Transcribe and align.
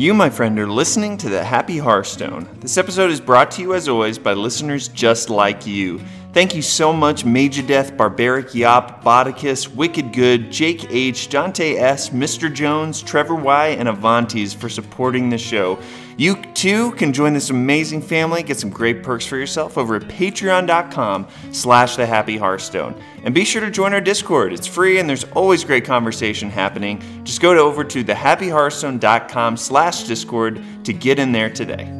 You, 0.00 0.14
my 0.14 0.30
friend, 0.30 0.58
are 0.58 0.66
listening 0.66 1.18
to 1.18 1.28
the 1.28 1.44
Happy 1.44 1.76
Hearthstone. 1.76 2.48
This 2.60 2.78
episode 2.78 3.10
is 3.10 3.20
brought 3.20 3.50
to 3.50 3.60
you, 3.60 3.74
as 3.74 3.86
always, 3.86 4.18
by 4.18 4.32
listeners 4.32 4.88
just 4.88 5.28
like 5.28 5.66
you. 5.66 6.00
Thank 6.32 6.54
you 6.54 6.62
so 6.62 6.92
much, 6.92 7.24
Major 7.24 7.60
Death, 7.62 7.96
Barbaric 7.96 8.54
Yop, 8.54 9.02
Bodicus, 9.02 9.66
Wicked 9.66 10.12
Good, 10.12 10.52
Jake 10.52 10.88
H, 10.88 11.28
Dante 11.28 11.74
S, 11.74 12.10
Mr. 12.10 12.52
Jones, 12.52 13.02
Trevor 13.02 13.34
Y, 13.34 13.68
and 13.70 13.88
Avantes 13.88 14.54
for 14.54 14.68
supporting 14.68 15.28
the 15.28 15.38
show. 15.38 15.76
You 16.16 16.40
too 16.54 16.92
can 16.92 17.12
join 17.12 17.32
this 17.32 17.50
amazing 17.50 18.02
family, 18.02 18.44
get 18.44 18.60
some 18.60 18.70
great 18.70 19.02
perks 19.02 19.26
for 19.26 19.38
yourself 19.38 19.76
over 19.76 19.96
at 19.96 20.02
patreon.com 20.02 21.26
slash 21.50 21.96
the 21.96 22.06
happy 22.06 22.36
hearthstone. 22.36 23.02
And 23.24 23.34
be 23.34 23.44
sure 23.44 23.62
to 23.62 23.70
join 23.70 23.92
our 23.92 24.00
Discord. 24.00 24.52
It's 24.52 24.68
free 24.68 25.00
and 25.00 25.08
there's 25.08 25.24
always 25.32 25.64
great 25.64 25.84
conversation 25.84 26.48
happening. 26.48 27.02
Just 27.24 27.40
go 27.40 27.54
to 27.54 27.60
over 27.60 27.82
to 27.82 28.04
thehappyhearthstone.com 28.04 29.56
slash 29.56 30.04
Discord 30.04 30.62
to 30.84 30.92
get 30.92 31.18
in 31.18 31.32
there 31.32 31.50
today. 31.50 31.99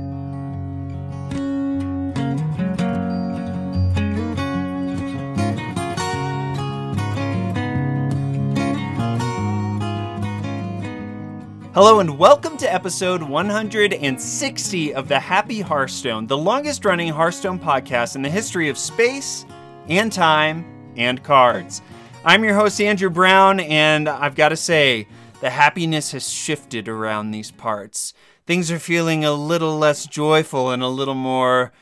Hello 11.82 12.00
and 12.00 12.18
welcome 12.18 12.58
to 12.58 12.70
episode 12.70 13.22
160 13.22 14.94
of 14.94 15.08
the 15.08 15.18
Happy 15.18 15.62
Hearthstone, 15.62 16.26
the 16.26 16.36
longest 16.36 16.84
running 16.84 17.08
Hearthstone 17.08 17.58
podcast 17.58 18.16
in 18.16 18.20
the 18.20 18.28
history 18.28 18.68
of 18.68 18.76
space 18.76 19.46
and 19.88 20.12
time 20.12 20.92
and 20.98 21.22
cards. 21.24 21.80
I'm 22.22 22.44
your 22.44 22.54
host, 22.54 22.82
Andrew 22.82 23.08
Brown, 23.08 23.60
and 23.60 24.10
I've 24.10 24.34
got 24.34 24.50
to 24.50 24.58
say, 24.58 25.08
the 25.40 25.48
happiness 25.48 26.12
has 26.12 26.28
shifted 26.28 26.86
around 26.86 27.30
these 27.30 27.50
parts. 27.50 28.12
Things 28.44 28.70
are 28.70 28.78
feeling 28.78 29.24
a 29.24 29.32
little 29.32 29.78
less 29.78 30.04
joyful 30.04 30.72
and 30.72 30.82
a 30.82 30.88
little 30.88 31.14
more 31.14 31.72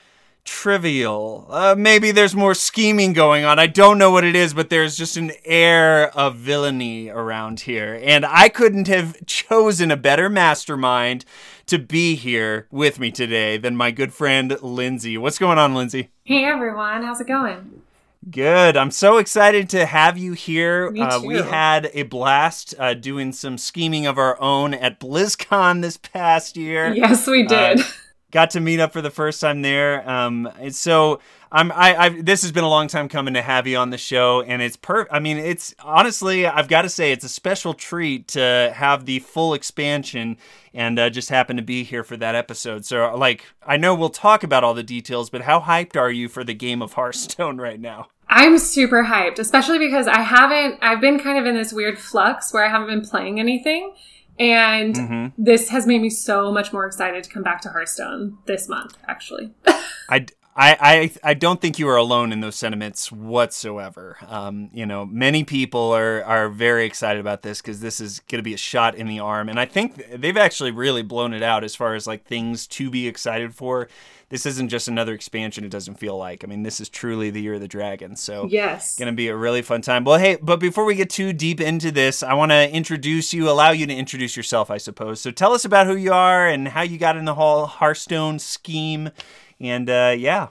trivial. 0.48 1.46
Uh, 1.50 1.74
maybe 1.76 2.10
there's 2.10 2.34
more 2.34 2.54
scheming 2.54 3.12
going 3.12 3.44
on. 3.44 3.58
I 3.58 3.66
don't 3.66 3.98
know 3.98 4.10
what 4.10 4.24
it 4.24 4.34
is, 4.34 4.54
but 4.54 4.70
there's 4.70 4.96
just 4.96 5.18
an 5.18 5.30
air 5.44 6.08
of 6.16 6.36
villainy 6.36 7.10
around 7.10 7.60
here. 7.60 8.00
And 8.02 8.24
I 8.24 8.48
couldn't 8.48 8.88
have 8.88 9.14
chosen 9.26 9.90
a 9.90 9.96
better 9.96 10.30
mastermind 10.30 11.26
to 11.66 11.78
be 11.78 12.14
here 12.14 12.66
with 12.70 12.98
me 12.98 13.10
today 13.10 13.58
than 13.58 13.76
my 13.76 13.90
good 13.90 14.14
friend 14.14 14.56
Lindsay. 14.62 15.18
What's 15.18 15.38
going 15.38 15.58
on, 15.58 15.74
Lindsay? 15.74 16.08
Hey 16.24 16.44
everyone, 16.44 17.02
how's 17.02 17.20
it 17.20 17.26
going? 17.26 17.82
Good. 18.30 18.76
I'm 18.76 18.90
so 18.90 19.18
excited 19.18 19.68
to 19.70 19.84
have 19.84 20.16
you 20.16 20.32
here. 20.32 20.90
Me 20.90 21.00
too. 21.00 21.06
Uh, 21.06 21.20
we 21.20 21.36
had 21.42 21.90
a 21.92 22.02
blast 22.04 22.74
uh, 22.78 22.94
doing 22.94 23.32
some 23.32 23.58
scheming 23.58 24.06
of 24.06 24.16
our 24.16 24.40
own 24.40 24.72
at 24.72 24.98
BlizzCon 24.98 25.82
this 25.82 25.98
past 25.98 26.56
year. 26.56 26.92
Yes, 26.92 27.26
we 27.26 27.44
did. 27.44 27.80
Got 28.30 28.50
to 28.50 28.60
meet 28.60 28.78
up 28.78 28.92
for 28.92 29.00
the 29.00 29.10
first 29.10 29.40
time 29.40 29.62
there. 29.62 30.08
Um, 30.08 30.50
and 30.60 30.74
so 30.74 31.20
I'm 31.50 31.72
I 31.72 31.96
I've, 31.96 32.24
this 32.24 32.42
has 32.42 32.52
been 32.52 32.64
a 32.64 32.68
long 32.68 32.88
time 32.88 33.08
coming 33.08 33.34
to 33.34 33.42
have 33.42 33.66
you 33.66 33.78
on 33.78 33.90
the 33.90 33.96
show, 33.98 34.42
and 34.42 34.60
it's 34.60 34.76
per. 34.76 35.06
I 35.10 35.18
mean, 35.18 35.38
it's 35.38 35.74
honestly 35.82 36.46
I've 36.46 36.68
got 36.68 36.82
to 36.82 36.90
say 36.90 37.12
it's 37.12 37.24
a 37.24 37.28
special 37.28 37.72
treat 37.72 38.28
to 38.28 38.72
have 38.74 39.06
the 39.06 39.20
full 39.20 39.54
expansion 39.54 40.36
and 40.74 40.98
uh, 40.98 41.08
just 41.08 41.30
happen 41.30 41.56
to 41.56 41.62
be 41.62 41.84
here 41.84 42.04
for 42.04 42.18
that 42.18 42.34
episode. 42.34 42.84
So 42.84 43.16
like 43.16 43.44
I 43.66 43.78
know 43.78 43.94
we'll 43.94 44.10
talk 44.10 44.42
about 44.42 44.62
all 44.62 44.74
the 44.74 44.82
details, 44.82 45.30
but 45.30 45.42
how 45.42 45.60
hyped 45.60 45.96
are 45.96 46.10
you 46.10 46.28
for 46.28 46.44
the 46.44 46.54
game 46.54 46.82
of 46.82 46.92
Hearthstone 46.92 47.56
right 47.60 47.80
now? 47.80 48.08
I'm 48.30 48.58
super 48.58 49.04
hyped, 49.04 49.38
especially 49.38 49.78
because 49.78 50.06
I 50.06 50.20
haven't, 50.20 50.78
I've 50.82 51.00
been 51.00 51.18
kind 51.18 51.38
of 51.38 51.46
in 51.46 51.54
this 51.54 51.72
weird 51.72 51.98
flux 51.98 52.52
where 52.52 52.64
I 52.64 52.68
haven't 52.68 52.88
been 52.88 53.00
playing 53.00 53.40
anything. 53.40 53.94
And 54.38 54.94
Mm-hmm. 54.94 55.42
this 55.42 55.68
has 55.70 55.86
made 55.86 56.00
me 56.00 56.10
so 56.10 56.52
much 56.52 56.72
more 56.72 56.86
excited 56.86 57.24
to 57.24 57.30
come 57.30 57.42
back 57.42 57.60
to 57.62 57.70
Hearthstone 57.70 58.38
this 58.46 58.68
month, 58.68 58.96
actually. 59.06 59.52
I, 60.08 60.26
I, 60.60 60.76
I, 60.80 61.10
I 61.22 61.34
don't 61.34 61.60
think 61.60 61.78
you 61.78 61.88
are 61.88 61.96
alone 61.96 62.32
in 62.32 62.40
those 62.40 62.56
sentiments 62.56 63.12
whatsoever. 63.12 64.16
Um, 64.26 64.70
you 64.72 64.86
know, 64.86 65.06
many 65.06 65.44
people 65.44 65.92
are, 65.92 66.24
are 66.24 66.48
very 66.48 66.84
excited 66.84 67.20
about 67.20 67.42
this 67.42 67.60
because 67.60 67.80
this 67.80 68.00
is 68.00 68.20
going 68.20 68.40
to 68.40 68.42
be 68.42 68.54
a 68.54 68.58
shot 68.58 68.96
in 68.96 69.06
the 69.06 69.20
arm. 69.20 69.48
And 69.48 69.60
I 69.60 69.66
think 69.66 70.04
they've 70.12 70.36
actually 70.36 70.72
really 70.72 71.02
blown 71.02 71.32
it 71.32 71.42
out 71.44 71.62
as 71.62 71.76
far 71.76 71.94
as 71.94 72.06
like 72.08 72.24
things 72.24 72.66
to 72.68 72.90
be 72.90 73.06
excited 73.06 73.54
for. 73.54 73.88
This 74.30 74.44
isn't 74.44 74.68
just 74.68 74.88
another 74.88 75.14
expansion, 75.14 75.64
it 75.64 75.70
doesn't 75.70 75.94
feel 75.94 76.16
like. 76.16 76.44
I 76.44 76.46
mean, 76.46 76.62
this 76.62 76.80
is 76.80 76.88
truly 76.88 77.30
the 77.30 77.40
Year 77.40 77.54
of 77.54 77.60
the 77.60 77.68
Dragon. 77.68 78.14
So, 78.14 78.46
yes. 78.50 78.96
Gonna 78.98 79.12
be 79.12 79.28
a 79.28 79.36
really 79.36 79.62
fun 79.62 79.80
time. 79.80 80.04
Well, 80.04 80.18
hey, 80.18 80.36
but 80.42 80.60
before 80.60 80.84
we 80.84 80.94
get 80.94 81.08
too 81.08 81.32
deep 81.32 81.60
into 81.60 81.90
this, 81.90 82.22
I 82.22 82.34
want 82.34 82.52
to 82.52 82.70
introduce 82.70 83.32
you, 83.32 83.48
allow 83.48 83.70
you 83.70 83.86
to 83.86 83.94
introduce 83.94 84.36
yourself, 84.36 84.70
I 84.70 84.76
suppose. 84.76 85.20
So 85.20 85.30
tell 85.30 85.52
us 85.52 85.64
about 85.64 85.86
who 85.86 85.96
you 85.96 86.12
are 86.12 86.46
and 86.46 86.68
how 86.68 86.82
you 86.82 86.98
got 86.98 87.16
in 87.16 87.24
the 87.24 87.34
whole 87.34 87.66
Hearthstone 87.66 88.38
scheme, 88.38 89.10
and 89.58 89.88
uh, 89.88 90.14
yeah. 90.16 90.48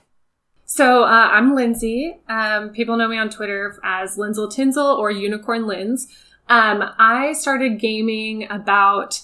So 0.65 1.03
uh, 1.03 1.29
I'm 1.31 1.55
Lindsay. 1.55 2.17
Um, 2.27 2.69
people 2.69 2.97
know 2.97 3.07
me 3.07 3.17
on 3.17 3.29
Twitter 3.29 3.79
as 3.83 4.17
Lindsel 4.17 4.49
Tinsel 4.49 4.85
or 4.85 5.11
Unicorn 5.11 5.65
Linz. 5.65 6.07
Um, 6.49 6.83
I 6.97 7.33
started 7.33 7.79
gaming 7.79 8.47
about 8.49 9.21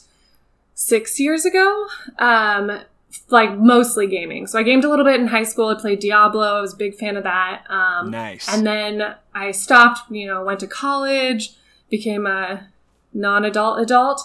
six 0.73 1.19
years 1.19 1.43
ago. 1.43 1.87
Um, 2.17 2.81
like 3.29 3.57
mostly 3.57 4.07
gaming. 4.07 4.47
So 4.47 4.59
I 4.59 4.63
gamed 4.63 4.83
a 4.83 4.89
little 4.89 5.05
bit 5.05 5.19
in 5.19 5.27
high 5.27 5.43
school. 5.43 5.67
I 5.67 5.79
played 5.79 5.99
Diablo. 5.99 6.57
I 6.57 6.61
was 6.61 6.73
a 6.73 6.77
big 6.77 6.95
fan 6.95 7.17
of 7.17 7.23
that. 7.23 7.63
Um, 7.69 8.11
Nice. 8.11 8.47
And 8.53 8.65
then 8.65 9.15
I 9.33 9.51
stopped, 9.51 10.11
you 10.11 10.27
know, 10.27 10.43
went 10.43 10.59
to 10.61 10.67
college, 10.67 11.55
became 11.89 12.25
a 12.25 12.69
non 13.13 13.45
adult 13.45 13.79
adult, 13.79 14.21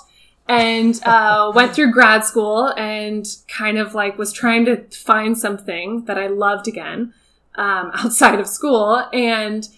and 0.49 1.01
uh, 1.05 1.53
went 1.55 1.75
through 1.75 1.93
grad 1.93 2.25
school 2.25 2.73
and 2.77 3.27
kind 3.49 3.79
of 3.79 3.95
like 3.95 4.19
was 4.19 4.33
trying 4.33 4.65
to 4.67 4.85
find 4.91 5.37
something 5.37 6.05
that 6.05 6.19
I 6.19 6.27
loved 6.27 6.69
again 6.69 7.15
um, 7.55 7.91
outside 7.95 8.41
of 8.41 8.47
school 8.47 9.07
and 9.13 9.69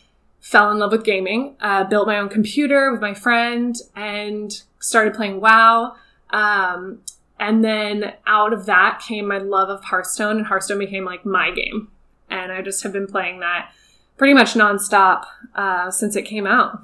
fell 0.41 0.71
in 0.71 0.79
love 0.79 0.93
with 0.93 1.05
gaming. 1.05 1.57
Uh, 1.61 1.85
built 1.85 2.07
my 2.07 2.19
own 2.19 2.29
computer 2.29 2.91
with 2.91 3.01
my 3.01 3.15
friend 3.15 3.77
and 3.95 4.63
started 4.79 5.15
playing 5.15 5.41
WoW. 5.41 5.95
Um, 6.31 7.01
and 7.41 7.65
then 7.65 8.13
out 8.27 8.53
of 8.53 8.67
that 8.67 9.01
came 9.01 9.27
my 9.27 9.39
love 9.39 9.71
of 9.71 9.83
Hearthstone, 9.85 10.37
and 10.37 10.47
Hearthstone 10.47 10.79
became 10.79 11.07
like 11.07 11.25
my 11.25 11.51
game. 11.51 11.89
And 12.29 12.53
I 12.53 12.63
just 12.63 12.83
have 12.85 12.93
been 12.93 13.07
playing 13.07 13.41
that 13.41 13.73
pretty 14.17 14.35
much 14.35 14.53
nonstop 14.53 15.25
uh, 15.55 15.91
since 15.91 16.15
it 16.15 16.23
came 16.23 16.47
out. 16.47 16.83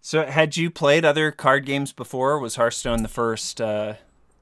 So, 0.00 0.24
had 0.24 0.56
you 0.56 0.70
played 0.70 1.04
other 1.04 1.30
card 1.30 1.66
games 1.66 1.92
before? 1.92 2.38
Was 2.40 2.56
Hearthstone 2.56 3.02
the 3.02 3.08
first, 3.08 3.60
uh, 3.60 3.94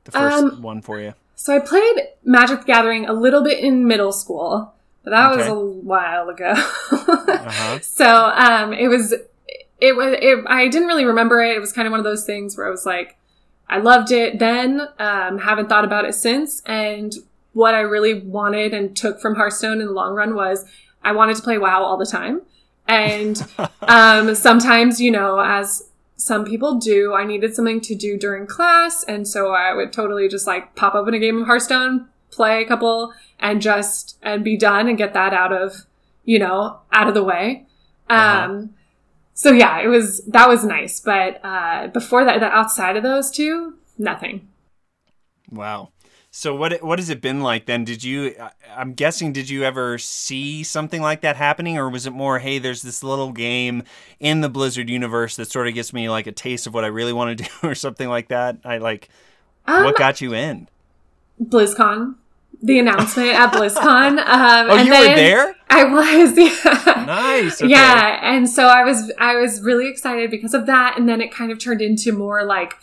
the 0.05 0.13
first 0.13 0.37
Um, 0.37 0.63
one 0.63 0.81
for 0.81 1.01
you? 1.01 1.15
So 1.35 1.57
I 1.57 1.59
played 1.59 1.97
Magic 2.23 2.61
the 2.61 2.67
Gathering 2.67 3.07
a 3.07 3.13
little 3.13 3.43
bit 3.43 3.59
in 3.65 3.87
middle 3.87 4.13
school, 4.13 4.75
but 5.03 5.11
that 5.11 5.37
was 5.37 5.47
a 5.47 5.55
while 5.59 6.29
ago. 6.29 6.53
Uh-huh. 6.53 7.79
So 7.83 8.07
um, 8.07 8.73
it 8.73 8.89
was, 8.89 9.13
it 9.81 9.97
was, 9.97 10.17
it, 10.21 10.45
I 10.47 10.69
didn't 10.69 10.89
really 10.89 11.07
remember 11.07 11.43
it. 11.43 11.57
It 11.57 11.61
was 11.61 11.73
kind 11.73 11.87
of 11.87 11.91
one 11.91 12.01
of 12.01 12.05
those 12.05 12.25
things 12.25 12.57
where 12.57 12.67
I 12.67 12.71
was 12.71 12.85
like, 12.87 13.17
I 13.71 13.79
loved 13.79 14.11
it 14.11 14.41
then, 14.41 14.83
um, 14.99 15.39
haven't 15.39 15.69
thought 15.69 15.85
about 15.85 16.05
it 16.05 16.15
since. 16.15 16.61
And 16.67 17.15
what 17.53 17.73
I 17.73 17.81
really 17.81 18.21
wanted 18.21 18.75
and 18.75 18.97
took 18.97 19.21
from 19.21 19.37
Hearthstone 19.37 19.81
in 19.81 19.87
the 19.87 19.93
long 19.93 20.15
run 20.15 20.35
was 20.35 20.65
I 21.05 21.13
wanted 21.13 21.37
to 21.37 21.43
play 21.43 21.57
WoW 21.57 21.83
all 21.83 21.97
the 21.97 22.05
time. 22.05 22.43
And 22.89 23.41
um, 23.83 24.35
sometimes, 24.35 25.01
you 25.01 25.13
know, 25.13 25.39
as 25.39 25.89
some 26.17 26.45
people 26.45 26.81
do, 26.81 27.15
I 27.15 27.25
needed 27.25 27.55
something 27.55 27.81
to 27.83 27.95
do 27.95 28.19
during 28.19 28.45
class. 28.45 29.05
And 29.05 29.27
so 29.27 29.53
I 29.53 29.73
would 29.73 29.93
totally 29.93 30.29
just 30.29 30.49
like 30.49 30.75
pop 30.75 30.97
open 30.97 31.15
a 31.15 31.21
game 31.21 31.41
of 31.41 31.47
Hearthstone, 31.47 32.09
play 32.33 32.63
a 32.63 32.67
couple, 32.67 33.15
and 33.39 33.63
just, 33.63 34.19
and 34.21 34.43
be 34.43 34.57
done 34.57 34.89
and 34.89 34.99
get 34.99 35.15
that 35.15 35.33
out 35.33 35.53
of, 35.53 35.87
you 36.25 36.41
know, 36.41 36.81
out 36.93 37.07
of 37.07 37.15
the 37.15 37.23
way. 37.23 37.67
Uh-huh. 38.09 38.67
So 39.35 39.53
yeah, 39.53 39.81
it 39.81 39.87
was, 39.89 40.25
that 40.27 40.49
was 40.49 40.65
nice. 40.65 41.01
But 41.01 41.41
uh, 41.45 41.89
before 41.89 42.25
that, 42.25 42.41
the 42.41 42.47
outside 42.47 42.97
of 42.97 43.03
those 43.03 43.31
two, 43.31 43.75
nothing. 43.99 44.49
Wow. 45.51 45.91
So 46.33 46.55
what 46.55 46.81
what 46.81 47.01
has 47.01 47.11
it 47.11 47.21
been 47.21 47.41
like 47.41 47.67
then? 47.67 47.83
Did 47.83 48.05
you 48.05 48.37
I'm 48.77 48.93
guessing 48.93 49.33
did 49.33 49.51
you 49.51 49.65
ever 49.65 49.99
see 49.99 50.63
something 50.63 51.03
like 51.03 51.23
that 51.23 51.35
happening 51.35 51.77
or 51.77 51.91
was 51.91 52.07
it 52.07 52.13
more 52.13 52.39
hey 52.39 52.61
there's 52.61 52.83
this 52.83 53.03
little 53.03 53.33
game 53.33 53.83
in 54.21 54.41
the 54.41 54.49
Blizzard 54.49 54.89
universe 54.89 55.35
that 55.37 55.51
sort 55.51 55.67
of 55.67 55.75
gives 55.75 55.93
me 55.93 56.09
like 56.09 56.29
a 56.29 56.33
taste 56.33 56.69
of 56.69 56.75
what 56.75 56.85
I 56.85 56.87
really 56.87 57.13
want 57.13 57.37
to 57.37 57.45
do 57.63 57.69
or 57.69 57.75
something 57.75 58.09
like 58.09 58.29
that? 58.29 58.59
I 58.65 58.79
like 58.79 59.09
Um, 59.67 59.83
what 59.83 59.97
got 59.97 60.21
you 60.21 60.33
in? 60.33 60.69
BlizzCon, 61.43 62.15
the 62.63 62.79
announcement 62.79 63.31
at 63.31 63.53
BlizzCon. 63.53 64.19
Um, 64.27 64.71
Oh, 64.71 64.77
and 64.77 64.87
you 64.87 64.93
were 64.93 65.15
there? 65.15 65.57
I 65.71 65.85
was, 65.85 66.37
yeah. 66.37 67.05
Nice. 67.07 67.63
Okay. 67.63 67.71
Yeah, 67.71 68.19
and 68.23 68.49
so 68.49 68.67
I 68.67 68.85
was 68.85 69.13
I 69.19 69.37
was 69.37 69.63
really 69.63 69.89
excited 69.89 70.31
because 70.31 70.53
of 70.55 70.67
that, 70.67 70.99
and 70.99 71.09
then 71.09 71.21
it 71.21 71.33
kind 71.33 71.51
of 71.53 71.59
turned 71.59 71.81
into 71.81 72.13
more 72.13 72.45
like, 72.45 72.75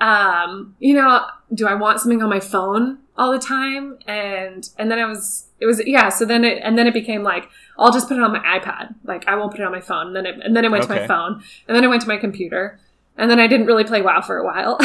um, 0.00 0.74
you 0.78 0.94
know, 0.94 1.26
do 1.52 1.66
I 1.66 1.74
want 1.74 2.00
something 2.00 2.22
on 2.22 2.28
my 2.30 2.40
phone 2.40 2.98
all 3.16 3.32
the 3.32 3.38
time? 3.38 3.98
And 4.06 4.68
and 4.78 4.90
then 4.90 4.98
I 4.98 5.06
was 5.06 5.46
it 5.60 5.66
was 5.66 5.82
yeah. 5.86 6.08
So 6.10 6.24
then 6.24 6.44
it 6.44 6.60
and 6.62 6.78
then 6.78 6.86
it 6.86 6.94
became 6.94 7.22
like 7.22 7.48
I'll 7.78 7.92
just 7.92 8.08
put 8.08 8.16
it 8.16 8.22
on 8.22 8.32
my 8.32 8.40
iPad. 8.40 8.94
Like 9.04 9.26
I 9.26 9.34
won't 9.34 9.50
put 9.50 9.60
it 9.60 9.64
on 9.66 9.72
my 9.72 9.80
phone. 9.80 10.08
And 10.08 10.16
then 10.16 10.26
it 10.26 10.40
and 10.42 10.54
then 10.56 10.64
it 10.64 10.70
went 10.70 10.84
to 10.84 10.90
my 10.90 11.06
phone, 11.06 11.42
and 11.66 11.76
then 11.76 11.82
it 11.82 11.88
went 11.88 12.02
to 12.02 12.08
my 12.08 12.18
computer, 12.18 12.78
and 13.16 13.30
then 13.30 13.40
I 13.40 13.46
didn't 13.46 13.66
really 13.66 13.84
play 13.84 14.02
WoW 14.02 14.20
for 14.20 14.36
a 14.38 14.44
while. 14.44 14.78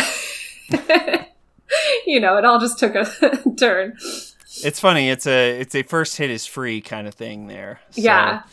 you 2.05 2.19
know, 2.19 2.37
it 2.37 2.45
all 2.45 2.59
just 2.59 2.79
took 2.79 2.95
a 2.95 3.05
turn. 3.57 3.97
It's 4.63 4.79
funny. 4.79 5.09
It's 5.09 5.25
a 5.27 5.59
it's 5.59 5.75
a 5.75 5.83
first 5.83 6.17
hit 6.17 6.29
is 6.29 6.45
free 6.45 6.81
kind 6.81 7.07
of 7.07 7.13
thing 7.15 7.47
there. 7.47 7.79
So- 7.91 8.01
Yeah. 8.01 8.43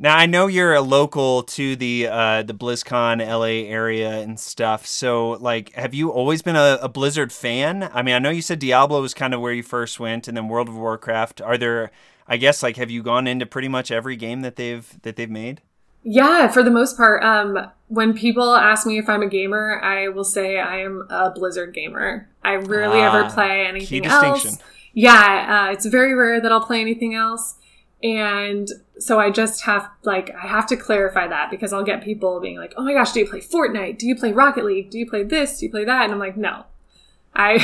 Now 0.00 0.16
I 0.16 0.26
know 0.26 0.46
you're 0.46 0.74
a 0.74 0.80
local 0.80 1.42
to 1.42 1.74
the 1.74 2.06
uh, 2.06 2.42
the 2.44 2.54
BlizzCon 2.54 3.18
LA 3.18 3.68
area 3.68 4.20
and 4.20 4.38
stuff. 4.38 4.86
So 4.86 5.30
like, 5.32 5.72
have 5.74 5.92
you 5.92 6.10
always 6.10 6.40
been 6.40 6.54
a, 6.54 6.78
a 6.80 6.88
Blizzard 6.88 7.32
fan? 7.32 7.90
I 7.92 8.02
mean, 8.02 8.14
I 8.14 8.20
know 8.20 8.30
you 8.30 8.42
said 8.42 8.60
Diablo 8.60 9.00
was 9.02 9.12
kind 9.12 9.34
of 9.34 9.40
where 9.40 9.52
you 9.52 9.64
first 9.64 9.98
went, 9.98 10.28
and 10.28 10.36
then 10.36 10.46
World 10.46 10.68
of 10.68 10.76
Warcraft. 10.76 11.40
Are 11.40 11.58
there? 11.58 11.90
I 12.28 12.36
guess 12.36 12.62
like, 12.62 12.76
have 12.76 12.92
you 12.92 13.02
gone 13.02 13.26
into 13.26 13.44
pretty 13.44 13.66
much 13.66 13.90
every 13.90 14.14
game 14.14 14.42
that 14.42 14.54
they've 14.54 14.86
that 15.02 15.16
they've 15.16 15.28
made? 15.28 15.62
Yeah, 16.10 16.48
for 16.48 16.62
the 16.62 16.70
most 16.70 16.96
part. 16.96 17.22
Um, 17.22 17.70
when 17.88 18.14
people 18.14 18.54
ask 18.54 18.86
me 18.86 18.96
if 18.96 19.10
I'm 19.10 19.20
a 19.20 19.28
gamer, 19.28 19.78
I 19.82 20.08
will 20.08 20.24
say 20.24 20.58
I 20.58 20.78
am 20.78 21.06
a 21.10 21.30
Blizzard 21.30 21.74
gamer. 21.74 22.30
I 22.42 22.54
rarely 22.54 23.00
Ah, 23.00 23.14
ever 23.14 23.30
play 23.30 23.60
Key 23.62 23.66
anything 23.66 24.06
else. 24.06 24.58
Yeah, 24.94 25.66
uh, 25.68 25.72
it's 25.72 25.84
very 25.84 26.14
rare 26.14 26.40
that 26.40 26.50
I'll 26.50 26.64
play 26.64 26.80
anything 26.80 27.14
else. 27.14 27.56
And 28.02 28.68
so 28.98 29.20
I 29.20 29.30
just 29.30 29.64
have, 29.64 29.90
like, 30.02 30.34
I 30.34 30.46
have 30.46 30.66
to 30.68 30.78
clarify 30.78 31.28
that 31.28 31.50
because 31.50 31.74
I'll 31.74 31.84
get 31.84 32.02
people 32.02 32.40
being 32.40 32.56
like, 32.56 32.72
oh 32.78 32.84
my 32.84 32.94
gosh, 32.94 33.12
do 33.12 33.20
you 33.20 33.26
play 33.26 33.40
Fortnite? 33.40 33.98
Do 33.98 34.06
you 34.06 34.16
play 34.16 34.32
Rocket 34.32 34.64
League? 34.64 34.88
Do 34.88 34.98
you 34.98 35.06
play 35.06 35.24
this? 35.24 35.58
Do 35.58 35.66
you 35.66 35.70
play 35.70 35.84
that? 35.84 36.04
And 36.04 36.12
I'm 36.12 36.18
like, 36.18 36.38
no. 36.38 36.64
I 37.34 37.56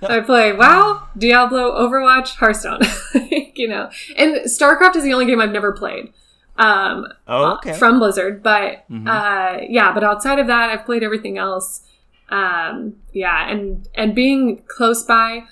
I 0.02 0.20
play 0.20 0.54
WoW, 0.54 1.08
Diablo, 1.16 1.78
Overwatch, 1.78 2.36
Hearthstone. 2.36 2.80
you 3.54 3.68
know, 3.68 3.90
and 4.16 4.36
StarCraft 4.46 4.96
is 4.96 5.04
the 5.04 5.12
only 5.12 5.26
game 5.26 5.42
I've 5.42 5.52
never 5.52 5.72
played. 5.72 6.12
Um, 6.58 7.06
Oh, 7.28 7.52
okay. 7.54 7.72
from 7.74 7.98
Blizzard. 8.00 8.42
But 8.42 8.84
Mhm. 8.90 9.06
uh, 9.08 9.64
yeah, 9.68 9.92
but 9.92 10.02
outside 10.04 10.38
of 10.38 10.46
that, 10.48 10.70
I've 10.70 10.84
played 10.84 11.02
everything 11.02 11.38
else. 11.38 11.82
Um, 12.30 12.94
yeah, 13.12 13.48
and 13.48 13.88
and 13.94 14.14
being 14.14 14.62
close 14.66 15.02
by, 15.04 15.44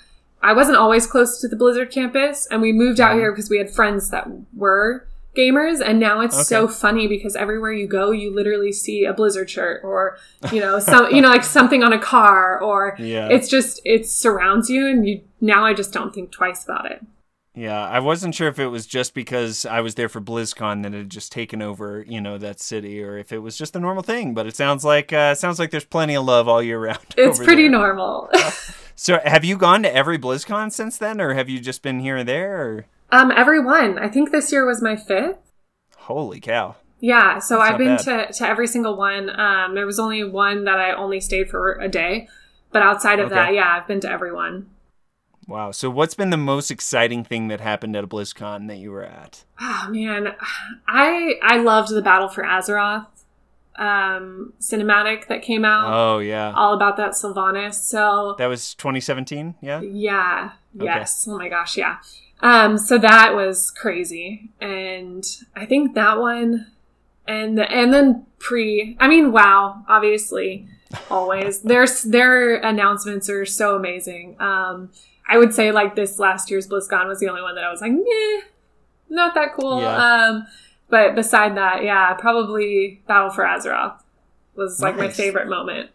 I 0.43 0.53
wasn't 0.53 0.77
always 0.77 1.07
close 1.07 1.39
to 1.41 1.47
the 1.47 1.55
Blizzard 1.55 1.91
campus, 1.91 2.47
and 2.51 2.61
we 2.61 2.71
moved 2.71 2.99
out 2.99 3.15
Mhm. 3.15 3.19
here 3.19 3.31
because 3.31 3.49
we 3.49 3.57
had 3.57 3.69
friends 3.71 4.09
that 4.11 4.27
were 4.55 5.05
gamers, 5.35 5.81
and 5.83 5.99
now 5.99 6.19
it's 6.21 6.35
Okay. 6.35 6.43
so 6.43 6.67
funny 6.67 7.07
because 7.07 7.35
everywhere 7.35 7.71
you 7.71 7.87
go, 7.87 8.11
you 8.11 8.33
literally 8.33 8.71
see 8.71 9.05
a 9.05 9.13
Blizzard 9.13 9.49
shirt 9.49 9.81
or 9.83 10.17
you 10.51 10.59
know 10.59 10.77
some 10.79 11.09
you 11.11 11.21
know 11.21 11.29
like 11.29 11.43
something 11.57 11.83
on 11.83 11.93
a 11.93 11.99
car 11.99 12.59
or 12.61 12.95
yeah. 12.99 13.27
it's 13.29 13.47
just 13.47 13.79
it 13.85 14.05
surrounds 14.07 14.69
you, 14.69 14.87
and 14.87 15.07
you 15.07 15.21
now 15.41 15.63
I 15.65 15.73
just 15.73 15.93
don't 15.93 16.13
think 16.13 16.31
twice 16.31 16.63
about 16.63 16.91
it. 16.91 17.01
Yeah, 17.57 17.83
I 17.87 17.99
wasn't 17.99 18.35
sure 18.35 18.47
if 18.49 18.59
it 18.59 18.67
was 18.67 18.85
just 18.85 19.15
because 19.15 19.65
I 19.65 19.81
was 19.81 19.95
there 19.95 20.09
for 20.09 20.21
BlizzCon 20.21 20.83
that 20.83 20.93
it 20.93 20.97
had 20.99 21.09
just 21.09 21.31
taken 21.31 21.59
over, 21.63 22.05
you 22.07 22.21
know, 22.21 22.37
that 22.37 22.59
city, 22.59 23.01
or 23.03 23.17
if 23.17 23.31
it 23.31 23.39
was 23.39 23.57
just 23.57 23.75
a 23.75 23.79
normal 23.79 24.03
thing. 24.03 24.35
But 24.35 24.45
it 24.45 24.55
sounds 24.55 24.85
like 24.85 25.11
uh, 25.11 25.33
sounds 25.33 25.57
like 25.57 25.71
there's 25.71 25.83
plenty 25.83 26.15
of 26.15 26.23
love 26.23 26.47
all 26.47 26.61
year 26.61 26.79
round. 26.79 26.99
It's 27.17 27.39
pretty 27.39 27.63
there. 27.63 27.71
normal. 27.71 28.29
So, 28.99 29.19
have 29.23 29.45
you 29.45 29.57
gone 29.57 29.83
to 29.83 29.95
every 29.95 30.17
BlizzCon 30.17 30.71
since 30.71 30.97
then, 30.97 31.21
or 31.21 31.35
have 31.35 31.49
you 31.49 31.59
just 31.59 31.83
been 31.83 31.99
here 31.99 32.17
and 32.17 32.27
there? 32.27 32.59
Or 32.59 32.85
um, 33.11 33.31
everyone, 33.31 33.99
I 33.99 34.07
think 34.09 34.31
this 34.31 34.51
year 34.51 34.65
was 34.65 34.81
my 34.81 34.95
fifth. 34.95 35.37
holy 35.97 36.39
cow! 36.39 36.75
Yeah, 36.99 37.37
so 37.37 37.57
That's 37.59 37.71
I've 37.71 37.77
been 37.77 37.97
to, 37.97 38.33
to 38.33 38.47
every 38.47 38.65
single 38.65 38.97
one. 38.97 39.29
Um, 39.39 39.75
there 39.75 39.85
was 39.85 39.99
only 39.99 40.23
one 40.23 40.63
that 40.65 40.79
I 40.79 40.93
only 40.93 41.19
stayed 41.21 41.47
for 41.47 41.73
a 41.73 41.87
day, 41.87 42.27
but 42.71 42.81
outside 42.81 43.19
of 43.19 43.27
Okay. 43.27 43.35
that, 43.35 43.53
yeah, 43.53 43.77
I've 43.77 43.87
been 43.87 43.99
to 44.01 44.09
every 44.11 44.33
one. 44.33 44.67
Wow. 45.47 45.71
So, 45.71 45.89
what's 45.89 46.13
been 46.13 46.29
the 46.29 46.37
most 46.37 46.69
exciting 46.69 47.23
thing 47.23 47.47
that 47.47 47.61
happened 47.61 47.95
at 47.95 48.03
a 48.03 48.07
BlizzCon 48.07 48.67
that 48.67 48.77
you 48.77 48.91
were 48.91 49.03
at? 49.03 49.45
Oh 49.59 49.87
man, 49.89 50.35
I 50.87 51.35
I 51.41 51.57
loved 51.57 51.89
the 51.89 52.01
Battle 52.01 52.27
for 52.27 52.43
Azeroth 52.43 53.07
um, 53.77 54.53
cinematic 54.59 55.27
that 55.27 55.41
came 55.41 55.63
out, 55.63 55.93
Oh 55.93 56.19
yeah, 56.19 56.51
all 56.55 56.73
about 56.73 56.97
that 56.97 57.11
Sylvanas. 57.11 57.75
So 57.75 58.35
that 58.37 58.47
was 58.47 58.73
2017. 58.75 59.55
Yeah. 59.61 59.81
Yeah. 59.81 60.51
Okay. 60.75 60.85
Yes. 60.85 61.27
Oh 61.29 61.37
my 61.37 61.49
gosh. 61.49 61.77
Yeah. 61.77 61.97
Um, 62.39 62.77
so 62.77 62.97
that 62.97 63.35
was 63.35 63.71
crazy. 63.71 64.49
And 64.59 65.23
I 65.55 65.65
think 65.65 65.95
that 65.95 66.19
one 66.19 66.67
and 67.27 67.57
the, 67.57 67.71
and 67.71 67.93
then 67.93 68.25
pre 68.39 68.97
I 68.99 69.07
mean, 69.07 69.31
wow, 69.31 69.83
obviously. 69.87 70.67
Always. 71.11 71.61
Their 71.61 71.85
their 72.05 72.55
announcements 72.55 73.29
are 73.29 73.45
so 73.45 73.75
amazing. 73.75 74.37
Um 74.39 74.91
I 75.27 75.37
would 75.37 75.53
say 75.53 75.71
like 75.71 75.95
this 75.95 76.19
last 76.19 76.49
year's 76.49 76.67
BlizzCon 76.67 77.07
was 77.07 77.19
the 77.19 77.29
only 77.29 77.41
one 77.41 77.55
that 77.55 77.63
I 77.63 77.71
was 77.71 77.81
like, 77.81 77.91
meh, 77.91 78.41
not 79.09 79.33
that 79.35 79.53
cool. 79.53 79.81
Yeah. 79.81 80.25
Um 80.29 80.47
but 80.89 81.15
beside 81.15 81.57
that, 81.57 81.83
yeah, 81.83 82.13
probably 82.13 83.01
Battle 83.07 83.29
for 83.29 83.43
Azeroth 83.43 83.99
was 84.55 84.81
like 84.81 84.97
my 84.97 85.09
favorite 85.09 85.47
moment. 85.47 85.89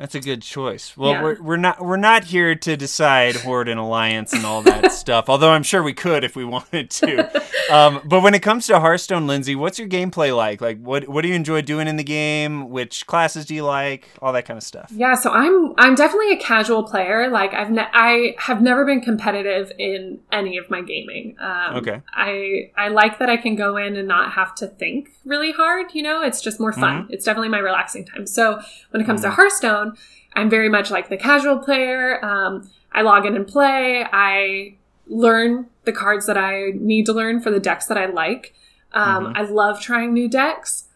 That's 0.00 0.14
a 0.14 0.20
good 0.20 0.40
choice. 0.40 0.96
Well, 0.96 1.10
Yeah. 1.12 1.22
we're, 1.22 1.42
we're 1.42 1.56
not 1.58 1.84
we're 1.84 1.98
not 1.98 2.24
here 2.24 2.54
to 2.54 2.74
decide 2.74 3.36
horde 3.36 3.68
and 3.68 3.78
alliance 3.78 4.32
and 4.32 4.46
all 4.46 4.62
that 4.62 4.92
stuff. 5.02 5.28
Although 5.28 5.50
I'm 5.50 5.62
sure 5.62 5.82
we 5.82 5.92
could 5.92 6.24
if 6.24 6.34
we 6.34 6.42
wanted 6.46 6.88
to. 6.90 7.30
Um, 7.70 8.00
but 8.06 8.22
when 8.22 8.32
it 8.32 8.40
comes 8.40 8.66
to 8.68 8.80
Hearthstone, 8.80 9.26
Lindsay, 9.26 9.54
what's 9.54 9.78
your 9.78 9.88
gameplay 9.88 10.34
like? 10.34 10.62
Like, 10.62 10.80
what 10.80 11.06
what 11.06 11.20
do 11.20 11.28
you 11.28 11.34
enjoy 11.34 11.60
doing 11.60 11.86
in 11.86 11.96
the 11.96 12.02
game? 12.02 12.70
Which 12.70 13.06
classes 13.06 13.44
do 13.44 13.54
you 13.54 13.62
like? 13.64 14.08
All 14.22 14.32
that 14.32 14.46
kind 14.46 14.56
of 14.56 14.62
stuff. 14.64 14.90
Yeah, 14.90 15.14
so 15.14 15.32
I'm 15.32 15.74
I'm 15.76 15.94
definitely 15.96 16.32
a 16.32 16.38
casual 16.38 16.82
player. 16.82 17.28
Like 17.28 17.52
I've 17.52 17.70
ne- 17.70 17.90
I 17.92 18.36
have 18.38 18.62
never 18.62 18.86
been 18.86 19.02
competitive 19.02 19.70
in 19.78 20.20
any 20.32 20.56
of 20.56 20.70
my 20.70 20.80
gaming. 20.80 21.36
Um, 21.38 21.76
Okay. 21.76 22.00
I 22.14 22.70
I 22.74 22.88
like 22.88 23.18
that 23.18 23.28
I 23.28 23.36
can 23.36 23.54
go 23.54 23.76
in 23.76 23.96
and 23.96 24.08
not 24.08 24.32
have 24.32 24.54
to 24.56 24.66
think 24.66 25.10
really 25.26 25.52
hard. 25.52 25.92
You 25.94 26.02
know, 26.02 26.22
it's 26.22 26.40
just 26.40 26.58
more 26.58 26.72
fun. 26.72 27.06
It's 27.10 27.26
definitely 27.26 27.50
my 27.50 27.58
relaxing 27.58 28.06
time. 28.06 28.26
So 28.26 28.60
when 28.92 29.02
it 29.02 29.04
comes 29.04 29.20
to 29.20 29.30
Hearthstone, 29.30 29.89
I'm 30.34 30.48
very 30.50 30.68
much 30.68 30.90
like 30.90 31.08
the 31.08 31.16
casual 31.16 31.58
player. 31.58 32.24
Um, 32.24 32.70
I 32.92 33.02
log 33.02 33.26
in 33.26 33.36
and 33.36 33.46
play. 33.46 34.04
I 34.12 34.76
learn 35.06 35.66
the 35.84 35.92
cards 35.92 36.26
that 36.26 36.36
I 36.38 36.70
need 36.74 37.06
to 37.06 37.12
learn 37.12 37.40
for 37.40 37.50
the 37.50 37.60
decks 37.60 37.86
that 37.86 37.98
I 37.98 38.06
like. 38.06 38.54
Um, 38.92 39.32
I 39.36 39.42
love 39.42 39.80
trying 39.80 40.12
new 40.12 40.28
decks 40.28 40.86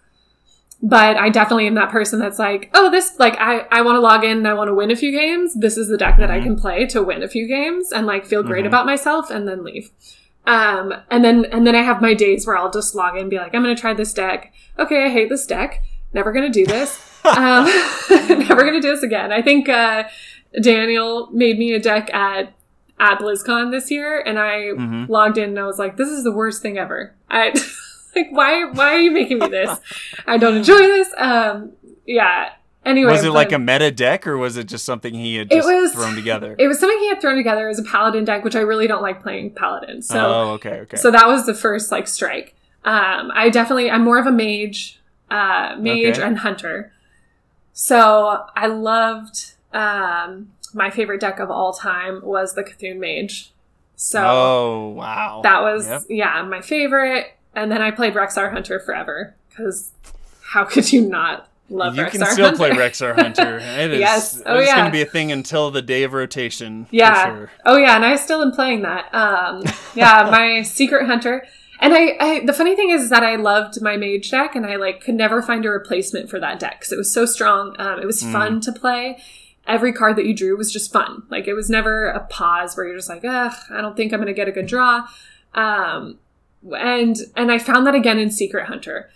but 0.82 1.16
I 1.16 1.30
definitely 1.30 1.66
am 1.66 1.74
that 1.76 1.88
person 1.88 2.18
that's 2.18 2.38
like, 2.38 2.68
oh, 2.74 2.90
this 2.90 3.18
like 3.18 3.36
I 3.40 3.60
I 3.70 3.80
want 3.80 3.96
to 3.96 4.00
log 4.00 4.22
in 4.22 4.38
and 4.38 4.48
I 4.48 4.52
want 4.52 4.68
to 4.68 4.74
win 4.74 4.90
a 4.90 4.96
few 4.96 5.12
games. 5.12 5.54
This 5.54 5.78
is 5.78 5.88
the 5.88 5.96
deck 5.96 6.18
that 6.18 6.30
I 6.30 6.40
can 6.42 6.56
play 6.56 6.84
to 6.86 7.02
win 7.02 7.22
a 7.22 7.28
few 7.28 7.46
games 7.48 7.90
and 7.90 8.06
like 8.06 8.26
feel 8.26 8.42
great 8.42 8.64
Mhm. 8.64 8.68
about 8.68 8.84
myself 8.84 9.30
and 9.30 9.48
then 9.48 9.64
leave. 9.64 9.90
Um, 10.46 10.92
and 11.10 11.24
then 11.24 11.46
and 11.46 11.66
then 11.66 11.74
I 11.74 11.80
have 11.82 12.02
my 12.02 12.12
days 12.12 12.46
where 12.46 12.58
I'll 12.58 12.70
just 12.70 12.94
log 12.94 13.14
in 13.14 13.22
and 13.22 13.30
be 13.30 13.38
like, 13.38 13.54
I'm 13.54 13.62
gonna 13.62 13.74
try 13.74 13.94
this 13.94 14.12
deck. 14.12 14.52
Okay, 14.78 15.04
I 15.04 15.08
hate 15.08 15.30
this 15.30 15.46
deck. 15.46 15.82
Never 16.12 16.32
gonna 16.32 16.50
do 16.50 16.66
this. 16.66 17.13
Um, 17.24 17.64
never 18.38 18.64
gonna 18.64 18.80
do 18.80 18.90
this 18.94 19.02
again. 19.02 19.32
I 19.32 19.42
think 19.42 19.68
uh, 19.68 20.04
Daniel 20.60 21.28
made 21.32 21.58
me 21.58 21.72
a 21.74 21.80
deck 21.80 22.12
at 22.14 22.52
at 23.00 23.18
BlizzCon 23.18 23.70
this 23.72 23.90
year, 23.90 24.20
and 24.20 24.38
I 24.38 24.70
Mhm. 24.76 25.08
logged 25.08 25.36
in 25.38 25.50
and 25.50 25.58
I 25.58 25.64
was 25.66 25.78
like, 25.78 25.96
this 25.96 26.08
is 26.08 26.22
the 26.24 26.32
worst 26.32 26.62
thing 26.62 26.78
ever. 26.78 27.12
I 27.28 27.48
like 28.16 28.28
why 28.30 28.64
why 28.72 28.94
are 28.94 28.98
you 29.00 29.10
making 29.10 29.38
me 29.38 29.48
this? 29.48 29.78
I 30.26 30.38
don't 30.38 30.56
enjoy 30.56 30.78
this. 30.78 31.08
Um, 31.16 31.72
yeah. 32.06 32.50
Anyway, 32.86 33.10
was 33.10 33.24
it 33.24 33.30
like 33.30 33.50
a 33.50 33.58
meta 33.58 33.90
deck, 33.90 34.26
or 34.26 34.36
was 34.36 34.58
it 34.58 34.64
just 34.68 34.84
something 34.84 35.14
he 35.14 35.36
had 35.36 35.50
just 35.50 35.66
was- 35.66 35.94
thrown 35.94 36.14
together? 36.14 36.54
It 36.58 36.68
was 36.68 36.78
something 36.78 36.98
he 36.98 37.08
had 37.08 37.18
thrown 37.20 37.34
together 37.36 37.66
as 37.70 37.78
a 37.78 37.82
paladin 37.82 38.26
deck, 38.26 38.44
which 38.44 38.54
I 38.54 38.60
really 38.60 38.86
don't 38.86 39.00
like 39.02 39.22
playing 39.22 39.52
paladin. 39.54 40.02
So 40.02 40.18
oh, 40.20 40.50
okay, 40.52 40.80
okay. 40.80 40.96
so 40.98 41.10
that 41.10 41.26
was 41.26 41.46
the 41.46 41.54
first 41.54 41.90
like 41.90 42.06
strike. 42.06 42.54
Um, 42.84 43.30
I 43.34 43.48
definitely 43.48 43.90
I'm 43.90 44.04
more 44.04 44.18
of 44.18 44.26
a 44.26 44.30
mage, 44.32 45.00
uh, 45.30 45.76
mage 45.78 46.18
Okay. 46.18 46.22
and 46.22 46.38
hunter. 46.38 46.92
So 47.74 48.46
I 48.56 48.66
loved 48.68 49.52
um, 49.72 50.52
my 50.72 50.90
favorite 50.90 51.20
deck 51.20 51.40
of 51.40 51.50
all 51.50 51.72
time 51.72 52.20
was 52.22 52.54
the 52.54 52.62
Cthulhu 52.62 52.96
Mage. 52.98 53.50
So 53.96 54.22
oh, 54.24 54.88
wow. 54.96 55.40
that 55.42 55.60
was 55.62 55.86
Yep. 55.86 56.02
yeah 56.08 56.42
my 56.42 56.60
favorite. 56.62 57.34
And 57.54 57.70
then 57.70 57.82
I 57.82 57.90
played 57.90 58.14
Rexxar 58.14 58.50
Hunter 58.52 58.80
forever 58.80 59.34
because 59.50 59.90
how 60.42 60.64
could 60.64 60.92
you 60.92 61.02
not 61.02 61.48
love 61.68 61.94
Rexxar 61.94 61.96
Hunter? 61.96 62.02
you 62.02 62.06
Rexxar 62.06 62.10
can 62.10 62.32
still 62.32 62.44
Hunter? 62.46 62.56
play 62.58 62.70
Rexxar 62.70 63.14
Hunter. 63.16 63.56
It 63.58 63.90
is. 63.92 64.00
Yes. 64.00 64.42
Oh, 64.46 64.58
it's 64.58 64.68
yeah. 64.68 64.74
going 64.76 64.86
to 64.86 64.92
be 64.92 65.02
a 65.02 65.06
thing 65.06 65.32
until 65.32 65.70
the 65.70 65.82
day 65.82 66.02
of 66.04 66.12
rotation. 66.12 66.84
for 66.86 66.94
Yeah. 66.94 67.24
sure. 67.26 67.50
Oh 67.64 67.76
yeah, 67.76 67.96
and 67.96 68.04
I 68.04 68.16
still 68.16 68.40
am 68.42 68.52
playing 68.52 68.82
that. 68.82 69.12
Um, 69.14 69.64
yeah, 69.94 70.28
my 70.30 70.62
secret 70.62 71.06
hunter. 71.06 71.44
And 71.84 71.92
I, 71.92 72.16
I, 72.18 72.40
the 72.46 72.54
funny 72.54 72.74
thing 72.74 72.88
is 72.90 73.10
that 73.10 73.22
I 73.22 73.36
loved 73.36 73.82
my 73.82 73.96
mage 73.98 74.30
deck, 74.30 74.54
and 74.56 74.64
I 74.64 74.76
like 74.76 75.02
could 75.02 75.14
never 75.16 75.42
find 75.42 75.66
a 75.66 75.70
replacement 75.70 76.30
for 76.30 76.40
that 76.40 76.58
deck 76.58 76.80
because 76.80 76.92
it 76.92 76.96
was 76.96 77.12
so 77.12 77.26
strong. 77.26 77.76
Um, 77.78 78.00
it 78.00 78.06
was 78.06 78.22
Mm. 78.22 78.32
fun 78.32 78.60
to 78.62 78.72
play. 78.72 79.18
Every 79.66 79.92
card 79.92 80.16
that 80.16 80.24
you 80.24 80.34
drew 80.34 80.56
was 80.56 80.72
just 80.72 80.92
fun. 80.92 81.24
Like 81.30 81.46
it 81.46 81.52
was 81.54 81.68
never 81.68 82.06
a 82.06 82.20
pause 82.20 82.74
where 82.76 82.86
you're 82.86 82.96
just 82.96 83.08
like, 83.10 83.22
ugh, 83.24 83.52
I 83.70 83.82
don't 83.82 83.96
think 83.96 84.12
I'm 84.14 84.20
gonna 84.20 84.32
get 84.32 84.48
a 84.48 84.52
good 84.52 84.66
draw. 84.66 85.06
Um, 85.54 86.18
and 86.74 87.16
and 87.36 87.52
I 87.52 87.58
found 87.58 87.86
that 87.86 87.94
again 87.94 88.18
in 88.18 88.30
Secret 88.30 88.66
Hunter. 88.66 89.10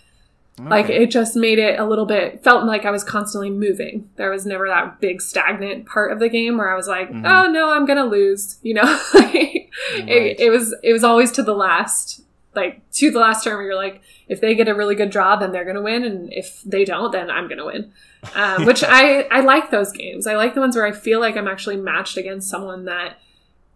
Like 0.61 0.89
it 0.89 1.09
just 1.09 1.37
made 1.37 1.57
it 1.57 1.79
a 1.79 1.85
little 1.85 2.05
bit 2.05 2.43
felt 2.43 2.65
like 2.65 2.83
I 2.85 2.91
was 2.91 3.03
constantly 3.03 3.49
moving. 3.49 4.09
There 4.17 4.29
was 4.29 4.45
never 4.45 4.67
that 4.67 4.99
big 4.99 5.21
stagnant 5.21 5.85
part 5.85 6.11
of 6.11 6.19
the 6.19 6.27
game 6.27 6.57
where 6.57 6.69
I 6.69 6.75
was 6.75 6.85
like, 6.87 7.09
Mhm. 7.09 7.23
"Oh 7.25 7.49
no, 7.49 7.71
I'm 7.71 7.85
gonna 7.85 8.05
lose." 8.05 8.57
You 8.61 8.73
know, 8.75 8.83
Like, 9.13 9.71
Right. 9.93 10.09
it, 10.09 10.39
it 10.41 10.49
was 10.49 10.75
it 10.83 10.91
was 10.91 11.03
always 11.05 11.31
to 11.31 11.43
the 11.43 11.55
last 11.55 12.21
like 12.55 12.89
to 12.93 13.11
the 13.11 13.19
last 13.19 13.43
term, 13.43 13.63
you're 13.63 13.75
like, 13.75 14.01
if 14.27 14.41
they 14.41 14.55
get 14.55 14.67
a 14.67 14.73
really 14.73 14.95
good 14.95 15.09
draw, 15.11 15.35
then 15.35 15.51
they're 15.51 15.63
going 15.63 15.75
to 15.75 15.81
win, 15.81 16.03
and 16.03 16.31
if 16.33 16.61
they 16.63 16.83
don't, 16.85 17.11
then 17.11 17.29
I'm 17.29 17.47
going 17.47 17.59
to 17.59 17.65
win. 17.65 17.91
Um, 18.35 18.65
which 18.65 18.83
I 18.87 19.21
I 19.31 19.41
like 19.41 19.71
those 19.71 19.91
games. 19.91 20.25
I 20.27 20.35
like 20.35 20.53
the 20.55 20.59
ones 20.59 20.75
where 20.75 20.85
I 20.85 20.91
feel 20.91 21.19
like 21.19 21.37
I'm 21.37 21.47
actually 21.47 21.77
matched 21.77 22.17
against 22.17 22.49
someone 22.49 22.85
that 22.85 23.17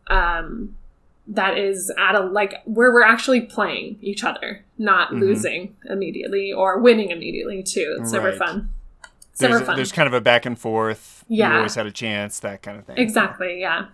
um 0.08 0.76
that 1.28 1.58
is 1.58 1.90
at 1.98 2.16
a 2.16 2.20
like 2.20 2.56
where 2.66 2.92
we're 2.92 3.04
actually 3.04 3.42
playing 3.42 3.98
each 4.02 4.24
other, 4.26 4.66
not 4.78 5.12
Mhm. 5.12 5.20
losing 5.22 5.76
immediately 5.90 6.52
or 6.52 6.80
winning 6.80 7.12
immediately 7.12 7.64
too. 7.64 7.98
It's 8.02 8.12
never 8.12 8.34
fun. 8.34 8.70
It's 9.32 9.40
There's, 9.40 9.54
never 9.54 9.66
fun. 9.66 9.76
there's 9.78 9.92
kind 9.94 10.08
of 10.08 10.14
a 10.14 10.20
back 10.22 10.46
and 10.46 10.60
forth. 10.60 11.24
yeah 11.30 11.52
You 11.52 11.58
always 11.58 11.76
had 11.76 11.86
a 11.88 11.92
chance, 11.92 12.40
that 12.42 12.62
kind 12.62 12.78
of 12.78 12.86
thing. 12.86 12.98
exactly. 12.98 13.62
Yeah. 13.62 13.86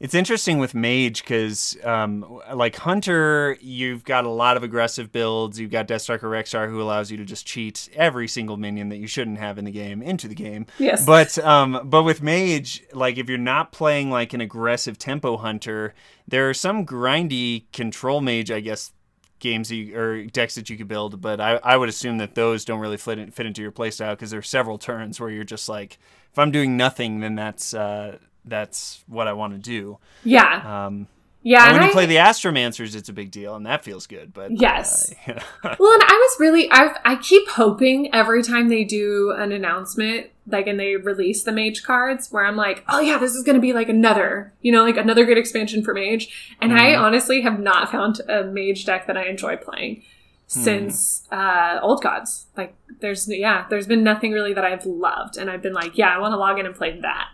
It's 0.00 0.14
interesting 0.14 0.58
with 0.58 0.74
Mage 0.74 1.22
because, 1.22 1.76
um, 1.82 2.40
like 2.54 2.76
Hunter, 2.76 3.56
you've 3.60 4.04
got 4.04 4.24
a 4.24 4.28
lot 4.28 4.56
of 4.56 4.62
aggressive 4.62 5.10
builds. 5.10 5.58
You've 5.58 5.72
got 5.72 5.88
Deathstalker 5.88 6.20
Rexxar 6.20 6.68
who 6.68 6.80
allows 6.80 7.10
you 7.10 7.16
to 7.16 7.24
just 7.24 7.46
cheat 7.46 7.88
every 7.94 8.28
single 8.28 8.56
minion 8.56 8.90
that 8.90 8.98
you 8.98 9.08
shouldn't 9.08 9.38
have 9.38 9.58
in 9.58 9.64
the 9.64 9.72
game 9.72 10.00
into 10.00 10.28
the 10.28 10.36
game. 10.36 10.66
Yes. 10.78 11.04
But 11.04 11.36
um, 11.38 11.80
but 11.84 12.04
with 12.04 12.22
Mage, 12.22 12.84
like 12.92 13.18
if 13.18 13.28
you're 13.28 13.38
not 13.38 13.72
playing 13.72 14.08
like 14.08 14.32
an 14.32 14.40
aggressive 14.40 14.98
tempo 14.98 15.36
hunter, 15.36 15.94
there 16.28 16.48
are 16.48 16.54
some 16.54 16.86
grindy 16.86 17.64
control 17.72 18.20
mage, 18.20 18.52
I 18.52 18.60
guess, 18.60 18.92
games 19.40 19.70
you, 19.72 19.98
or 19.98 20.26
decks 20.26 20.54
that 20.54 20.70
you 20.70 20.76
could 20.76 20.88
build. 20.88 21.20
But 21.20 21.40
I, 21.40 21.56
I 21.64 21.76
would 21.76 21.88
assume 21.88 22.18
that 22.18 22.36
those 22.36 22.64
don't 22.64 22.80
really 22.80 22.96
fit, 22.98 23.18
in, 23.18 23.32
fit 23.32 23.46
into 23.46 23.62
your 23.62 23.72
playstyle 23.72 24.12
because 24.12 24.30
there 24.30 24.38
are 24.38 24.42
several 24.42 24.78
turns 24.78 25.18
where 25.18 25.30
you're 25.30 25.42
just 25.42 25.68
like, 25.68 25.98
if 26.30 26.38
I'm 26.38 26.52
doing 26.52 26.76
nothing, 26.76 27.18
then 27.18 27.34
that's 27.34 27.74
uh, 27.74 28.18
that's 28.44 29.02
what 29.06 29.28
I 29.28 29.32
want 29.34 29.52
to 29.54 29.58
do. 29.58 29.98
yeah. 30.24 30.86
Um, 30.86 31.06
Yeah. 31.42 31.64
and 31.64 31.72
when 31.74 31.82
and 31.82 31.84
you 31.84 31.90
I- 31.90 31.92
play 31.92 32.06
the 32.06 32.16
Astromancers, 32.16 32.96
it's 32.96 33.08
a 33.08 33.12
big 33.12 33.30
deal, 33.30 33.54
and 33.54 33.64
that 33.66 33.84
feels 33.84 34.06
good. 34.06 34.32
But 34.34 34.50
Yes. 34.52 35.12
uh, 35.12 35.14
yeah. 35.64 35.74
Well, 35.78 35.92
and 35.92 36.02
I 36.02 36.12
was 36.12 36.36
really, 36.40 36.68
I 36.70 36.94
I 37.04 37.16
keep 37.16 37.48
hoping 37.48 38.12
every 38.14 38.42
time 38.42 38.68
they 38.68 38.84
do 38.84 39.32
an 39.36 39.52
announcement, 39.52 40.28
like, 40.46 40.66
and 40.66 40.80
they 40.80 40.96
release 40.96 41.44
the 41.44 41.52
mage 41.52 41.82
cards, 41.84 42.32
where 42.32 42.44
I'm 42.44 42.56
like, 42.56 42.82
oh 42.88 43.00
yeah, 43.00 43.18
this 43.18 43.34
is 43.34 43.42
going 43.44 43.54
to 43.56 43.60
be 43.60 43.72
like 43.72 43.88
another, 43.88 44.52
you 44.62 44.72
know, 44.72 44.82
like 44.82 44.96
another 44.96 45.24
good 45.26 45.38
expansion 45.38 45.82
for 45.84 45.92
mage. 45.94 46.56
And 46.60 46.72
I 46.72 46.92
Mhm. 46.94 47.00
honestly 47.00 47.42
have 47.42 47.60
not 47.60 47.90
found 47.92 48.20
a 48.28 48.44
mage 48.44 48.84
deck 48.86 49.06
that 49.06 49.16
I 49.16 49.24
enjoy 49.26 49.56
playing 49.56 50.02
since 50.46 51.26
uh, 51.30 51.78
Old 51.82 52.02
Gods. 52.02 52.46
Like, 52.56 52.74
there's, 53.00 53.28
yeah, 53.28 53.66
there's 53.68 53.86
been 53.86 54.02
nothing 54.02 54.32
really 54.32 54.54
that 54.54 54.64
I've 54.64 54.86
loved, 54.86 55.36
and 55.36 55.50
I've 55.50 55.62
been 55.62 55.74
like, 55.74 55.96
yeah, 55.98 56.08
I 56.14 56.18
want 56.18 56.32
to 56.32 56.36
log 56.38 56.58
in 56.58 56.66
and 56.66 56.74
play 56.74 56.98
that. 57.00 57.28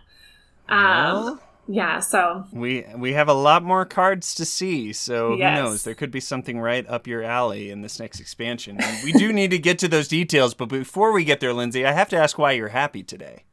Um, 0.69 0.79
Well, 0.79 1.41
yeah, 1.67 2.01
so 2.01 2.45
we 2.53 2.85
we 2.97 3.15
have 3.15 3.29
a 3.29 3.35
lot 3.35 3.63
more 3.63 3.85
cards 3.85 4.35
to 4.35 4.45
see, 4.45 4.93
so 4.93 5.35
Yes. 5.35 5.59
who 5.59 5.65
knows? 5.65 5.85
There 5.85 5.95
could 5.95 6.11
be 6.11 6.21
something 6.21 6.61
right 6.61 6.87
up 6.89 7.07
your 7.07 7.23
alley 7.23 7.71
in 7.71 7.83
this 7.83 7.99
next 7.99 8.21
expansion. 8.21 8.77
And 8.81 9.05
we 9.05 9.13
do 9.13 9.33
need 9.33 9.51
to 9.51 9.59
get 9.59 9.79
to 9.81 9.89
those 9.89 10.09
details, 10.09 10.55
but 10.55 10.67
before 10.69 11.13
we 11.13 11.25
get 11.25 11.41
there, 11.41 11.53
Lindsay, 11.53 11.87
I 11.87 11.93
have 11.93 12.09
to 12.11 12.17
ask 12.17 12.39
why 12.39 12.53
you're 12.53 12.69
happy 12.69 13.03
today. 13.03 13.45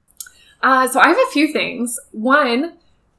Uh, 0.62 0.88
so 0.88 1.00
I 1.00 1.08
have 1.08 1.18
a 1.18 1.32
few 1.32 1.52
things. 1.52 2.00
One, 2.12 2.74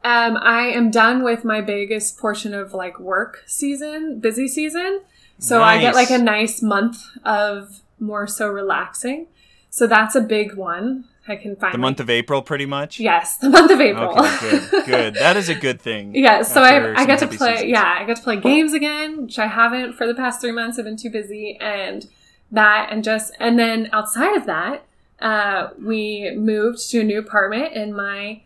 um, 0.04 0.37
I 0.37 0.66
am 0.66 0.90
done 0.90 1.22
with 1.25 1.44
my 1.44 1.61
biggest 1.61 2.18
portion 2.18 2.54
of 2.54 2.72
like 2.75 3.00
work 3.00 3.42
season, 3.46 4.20
busy 4.20 4.46
season. 4.46 5.00
So 5.38 5.61
I 5.62 5.80
get 5.80 5.94
like 5.94 6.11
a 6.11 6.18
nice 6.18 6.62
month 6.62 7.02
of 7.25 7.80
more 7.99 8.26
so 8.28 8.46
relaxing. 8.49 9.26
So 9.70 9.87
that's 9.88 10.14
a 10.14 10.20
big 10.20 10.54
one. 10.54 11.04
I 11.29 11.37
can 11.37 11.55
find 11.57 11.73
The 11.73 11.79
month 11.79 12.00
of 12.00 12.11
April, 12.11 12.43
pretty 12.43 12.67
much. 12.67 12.99
yes, 12.99 13.37
the 13.37 13.49
month 13.49 13.71
of 13.71 13.81
April. 13.81 14.19
Okay, 14.19 14.59
good, 14.71 14.85
good. 14.87 15.14
That 15.14 15.37
is 15.37 15.49
a 15.49 15.55
good 15.55 15.81
thing. 15.81 16.14
yeah, 16.17 16.43
so 16.43 16.62
I 16.62 17.00
I 17.00 17.05
get 17.07 17.21
to 17.21 17.29
play. 17.29 17.52
seasons. 17.55 17.71
Yeah, 17.71 17.97
I 18.00 18.05
get 18.05 18.17
to 18.17 18.23
play 18.23 18.37
games 18.38 18.73
again, 18.75 19.23
which 19.23 19.38
I 19.38 19.47
haven't 19.47 19.93
for 19.95 20.07
the 20.07 20.14
past 20.14 20.41
three 20.41 20.52
months. 20.52 20.79
I've 20.79 20.85
been 20.85 20.97
too 20.97 21.11
busy, 21.11 21.57
and 21.61 22.07
that, 22.50 22.88
and 22.91 23.05
just, 23.05 23.35
and 23.38 23.59
then 23.59 23.88
outside 23.93 24.37
of 24.37 24.47
that, 24.47 24.85
uh, 25.21 25.69
we 25.81 26.33
moved 26.37 26.91
to 26.91 27.00
a 27.00 27.05
new 27.05 27.19
apartment, 27.21 27.73
and 27.75 27.95
my 27.95 28.43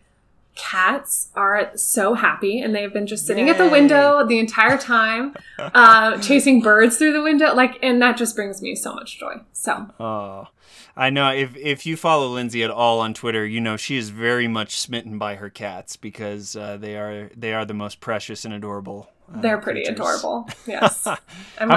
cats 0.55 1.29
are 1.35 1.71
so 1.75 2.13
happy, 2.15 2.59
and 2.61 2.73
they've 2.75 2.93
been 2.93 3.05
just 3.07 3.25
sitting 3.27 3.49
at 3.49 3.57
the 3.57 3.69
window 3.69 4.25
the 4.25 4.39
entire 4.39 4.77
time, 4.77 5.35
uh, 5.59 6.17
chasing 6.21 6.61
birds 6.61 6.97
through 6.97 7.13
the 7.13 7.21
window, 7.21 7.53
like, 7.53 7.77
and 7.83 8.01
that 8.01 8.17
just 8.17 8.35
brings 8.35 8.61
me 8.61 8.75
so 8.75 8.93
much 8.93 9.19
joy. 9.19 9.35
So 9.53 9.87
Oh, 9.99 10.47
I 10.97 11.09
know. 11.11 11.29
If 11.31 11.55
if 11.55 11.85
you 11.85 11.95
follow 11.95 12.27
Lindsay 12.27 12.63
at 12.63 12.71
all 12.71 12.99
on 12.99 13.13
Twitter, 13.13 13.45
you 13.45 13.61
know 13.61 13.77
she 13.77 13.97
is 13.97 14.09
very 14.09 14.47
much 14.47 14.77
smitten 14.79 15.17
by 15.19 15.35
her 15.35 15.49
cats 15.49 15.95
because 15.95 16.55
uh, 16.55 16.77
they 16.77 16.97
are 16.97 17.29
they 17.37 17.53
are 17.53 17.65
the 17.65 17.73
most 17.75 17.99
precious 17.99 18.43
and 18.45 18.53
adorable. 18.53 19.07
uh, 19.33 19.39
they're 19.41 19.59
pretty 19.59 19.81
creatures. 19.85 19.99
adorable. 19.99 20.49
Yes, 20.65 21.03
How 21.05 21.17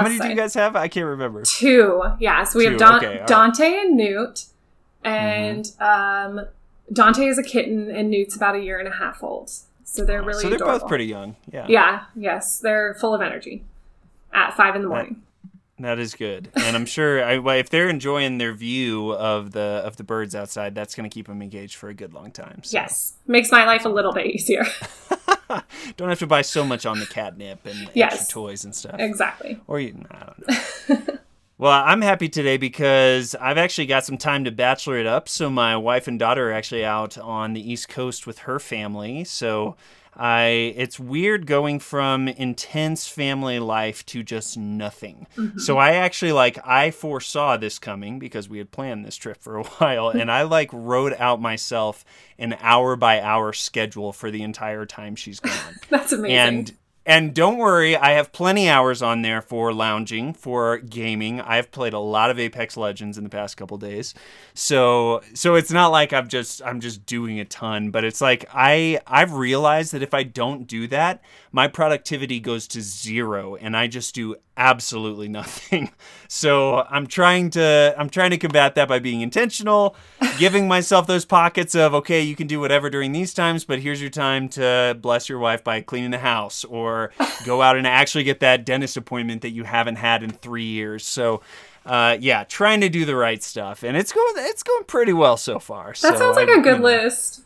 many 0.01 0.17
do 0.17 0.27
you 0.27 0.35
guys 0.35 0.53
have? 0.55 0.75
I 0.75 0.87
can't 0.87 1.05
remember. 1.05 1.43
Two. 1.43 2.01
Yeah. 2.19 2.43
So 2.45 2.57
we 2.59 2.65
have 2.65 2.73
Two, 2.73 2.79
Don- 2.79 2.95
okay, 2.95 3.07
all 3.07 3.13
right. 3.19 3.27
Dante 3.27 3.65
and 3.79 3.95
Newt. 3.95 4.45
And 5.03 5.71
um, 5.79 6.45
Dante 6.93 7.25
is 7.27 7.37
a 7.37 7.43
kitten 7.43 7.89
and 7.91 8.09
Newt's 8.09 8.35
about 8.35 8.55
a 8.55 8.59
year 8.59 8.79
and 8.79 8.87
a 8.87 8.91
half 8.91 9.23
old. 9.23 9.51
So 9.83 10.05
they're 10.05 10.21
really 10.23 10.41
so 10.41 10.47
they're 10.49 10.55
adorable. 10.57 10.79
both 10.79 10.87
pretty 10.87 11.05
young. 11.05 11.35
Yeah. 11.51 11.65
Yeah. 11.67 12.03
Yes. 12.15 12.59
They're 12.59 12.93
full 12.95 13.13
of 13.13 13.21
energy 13.21 13.63
at 14.33 14.55
five 14.55 14.75
in 14.75 14.81
the 14.83 14.87
morning. 14.87 15.21
That 15.81 15.99
is 15.99 16.13
good, 16.15 16.49
and 16.55 16.75
I'm 16.75 16.85
sure 16.85 17.23
I, 17.23 17.57
if 17.57 17.69
they're 17.69 17.89
enjoying 17.89 18.37
their 18.37 18.53
view 18.53 19.13
of 19.13 19.51
the 19.51 19.81
of 19.85 19.97
the 19.97 20.03
birds 20.03 20.35
outside, 20.35 20.75
that's 20.75 20.95
going 20.95 21.09
to 21.09 21.13
keep 21.13 21.27
them 21.27 21.41
engaged 21.41 21.75
for 21.75 21.89
a 21.89 21.93
good 21.93 22.13
long 22.13 22.31
time. 22.31 22.61
So. 22.63 22.77
Yes. 22.77 23.13
Makes 23.27 23.51
my 23.51 23.65
life 23.65 23.85
a 23.85 23.89
little 23.89 24.13
bit 24.13 24.27
easier. 24.27 24.63
Don't 25.97 26.09
have 26.09 26.19
to 26.19 26.27
buy 26.27 26.41
so 26.41 26.63
much 26.63 26.85
on 26.85 26.99
the 26.99 27.05
catnip 27.05 27.65
and 27.65 27.89
Yes. 27.93 28.13
extra 28.13 28.33
toys 28.33 28.63
and 28.63 28.73
stuff. 28.75 28.95
exactly. 28.99 29.59
Or 29.67 29.79
you, 29.79 30.03
I 30.09 30.25
don't 30.25 31.07
know. 31.07 31.17
well, 31.57 31.83
I'm 31.85 32.01
happy 32.01 32.29
today 32.29 32.57
because 32.57 33.35
I've 33.35 33.57
actually 33.57 33.87
got 33.87 34.05
some 34.05 34.17
time 34.17 34.45
to 34.45 34.51
bachelor 34.51 34.97
it 34.97 35.05
up. 35.07 35.27
So 35.27 35.49
my 35.49 35.75
wife 35.75 36.07
and 36.07 36.17
daughter 36.17 36.49
are 36.49 36.53
actually 36.53 36.85
out 36.85 37.17
on 37.17 37.53
the 37.53 37.71
East 37.71 37.89
Coast 37.89 38.25
with 38.25 38.39
her 38.39 38.59
family. 38.59 39.23
So 39.23 39.75
I, 40.13 40.73
it's 40.75 40.99
weird 40.99 41.45
going 41.47 41.79
from 41.79 42.27
intense 42.27 43.07
family 43.07 43.59
life 43.59 44.05
to 44.07 44.23
just 44.23 44.57
nothing. 44.57 45.27
Mm-hmm. 45.37 45.59
So 45.59 45.77
I 45.77 45.93
actually 45.93 46.33
like 46.33 46.59
I 46.65 46.91
foresaw 46.91 47.57
this 47.57 47.79
coming 47.79 48.19
because 48.19 48.49
we 48.49 48.57
had 48.57 48.71
planned 48.71 49.05
this 49.05 49.15
trip 49.15 49.37
for 49.41 49.57
a 49.57 49.63
while, 49.77 50.09
and 50.09 50.29
I 50.29 50.43
like 50.43 50.69
wrote 50.73 51.13
out 51.17 51.41
myself 51.41 52.03
an 52.37 52.57
hour 52.59 52.95
by 52.95 53.21
hour 53.21 53.53
schedule 53.53 54.11
for 54.11 54.31
the 54.31 54.41
entire 54.41 54.85
time 54.85 55.15
she's 55.15 55.39
gone. 55.39 55.75
That's 55.89 56.11
amazing. 56.11 56.37
And 56.37 56.73
and 57.05 57.33
don't 57.33 57.57
worry, 57.57 57.95
I 57.97 58.11
have 58.11 58.31
plenty 58.31 58.69
hours 58.69 59.01
on 59.01 59.23
there 59.23 59.41
for 59.41 59.73
lounging, 59.73 60.33
for 60.33 60.77
gaming. 60.77 61.41
I've 61.41 61.71
played 61.71 61.93
a 61.93 61.99
lot 61.99 62.29
of 62.29 62.37
Apex 62.37 62.77
Legends 62.77 63.17
in 63.17 63.23
the 63.23 63.29
past 63.29 63.57
couple 63.57 63.77
days. 63.77 64.13
So 64.53 65.21
so 65.33 65.55
it's 65.55 65.71
not 65.71 65.87
like 65.87 66.13
I'm 66.13 66.27
just 66.27 66.61
I'm 66.63 66.79
just 66.79 67.05
doing 67.07 67.39
a 67.39 67.45
ton, 67.45 67.89
but 67.89 68.03
it's 68.03 68.21
like 68.21 68.45
I 68.53 68.99
I've 69.07 69.33
realized 69.33 69.93
that 69.93 70.03
if 70.03 70.13
I 70.13 70.23
don't 70.23 70.67
do 70.67 70.87
that, 70.87 71.23
my 71.53 71.67
productivity 71.67 72.39
goes 72.39 72.67
to 72.69 72.81
zero 72.81 73.55
and 73.55 73.75
I 73.75 73.87
just 73.87 74.15
do 74.15 74.35
absolutely 74.57 75.27
nothing. 75.27 75.91
So 76.33 76.87
I'm 76.89 77.07
trying 77.07 77.49
to 77.51 77.93
I'm 77.97 78.09
trying 78.09 78.29
to 78.31 78.37
combat 78.37 78.75
that 78.75 78.87
by 78.87 78.99
being 78.99 79.19
intentional, 79.19 79.97
giving 80.39 80.65
myself 80.65 81.05
those 81.05 81.25
pockets 81.25 81.75
of 81.75 81.93
okay, 81.93 82.21
you 82.21 82.37
can 82.37 82.47
do 82.47 82.61
whatever 82.61 82.89
during 82.89 83.11
these 83.11 83.33
times, 83.33 83.65
but 83.65 83.79
here's 83.79 83.99
your 83.99 84.09
time 84.09 84.47
to 84.49 84.97
bless 85.01 85.27
your 85.27 85.39
wife 85.39 85.61
by 85.61 85.81
cleaning 85.81 86.11
the 86.11 86.19
house 86.19 86.63
or 86.63 87.11
go 87.45 87.61
out 87.61 87.75
and 87.75 87.85
actually 87.85 88.23
get 88.23 88.39
that 88.39 88.63
dentist 88.65 88.95
appointment 88.95 89.41
that 89.41 89.49
you 89.49 89.65
haven't 89.65 89.97
had 89.97 90.23
in 90.23 90.29
3 90.31 90.63
years. 90.63 91.05
So 91.05 91.41
uh, 91.85 92.15
yeah, 92.21 92.45
trying 92.45 92.79
to 92.79 92.87
do 92.87 93.03
the 93.03 93.15
right 93.17 93.43
stuff, 93.43 93.83
and 93.83 93.97
it's 93.97 94.13
going 94.13 94.33
it's 94.37 94.63
going 94.63 94.85
pretty 94.85 95.11
well 95.13 95.35
so 95.35 95.59
far. 95.59 95.87
that 95.87 95.97
so 95.97 96.15
sounds 96.15 96.37
like 96.37 96.47
I- 96.47 96.59
a 96.59 96.61
good 96.61 96.77
you 96.77 96.79
know. 96.79 96.83
list. 97.03 97.41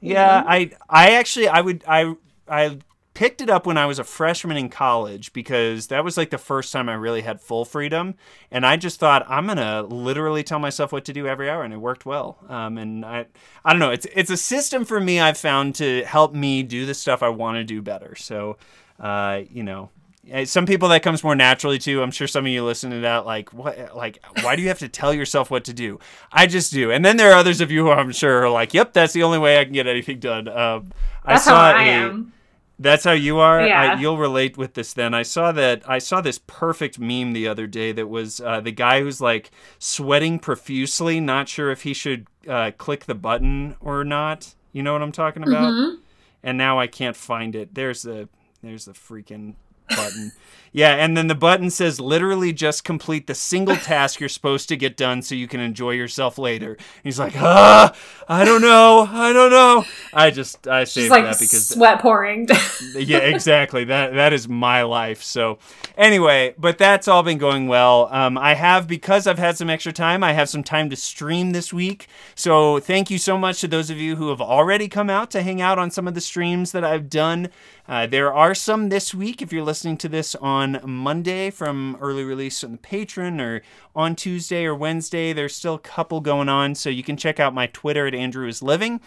Yeah, 0.00 0.42
I 0.46 0.70
I 0.88 1.10
actually 1.16 1.48
I 1.48 1.60
would 1.60 1.84
I 1.86 2.14
I 2.48 2.78
picked 3.14 3.40
it 3.40 3.50
up 3.50 3.66
when 3.66 3.76
I 3.76 3.86
was 3.86 3.98
a 3.98 4.04
freshman 4.04 4.56
in 4.56 4.68
college 4.68 5.32
because 5.32 5.88
that 5.88 6.04
was 6.04 6.16
like 6.16 6.30
the 6.30 6.38
first 6.38 6.72
time 6.72 6.88
I 6.88 6.94
really 6.94 7.22
had 7.22 7.40
full 7.40 7.64
freedom, 7.64 8.14
and 8.50 8.64
I 8.64 8.76
just 8.76 9.00
thought 9.00 9.26
I'm 9.28 9.46
gonna 9.46 9.82
literally 9.82 10.42
tell 10.42 10.58
myself 10.58 10.92
what 10.92 11.04
to 11.06 11.12
do 11.12 11.26
every 11.26 11.50
hour, 11.50 11.62
and 11.64 11.74
it 11.74 11.78
worked 11.78 12.06
well. 12.06 12.38
Um, 12.48 12.78
and 12.78 13.04
I 13.04 13.26
I 13.64 13.72
don't 13.72 13.80
know, 13.80 13.90
it's 13.90 14.06
it's 14.14 14.30
a 14.30 14.36
system 14.36 14.84
for 14.84 15.00
me 15.00 15.20
I've 15.20 15.38
found 15.38 15.74
to 15.76 16.04
help 16.04 16.34
me 16.34 16.62
do 16.62 16.86
the 16.86 16.94
stuff 16.94 17.22
I 17.22 17.28
want 17.30 17.56
to 17.56 17.64
do 17.64 17.82
better. 17.82 18.14
So, 18.16 18.56
uh, 18.98 19.42
you 19.50 19.62
know. 19.64 19.90
eh, 20.30 20.44
Some 20.44 20.66
people 20.66 20.88
that 20.90 21.02
comes 21.02 21.24
more 21.24 21.34
naturally 21.34 21.78
to. 21.80 22.02
I'm 22.02 22.10
sure 22.12 22.28
some 22.28 22.44
of 22.46 22.52
you 22.52 22.64
listen 22.64 22.90
to 22.90 23.00
that 23.00 23.26
like 23.26 23.52
what 23.52 23.96
like 23.96 24.18
why 24.42 24.54
do 24.54 24.62
you 24.62 24.68
have 24.68 24.78
to 24.80 24.88
tell 24.88 25.12
yourself 25.12 25.50
what 25.50 25.64
to 25.64 25.72
do? 25.72 25.98
I 26.32 26.46
just 26.46 26.72
do. 26.72 26.90
And 26.92 27.04
then 27.04 27.16
there 27.16 27.30
are 27.32 27.38
others 27.38 27.60
of 27.60 27.70
you 27.70 27.84
who 27.86 27.90
I'm 27.90 28.12
sure 28.12 28.44
are 28.44 28.50
like, 28.50 28.72
"Yep, 28.74 28.92
that's 28.92 29.12
the 29.14 29.22
only 29.24 29.38
way 29.38 29.58
I 29.58 29.64
can 29.64 29.72
get 29.72 29.86
anything 29.88 30.20
done." 30.20 30.46
Um, 30.48 30.92
That's 31.26 31.46
I 31.46 31.50
how 31.50 31.56
saw 31.56 31.72
I 31.78 31.82
a- 31.82 31.86
am. 31.86 32.32
That's 32.82 33.04
how 33.04 33.12
you 33.12 33.38
are. 33.38 33.64
Yeah. 33.66 33.92
I, 33.94 34.00
you'll 34.00 34.16
relate 34.16 34.56
with 34.56 34.72
this. 34.72 34.94
Then 34.94 35.12
I 35.12 35.22
saw 35.22 35.52
that. 35.52 35.82
I 35.88 35.98
saw 35.98 36.22
this 36.22 36.40
perfect 36.46 36.98
meme 36.98 37.34
the 37.34 37.46
other 37.46 37.66
day. 37.66 37.92
That 37.92 38.08
was 38.08 38.40
uh, 38.40 38.60
the 38.60 38.72
guy 38.72 39.02
who's 39.02 39.20
like 39.20 39.50
sweating 39.78 40.38
profusely, 40.38 41.20
not 41.20 41.46
sure 41.46 41.70
if 41.70 41.82
he 41.82 41.92
should 41.92 42.26
uh, 42.48 42.70
click 42.78 43.04
the 43.04 43.14
button 43.14 43.76
or 43.80 44.02
not. 44.02 44.54
You 44.72 44.82
know 44.82 44.94
what 44.94 45.02
I'm 45.02 45.12
talking 45.12 45.42
about? 45.42 45.72
Mhm. 45.72 45.96
And 46.42 46.56
now 46.56 46.80
I 46.80 46.86
can't 46.86 47.16
find 47.16 47.54
it. 47.54 47.74
There's 47.74 48.02
the 48.02 48.30
there's 48.62 48.86
the 48.86 48.92
freaking 48.92 49.56
button. 49.90 50.32
Yeah, 50.72 50.94
and 50.94 51.16
then 51.16 51.26
the 51.26 51.34
button 51.34 51.68
says 51.70 51.98
literally 51.98 52.52
just 52.52 52.84
complete 52.84 53.26
the 53.26 53.34
single 53.34 53.74
task 53.74 54.20
you're 54.20 54.28
supposed 54.28 54.68
to 54.68 54.76
get 54.76 54.96
done 54.96 55.20
so 55.20 55.34
you 55.34 55.48
can 55.48 55.58
enjoy 55.58 55.92
yourself 55.92 56.38
later. 56.38 56.74
And 56.74 57.02
he's 57.02 57.18
like, 57.18 57.34
ah, 57.36 57.92
I 58.28 58.44
don't 58.44 58.62
know, 58.62 59.08
I 59.10 59.32
don't 59.32 59.50
know. 59.50 59.84
I 60.14 60.30
just 60.30 60.68
I 60.68 60.84
saved 60.84 61.08
Just 61.08 61.10
like 61.10 61.24
that 61.24 61.40
because 61.40 61.68
sweat 61.70 62.00
pouring. 62.00 62.48
yeah, 62.94 63.18
exactly. 63.18 63.82
That 63.84 64.14
that 64.14 64.32
is 64.32 64.48
my 64.48 64.82
life. 64.82 65.24
So 65.24 65.58
anyway, 65.96 66.54
but 66.56 66.78
that's 66.78 67.08
all 67.08 67.24
been 67.24 67.38
going 67.38 67.66
well. 67.66 68.08
Um, 68.12 68.38
I 68.38 68.54
have 68.54 68.86
because 68.86 69.26
I've 69.26 69.38
had 69.40 69.56
some 69.56 69.70
extra 69.70 69.92
time. 69.92 70.22
I 70.22 70.34
have 70.34 70.48
some 70.48 70.62
time 70.62 70.88
to 70.90 70.96
stream 70.96 71.50
this 71.50 71.72
week. 71.72 72.06
So 72.36 72.78
thank 72.78 73.10
you 73.10 73.18
so 73.18 73.36
much 73.36 73.60
to 73.62 73.68
those 73.68 73.90
of 73.90 73.98
you 73.98 74.14
who 74.14 74.28
have 74.28 74.40
already 74.40 74.86
come 74.86 75.10
out 75.10 75.32
to 75.32 75.42
hang 75.42 75.60
out 75.60 75.80
on 75.80 75.90
some 75.90 76.06
of 76.06 76.14
the 76.14 76.20
streams 76.20 76.70
that 76.70 76.84
I've 76.84 77.10
done. 77.10 77.48
Uh, 77.90 78.06
there 78.06 78.32
are 78.32 78.54
some 78.54 78.88
this 78.88 79.12
week. 79.12 79.42
If 79.42 79.52
you're 79.52 79.64
listening 79.64 79.96
to 79.96 80.08
this 80.08 80.36
on 80.36 80.80
Monday 80.84 81.50
from 81.50 81.98
early 82.00 82.22
release 82.22 82.62
on 82.62 82.70
the 82.70 82.78
patron 82.78 83.40
or 83.40 83.62
on 83.96 84.14
Tuesday 84.14 84.64
or 84.64 84.76
Wednesday, 84.76 85.32
there's 85.32 85.56
still 85.56 85.74
a 85.74 85.80
couple 85.80 86.20
going 86.20 86.48
on. 86.48 86.76
So 86.76 86.88
you 86.88 87.02
can 87.02 87.16
check 87.16 87.40
out 87.40 87.52
my 87.52 87.66
Twitter 87.66 88.06
at 88.06 88.14
Andrew 88.14 88.46
is 88.46 88.62
Living 88.62 89.00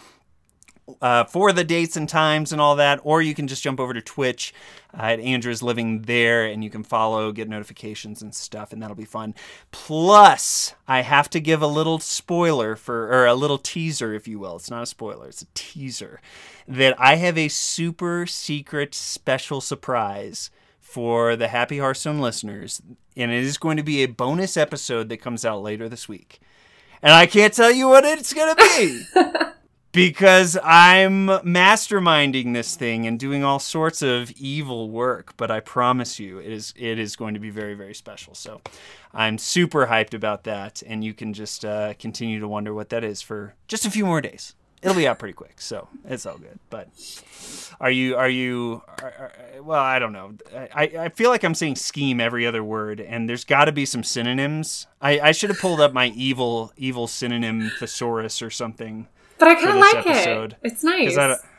uh, 1.00 1.24
for 1.24 1.52
the 1.52 1.64
dates 1.64 1.96
and 1.96 2.08
times 2.08 2.52
and 2.52 2.60
all 2.60 2.76
that, 2.76 3.00
or 3.04 3.22
you 3.22 3.34
can 3.34 3.48
just 3.48 3.62
jump 3.62 3.80
over 3.80 3.94
to 3.94 4.00
Twitch 4.00 4.52
uh, 4.92 5.02
at 5.02 5.20
Andrew's 5.20 5.62
Living 5.62 6.02
there 6.02 6.44
and 6.44 6.62
you 6.62 6.70
can 6.70 6.84
follow, 6.84 7.32
get 7.32 7.48
notifications 7.48 8.20
and 8.22 8.34
stuff, 8.34 8.72
and 8.72 8.82
that'll 8.82 8.96
be 8.96 9.04
fun. 9.04 9.34
Plus, 9.70 10.74
I 10.86 11.00
have 11.00 11.30
to 11.30 11.40
give 11.40 11.62
a 11.62 11.66
little 11.66 11.98
spoiler 11.98 12.76
for, 12.76 13.08
or 13.08 13.26
a 13.26 13.34
little 13.34 13.58
teaser, 13.58 14.14
if 14.14 14.28
you 14.28 14.38
will. 14.38 14.56
It's 14.56 14.70
not 14.70 14.82
a 14.82 14.86
spoiler, 14.86 15.28
it's 15.28 15.42
a 15.42 15.46
teaser. 15.54 16.20
That 16.68 16.94
I 16.98 17.16
have 17.16 17.38
a 17.38 17.48
super 17.48 18.26
secret 18.26 18.94
special 18.94 19.60
surprise 19.60 20.50
for 20.80 21.34
the 21.34 21.48
Happy 21.48 21.78
Hearthstone 21.78 22.20
listeners, 22.20 22.80
and 23.16 23.32
it 23.32 23.42
is 23.42 23.58
going 23.58 23.76
to 23.78 23.82
be 23.82 24.02
a 24.02 24.06
bonus 24.06 24.56
episode 24.56 25.08
that 25.08 25.16
comes 25.16 25.44
out 25.44 25.62
later 25.62 25.88
this 25.88 26.08
week. 26.08 26.40
And 27.02 27.12
I 27.12 27.26
can't 27.26 27.52
tell 27.52 27.72
you 27.72 27.88
what 27.88 28.04
it's 28.04 28.32
going 28.32 28.54
to 28.54 28.62
be 28.78 29.50
because 29.94 30.58
I'm 30.62 31.28
masterminding 31.28 32.52
this 32.52 32.74
thing 32.74 33.06
and 33.06 33.18
doing 33.18 33.44
all 33.44 33.60
sorts 33.60 34.02
of 34.02 34.32
evil 34.32 34.90
work. 34.90 35.34
But 35.36 35.50
I 35.50 35.60
promise 35.60 36.18
you, 36.18 36.38
it 36.38 36.52
is 36.52 36.74
it 36.76 36.98
is 36.98 37.16
going 37.16 37.34
to 37.34 37.40
be 37.40 37.50
very 37.50 37.74
very 37.74 37.94
special. 37.94 38.34
So 38.34 38.60
I'm 39.14 39.38
super 39.38 39.86
hyped 39.86 40.12
about 40.12 40.44
that, 40.44 40.82
and 40.86 41.04
you 41.04 41.14
can 41.14 41.32
just 41.32 41.64
uh, 41.64 41.94
continue 41.94 42.40
to 42.40 42.48
wonder 42.48 42.74
what 42.74 42.90
that 42.90 43.04
is 43.04 43.22
for 43.22 43.54
just 43.68 43.86
a 43.86 43.90
few 43.90 44.04
more 44.04 44.20
days. 44.20 44.54
It'll 44.82 44.96
be 44.96 45.08
out 45.08 45.18
pretty 45.18 45.32
quick, 45.32 45.62
so 45.62 45.88
it's 46.04 46.26
all 46.26 46.36
good. 46.36 46.58
But 46.68 46.88
are 47.80 47.90
you 47.90 48.16
are 48.16 48.28
you? 48.28 48.82
Are, 49.00 49.32
are, 49.56 49.62
well, 49.62 49.80
I 49.80 49.98
don't 49.98 50.12
know. 50.12 50.34
I, 50.54 50.82
I 50.98 51.08
feel 51.08 51.30
like 51.30 51.42
I'm 51.42 51.54
saying 51.54 51.76
scheme 51.76 52.20
every 52.20 52.46
other 52.46 52.62
word, 52.62 53.00
and 53.00 53.26
there's 53.28 53.44
got 53.44 53.64
to 53.66 53.72
be 53.72 53.86
some 53.86 54.02
synonyms. 54.02 54.86
I, 55.00 55.20
I 55.20 55.32
should 55.32 55.48
have 55.48 55.58
pulled 55.58 55.80
up 55.80 55.94
my 55.94 56.08
evil 56.08 56.72
evil 56.76 57.06
synonym 57.06 57.70
thesaurus 57.78 58.42
or 58.42 58.50
something. 58.50 59.06
But 59.44 59.50
I 59.50 59.54
kind 59.56 59.70
of 59.70 59.76
like 59.76 60.06
episode. 60.06 60.52
it. 60.52 60.58
It's 60.62 60.84
nice. 60.84 61.16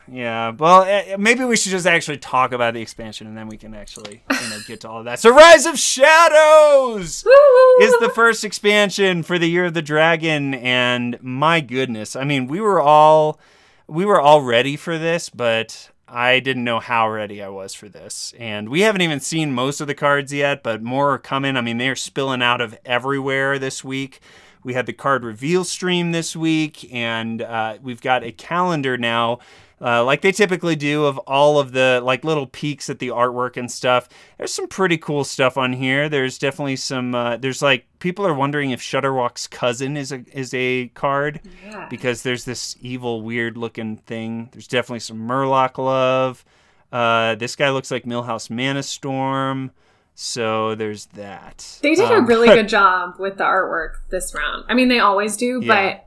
Yeah, 0.08 0.50
well, 0.50 0.82
eh, 0.82 1.16
maybe 1.18 1.44
we 1.44 1.56
should 1.56 1.72
just 1.72 1.86
actually 1.86 2.18
talk 2.18 2.52
about 2.52 2.74
the 2.74 2.80
expansion, 2.80 3.26
and 3.26 3.36
then 3.36 3.48
we 3.48 3.56
can 3.56 3.74
actually 3.74 4.22
you 4.30 4.48
know 4.50 4.58
get 4.66 4.80
to 4.82 4.88
all 4.88 5.00
of 5.00 5.04
that. 5.06 5.18
So, 5.18 5.34
Rise 5.34 5.66
of 5.66 5.78
Shadows 5.78 7.26
is 7.80 7.92
the 7.98 8.12
first 8.14 8.44
expansion 8.44 9.24
for 9.24 9.36
the 9.36 9.48
Year 9.48 9.64
of 9.64 9.74
the 9.74 9.82
Dragon, 9.82 10.54
and 10.54 11.18
my 11.22 11.60
goodness, 11.60 12.14
I 12.14 12.22
mean, 12.22 12.46
we 12.46 12.60
were 12.60 12.80
all 12.80 13.40
we 13.88 14.04
were 14.04 14.20
all 14.20 14.42
ready 14.42 14.76
for 14.76 14.96
this, 14.96 15.28
but 15.28 15.90
I 16.08 16.38
didn't 16.38 16.64
know 16.64 16.78
how 16.78 17.10
ready 17.10 17.42
I 17.42 17.48
was 17.48 17.74
for 17.74 17.88
this. 17.88 18.32
And 18.38 18.68
we 18.68 18.82
haven't 18.82 19.02
even 19.02 19.18
seen 19.18 19.52
most 19.52 19.80
of 19.80 19.88
the 19.88 19.94
cards 19.94 20.32
yet, 20.32 20.62
but 20.62 20.82
more 20.82 21.14
are 21.14 21.18
coming. 21.18 21.56
I 21.56 21.62
mean, 21.62 21.78
they're 21.78 21.96
spilling 21.96 22.42
out 22.42 22.60
of 22.60 22.78
everywhere 22.84 23.58
this 23.58 23.82
week. 23.82 24.20
We 24.66 24.74
had 24.74 24.86
the 24.86 24.92
card 24.92 25.22
reveal 25.24 25.62
stream 25.62 26.10
this 26.10 26.34
week, 26.34 26.92
and 26.92 27.40
uh, 27.40 27.78
we've 27.80 28.00
got 28.00 28.24
a 28.24 28.32
calendar 28.32 28.98
now, 28.98 29.38
uh, 29.80 30.02
like 30.04 30.22
they 30.22 30.32
typically 30.32 30.74
do, 30.74 31.04
of 31.04 31.18
all 31.18 31.60
of 31.60 31.70
the 31.70 32.00
like 32.02 32.24
little 32.24 32.48
peeks 32.48 32.90
at 32.90 32.98
the 32.98 33.08
artwork 33.08 33.56
and 33.56 33.70
stuff. 33.70 34.08
There's 34.38 34.52
some 34.52 34.66
pretty 34.66 34.98
cool 34.98 35.22
stuff 35.22 35.56
on 35.56 35.72
here. 35.72 36.08
There's 36.08 36.36
definitely 36.36 36.74
some. 36.76 37.14
Uh, 37.14 37.36
there's 37.36 37.62
like 37.62 37.86
people 38.00 38.26
are 38.26 38.34
wondering 38.34 38.72
if 38.72 38.80
Shudderwock's 38.80 39.46
cousin 39.46 39.96
is 39.96 40.10
a 40.10 40.24
is 40.32 40.52
a 40.52 40.88
card 40.94 41.40
Yeah. 41.64 41.86
because 41.88 42.22
there's 42.24 42.44
this 42.44 42.76
evil, 42.80 43.22
weird 43.22 43.56
looking 43.56 43.98
thing. 43.98 44.48
There's 44.50 44.66
definitely 44.66 44.98
some 45.00 45.28
Murloc 45.28 45.78
love. 45.78 46.44
Uh, 46.90 47.36
this 47.36 47.54
guy 47.54 47.70
looks 47.70 47.92
like 47.92 48.02
Millhouse 48.04 48.48
Manastorm. 48.50 49.70
So 50.18 50.74
there's 50.74 51.06
that. 51.14 51.78
They 51.82 51.94
did 51.94 52.10
a 52.10 52.14
Um, 52.16 52.26
really 52.26 52.48
good 52.58 52.68
job 52.68 53.16
with 53.18 53.36
the 53.36 53.44
artwork 53.44 53.96
this 54.08 54.34
round. 54.34 54.64
I 54.68 54.72
mean, 54.74 54.88
they 54.88 54.98
always 54.98 55.36
do, 55.36 55.60
Yeah. 55.62 55.98
but 55.98 56.06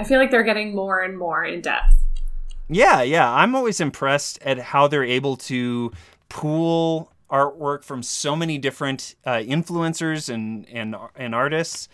I 0.00 0.04
feel 0.04 0.18
like 0.18 0.30
they're 0.30 0.42
getting 0.42 0.74
more 0.74 1.00
and 1.00 1.16
more 1.18 1.44
in 1.44 1.60
depth. 1.60 1.94
Yeah, 2.68 3.02
yeah. 3.02 3.30
I'm 3.30 3.54
always 3.54 3.80
impressed 3.80 4.38
at 4.42 4.58
how 4.58 4.88
they're 4.88 5.04
able 5.04 5.36
to 5.36 5.92
pool 6.30 7.12
artwork 7.30 7.84
from 7.84 8.02
so 8.02 8.34
many 8.34 8.56
different 8.56 9.14
uh, 9.26 9.32
influencers 9.36 10.32
and, 10.32 10.66
and 10.70 10.96
and 11.14 11.34
artists 11.34 11.88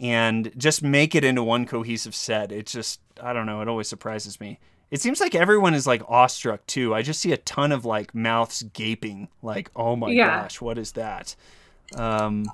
and 0.00 0.50
just 0.56 0.82
make 0.82 1.14
it 1.14 1.22
into 1.24 1.42
one 1.42 1.66
cohesive 1.66 2.14
set. 2.14 2.50
It's 2.50 2.72
just 2.72 3.00
I 3.22 3.32
don't 3.34 3.44
know, 3.46 3.60
it 3.60 3.68
always 3.68 3.88
surprises 3.88 4.40
me. 4.40 4.58
It 4.90 5.00
seems 5.00 5.20
like 5.20 5.34
everyone 5.34 5.74
is 5.74 5.86
like 5.86 6.02
awestruck 6.08 6.64
too. 6.66 6.94
I 6.94 7.02
just 7.02 7.20
see 7.20 7.32
a 7.32 7.36
ton 7.38 7.72
of 7.72 7.84
like 7.84 8.14
mouths 8.14 8.62
gaping 8.72 9.28
like, 9.42 9.70
"Oh 9.74 9.96
my 9.96 10.10
Yeah. 10.10 10.42
gosh, 10.42 10.60
what 10.60 10.78
is 10.78 10.92
that?" 10.92 11.34
Um 11.96 12.46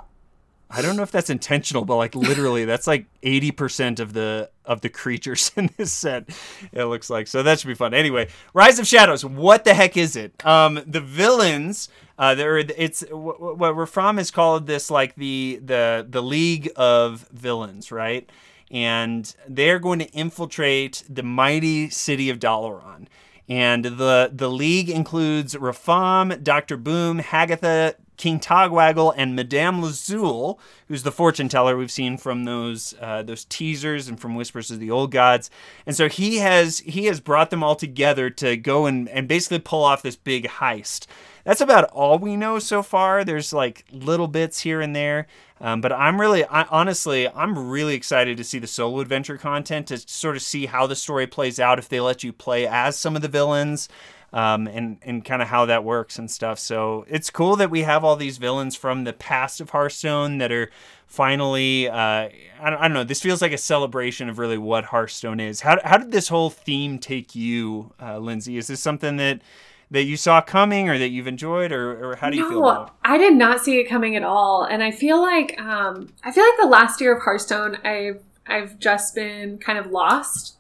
I 0.73 0.83
don't 0.83 0.95
know 0.97 1.03
if 1.03 1.11
that's 1.11 1.31
intentional, 1.31 1.85
but 1.85 1.97
like 1.97 2.15
literally, 2.15 2.65
that's 2.65 2.87
like 2.87 3.07
eighty 3.25 3.51
percent 3.51 3.99
of 3.99 4.13
the 4.13 4.51
of 4.65 4.81
the 4.83 4.89
creatures 4.89 5.51
in 5.57 5.71
this 5.77 5.93
set. 5.93 6.29
It 6.73 6.85
looks 6.85 7.11
like 7.11 7.27
so 7.27 7.43
that 7.43 7.59
should 7.59 7.67
be 7.69 7.75
fun. 7.75 7.93
Anyway, 7.93 8.29
Rise 8.55 8.79
of 8.79 8.87
Shadows. 8.87 9.25
What 9.25 9.65
the 9.65 9.75
heck 9.75 9.97
is 9.97 10.15
it? 10.17 10.33
Um, 10.47 10.81
the 10.87 11.01
villains. 11.01 11.89
Uh, 12.19 12.35
there 12.35 12.59
it's 12.59 13.01
wh- 13.09 13.11
wh- 13.39 13.59
what 13.59 13.75
Rafaam 13.75 14.19
has 14.19 14.31
called 14.31 14.67
this 14.69 14.91
like 14.91 15.15
the 15.17 15.59
the 15.65 16.07
the 16.09 16.23
League 16.23 16.71
of 16.77 17.27
Villains, 17.33 17.91
right? 17.91 18.31
And 18.71 19.35
they're 19.49 19.79
going 19.79 19.99
to 19.99 20.11
infiltrate 20.13 21.03
the 21.09 21.23
mighty 21.23 21.91
city 21.91 22.31
of 22.31 22.39
Dalaran. 22.39 23.07
And 23.49 23.85
the 23.85 24.31
the 24.33 24.49
league 24.49 24.89
includes 24.89 25.57
Rafaam, 25.57 26.41
Doctor 26.45 26.77
Boom, 26.77 27.19
Hagatha, 27.19 27.95
King 28.17 28.39
Togwaggle, 28.39 29.13
and 29.17 29.35
Madame 29.35 29.81
Lazul, 29.81 30.59
who's 30.87 31.03
the 31.03 31.11
fortune 31.11 31.49
teller 31.49 31.77
we've 31.77 31.91
seen 31.91 32.17
from 32.17 32.45
those 32.45 32.95
uh, 33.01 33.23
those 33.25 33.47
teasers 33.47 34.07
and 34.07 34.21
from 34.21 34.37
Whispers 34.37 34.71
of 34.71 34.79
the 34.79 34.91
Old 34.91 35.11
Gods. 35.11 35.51
And 35.85 35.97
so 35.97 36.09
he 36.09 36.37
has 36.37 36.79
he 36.81 37.07
has 37.07 37.19
brought 37.19 37.51
them 37.51 37.65
all 37.65 37.75
together 37.75 38.31
to 38.31 38.57
go 38.57 38.87
and, 38.87 39.09
and 39.09 39.27
basically 39.27 39.59
pull 39.59 39.83
off 39.83 40.03
this 40.03 40.17
big 40.17 40.47
heist. 40.47 41.07
That's 41.45 41.63
about 41.63 41.85
all 41.91 42.19
we 42.19 42.37
know 42.37 42.59
so 42.59 42.83
far. 42.83 43.25
There's 43.25 43.53
like 43.53 43.85
little 43.91 44.29
bits 44.29 44.61
here 44.61 44.81
and 44.81 44.95
there. 44.95 45.27
Um, 45.61 45.83
but 45.83 45.93
I'm 45.93 46.19
really, 46.19 46.45
I, 46.45 46.63
honestly, 46.71 47.29
I'm 47.29 47.71
really 47.71 47.95
excited 47.95 48.39
to 48.39 48.45
see 48.45 48.59
the 48.59 48.67
solo 48.67 49.01
adventure 49.01 49.37
content 49.37 49.89
to 49.89 49.99
sort 49.99 50.37
of 50.37 50.43
see 50.43 50.67
how 50.67 50.87
the 50.87 50.97
story 50.97 51.27
plays 51.27 51.61
out 51.61 51.79
if 51.79 51.89
they 51.89 52.01
let 52.01 52.25
you 52.25 52.33
play 52.33 52.67
as 52.67 52.97
some 52.97 53.15
of 53.15 53.21
the 53.21 53.29
villains, 53.29 53.89
um, 54.33 54.67
and 54.69 54.99
and 55.03 55.25
kind 55.25 55.43
of 55.43 55.49
how 55.49 55.67
that 55.67 55.85
works 55.85 56.19
and 56.19 56.31
stuff. 56.31 56.59
So 56.59 57.05
it's 57.09 57.31
cool 57.31 57.57
that 57.57 57.71
we 57.71 57.83
have 57.83 58.05
all 58.05 58.17
these 58.17 58.39
villains 58.39 58.75
from 58.75 59.05
the 59.05 59.13
past 59.13 59.61
of 59.61 59.71
Hearthstone 59.71 60.39
that 60.39 60.51
are 60.51 60.71
finally, 61.07 61.89
uh, 61.89 61.95
I, 61.97 62.31
don't, 62.63 62.79
I 62.79 62.83
don't 62.83 62.95
know. 62.95 63.05
This 63.05 63.21
feels 63.21 63.43
like 63.43 63.53
a 63.53 63.59
celebration 63.59 64.31
of 64.31 64.39
really 64.39 64.57
what 64.57 64.85
Hearthstone 64.85 65.41
is. 65.41 65.61
How 65.61 65.79
how 65.85 65.99
did 65.99 66.13
this 66.13 66.29
whole 66.29 66.49
theme 66.49 66.99
take 66.99 67.35
you, 67.35 67.93
uh, 68.01 68.19
Lindsay? 68.19 68.57
Is 68.57 68.69
this 68.69 68.81
something 68.81 69.17
that 69.19 69.43
that 69.91 70.05
you 70.05 70.17
saw 70.17 70.41
coming 70.41 70.89
or 70.89 70.99
that 70.99 71.09
you've 71.09 71.27
enjoyed, 71.27 71.73
or, 71.73 72.11
or 72.13 72.17
how 72.17 72.31
do 72.31 72.37
you 72.37 72.49
feel 72.49 72.67
about 72.69 72.89
it? 72.89 72.93
I 73.03 73.19
did 73.19 73.35
not 73.35 73.61
see 73.61 73.79
it 73.79 73.85
coming 73.89 74.15
at 74.17 74.23
all, 74.23 74.65
and 74.65 74.83
I 74.83 74.91
feel 74.93 75.21
like 75.21 75.59
um, 75.61 76.13
I 76.25 76.31
feel 76.31 76.45
like 76.45 76.61
the 76.61 76.69
last 76.69 77.01
year 77.01 77.15
of 77.17 77.23
Hearthstone, 77.23 77.77
I've 77.85 78.23
I've 78.47 78.79
just 78.79 79.15
been 79.15 79.59
kind 79.59 79.79
of 79.79 79.87
lost 79.87 80.57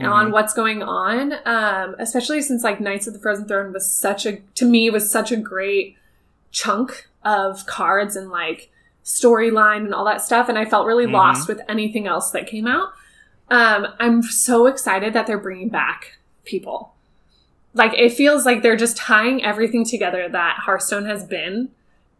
on 0.00 0.28
Mhm. 0.28 0.32
what's 0.32 0.52
going 0.54 0.82
on, 0.82 1.34
um, 1.44 1.94
especially 1.98 2.42
since 2.42 2.64
like 2.64 2.80
Knights 2.80 3.06
of 3.06 3.12
the 3.12 3.20
Frozen 3.20 3.46
Throne 3.46 3.72
was 3.72 3.88
such 3.90 4.26
a 4.26 4.36
to 4.54 4.64
me 4.64 4.90
was 4.90 5.10
such 5.10 5.30
a 5.32 5.36
great 5.36 5.96
chunk 6.50 7.08
of 7.24 7.66
cards 7.66 8.16
and 8.16 8.30
like 8.30 8.70
storyline 9.04 9.78
and 9.84 9.94
all 9.94 10.04
that 10.04 10.22
stuff, 10.22 10.48
and 10.48 10.58
I 10.58 10.64
felt 10.64 10.86
really 10.86 11.06
Mhm. 11.06 11.12
lost 11.12 11.46
with 11.48 11.60
anything 11.68 12.06
else 12.06 12.30
that 12.30 12.46
came 12.46 12.66
out. 12.66 12.88
Um, 13.50 13.86
I'm 14.00 14.22
so 14.22 14.66
excited 14.66 15.12
that 15.12 15.26
they're 15.26 15.38
bringing 15.38 15.68
back 15.68 16.18
people. 16.44 16.91
Like 17.74 17.94
it 17.94 18.12
feels 18.12 18.44
like 18.44 18.62
they're 18.62 18.76
just 18.76 18.96
tying 18.96 19.42
everything 19.44 19.84
together 19.84 20.28
that 20.28 20.56
Hearthstone 20.64 21.06
has 21.06 21.24
been 21.24 21.70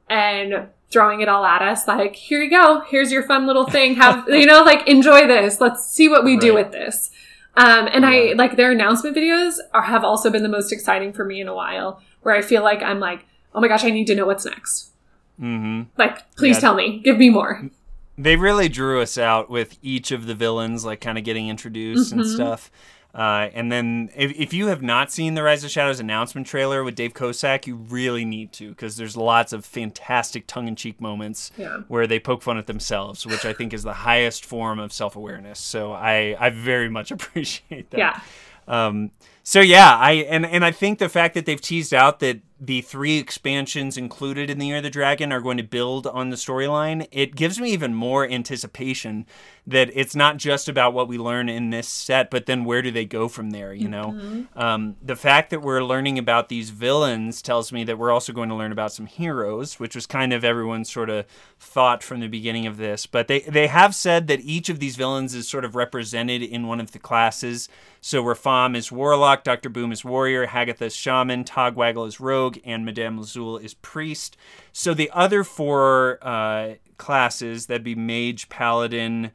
and 0.08 0.68
throwing 0.90 1.20
it 1.22 1.28
all 1.28 1.44
at 1.46 1.62
us 1.62 1.88
like 1.88 2.14
here 2.14 2.42
you 2.42 2.50
go 2.50 2.82
here's 2.88 3.10
your 3.10 3.22
fun 3.22 3.46
little 3.46 3.64
thing 3.66 3.94
have 3.94 4.28
you 4.28 4.44
know 4.44 4.62
like 4.62 4.86
enjoy 4.86 5.26
this 5.26 5.58
let's 5.58 5.86
see 5.86 6.06
what 6.06 6.22
we 6.22 6.36
do 6.36 6.52
with 6.52 6.70
this 6.70 7.10
um, 7.56 7.88
and 7.92 8.04
i 8.04 8.32
like 8.36 8.56
their 8.56 8.72
announcement 8.72 9.16
videos 9.16 9.54
are 9.72 9.80
have 9.82 10.04
also 10.04 10.28
been 10.28 10.42
the 10.42 10.50
most 10.50 10.70
exciting 10.70 11.10
for 11.10 11.24
me 11.24 11.40
in 11.40 11.48
a 11.48 11.54
while 11.54 12.02
where 12.22 12.34
i 12.34 12.42
feel 12.42 12.62
like 12.62 12.82
i'm 12.82 13.00
like 13.00 13.24
oh 13.54 13.60
my 13.60 13.68
gosh, 13.68 13.84
I 13.84 13.90
need 13.90 14.06
to 14.06 14.14
know 14.14 14.24
what's 14.24 14.46
next. 14.46 14.92
Mm-hmm. 15.38 15.82
Like, 15.98 16.34
please 16.36 16.56
Yeah. 16.56 16.60
tell 16.60 16.74
me, 16.74 17.00
give 17.00 17.18
me 17.18 17.28
more. 17.28 17.68
They 18.16 18.36
really 18.36 18.70
drew 18.70 19.02
us 19.02 19.18
out 19.18 19.50
with 19.50 19.76
each 19.82 20.10
of 20.10 20.26
the 20.26 20.34
villains, 20.34 20.86
like 20.86 21.02
kind 21.02 21.18
of 21.18 21.24
getting 21.24 21.48
introduced 21.48 22.12
and 22.12 22.22
Mhm. 22.22 22.34
stuff. 22.34 22.70
Uh, 23.14 23.51
and 23.53 23.70
then, 23.70 24.09
if, 24.16 24.33
if 24.38 24.55
you 24.55 24.68
have 24.68 24.81
not 24.81 25.12
seen 25.12 25.35
the 25.35 25.42
Rise 25.42 25.62
of 25.64 25.70
Shadows 25.70 26.01
announcement 26.01 26.46
trailer 26.46 26.83
with 26.83 26.94
Dave 26.94 27.12
Kosak, 27.12 27.66
you 27.66 27.77
really 27.77 28.25
need 28.25 28.53
to 28.55 28.70
because 28.70 28.96
there's 28.96 29.16
lots 29.18 29.53
of 29.53 29.66
fantastic 29.66 30.46
tongue-in-cheek 30.46 30.98
moments 30.98 31.51
Yeah. 31.59 31.81
where 31.88 32.07
they 32.07 32.18
poke 32.18 32.40
fun 32.42 32.57
at 32.57 32.66
themselves, 32.66 33.27
which 33.27 33.44
I 33.44 33.53
think 33.53 33.75
is 33.75 33.83
the 33.83 33.92
highest 33.92 34.46
form 34.46 34.79
of 34.79 34.92
self-awareness. 34.94 35.59
So 35.59 35.92
I, 35.92 36.37
I 36.40 36.48
very 36.51 36.88
much 36.88 37.11
appreciate 37.16 37.90
that. 37.90 37.98
Yeah. 37.98 38.20
Um, 38.66 39.11
so 39.42 39.61
yeah, 39.61 39.96
I 39.98 40.12
and 40.12 40.46
and 40.46 40.64
I 40.64 40.70
think 40.70 41.01
the 41.01 41.09
fact 41.09 41.35
that 41.35 41.46
they've 41.46 41.61
teased 41.61 41.92
out 41.92 42.20
that 42.20 42.40
the 42.64 42.81
three 42.81 43.18
expansions 43.18 43.96
included 43.96 44.48
in 44.48 44.61
the 44.61 44.68
Year 44.68 44.77
of 44.77 44.85
the 44.85 44.90
Dragon 44.90 45.33
are 45.33 45.40
going 45.40 45.57
to 45.57 45.64
build 45.64 46.07
on 46.07 46.31
the 46.31 46.37
storyline, 46.37 47.09
it 47.11 47.35
gives 47.35 47.59
me 47.59 47.72
even 47.72 47.92
more 47.92 48.25
anticipation 48.25 49.27
that 49.66 49.90
it's 49.94 50.14
not 50.14 50.37
just 50.37 50.68
about 50.68 50.92
what 50.94 51.09
we 51.09 51.18
learn 51.18 51.48
in 51.48 51.70
this 51.70 51.88
set, 51.88 52.31
but 52.31 52.46
then 52.46 52.64
where 52.64 52.81
do 52.81 52.92
they 52.92 53.05
go 53.05 53.27
from 53.27 53.51
there? 53.51 53.75
You 53.75 53.88
know, 53.88 54.46
um, 54.55 54.94
the 55.03 55.16
fact 55.16 55.51
that 55.51 55.61
we're 55.61 55.83
learning 55.83 56.18
about 56.18 56.48
these 56.48 56.70
villains 56.70 57.42
tells 57.42 57.72
me 57.72 57.83
that 57.83 57.98
we're 57.98 58.12
also 58.12 58.33
going 58.33 58.48
to 58.48 58.55
learn 58.55 58.70
about 58.70 58.92
some 58.92 59.07
heroes, 59.07 59.81
which 59.81 59.96
was 59.96 60.07
kind 60.07 60.33
of 60.33 60.44
everyone's 60.44 60.90
sort 60.90 61.11
of 61.11 61.27
thought 61.62 62.03
from 62.03 62.20
the 62.20 62.27
beginning 62.27 62.66
of 62.66 62.77
this. 62.77 63.07
But 63.07 63.29
they 63.29 63.40
they 63.40 63.68
have 63.68 63.94
said 63.94 64.27
that 64.27 64.40
each 64.40 64.68
of 64.68 64.81
these 64.81 64.96
villains 64.96 65.35
is 65.35 65.48
sort 65.48 65.64
of 65.64 65.77
represented 65.77 66.42
in 66.42 66.66
one 66.66 66.81
of 66.81 66.92
the 66.92 66.98
classes. 66.98 67.68
So 68.01 68.22
Rafaam 68.22 68.77
is 68.77 68.90
Warlock, 68.90 69.44
Dr. 69.44 69.68
Boom 69.68 69.92
is 69.92 70.05
Warrior, 70.05 70.48
Hagatha 70.48 70.83
is 70.83 70.96
Shaman, 70.96 71.44
Togwaggle 71.44 72.07
is 72.07 72.18
Rogue, 72.20 72.59
and 72.64 72.85
Madame 72.85 73.18
Lazul 73.18 73.62
is 73.62 73.75
Priest. 73.75 74.37
So 74.72 74.92
the 74.92 75.11
other 75.12 75.44
four 75.44 76.18
uh, 76.20 76.75
classes, 76.98 77.66
that'd 77.66 77.85
be 77.85 77.94
Mage, 77.94 78.48
Paladin, 78.48 79.31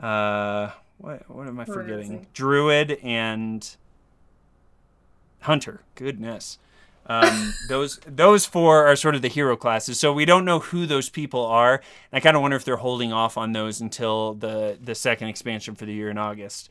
uh, 0.00 0.70
what, 0.98 1.30
what 1.30 1.46
am 1.46 1.60
I 1.60 1.64
forgetting? 1.64 2.26
Druid 2.34 2.98
and 3.04 3.76
Hunter. 5.42 5.82
Goodness. 5.94 6.58
Um, 7.08 7.54
those 7.68 7.98
those 8.06 8.44
four 8.44 8.86
are 8.86 8.94
sort 8.96 9.14
of 9.14 9.22
the 9.22 9.28
hero 9.28 9.56
classes, 9.56 9.98
so 9.98 10.12
we 10.12 10.24
don't 10.26 10.44
know 10.44 10.58
who 10.58 10.84
those 10.86 11.08
people 11.08 11.44
are. 11.46 11.74
And 11.76 12.18
I 12.18 12.20
kind 12.20 12.36
of 12.36 12.42
wonder 12.42 12.56
if 12.56 12.64
they're 12.64 12.76
holding 12.76 13.12
off 13.12 13.38
on 13.38 13.52
those 13.52 13.80
until 13.80 14.34
the 14.34 14.78
the 14.82 14.94
second 14.94 15.28
expansion 15.28 15.74
for 15.74 15.86
the 15.86 15.92
year 15.94 16.10
in 16.10 16.18
August. 16.18 16.68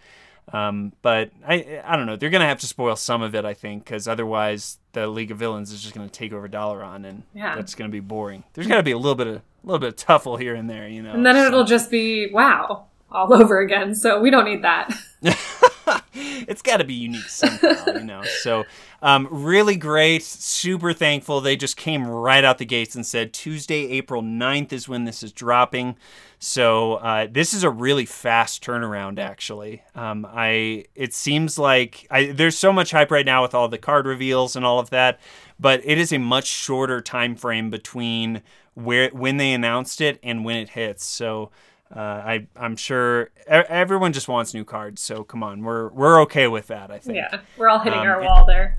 Um, 0.54 0.94
but 1.02 1.32
I 1.46 1.82
I 1.84 1.96
don't 1.98 2.06
know. 2.06 2.16
They're 2.16 2.30
gonna 2.30 2.46
have 2.48 2.60
to 2.60 2.68
spoil 2.68 2.96
some 2.96 3.22
of 3.22 3.36
it, 3.36 3.46
I 3.46 3.54
think, 3.54 3.84
because 3.84 4.08
otherwise 4.08 4.78
the 4.94 5.08
League 5.08 5.32
of 5.32 5.38
Villains 5.40 5.72
is 5.72 5.82
just 5.82 5.94
gonna 5.96 6.08
take 6.08 6.32
over 6.32 6.48
Dalaran, 6.48 7.06
and 7.06 7.24
Yeah. 7.34 7.56
that's 7.56 7.76
gonna 7.76 7.90
be 7.90 8.00
boring. 8.00 8.44
There's 8.54 8.68
gotta 8.68 8.84
be 8.84 8.92
a 8.92 8.98
little 8.98 9.16
bit 9.16 9.28
of 9.28 9.36
a 9.38 9.42
little 9.64 9.80
bit 9.80 9.90
of 9.90 9.96
tuffle 10.08 10.40
here 10.40 10.54
and 10.56 10.70
there, 10.70 10.88
you 10.88 11.02
know. 11.02 11.12
And 11.14 11.26
then 11.26 11.36
so- 11.36 11.48
it'll 11.48 11.64
just 11.66 11.90
be 11.92 12.30
wow 12.32 12.86
all 13.18 13.34
over 13.42 13.60
again. 13.60 13.96
So 13.96 14.20
we 14.20 14.30
don't 14.30 14.46
need 14.46 14.64
that. 14.64 14.94
it's 16.14 16.62
got 16.62 16.78
to 16.78 16.84
be 16.84 16.94
unique 16.94 17.30
somehow, 17.30 17.86
you 17.94 18.04
know. 18.04 18.24
So, 18.24 18.66
um, 19.02 19.28
really 19.30 19.76
great. 19.76 20.24
Super 20.24 20.94
thankful. 20.94 21.42
They 21.42 21.56
just 21.56 21.78
came 21.78 22.08
right 22.08 22.44
out 22.44 22.58
the 22.58 22.66
gates 22.66 22.96
and 22.96 23.06
said 23.06 23.34
Tuesday, 23.34 23.90
April 23.92 24.22
9th 24.22 24.74
is 24.74 24.90
when 24.90 25.06
this 25.06 25.24
is 25.24 25.32
dropping. 25.32 25.96
So 26.40 26.96
uh, 26.96 27.28
this 27.30 27.54
is 27.54 27.64
a 27.64 27.70
really 27.70 28.06
fast 28.06 28.64
turnaround, 28.64 29.20
actually. 29.20 29.84
Um, 29.96 30.28
I 30.30 30.86
it 30.96 31.14
seems 31.14 31.58
like 31.58 32.08
I, 32.12 32.28
there's 32.28 32.58
so 32.58 32.72
much 32.72 32.92
hype 32.92 33.12
right 33.12 33.26
now 33.26 33.42
with 33.42 33.56
all 33.56 33.68
the 33.68 33.78
card 33.78 34.06
reveals 34.06 34.56
and 34.56 34.66
all 34.66 34.80
of 34.80 34.90
that, 34.92 35.20
but 35.60 35.82
it 35.84 35.98
is 35.98 36.12
a 36.14 36.20
much 36.20 36.48
shorter 36.48 37.02
time 37.02 37.36
frame 37.36 37.70
between 37.70 38.44
where 38.76 39.10
when 39.10 39.38
they 39.38 39.52
announced 39.52 40.02
it 40.02 40.20
and 40.22 40.46
when 40.46 40.58
it 40.58 40.70
hits. 40.70 41.06
So. 41.06 41.52
Uh, 41.96 42.00
I 42.00 42.48
I'm 42.56 42.76
sure 42.76 43.30
everyone 43.48 44.12
just 44.14 44.28
wants 44.28 44.54
new 44.54 44.66
cards, 44.66 45.02
so 45.02 45.24
come 45.24 45.42
on, 45.44 45.64
we're 45.64 45.90
we're 45.90 46.22
okay 46.24 46.48
with 46.48 46.68
that. 46.68 46.92
I 46.92 47.00
think. 47.00 47.16
Yeah, 47.16 47.40
we're 47.58 47.70
all 47.70 47.80
hitting 47.80 48.00
Um, 48.00 48.08
our 48.08 48.22
wall 48.22 48.46
there. 48.46 48.78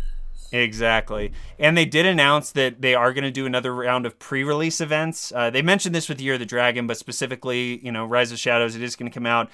Exactly. 0.53 1.33
And 1.59 1.77
they 1.77 1.85
did 1.85 2.07
announce 2.07 2.53
that 2.53 2.81
they 2.81 2.95
are 2.95 3.13
going 3.13 3.25
to 3.25 3.31
do 3.31 3.45
another 3.45 3.75
round 3.75 4.07
of 4.07 4.19
pre-release 4.19 4.81
events. 4.81 5.31
Uh, 5.35 5.51
they 5.51 5.61
mentioned 5.61 5.95
this 5.95 6.09
with 6.09 6.21
Year 6.23 6.35
of 6.35 6.41
the 6.41 6.47
Dragon, 6.47 6.87
but 6.87 6.97
specifically, 6.97 7.79
you 7.85 7.93
know, 7.93 8.07
Rise 8.07 8.33
of 8.33 8.39
Shadows, 8.39 8.75
it 8.75 8.83
is 8.83 8.97
going 8.97 9.11
to 9.11 9.15
come 9.15 9.27
out. 9.27 9.51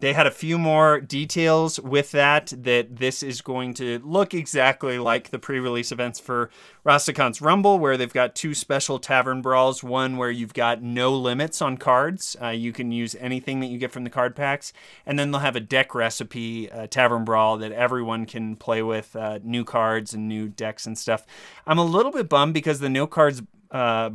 They 0.00 0.12
had 0.12 0.26
a 0.26 0.30
few 0.30 0.58
more 0.58 1.00
details 1.00 1.80
with 1.80 2.12
that, 2.12 2.52
that 2.56 2.96
this 2.96 3.22
is 3.22 3.40
going 3.40 3.74
to 3.74 3.98
look 4.04 4.32
exactly 4.32 4.98
like 4.98 5.30
the 5.30 5.38
pre-release 5.38 5.90
events 5.90 6.20
for 6.20 6.50
Rastakhan's 6.84 7.40
Rumble, 7.40 7.78
where 7.78 7.96
they've 7.96 8.12
got 8.12 8.34
two 8.34 8.54
special 8.54 8.98
tavern 8.98 9.42
brawls. 9.42 9.82
One 9.82 10.16
where 10.16 10.30
you've 10.30 10.54
got 10.54 10.82
no 10.82 11.14
limits 11.16 11.60
on 11.60 11.76
cards. 11.76 12.36
Uh, 12.40 12.48
you 12.48 12.72
can 12.72 12.92
use 12.92 13.16
anything 13.18 13.60
that 13.60 13.66
you 13.66 13.78
get 13.78 13.92
from 13.92 14.04
the 14.04 14.10
card 14.10 14.36
packs. 14.36 14.72
And 15.04 15.18
then 15.18 15.30
they'll 15.30 15.40
have 15.40 15.56
a 15.56 15.60
deck 15.60 15.94
recipe 15.94 16.70
uh, 16.70 16.86
tavern 16.86 17.24
brawl 17.24 17.58
that 17.58 17.72
everyone 17.72 18.26
can 18.26 18.56
play 18.56 18.82
with 18.82 19.16
uh, 19.16 19.40
new 19.42 19.64
cards 19.64 20.14
and 20.14 20.28
new 20.28 20.48
decks 20.48 20.86
and 20.86 20.96
stuff. 20.96 21.26
I'm 21.66 21.78
a 21.78 21.84
little 21.84 22.12
bit 22.12 22.28
bummed 22.28 22.54
because 22.54 22.80
the 22.80 22.88
no 22.88 23.06
cards 23.06 23.42
uh, 23.70 24.10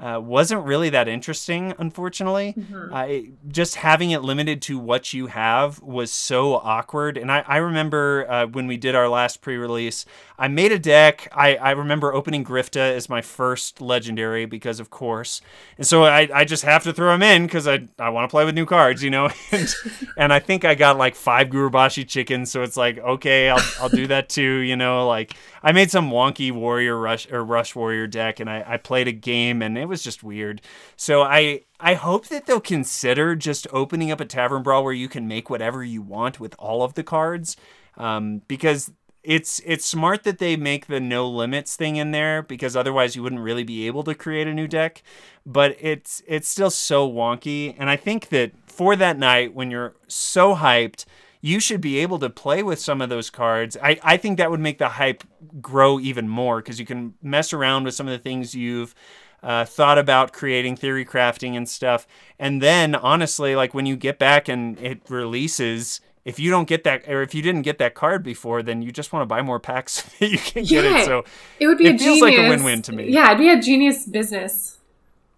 uh, 0.00 0.18
wasn't 0.18 0.64
really 0.64 0.88
that 0.90 1.08
interesting, 1.08 1.74
unfortunately. 1.78 2.54
I 2.92 3.30
just 3.48 3.76
having 3.76 4.10
it 4.10 4.22
limited 4.22 4.62
to 4.62 4.78
what 4.78 5.12
you 5.12 5.26
have 5.26 5.80
was 5.82 6.10
so 6.10 6.54
awkward. 6.54 7.18
And 7.18 7.30
I, 7.30 7.44
I 7.46 7.58
remember 7.58 8.26
uh, 8.28 8.46
when 8.46 8.66
we 8.66 8.78
did 8.78 8.94
our 8.94 9.08
last 9.08 9.42
pre-release, 9.42 10.06
I 10.38 10.48
made 10.48 10.72
a 10.72 10.78
deck. 10.78 11.28
I, 11.32 11.56
I 11.56 11.72
remember 11.72 12.14
opening 12.14 12.44
Griftah 12.44 12.94
as 12.94 13.10
my 13.10 13.20
first 13.20 13.82
legendary 13.82 14.46
because, 14.46 14.80
of 14.80 14.88
course, 14.88 15.42
and 15.76 15.86
so 15.86 16.04
I, 16.04 16.28
I 16.32 16.44
just 16.44 16.64
have 16.64 16.82
to 16.84 16.94
throw 16.94 17.14
him 17.14 17.22
in 17.22 17.44
because 17.44 17.68
I, 17.68 17.86
I 17.98 18.08
want 18.08 18.28
to 18.28 18.32
play 18.32 18.46
with 18.46 18.54
new 18.54 18.64
cards, 18.64 19.02
you 19.02 19.10
know. 19.10 19.28
and, 19.52 19.74
and 20.16 20.32
I 20.32 20.38
think 20.38 20.64
I 20.64 20.74
got 20.74 20.96
like 20.96 21.14
five 21.14 21.48
Gurubashi 21.48 22.08
chickens, 22.08 22.50
so 22.50 22.62
it's 22.62 22.76
like 22.76 22.98
okay, 22.98 23.50
I'll 23.50 23.62
I'll 23.80 23.88
do 23.90 24.06
that 24.06 24.30
too, 24.30 24.60
you 24.60 24.76
know. 24.76 25.06
Like 25.06 25.34
I 25.62 25.72
made 25.72 25.90
some 25.90 26.10
wonky 26.10 26.50
warrior 26.52 26.98
rush 26.98 27.30
or 27.30 27.44
rush 27.44 27.74
warrior 27.74 28.06
deck, 28.06 28.40
and 28.40 28.48
I, 28.48 28.64
I 28.66 28.76
played 28.76 29.08
a 29.08 29.12
game, 29.12 29.62
and 29.62 29.76
it 29.76 29.86
was 29.86 30.02
just 30.02 30.22
weird. 30.22 30.62
So 30.96 31.22
I 31.22 31.62
I 31.78 31.94
hope 31.94 32.28
that 32.28 32.46
they'll 32.46 32.60
consider 32.60 33.36
just 33.36 33.66
opening 33.72 34.10
up 34.10 34.20
a 34.20 34.24
tavern 34.24 34.62
brawl 34.62 34.84
where 34.84 34.92
you 34.92 35.08
can 35.08 35.28
make 35.28 35.50
whatever 35.50 35.84
you 35.84 36.02
want 36.02 36.40
with 36.40 36.54
all 36.58 36.82
of 36.82 36.94
the 36.94 37.02
cards, 37.02 37.56
um, 37.96 38.42
because 38.48 38.92
it's 39.22 39.60
it's 39.66 39.84
smart 39.84 40.22
that 40.24 40.38
they 40.38 40.56
make 40.56 40.86
the 40.86 41.00
no 41.00 41.28
limits 41.28 41.76
thing 41.76 41.96
in 41.96 42.10
there 42.10 42.42
because 42.42 42.74
otherwise 42.74 43.14
you 43.14 43.22
wouldn't 43.22 43.42
really 43.42 43.64
be 43.64 43.86
able 43.86 44.02
to 44.04 44.14
create 44.14 44.46
a 44.46 44.54
new 44.54 44.66
deck. 44.66 45.02
But 45.44 45.76
it's 45.80 46.22
it's 46.26 46.48
still 46.48 46.70
so 46.70 47.10
wonky, 47.10 47.74
and 47.78 47.90
I 47.90 47.96
think 47.96 48.28
that 48.28 48.52
for 48.66 48.96
that 48.96 49.18
night 49.18 49.54
when 49.54 49.70
you're 49.70 49.94
so 50.08 50.54
hyped 50.54 51.04
you 51.40 51.60
should 51.60 51.80
be 51.80 51.98
able 51.98 52.18
to 52.18 52.28
play 52.28 52.62
with 52.62 52.78
some 52.78 53.00
of 53.00 53.08
those 53.08 53.30
cards. 53.30 53.76
I, 53.82 53.98
I 54.02 54.16
think 54.16 54.38
that 54.38 54.50
would 54.50 54.60
make 54.60 54.78
the 54.78 54.90
hype 54.90 55.24
grow 55.60 55.98
even 55.98 56.28
more 56.28 56.58
because 56.58 56.78
you 56.78 56.86
can 56.86 57.14
mess 57.22 57.52
around 57.52 57.84
with 57.84 57.94
some 57.94 58.06
of 58.06 58.12
the 58.12 58.18
things 58.18 58.54
you've 58.54 58.94
uh, 59.42 59.64
thought 59.64 59.98
about 59.98 60.32
creating, 60.32 60.76
theory 60.76 61.04
crafting, 61.04 61.56
and 61.56 61.68
stuff. 61.68 62.06
And 62.38 62.60
then, 62.60 62.94
honestly, 62.94 63.56
like 63.56 63.72
when 63.72 63.86
you 63.86 63.96
get 63.96 64.18
back 64.18 64.48
and 64.48 64.78
it 64.80 65.00
releases, 65.08 66.00
if 66.26 66.38
you 66.38 66.50
don't 66.50 66.68
get 66.68 66.84
that, 66.84 67.08
or 67.08 67.22
if 67.22 67.34
you 67.34 67.40
didn't 67.40 67.62
get 67.62 67.78
that 67.78 67.94
card 67.94 68.22
before, 68.22 68.62
then 68.62 68.82
you 68.82 68.92
just 68.92 69.12
want 69.12 69.22
to 69.22 69.26
buy 69.26 69.40
more 69.40 69.58
packs 69.58 69.92
so 70.04 70.10
that 70.18 70.30
you 70.30 70.38
can 70.38 70.64
get 70.64 70.84
it. 70.84 71.06
So 71.06 71.24
It 71.58 71.66
would 71.66 71.78
be 71.78 71.86
It 71.86 71.98
feels 71.98 72.20
like 72.20 72.36
a 72.36 72.48
win-win 72.48 72.82
to 72.82 72.92
me. 72.92 73.10
Yeah, 73.10 73.28
it'd 73.28 73.38
be 73.38 73.48
a 73.48 73.60
genius 73.60 74.04
business 74.06 74.76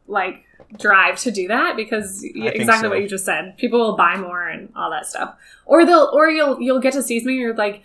like 0.09 0.45
drive 0.79 1.19
to 1.21 1.31
do 1.31 1.49
that 1.49 1.77
because 1.77 2.23
exactly 2.25 2.87
so. 2.87 2.91
what 2.91 3.01
you 3.01 3.09
just 3.09 3.25
said. 3.25 3.57
People 3.59 3.79
will 3.81 3.97
buy 3.97 4.17
more 4.17 4.47
and 4.49 4.73
all 4.77 4.91
that 4.91 5.07
stuff. 5.07 5.37
Or 5.67 5.85
they'll 5.85 6.11
or 6.13 6.29
you'll 6.31 6.61
you'll 6.61 6.81
get 6.81 6.93
to 6.95 7.03
see 7.03 7.21
something 7.21 7.37
you're 7.37 7.55
like 7.55 7.83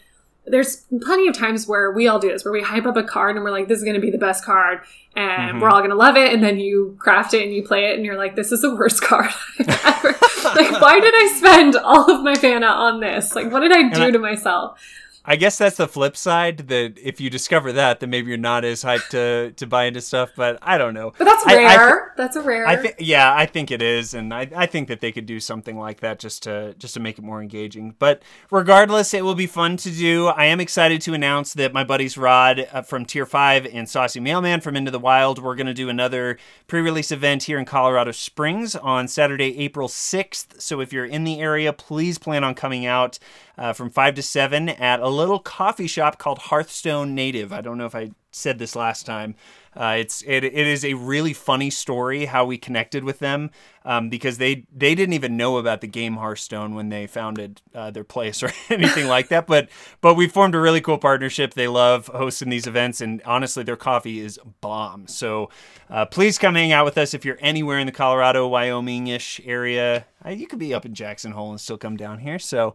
there's 0.49 0.85
plenty 1.01 1.27
of 1.27 1.37
times 1.37 1.67
where 1.67 1.91
we 1.91 2.07
all 2.07 2.19
do 2.19 2.29
this 2.29 2.45
where 2.45 2.53
we 2.53 2.61
hype 2.61 2.85
up 2.85 2.95
a 2.95 3.03
card 3.03 3.35
and 3.35 3.43
we're 3.43 3.51
like 3.51 3.67
this 3.67 3.79
is 3.79 3.83
going 3.83 3.95
to 3.95 4.01
be 4.01 4.09
the 4.09 4.17
best 4.17 4.45
card 4.45 4.79
and 5.13 5.57
Mhm. 5.57 5.61
we're 5.61 5.67
all 5.69 5.79
going 5.79 5.89
to 5.89 5.95
love 5.97 6.15
it 6.15 6.33
and 6.33 6.41
then 6.41 6.57
you 6.57 6.95
craft 6.99 7.33
it 7.33 7.43
and 7.43 7.53
you 7.53 7.63
play 7.63 7.87
it 7.91 7.97
and 7.97 8.05
you're 8.05 8.15
like 8.17 8.37
this 8.37 8.53
is 8.53 8.61
the 8.61 8.73
worst 8.73 9.01
card 9.09 9.29
ever 9.59 10.15
like 10.55 10.79
why 10.81 10.99
did 11.01 11.13
I 11.13 11.33
spend 11.37 11.75
all 11.75 12.09
of 12.09 12.23
my 12.23 12.33
mana 12.41 12.67
on 12.67 13.01
this 13.01 13.35
like 13.35 13.51
what 13.51 13.59
did 13.59 13.73
I 13.73 13.89
do 13.89 14.03
I- 14.03 14.11
to 14.11 14.19
myself 14.19 14.79
I 15.29 15.35
guess 15.35 15.57
that's 15.57 15.75
the 15.77 15.87
flip 15.89 16.15
side. 16.15 16.69
That 16.69 16.97
if 16.97 17.19
you 17.19 17.29
discover 17.29 17.73
that, 17.73 17.99
then 17.99 18.09
maybe 18.09 18.29
you're 18.29 18.37
not 18.37 18.63
as 18.63 18.83
hyped 18.83 19.09
to 19.09 19.51
to 19.51 19.67
buy 19.67 19.83
into 19.85 19.99
stuff. 20.01 20.31
But 20.35 20.57
I 20.61 20.77
don't 20.77 20.93
know. 20.93 21.13
but 21.17 21.25
that's 21.25 21.45
I- 21.45 21.65
I 21.65 21.75
rare 21.77 22.13
that's 22.15 22.35
a 22.35 22.41
rare 22.41 22.65
I 22.65 22.77
think 22.77 22.95
yeah, 22.99 23.33
I 23.35 23.45
think 23.45 23.69
it 23.69 23.81
is, 23.81 24.13
and 24.13 24.33
I, 24.33 24.49
I 24.55 24.65
think 24.65 24.87
that 24.87 25.01
they 25.01 25.11
could 25.11 25.25
do 25.25 25.39
something 25.39 25.77
like 25.77 25.99
that 25.99 26.19
just 26.19 26.43
to 26.43 26.73
just 26.79 26.93
to 26.93 26.99
make 27.01 27.17
it 27.19 27.23
more 27.23 27.41
engaging. 27.41 27.93
But 27.99 28.23
regardless, 28.51 29.13
it 29.13 29.23
will 29.25 29.35
be 29.35 29.47
fun 29.47 29.75
to 29.77 29.91
do. 29.91 30.27
I 30.27 30.45
am 30.45 30.59
excited 30.61 31.01
to 31.01 31.13
announce 31.13 31.53
that 31.53 31.73
my 31.73 31.83
buddies 31.83 32.17
Rod 32.17 32.67
uh, 32.71 32.81
from 32.81 33.05
Tier 33.05 33.25
Five 33.25 33.65
and 33.65 33.87
Saucy 33.89 34.19
Mailman 34.21 34.61
from 34.61 34.75
Into 34.77 34.91
the 34.91 34.97
Wild, 34.99 35.43
we're 35.43 35.55
going 35.55 35.67
to 35.67 35.73
do 35.73 35.89
another 35.89 36.37
pre-release 36.67 37.11
event 37.11 37.43
here 37.43 37.59
in 37.59 37.65
Colorado 37.65 38.11
Springs 38.11 38.75
on 38.75 39.07
Saturday, 39.09 39.57
April 39.59 39.89
sixth. 39.89 40.61
So 40.61 40.79
if 40.79 40.93
you're 40.93 41.05
in 41.05 41.25
the 41.25 41.39
area, 41.41 41.73
please 41.73 42.17
plan 42.17 42.43
on 42.45 42.55
coming 42.55 42.85
out. 42.85 43.19
Uh, 43.57 43.73
from 43.73 43.89
5 43.89 44.15
to 44.15 44.21
7 44.21 44.69
at 44.69 44.99
a 44.99 45.09
little 45.09 45.39
coffee 45.39 45.87
shop 45.87 46.17
called 46.17 46.37
Hearthstone 46.39 47.15
Native. 47.15 47.51
I 47.51 47.61
don't 47.61 47.77
know 47.77 47.85
if 47.85 47.95
I 47.95 48.11
said 48.31 48.59
this 48.59 48.75
last 48.75 49.05
time. 49.05 49.35
Uh, 49.75 49.97
it's 49.99 50.23
it, 50.23 50.43
it 50.43 50.55
is 50.55 50.83
a 50.83 50.95
really 50.95 51.33
funny 51.33 51.69
story 51.69 52.25
how 52.25 52.43
we 52.43 52.57
connected 52.57 53.03
with 53.03 53.19
them 53.19 53.51
um, 53.85 54.09
because 54.09 54.39
they 54.39 54.65
they 54.75 54.95
didn't 54.95 55.13
even 55.13 55.37
know 55.37 55.57
about 55.57 55.81
the 55.81 55.87
game 55.87 56.15
Hearthstone 56.15 56.73
when 56.73 56.89
they 56.89 57.05
founded 57.05 57.61
uh, 57.75 57.91
their 57.91 58.03
place 58.03 58.41
or 58.43 58.51
anything 58.69 59.07
like 59.07 59.27
that. 59.27 59.45
But 59.45 59.69
but 60.01 60.15
we 60.15 60.27
formed 60.27 60.55
a 60.55 60.59
really 60.59 60.81
cool 60.81 60.97
partnership. 60.97 61.53
They 61.53 61.67
love 61.67 62.07
hosting 62.07 62.49
these 62.49 62.65
events, 62.65 63.01
and 63.01 63.21
honestly, 63.23 63.63
their 63.63 63.75
coffee 63.75 64.19
is 64.19 64.39
bomb. 64.61 65.07
So 65.07 65.51
uh, 65.91 66.05
please 66.07 66.39
come 66.39 66.55
hang 66.55 66.71
out 66.71 66.85
with 66.85 66.97
us 66.97 67.13
if 67.13 67.23
you're 67.23 67.37
anywhere 67.39 67.77
in 67.77 67.85
the 67.85 67.91
Colorado, 67.93 68.47
Wyoming 68.47 69.07
ish 69.07 69.39
area. 69.45 70.07
Uh, 70.25 70.29
you 70.29 70.47
could 70.47 70.59
be 70.59 70.73
up 70.73 70.87
in 70.87 70.95
Jackson 70.95 71.33
Hole 71.33 71.51
and 71.51 71.61
still 71.61 71.77
come 71.77 71.97
down 71.97 72.19
here. 72.19 72.39
So. 72.39 72.73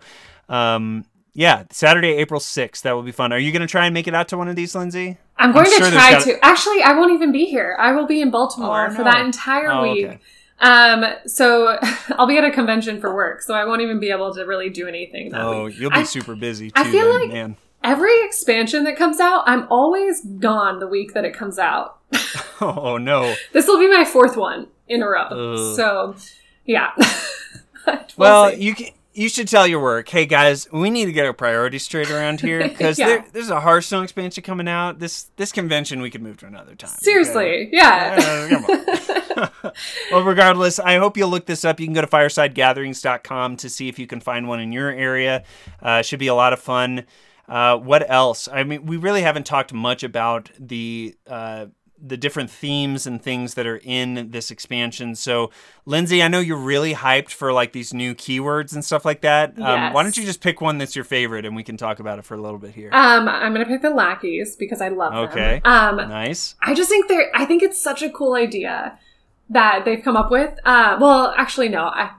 Um, 0.52 1.06
yeah, 1.34 1.64
Saturday, 1.70 2.12
April 2.18 2.40
6th. 2.40 2.82
That 2.82 2.92
will 2.92 3.02
be 3.02 3.12
fun. 3.12 3.32
Are 3.32 3.38
you 3.38 3.52
going 3.52 3.62
to 3.62 3.68
try 3.68 3.86
and 3.86 3.94
make 3.94 4.06
it 4.06 4.14
out 4.14 4.28
to 4.28 4.36
one 4.36 4.48
of 4.48 4.56
these, 4.56 4.74
Lindsay? 4.74 5.16
I'm 5.38 5.52
going 5.52 5.66
I'm 5.66 5.72
to 5.72 5.78
sure 5.78 5.90
try 5.90 6.12
gotta... 6.12 6.24
to. 6.32 6.44
Actually, 6.44 6.82
I 6.82 6.92
won't 6.92 7.12
even 7.12 7.32
be 7.32 7.46
here. 7.46 7.76
I 7.80 7.92
will 7.92 8.06
be 8.06 8.20
in 8.20 8.30
Baltimore 8.30 8.86
oh, 8.86 8.88
no. 8.90 8.94
for 8.94 9.04
that 9.04 9.24
entire 9.24 9.72
oh, 9.72 9.82
week. 9.82 10.06
Okay. 10.06 10.20
Um, 10.60 11.04
so 11.26 11.78
I'll 12.10 12.26
be 12.26 12.38
at 12.38 12.44
a 12.44 12.50
convention 12.50 13.00
for 13.00 13.14
work, 13.14 13.42
so 13.42 13.54
I 13.54 13.64
won't 13.64 13.80
even 13.80 13.98
be 13.98 14.10
able 14.10 14.32
to 14.34 14.44
really 14.44 14.70
do 14.70 14.86
anything 14.86 15.30
that 15.30 15.40
oh, 15.40 15.64
week. 15.64 15.78
you'll 15.78 15.90
be 15.90 15.96
I, 15.96 16.02
super 16.04 16.36
busy 16.36 16.70
too. 16.70 16.80
I 16.80 16.90
feel 16.90 17.10
then, 17.12 17.20
like 17.20 17.32
man. 17.32 17.56
every 17.82 18.24
expansion 18.24 18.84
that 18.84 18.96
comes 18.96 19.18
out, 19.18 19.42
I'm 19.46 19.66
always 19.70 20.20
gone 20.20 20.78
the 20.78 20.86
week 20.86 21.14
that 21.14 21.24
it 21.24 21.34
comes 21.34 21.58
out. 21.58 21.98
oh 22.60 22.96
no! 22.96 23.34
This 23.52 23.66
will 23.66 23.78
be 23.78 23.90
my 23.90 24.04
fourth 24.04 24.36
one 24.36 24.68
in 24.86 25.02
a 25.02 25.08
row. 25.08 25.26
Ugh. 25.30 25.76
So, 25.76 26.14
yeah. 26.64 26.92
we'll, 27.86 27.98
well 28.16 28.54
you 28.54 28.74
can 28.74 28.88
you 29.14 29.28
should 29.28 29.48
tell 29.48 29.66
your 29.66 29.80
work, 29.80 30.08
hey 30.08 30.26
guys, 30.26 30.70
we 30.72 30.90
need 30.90 31.06
to 31.06 31.12
get 31.12 31.26
our 31.26 31.32
priorities 31.32 31.82
straight 31.82 32.10
around 32.10 32.40
here 32.40 32.66
because 32.68 32.98
yeah. 32.98 33.06
there, 33.06 33.24
there's 33.32 33.50
a 33.50 33.60
Hearthstone 33.60 34.04
expansion 34.04 34.42
coming 34.42 34.68
out. 34.68 34.98
This 34.98 35.30
this 35.36 35.52
convention 35.52 36.00
we 36.00 36.10
could 36.10 36.22
move 36.22 36.38
to 36.38 36.46
another 36.46 36.74
time. 36.74 36.98
Seriously, 37.00 37.66
okay? 37.66 37.70
yeah. 37.72 38.58
Uh, 39.36 39.70
well, 40.10 40.22
regardless, 40.22 40.78
I 40.78 40.96
hope 40.96 41.16
you'll 41.16 41.30
look 41.30 41.46
this 41.46 41.64
up. 41.64 41.80
You 41.80 41.86
can 41.86 41.94
go 41.94 42.00
to 42.00 42.06
firesidegatherings.com 42.06 43.56
to 43.56 43.68
see 43.68 43.88
if 43.88 43.98
you 43.98 44.06
can 44.06 44.20
find 44.20 44.48
one 44.48 44.60
in 44.60 44.72
your 44.72 44.90
area. 44.90 45.44
Uh, 45.80 46.02
should 46.02 46.18
be 46.18 46.28
a 46.28 46.34
lot 46.34 46.52
of 46.52 46.60
fun. 46.60 47.04
Uh, 47.48 47.76
what 47.76 48.08
else? 48.08 48.48
I 48.48 48.64
mean, 48.64 48.86
we 48.86 48.96
really 48.96 49.22
haven't 49.22 49.44
talked 49.44 49.72
much 49.72 50.02
about 50.02 50.50
the 50.58 51.14
uh, 51.26 51.66
the 52.04 52.16
different 52.16 52.50
themes 52.50 53.06
and 53.06 53.22
things 53.22 53.54
that 53.54 53.66
are 53.66 53.80
in 53.84 54.30
this 54.30 54.50
expansion. 54.50 55.14
So, 55.14 55.50
Lindsay, 55.86 56.22
I 56.22 56.28
know 56.28 56.40
you're 56.40 56.56
really 56.56 56.94
hyped 56.94 57.30
for 57.30 57.52
like 57.52 57.72
these 57.72 57.94
new 57.94 58.14
keywords 58.14 58.74
and 58.74 58.84
stuff 58.84 59.04
like 59.04 59.20
that. 59.20 59.54
Yes. 59.56 59.66
Um, 59.66 59.92
why 59.92 60.02
don't 60.02 60.16
you 60.16 60.24
just 60.24 60.40
pick 60.40 60.60
one 60.60 60.78
that's 60.78 60.96
your 60.96 61.04
favorite 61.04 61.46
and 61.46 61.54
we 61.54 61.62
can 61.62 61.76
talk 61.76 62.00
about 62.00 62.18
it 62.18 62.24
for 62.24 62.34
a 62.34 62.40
little 62.40 62.58
bit 62.58 62.74
here? 62.74 62.90
Um, 62.92 63.28
I'm 63.28 63.52
gonna 63.52 63.66
pick 63.66 63.82
the 63.82 63.90
lackeys 63.90 64.56
because 64.56 64.80
I 64.80 64.88
love 64.88 65.14
okay. 65.14 65.60
them. 65.64 65.96
Okay. 65.98 66.02
Um, 66.02 66.08
nice. 66.08 66.56
I 66.60 66.74
just 66.74 66.90
think 66.90 67.08
they're. 67.08 67.30
I 67.34 67.44
think 67.44 67.62
it's 67.62 67.80
such 67.80 68.02
a 68.02 68.10
cool 68.10 68.34
idea 68.34 68.98
that 69.50 69.84
they've 69.84 70.02
come 70.02 70.16
up 70.16 70.30
with. 70.30 70.58
Uh, 70.64 70.96
well, 71.00 71.32
actually, 71.36 71.68
no. 71.68 71.84
I, 71.84 72.10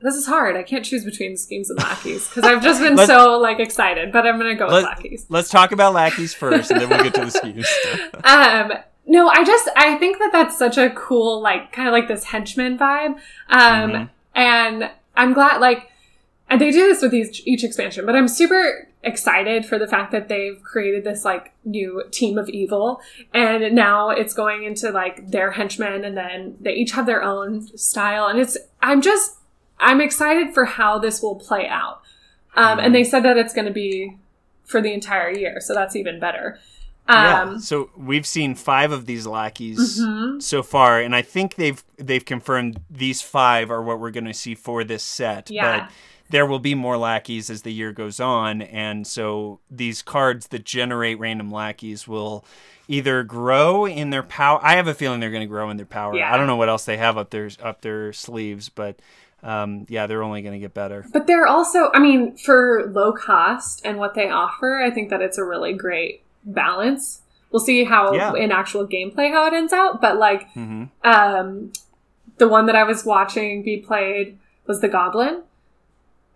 this 0.00 0.14
is 0.14 0.26
hard. 0.26 0.56
I 0.56 0.62
can't 0.62 0.84
choose 0.84 1.04
between 1.04 1.36
schemes 1.36 1.70
and 1.70 1.78
lackeys 1.78 2.28
because 2.28 2.44
I've 2.44 2.62
just 2.62 2.80
been 2.80 2.96
so 3.06 3.38
like 3.38 3.58
excited. 3.58 4.12
But 4.12 4.26
I'm 4.26 4.36
gonna 4.38 4.56
go 4.56 4.66
with 4.66 4.84
lackeys. 4.84 5.26
Let's 5.28 5.48
talk 5.48 5.72
about 5.72 5.92
lackeys 5.92 6.34
first, 6.34 6.70
and 6.70 6.80
then 6.80 6.88
we'll 6.88 7.02
get 7.02 7.14
to 7.14 7.24
the 7.24 7.30
schemes. 7.30 7.68
um, 8.24 8.72
no, 9.08 9.28
I 9.28 9.42
just 9.42 9.68
I 9.74 9.96
think 9.96 10.18
that 10.18 10.32
that's 10.32 10.56
such 10.56 10.76
a 10.76 10.90
cool 10.90 11.40
like 11.40 11.72
kind 11.72 11.88
of 11.88 11.92
like 11.92 12.08
this 12.08 12.24
henchman 12.24 12.78
vibe. 12.78 13.18
Um 13.48 13.90
mm-hmm. 13.90 14.04
and 14.34 14.90
I'm 15.16 15.32
glad 15.32 15.60
like 15.60 15.90
and 16.50 16.60
they 16.60 16.70
do 16.70 16.86
this 16.86 17.02
with 17.02 17.12
each, 17.12 17.42
each 17.46 17.64
expansion, 17.64 18.06
but 18.06 18.14
I'm 18.14 18.28
super 18.28 18.88
excited 19.02 19.64
for 19.66 19.78
the 19.78 19.86
fact 19.86 20.12
that 20.12 20.28
they've 20.28 20.62
created 20.62 21.04
this 21.04 21.24
like 21.24 21.52
new 21.64 22.02
team 22.10 22.36
of 22.36 22.48
evil 22.48 23.00
and 23.32 23.74
now 23.74 24.10
it's 24.10 24.34
going 24.34 24.64
into 24.64 24.90
like 24.90 25.30
their 25.30 25.52
henchmen 25.52 26.04
and 26.04 26.16
then 26.16 26.56
they 26.60 26.74
each 26.74 26.90
have 26.90 27.06
their 27.06 27.22
own 27.22 27.66
style 27.78 28.26
and 28.26 28.38
it's 28.38 28.58
I'm 28.82 29.00
just 29.00 29.36
I'm 29.78 30.00
excited 30.00 30.52
for 30.52 30.64
how 30.64 30.98
this 30.98 31.22
will 31.22 31.36
play 31.36 31.66
out. 31.66 32.02
Um 32.54 32.76
mm-hmm. 32.76 32.80
and 32.80 32.94
they 32.94 33.04
said 33.04 33.22
that 33.22 33.38
it's 33.38 33.54
going 33.54 33.66
to 33.66 33.72
be 33.72 34.18
for 34.64 34.82
the 34.82 34.92
entire 34.92 35.30
year, 35.30 35.60
so 35.60 35.72
that's 35.72 35.96
even 35.96 36.20
better. 36.20 36.58
Um, 37.08 37.52
yeah. 37.52 37.58
So 37.58 37.90
we've 37.96 38.26
seen 38.26 38.54
five 38.54 38.92
of 38.92 39.06
these 39.06 39.26
lackeys 39.26 40.00
mm-hmm. 40.00 40.40
so 40.40 40.62
far, 40.62 41.00
and 41.00 41.16
I 41.16 41.22
think 41.22 41.54
they've 41.54 41.82
they've 41.96 42.24
confirmed 42.24 42.80
these 42.90 43.22
five 43.22 43.70
are 43.70 43.82
what 43.82 43.98
we're 43.98 44.10
going 44.10 44.26
to 44.26 44.34
see 44.34 44.54
for 44.54 44.84
this 44.84 45.02
set. 45.02 45.50
Yeah. 45.50 45.80
But 45.80 45.90
there 46.30 46.44
will 46.44 46.58
be 46.58 46.74
more 46.74 46.98
lackeys 46.98 47.48
as 47.48 47.62
the 47.62 47.72
year 47.72 47.92
goes 47.92 48.20
on, 48.20 48.60
and 48.60 49.06
so 49.06 49.60
these 49.70 50.02
cards 50.02 50.48
that 50.48 50.64
generate 50.64 51.18
random 51.18 51.50
lackeys 51.50 52.06
will 52.06 52.44
either 52.88 53.22
grow 53.22 53.86
in 53.86 54.10
their 54.10 54.22
power. 54.22 54.60
I 54.62 54.76
have 54.76 54.86
a 54.86 54.94
feeling 54.94 55.20
they're 55.20 55.30
going 55.30 55.40
to 55.40 55.46
grow 55.46 55.70
in 55.70 55.78
their 55.78 55.86
power. 55.86 56.14
Yeah. 56.14 56.32
I 56.32 56.36
don't 56.36 56.46
know 56.46 56.56
what 56.56 56.68
else 56.68 56.84
they 56.84 56.98
have 56.98 57.16
up 57.16 57.30
their 57.30 57.48
up 57.62 57.80
their 57.80 58.12
sleeves, 58.12 58.68
but 58.68 59.00
um, 59.42 59.86
yeah, 59.88 60.06
they're 60.06 60.22
only 60.22 60.42
going 60.42 60.54
to 60.54 60.58
get 60.58 60.74
better. 60.74 61.06
But 61.12 61.26
they're 61.26 61.46
also, 61.46 61.90
I 61.94 62.00
mean, 62.00 62.36
for 62.36 62.90
low 62.92 63.12
cost 63.12 63.80
and 63.84 63.96
what 63.96 64.14
they 64.14 64.28
offer, 64.28 64.82
I 64.82 64.90
think 64.90 65.10
that 65.10 65.22
it's 65.22 65.38
a 65.38 65.44
really 65.44 65.72
great 65.72 66.24
balance. 66.52 67.22
We'll 67.50 67.60
see 67.60 67.84
how 67.84 68.12
yeah. 68.12 68.34
in 68.34 68.52
actual 68.52 68.86
gameplay 68.86 69.30
how 69.30 69.46
it 69.46 69.54
ends 69.54 69.72
out, 69.72 70.00
but 70.00 70.18
like 70.18 70.48
mm-hmm. 70.50 70.84
um, 71.02 71.72
the 72.36 72.48
one 72.48 72.66
that 72.66 72.76
I 72.76 72.84
was 72.84 73.04
watching 73.04 73.62
be 73.62 73.78
played 73.78 74.38
was 74.66 74.80
the 74.80 74.88
Goblin, 74.88 75.42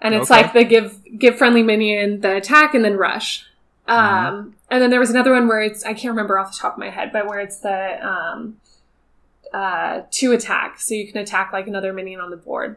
and 0.00 0.14
it's 0.14 0.30
okay. 0.30 0.42
like 0.42 0.52
the 0.52 0.64
give 0.64 1.00
give 1.18 1.36
friendly 1.36 1.62
minion 1.62 2.20
the 2.20 2.36
attack 2.36 2.74
and 2.74 2.84
then 2.84 2.96
rush. 2.96 3.46
Um, 3.86 3.98
mm-hmm. 3.98 4.50
And 4.70 4.82
then 4.82 4.90
there 4.90 5.00
was 5.00 5.10
another 5.10 5.32
one 5.32 5.48
where 5.48 5.60
it's 5.60 5.84
I 5.84 5.92
can't 5.92 6.12
remember 6.12 6.38
off 6.38 6.52
the 6.52 6.58
top 6.58 6.74
of 6.74 6.78
my 6.78 6.88
head, 6.88 7.12
but 7.12 7.26
where 7.26 7.40
it's 7.40 7.58
the 7.58 8.06
um, 8.06 8.56
uh, 9.52 10.02
two 10.10 10.32
attack, 10.32 10.80
so 10.80 10.94
you 10.94 11.06
can 11.06 11.20
attack 11.20 11.52
like 11.52 11.66
another 11.66 11.92
minion 11.92 12.20
on 12.20 12.30
the 12.30 12.36
board, 12.36 12.76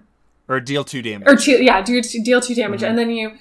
or 0.49 0.59
deal 0.59 0.83
two 0.83 1.01
damage, 1.01 1.27
or 1.27 1.35
two, 1.35 1.63
yeah, 1.63 1.81
do 1.81 2.01
deal 2.01 2.41
two 2.41 2.53
damage, 2.53 2.81
mm-hmm. 2.81 2.89
and 2.89 2.99
then 2.99 3.09
you 3.11 3.31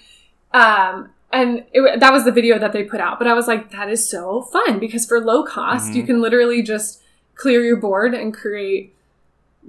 um, 0.53 1.11
and 1.33 1.65
it, 1.73 2.01
that 2.01 2.13
was 2.13 2.25
the 2.25 2.33
video 2.33 2.59
that 2.59 2.73
they 2.73 2.85
put 2.85 3.01
out. 3.01 3.19
But 3.19 3.29
I 3.29 3.35
was 3.35 3.49
like, 3.49 3.71
that 3.71 3.91
is 3.91 4.09
so 4.09 4.43
fun 4.43 4.79
because 4.79 5.07
for 5.07 5.21
low 5.21 5.45
cost, 5.45 5.89
mm-hmm. 5.89 5.97
you 5.97 6.03
can 6.05 6.21
literally 6.21 6.63
just 6.63 7.03
clear 7.35 7.63
your 7.63 7.77
board 7.77 8.15
and 8.15 8.33
create 8.33 8.95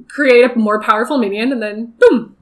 create 0.08 0.52
a 0.52 0.58
more 0.58 0.82
powerful 0.82 1.18
minion, 1.18 1.52
and 1.52 1.62
then 1.62 1.94
boom. 2.00 2.36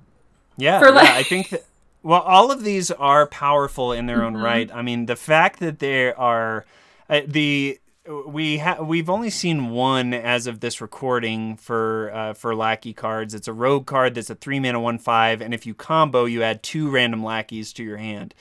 Yeah, 0.57 0.79
for 0.79 0.91
like- 0.91 1.07
yeah 1.07 1.15
I 1.15 1.23
think 1.23 1.49
that. 1.49 1.65
Well, 2.05 2.21
all 2.21 2.51
of 2.51 2.65
these 2.65 2.91
are 2.91 3.25
powerful 3.27 3.93
in 3.93 4.07
their 4.07 4.17
mm-hmm. 4.17 4.35
own 4.35 4.41
right. 4.41 4.69
I 4.73 4.81
mean, 4.81 5.05
the 5.05 5.15
fact 5.15 5.61
that 5.61 5.79
they 5.79 6.11
are 6.11 6.65
uh, 7.09 7.21
the 7.25 7.79
we 8.05 8.57
ha- 8.57 8.81
we've 8.81 9.09
only 9.09 9.29
seen 9.29 9.69
one 9.69 10.13
as 10.13 10.45
of 10.45 10.59
this 10.59 10.81
recording 10.81 11.55
for 11.55 12.11
uh, 12.13 12.33
for 12.33 12.53
lackey 12.53 12.93
cards. 12.93 13.33
It's 13.33 13.47
a 13.47 13.53
rogue 13.53 13.85
card 13.85 14.15
that's 14.15 14.29
a 14.29 14.35
three 14.35 14.59
mana 14.59 14.79
one 14.79 14.97
five, 14.97 15.41
and 15.41 15.53
if 15.53 15.65
you 15.65 15.73
combo, 15.73 16.25
you 16.25 16.43
add 16.43 16.63
two 16.63 16.89
random 16.89 17.23
lackeys 17.23 17.71
to 17.73 17.83
your 17.83 17.97
hand. 17.97 18.33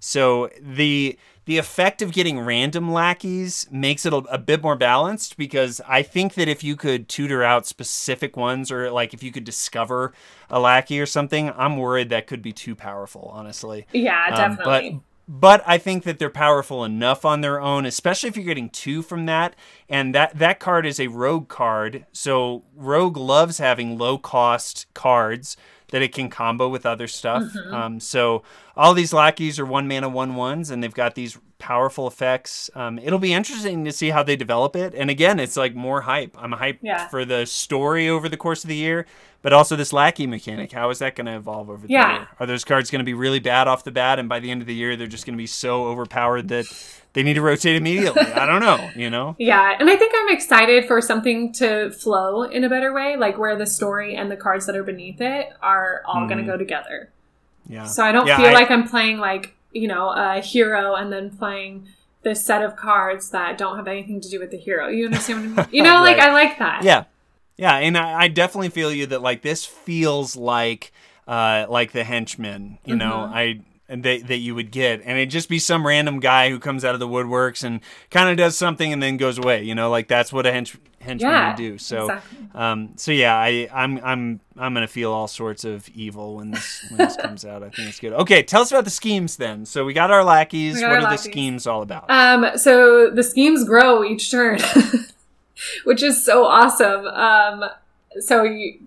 So 0.00 0.50
the 0.60 1.18
the 1.44 1.58
effect 1.58 2.00
of 2.00 2.12
getting 2.12 2.38
random 2.38 2.92
lackeys 2.92 3.66
makes 3.70 4.06
it 4.06 4.12
a, 4.12 4.18
a, 4.18 4.38
bit 4.38 4.62
more 4.62 4.76
balanced 4.76 5.36
because 5.36 5.80
I 5.88 6.02
think 6.02 6.34
that 6.34 6.46
if 6.48 6.62
you 6.62 6.76
could 6.76 7.08
tutor 7.08 7.42
out 7.42 7.66
specific 7.66 8.36
ones 8.36 8.70
or 8.70 8.90
like 8.90 9.14
if 9.14 9.22
you 9.22 9.32
could 9.32 9.42
discover 9.44 10.12
a 10.48 10.60
lackey 10.60 11.00
or 11.00 11.06
something, 11.06 11.50
I'm 11.56 11.76
worried 11.76 12.10
that 12.10 12.26
could 12.28 12.40
be 12.40 12.52
too 12.52 12.76
powerful, 12.76 13.30
honestly. 13.34 13.86
Yeah, 13.92 14.30
definitely. 14.30 14.88
Um, 14.88 14.94
but 14.94 15.02
but 15.32 15.62
I 15.64 15.78
think 15.78 16.02
that 16.04 16.18
they're 16.18 16.28
powerful 16.28 16.84
enough 16.84 17.24
on 17.24 17.40
their 17.40 17.60
own, 17.60 17.86
especially 17.86 18.28
if 18.28 18.36
you're 18.36 18.44
getting 18.44 18.68
two 18.68 19.00
from 19.00 19.26
that. 19.26 19.54
And 19.88 20.14
that 20.14 20.38
that 20.38 20.60
card 20.60 20.86
is 20.86 20.98
a 20.98 21.06
rogue 21.08 21.48
card, 21.48 22.06
so 22.12 22.64
rogue 22.74 23.16
loves 23.16 23.58
having 23.58 23.96
low 23.96 24.18
cost 24.18 24.86
cards 24.94 25.56
that 25.90 26.02
it 26.02 26.12
can 26.12 26.28
combo 26.28 26.68
with 26.68 26.86
other 26.86 27.08
stuff. 27.08 27.42
Mm-hmm. 27.42 27.74
Um, 27.74 28.00
so 28.00 28.42
all 28.76 28.94
these 28.94 29.12
lackeys 29.12 29.58
are 29.58 29.66
one 29.66 29.88
mana 29.88 30.08
one 30.08 30.34
ones, 30.34 30.70
and 30.70 30.82
they've 30.82 30.94
got 30.94 31.14
these 31.14 31.38
powerful 31.60 32.08
effects. 32.08 32.68
Um, 32.74 32.98
it'll 32.98 33.20
be 33.20 33.32
interesting 33.32 33.84
to 33.84 33.92
see 33.92 34.10
how 34.10 34.24
they 34.24 34.34
develop 34.34 34.74
it. 34.74 34.94
And 34.94 35.10
again, 35.10 35.38
it's 35.38 35.56
like 35.56 35.74
more 35.74 36.00
hype. 36.00 36.36
I'm 36.36 36.52
hyped 36.52 36.78
yeah. 36.82 37.06
for 37.08 37.24
the 37.24 37.46
story 37.46 38.08
over 38.08 38.28
the 38.28 38.36
course 38.36 38.64
of 38.64 38.68
the 38.68 38.76
year, 38.76 39.06
but 39.42 39.52
also 39.52 39.76
this 39.76 39.92
lackey 39.92 40.26
mechanic. 40.26 40.72
How 40.72 40.90
is 40.90 40.98
that 40.98 41.14
going 41.14 41.26
to 41.26 41.36
evolve 41.36 41.70
over 41.70 41.86
the 41.86 41.92
yeah. 41.92 42.12
year? 42.12 42.28
Are 42.40 42.46
those 42.46 42.64
cards 42.64 42.90
going 42.90 43.00
to 43.00 43.04
be 43.04 43.14
really 43.14 43.38
bad 43.38 43.68
off 43.68 43.84
the 43.84 43.92
bat, 43.92 44.18
and 44.18 44.28
by 44.28 44.40
the 44.40 44.50
end 44.50 44.60
of 44.60 44.66
the 44.66 44.74
year, 44.74 44.96
they're 44.96 45.06
just 45.06 45.26
going 45.26 45.34
to 45.34 45.40
be 45.40 45.46
so 45.46 45.84
overpowered 45.84 46.48
that 46.48 46.66
they 47.12 47.22
need 47.22 47.34
to 47.34 47.42
rotate 47.42 47.76
immediately. 47.76 48.22
I 48.22 48.46
don't 48.46 48.60
know, 48.60 48.90
you 48.96 49.10
know? 49.10 49.36
Yeah, 49.50 49.76
and 49.78 49.88
I 49.88 49.96
think 49.96 50.12
I'm 50.14 50.34
excited 50.34 50.86
for 50.86 51.00
something 51.00 51.52
to 51.54 51.90
flow 51.90 52.42
in 52.42 52.64
a 52.64 52.68
better 52.68 52.92
way, 52.92 53.16
like 53.16 53.38
where 53.38 53.56
the 53.56 53.66
story 53.66 54.16
and 54.16 54.30
the 54.30 54.36
cards 54.36 54.66
that 54.66 54.76
are 54.76 54.82
beneath 54.82 55.20
it 55.20 55.48
are 55.62 56.02
all 56.06 56.22
mm. 56.22 56.28
going 56.28 56.38
to 56.38 56.44
go 56.44 56.56
together. 56.56 57.10
Yeah. 57.66 57.84
So 57.84 58.04
I 58.04 58.12
don't 58.12 58.26
yeah, 58.26 58.36
feel 58.36 58.46
I, 58.46 58.52
like 58.52 58.70
I'm 58.70 58.86
playing 58.86 59.18
like, 59.18 59.54
you 59.72 59.88
know, 59.88 60.10
a 60.10 60.40
hero 60.40 60.94
and 60.94 61.12
then 61.12 61.30
playing 61.30 61.86
this 62.22 62.44
set 62.44 62.62
of 62.62 62.76
cards 62.76 63.30
that 63.30 63.56
don't 63.56 63.76
have 63.76 63.88
anything 63.88 64.20
to 64.20 64.28
do 64.28 64.38
with 64.38 64.50
the 64.50 64.58
hero. 64.58 64.88
You 64.88 65.06
understand 65.06 65.56
what 65.56 65.64
I 65.64 65.66
mean? 65.66 65.74
You 65.74 65.82
know, 65.84 65.94
right. 65.94 66.16
like 66.16 66.18
I 66.18 66.32
like 66.32 66.58
that. 66.58 66.82
Yeah. 66.84 67.04
Yeah, 67.56 67.76
and 67.76 67.98
I, 67.98 68.22
I 68.22 68.28
definitely 68.28 68.70
feel 68.70 68.90
you 68.90 69.04
that 69.06 69.20
like 69.20 69.42
this 69.42 69.66
feels 69.66 70.34
like 70.34 70.92
uh 71.28 71.66
like 71.68 71.92
the 71.92 72.04
henchmen, 72.04 72.78
you 72.86 72.94
mm-hmm. 72.94 72.98
know. 72.98 73.16
I 73.16 73.60
that, 73.90 74.26
that 74.28 74.36
you 74.38 74.54
would 74.54 74.70
get. 74.70 75.00
And 75.04 75.18
it'd 75.18 75.30
just 75.30 75.48
be 75.48 75.58
some 75.58 75.86
random 75.86 76.20
guy 76.20 76.48
who 76.50 76.58
comes 76.58 76.84
out 76.84 76.94
of 76.94 77.00
the 77.00 77.08
woodworks 77.08 77.64
and 77.64 77.80
kind 78.10 78.28
of 78.30 78.36
does 78.36 78.56
something 78.56 78.92
and 78.92 79.02
then 79.02 79.16
goes 79.16 79.36
away 79.38 79.62
you 79.64 79.74
know 79.74 79.90
like 79.90 80.06
that's 80.08 80.32
what 80.32 80.46
a 80.46 80.50
hench, 80.50 80.76
henchman 81.00 81.30
Yeah, 81.30 81.48
would 81.48 81.56
do. 81.56 81.78
So 81.78 82.02
exactly. 82.04 82.38
um 82.54 82.90
so 82.96 83.10
yeah 83.12 83.34
i 83.36 83.68
i'm 83.72 83.98
i'm 84.04 84.40
i'm 84.56 84.74
gonna 84.74 84.86
feel 84.86 85.12
all 85.12 85.26
sorts 85.28 85.64
of 85.64 85.88
evil 85.90 86.36
when 86.36 86.50
this 86.52 86.84
when 86.88 86.98
this 86.98 87.16
comes 87.16 87.44
out. 87.44 87.62
I 87.62 87.70
think 87.70 87.88
it's 87.88 87.98
good. 88.00 88.12
Okay 88.12 88.42
tell 88.42 88.62
us 88.62 88.70
about 88.70 88.84
the 88.84 88.90
schemes 88.90 89.36
then. 89.36 89.66
So 89.66 89.84
we 89.84 89.92
got 89.92 90.10
our 90.10 90.22
lackeys. 90.24 90.80
Got 90.80 90.86
what 90.88 90.92
our 90.92 90.98
are 90.98 91.02
lackeys. 91.02 91.24
the 91.24 91.30
schemes 91.32 91.66
all 91.66 91.82
about? 91.82 92.08
Um, 92.10 92.46
so 92.56 93.10
the 93.10 93.22
schemes 93.22 93.64
grow 93.64 94.04
each 94.04 94.30
turn, 94.30 94.58
which 95.84 96.02
is 96.02 96.24
so 96.24 96.44
awesome. 96.44 97.06
Um, 97.06 97.64
so 98.20 98.42
you, 98.44 98.80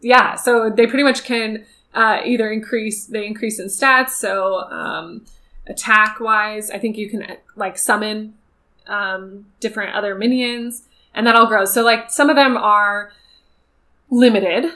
yeah, 0.00 0.34
so 0.36 0.70
they 0.70 0.86
pretty 0.86 1.04
much 1.04 1.24
can 1.24 1.64
uh, 1.94 2.20
either 2.24 2.50
increase 2.50 3.06
they 3.06 3.26
increase 3.26 3.58
in 3.58 3.66
stats. 3.66 4.10
So 4.10 4.60
um, 4.70 5.24
attack 5.66 6.20
wise, 6.20 6.70
I 6.70 6.78
think 6.78 6.96
you 6.96 7.08
can 7.10 7.26
like 7.56 7.78
summon 7.78 8.34
um, 8.86 9.46
different 9.60 9.94
other 9.94 10.14
minions, 10.14 10.82
and 11.14 11.26
that 11.26 11.34
all 11.36 11.46
grows. 11.46 11.72
So 11.74 11.82
like 11.82 12.10
some 12.10 12.30
of 12.30 12.36
them 12.36 12.56
are 12.56 13.12
limited. 14.10 14.72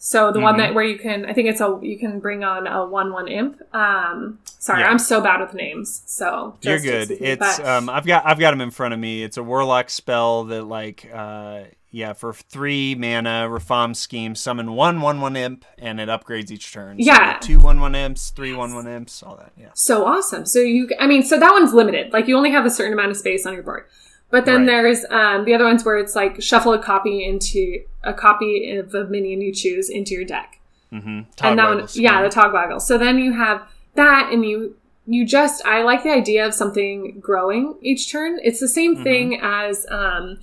So 0.00 0.30
the 0.30 0.38
one 0.38 0.54
Mhm. 0.54 0.58
that 0.58 0.74
where 0.74 0.84
you 0.84 0.96
can, 0.96 1.26
I 1.26 1.32
think 1.32 1.48
it's 1.48 1.60
a 1.60 1.76
you 1.82 1.98
can 1.98 2.20
bring 2.20 2.44
on 2.44 2.66
a 2.68 2.86
one 2.86 3.12
one 3.12 3.26
imp. 3.26 3.60
Um, 3.74 4.38
sorry, 4.44 4.80
Yeah. 4.82 4.90
I'm 4.90 4.98
so 4.98 5.20
bad 5.20 5.40
with 5.40 5.54
names. 5.54 6.02
So 6.06 6.54
You're 6.62 6.78
good. 6.78 7.10
me, 7.10 7.16
It's 7.16 7.58
but- 7.58 7.66
um 7.66 7.88
I've 7.88 8.06
got 8.06 8.24
I've 8.24 8.38
got 8.38 8.52
them 8.52 8.60
in 8.60 8.70
front 8.70 8.94
of 8.94 9.00
me. 9.00 9.24
It's 9.24 9.36
a 9.38 9.42
warlock 9.42 9.90
spell 9.90 10.44
that 10.44 10.62
like 10.64 11.10
uh 11.12 11.62
yeah, 11.90 12.12
for 12.12 12.32
three 12.32 12.94
mana, 12.94 13.48
Rafaam's 13.48 13.98
scheme, 13.98 14.34
summon 14.34 14.72
one 14.72 15.00
one 15.00 15.20
one 15.20 15.36
imp, 15.36 15.64
and 15.78 16.00
it 16.00 16.08
upgrades 16.08 16.50
each 16.50 16.72
turn. 16.72 16.98
So 17.02 17.06
Yeah. 17.06 17.38
two 17.40 17.58
one 17.58 17.80
one 17.80 17.94
imps, 17.94 18.30
three 18.30 18.52
one 18.54 18.74
one 18.74 18.86
imps, 18.86 19.22
all 19.22 19.36
that. 19.36 19.52
Yeah. 19.58 19.68
so 19.74 20.04
awesome. 20.06 20.44
So 20.46 20.58
you, 20.60 20.88
I 21.00 21.06
mean, 21.06 21.22
so 21.22 21.38
that 21.38 21.52
one's 21.52 21.72
limited. 21.72 22.12
Like 22.12 22.28
you 22.28 22.36
only 22.36 22.50
have 22.50 22.66
a 22.66 22.70
certain 22.70 22.92
amount 22.92 23.10
of 23.10 23.16
space 23.16 23.46
on 23.46 23.54
your 23.54 23.62
board. 23.62 23.84
But 24.30 24.44
then 24.44 24.58
Right. 24.60 24.66
there's 24.66 25.04
um, 25.08 25.44
the 25.46 25.54
other 25.54 25.64
ones 25.64 25.84
where 25.84 25.96
it's 25.96 26.14
like 26.14 26.42
shuffle 26.42 26.74
a 26.74 26.78
copy 26.78 27.24
into 27.24 27.82
a 28.04 28.12
copy 28.12 28.76
of 28.76 28.94
a 28.94 29.04
minion 29.06 29.40
you 29.40 29.54
choose 29.54 29.88
into 29.88 30.12
your 30.14 30.24
deck. 30.24 30.60
Mm-hmm. 30.92 31.20
and 31.42 31.58
that 31.58 31.68
one, 31.68 31.86
yeah, 31.94 32.22
the 32.22 32.28
Togwaggle. 32.30 32.80
So 32.80 32.96
then 32.98 33.18
you 33.18 33.32
have 33.34 33.62
that, 33.94 34.30
and 34.32 34.44
you 34.44 34.74
you 35.06 35.26
just 35.26 35.64
I 35.66 35.82
like 35.82 36.02
the 36.02 36.10
idea 36.10 36.46
of 36.46 36.52
something 36.54 37.18
growing 37.20 37.76
each 37.82 38.10
turn. 38.10 38.38
It's 38.42 38.60
the 38.60 38.68
same 38.68 38.96
Mhm. 38.96 39.02
thing 39.02 39.40
as 39.42 39.86
um, 39.90 40.38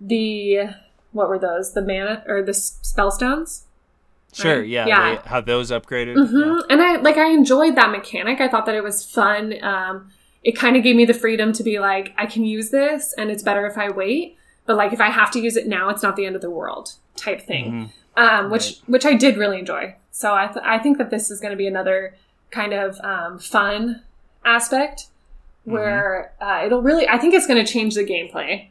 the 0.00 0.70
what 1.12 1.28
were 1.28 1.38
those? 1.38 1.72
The 1.72 1.82
mana 1.82 2.22
or 2.26 2.42
the 2.42 2.54
spell 2.54 3.10
stones. 3.10 3.64
sure. 4.32 4.60
right? 4.60 4.68
Yeah. 4.68 4.86
Yeah. 4.86 5.14
They, 5.16 5.28
how 5.28 5.40
those 5.40 5.70
upgraded. 5.70 6.14
hmm 6.28 6.60
And 6.70 6.82
I 6.82 6.96
like 6.96 7.16
I 7.16 7.30
enjoyed 7.30 7.76
that 7.76 7.90
mechanic. 7.90 8.40
I 8.40 8.48
thought 8.48 8.66
that 8.66 8.74
it 8.74 8.82
was 8.84 9.04
fun. 9.04 9.54
Um, 9.62 10.10
it 10.44 10.52
kind 10.52 10.76
of 10.76 10.82
gave 10.82 10.94
me 10.96 11.04
the 11.04 11.14
freedom 11.14 11.52
to 11.54 11.62
be 11.64 11.78
like, 11.80 12.12
I 12.16 12.26
can 12.26 12.44
use 12.44 12.70
this, 12.70 13.12
and 13.18 13.30
it's 13.30 13.42
better 13.42 13.66
if 13.66 13.76
I 13.76 13.90
wait. 13.90 14.36
But 14.64 14.76
like, 14.76 14.92
if 14.92 15.00
I 15.00 15.10
have 15.10 15.30
to 15.32 15.40
use 15.40 15.56
it 15.56 15.66
now, 15.66 15.88
it's 15.88 16.02
not 16.02 16.16
the 16.16 16.26
end 16.26 16.36
of 16.36 16.42
the 16.42 16.50
world 16.50 16.94
type 17.16 17.38
Yeah. 17.40 17.46
thing. 17.46 17.72
Mhm. 17.72 17.90
Um, 18.18 18.50
which 18.50 18.78
which 18.86 19.04
I 19.06 19.14
did 19.14 19.36
really 19.36 19.58
enjoy. 19.58 19.94
So 20.10 20.34
I 20.34 20.46
th- 20.46 20.64
I 20.64 20.78
think 20.78 20.98
that 20.98 21.10
this 21.10 21.30
is 21.30 21.40
going 21.40 21.50
to 21.52 21.56
be 21.56 21.66
another 21.66 22.14
kind 22.50 22.72
of 22.72 22.98
um, 23.00 23.38
fun 23.38 24.02
aspect 24.44 25.06
where 25.64 26.32
uh, 26.40 26.62
it'll 26.64 26.82
really. 26.82 27.08
I 27.08 27.18
think 27.18 27.34
it's 27.34 27.46
going 27.46 27.64
to 27.64 27.70
change 27.72 27.94
the 27.94 28.04
gameplay. 28.04 28.68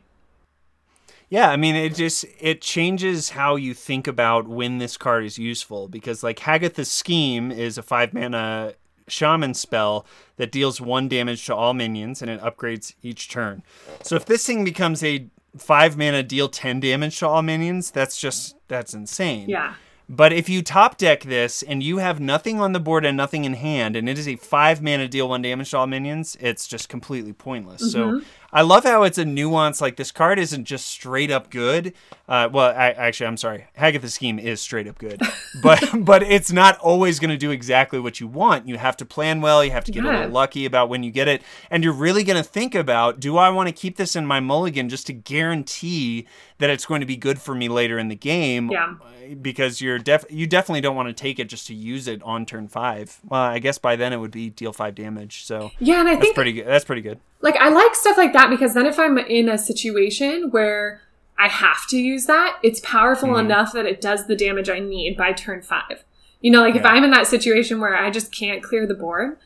Yeah, 1.30 1.50
I 1.50 1.56
mean, 1.56 1.76
it 1.76 1.96
just 1.96 2.26
it 2.40 2.62
changes 2.62 3.32
how 3.32 3.56
you 3.56 3.74
think 3.74 4.08
about 4.08 4.48
when 4.48 4.78
this 4.78 4.98
card 4.98 5.26
is 5.26 5.40
useful 5.40 5.88
because 5.88 6.24
like 6.24 6.40
Hagatha's 6.40 6.92
scheme 6.92 7.52
is 7.52 7.78
a 7.78 7.84
five 7.84 8.14
mana 8.14 8.74
shaman 9.08 9.54
spell 9.54 10.06
that 10.38 10.52
deals 10.52 10.82
one 10.82 11.08
damage 11.08 11.46
to 11.46 11.56
all 11.56 11.74
minions 11.74 12.22
and 12.22 12.30
it 12.30 12.42
upgrades 12.42 12.94
each 13.02 13.30
turn. 13.30 13.64
So 14.04 14.16
if 14.16 14.26
this 14.26 14.46
thing 14.46 14.64
becomes 14.64 15.04
a 15.04 15.28
five 15.58 15.98
mana 15.98 16.24
deal 16.24 16.50
ten 16.50 16.80
damage 16.80 17.20
to 17.20 17.28
all 17.28 17.42
minions, 17.42 17.92
that's 17.92 18.20
just 18.20 18.56
that's 18.68 18.94
insane. 18.94 19.50
Yeah. 19.50 19.76
But 20.08 20.34
if 20.34 20.50
you 20.50 20.62
top 20.62 20.98
deck 20.98 21.24
this 21.24 21.64
and 21.64 21.82
you 21.82 21.98
have 21.98 22.20
nothing 22.20 22.60
on 22.62 22.74
the 22.74 22.80
board 22.80 23.06
and 23.06 23.18
nothing 23.18 23.44
in 23.44 23.56
hand, 23.56 23.96
and 23.96 24.08
it 24.08 24.20
is 24.20 24.28
a 24.28 24.36
five 24.36 24.82
mana 24.82 25.08
deal 25.08 25.30
one 25.30 25.42
damage 25.42 25.72
to 25.72 25.80
all 25.80 25.88
minions, 25.88 26.38
it's 26.40 26.68
just 26.68 26.90
completely 26.90 27.34
pointless. 27.34 27.92
So 27.92 28.06
mm-hmm. 28.06 28.26
I 28.56 28.62
love 28.62 28.86
how 28.86 29.04
it's 29.04 29.18
a 29.18 29.26
nuance. 29.26 29.82
Like 29.82 29.98
this 29.98 30.14
card 30.14 30.40
isn't 30.40 30.64
just 30.64 30.88
straight 30.88 31.30
up 31.30 31.50
good. 31.50 31.94
Uh, 32.26 32.48
well, 32.50 32.70
I, 32.74 32.92
actually, 32.92 33.28
I'm 33.28 33.36
sorry. 33.36 33.68
Hagatha 33.78 34.10
scheme 34.10 34.40
is 34.40 34.62
straight 34.62 34.88
up 34.88 34.98
good, 34.98 35.20
but 35.62 35.84
but 35.94 36.24
it's 36.24 36.54
not 36.54 36.80
always 36.80 37.20
going 37.20 37.32
to 37.32 37.38
do 37.38 37.52
exactly 37.52 38.00
what 38.00 38.22
you 38.22 38.28
want. 38.28 38.66
You 38.66 38.78
have 38.78 38.96
to 38.98 39.06
plan 39.06 39.42
well. 39.42 39.64
You 39.64 39.72
have 39.72 39.84
to 39.84 39.92
get 39.92 40.06
a 40.06 40.08
little 40.10 40.30
lucky 40.30 40.66
about 40.66 40.88
when 40.88 41.04
you 41.04 41.12
get 41.12 41.28
it, 41.28 41.42
and 41.70 41.84
you're 41.84 41.92
really 41.92 42.24
going 42.24 42.42
to 42.42 42.50
think 42.50 42.74
about: 42.74 43.20
Do 43.20 43.36
I 43.38 43.50
want 43.50 43.68
to 43.68 43.74
keep 43.74 43.98
this 43.98 44.16
in 44.16 44.26
my 44.26 44.40
mulligan 44.40 44.88
just 44.88 45.06
to 45.08 45.14
guarantee 45.14 46.26
that 46.60 46.70
it's 46.70 46.86
going 46.86 47.02
to 47.02 47.06
be 47.06 47.18
good 47.18 47.42
for 47.42 47.54
me 47.54 47.68
later 47.68 48.00
in 48.00 48.08
the 48.08 48.16
game? 48.16 48.72
Yeah. 48.72 48.96
because 49.42 49.82
you're 49.82 50.00
def 50.00 50.24
you 50.30 50.48
definitely 50.48 50.82
don't 50.82 50.96
want 50.96 51.10
to 51.10 51.14
take 51.14 51.40
it 51.40 51.50
just 51.50 51.68
to 51.68 51.74
use 51.74 52.08
it 52.08 52.24
on 52.24 52.46
turn 52.46 52.70
five. 52.70 53.20
Well, 53.26 53.42
I 53.42 53.60
guess 53.60 53.78
by 53.78 53.98
then 53.98 54.14
it 54.14 54.18
would 54.18 54.32
be 54.32 54.50
deal 54.50 54.72
five 54.72 54.96
damage. 54.96 55.44
So 55.44 55.72
Yeah, 55.80 56.00
and 56.00 56.08
I 56.08 56.14
that's 56.14 56.24
think 56.24 56.36
pretty 56.36 56.54
good. 56.54 56.68
That's 56.68 56.86
pretty 56.86 57.02
good. 57.02 57.20
Like 57.46 57.56
I 57.58 57.70
like 57.70 57.94
stuff 57.96 58.18
like 58.18 58.34
that 58.34 58.50
because 58.50 58.74
then 58.74 58.86
if 58.88 58.98
I'm 59.00 59.18
in 59.20 59.48
a 59.48 59.58
situation 59.58 60.50
where 60.50 61.00
I 61.38 61.48
have 61.48 61.86
to 61.90 61.98
use 61.98 62.26
that, 62.26 62.58
it's 62.64 62.80
powerful 62.80 63.30
Mhm. 63.30 63.40
enough 63.42 63.72
that 63.74 63.86
it 63.86 64.02
does 64.02 64.26
the 64.26 64.36
damage 64.36 64.70
I 64.70 64.80
need 64.80 65.16
by 65.16 65.32
turn 65.32 65.62
five. 65.62 66.04
You 66.42 66.50
know, 66.52 66.62
like 66.62 66.76
if 66.76 66.84
I'm 66.86 67.04
in 67.04 67.12
that 67.12 67.28
situation 67.28 67.80
where 67.80 67.96
I 67.96 68.10
just 68.10 68.32
can't 68.34 68.64
clear 68.64 68.86
the 68.88 68.94
board, 68.96 69.38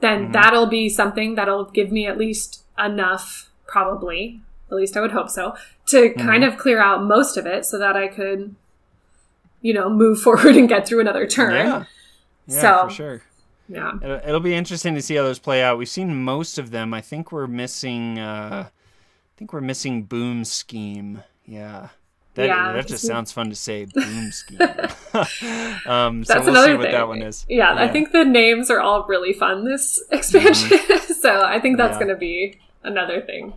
then 0.00 0.28
Mhm. 0.28 0.32
that'll 0.32 0.66
be 0.66 0.88
something 0.88 1.34
that'll 1.34 1.66
give 1.66 1.92
me 1.92 2.06
at 2.06 2.16
least 2.18 2.62
enough, 2.78 3.50
probably, 3.66 4.40
at 4.70 4.76
least 4.76 4.96
I 4.96 5.00
would 5.02 5.12
hope 5.12 5.28
so, 5.30 5.54
to 5.88 6.10
kind 6.14 6.44
of 6.44 6.56
clear 6.56 6.80
out 6.80 7.04
most 7.04 7.36
of 7.36 7.44
it 7.46 7.66
so 7.66 7.78
that 7.78 7.96
I 7.96 8.08
could, 8.08 8.54
you 9.60 9.74
know, 9.74 9.90
move 9.90 10.20
forward 10.26 10.56
and 10.56 10.68
get 10.68 10.86
through 10.88 11.00
another 11.00 11.26
turn. 11.26 11.52
Yeah, 11.54 11.84
yeah, 12.46 12.60
So- 12.60 12.84
for 12.88 12.94
sure. 12.94 13.22
Yeah. 13.68 13.92
It'll, 14.02 14.20
it'll 14.28 14.40
be 14.40 14.54
interesting 14.54 14.94
to 14.94 15.02
see 15.02 15.14
how 15.14 15.22
those 15.22 15.38
play 15.38 15.62
out. 15.62 15.78
We've 15.78 15.88
seen 15.88 16.22
most 16.22 16.58
of 16.58 16.70
them. 16.70 16.92
I 16.92 17.00
think 17.00 17.32
we're 17.32 17.46
missing. 17.46 18.18
Uh, 18.18 18.68
I 18.68 19.38
think 19.38 19.52
we're 19.52 19.60
missing 19.60 20.02
boom 20.04 20.44
scheme. 20.44 21.22
Yeah. 21.46 21.88
That, 22.34 22.46
Yeah, 22.46 22.72
that 22.72 22.86
just 22.86 23.06
sounds 23.06 23.30
fun 23.32 23.50
to 23.50 23.54
say. 23.56 23.84
Boom 23.86 24.30
scheme. 24.32 24.58
um, 25.86 26.24
so 26.24 26.34
That's 26.34 26.46
we'll 26.46 26.48
another 26.50 26.66
see 26.66 26.74
what 26.76 26.82
thing. 26.84 26.92
that 26.92 27.08
one 27.08 27.22
is. 27.22 27.44
Yeah, 27.48 27.74
I 27.74 27.88
think 27.88 28.12
the 28.12 28.24
names 28.24 28.70
are 28.70 28.80
all 28.80 29.04
really 29.06 29.32
fun 29.32 29.64
this 29.64 30.02
expansion. 30.10 30.78
so 31.20 31.42
I 31.42 31.58
think 31.60 31.76
that's 31.76 31.94
Mm-hmm. 31.96 32.00
Yeah. 32.00 32.06
going 32.06 32.08
to 32.08 32.16
be 32.16 32.58
another 32.84 33.20
thing. 33.20 33.52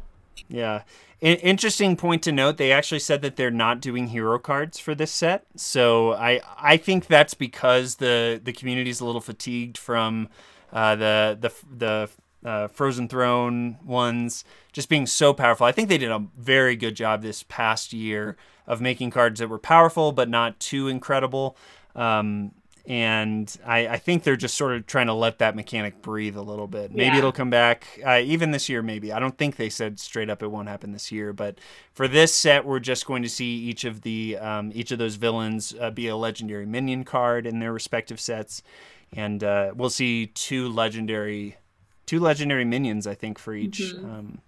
Yeah. 0.49 0.83
In- 1.21 1.37
interesting 1.37 1.95
point 1.95 2.23
to 2.23 2.31
note. 2.31 2.57
They 2.57 2.71
actually 2.71 2.99
said 2.99 3.21
that 3.21 3.35
they're 3.35 3.51
not 3.51 3.81
doing 3.81 4.07
hero 4.07 4.37
cards 4.37 4.79
for 4.79 4.93
this 4.93 5.11
set. 5.11 5.45
So 5.55 6.13
I 6.13 6.41
I 6.57 6.77
think 6.77 7.07
that's 7.07 7.33
because 7.33 7.95
the 7.95 8.39
the 8.43 8.53
community's 8.53 8.99
a 8.99 9.05
little 9.05 9.21
fatigued 9.21 9.77
from 9.77 10.29
uh, 10.73 10.95
the 10.95 11.37
the 11.39 11.51
the 11.75 12.09
uh, 12.47 12.67
Frozen 12.67 13.07
Throne 13.07 13.77
ones 13.83 14.43
just 14.71 14.89
being 14.89 15.07
so 15.07 15.33
powerful. 15.33 15.65
I 15.65 15.71
think 15.71 15.89
they 15.89 15.97
did 15.97 16.11
a 16.11 16.23
very 16.37 16.75
good 16.75 16.95
job 16.95 17.21
this 17.21 17.43
past 17.43 17.91
year 17.91 18.37
of 18.67 18.81
making 18.81 19.09
cards 19.11 19.39
that 19.39 19.47
were 19.47 19.59
powerful 19.59 20.11
but 20.11 20.29
not 20.29 20.59
too 20.59 20.87
incredible. 20.87 21.57
Um, 21.95 22.51
and 22.87 23.57
I, 23.65 23.87
I 23.87 23.97
think 23.97 24.23
they're 24.23 24.35
just 24.35 24.55
sort 24.55 24.75
of 24.75 24.85
trying 24.85 25.07
to 25.07 25.13
let 25.13 25.39
that 25.39 25.55
mechanic 25.55 26.01
breathe 26.01 26.35
a 26.35 26.41
little 26.41 26.67
bit. 26.67 26.91
Maybe 26.91 27.05
Yeah. 27.05 27.17
it'll 27.17 27.31
come 27.31 27.49
back 27.49 27.99
uh, 28.05 28.21
even 28.23 28.51
this 28.51 28.69
year. 28.69 28.81
Maybe 28.81 29.11
I 29.11 29.19
don't 29.19 29.37
think 29.37 29.55
they 29.55 29.69
said 29.69 29.99
straight 29.99 30.29
up 30.29 30.43
it 30.43 30.51
won't 30.51 30.67
happen 30.67 30.91
this 30.91 31.11
year. 31.11 31.33
But 31.33 31.57
for 31.93 32.07
this 32.07 32.33
set, 32.33 32.65
we're 32.65 32.79
just 32.79 33.05
going 33.05 33.23
to 33.23 33.29
see 33.29 33.55
each 33.55 33.85
of 33.85 34.01
the 34.01 34.37
um, 34.37 34.71
each 34.75 34.91
of 34.91 34.99
those 34.99 35.15
villains 35.15 35.73
uh, 35.79 35.89
be 35.89 36.07
a 36.07 36.15
legendary 36.15 36.65
minion 36.65 37.03
card 37.03 37.47
in 37.47 37.59
their 37.59 37.73
respective 37.73 38.19
sets, 38.19 38.61
and 39.13 39.43
uh, 39.43 39.73
we'll 39.75 39.89
see 39.89 40.27
two 40.27 40.69
legendary 40.69 41.57
two 42.05 42.19
legendary 42.19 42.65
minions. 42.65 43.07
I 43.07 43.15
think 43.15 43.39
for 43.39 43.53
each. 43.53 43.79
Mm-hmm. 43.79 44.05
Um, 44.05 44.41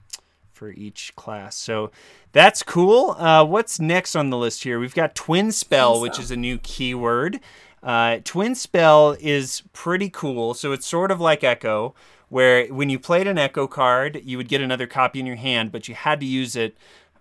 for 0.54 0.72
each 0.72 1.16
class. 1.16 1.56
So 1.56 1.92
that's 2.32 2.64
cool. 2.64 3.12
Uh, 3.12 3.46
what's 3.46 3.80
next 3.80 4.16
on 4.16 4.32
the 4.32 4.38
list 4.38 4.64
here? 4.64 4.80
We've 4.80 4.96
got 4.96 5.14
Twin 5.14 5.52
Spell, 5.52 6.00
Twin 6.00 6.02
which 6.02 6.18
is 6.20 6.32
a 6.32 6.36
new 6.36 6.58
keyword. 6.58 7.40
Uh, 7.84 8.20
Twin 8.24 8.56
Spell 8.56 9.16
is 9.20 9.64
pretty 9.74 10.10
cool. 10.10 10.54
So 10.54 10.72
it's 10.72 10.88
sort 10.88 11.12
of 11.12 11.22
like 11.22 11.44
Echo, 11.44 11.94
where 12.30 12.68
when 12.68 12.90
you 12.90 13.00
played 13.00 13.28
an 13.28 13.38
Echo 13.38 13.68
card, 13.68 14.22
you 14.24 14.38
would 14.38 14.50
get 14.50 14.62
another 14.62 14.88
copy 14.88 15.20
in 15.20 15.26
your 15.26 15.36
hand, 15.36 15.72
but 15.72 15.88
you 15.88 15.96
had 15.96 16.20
to 16.20 16.26
use 16.26 16.56
it 16.56 16.76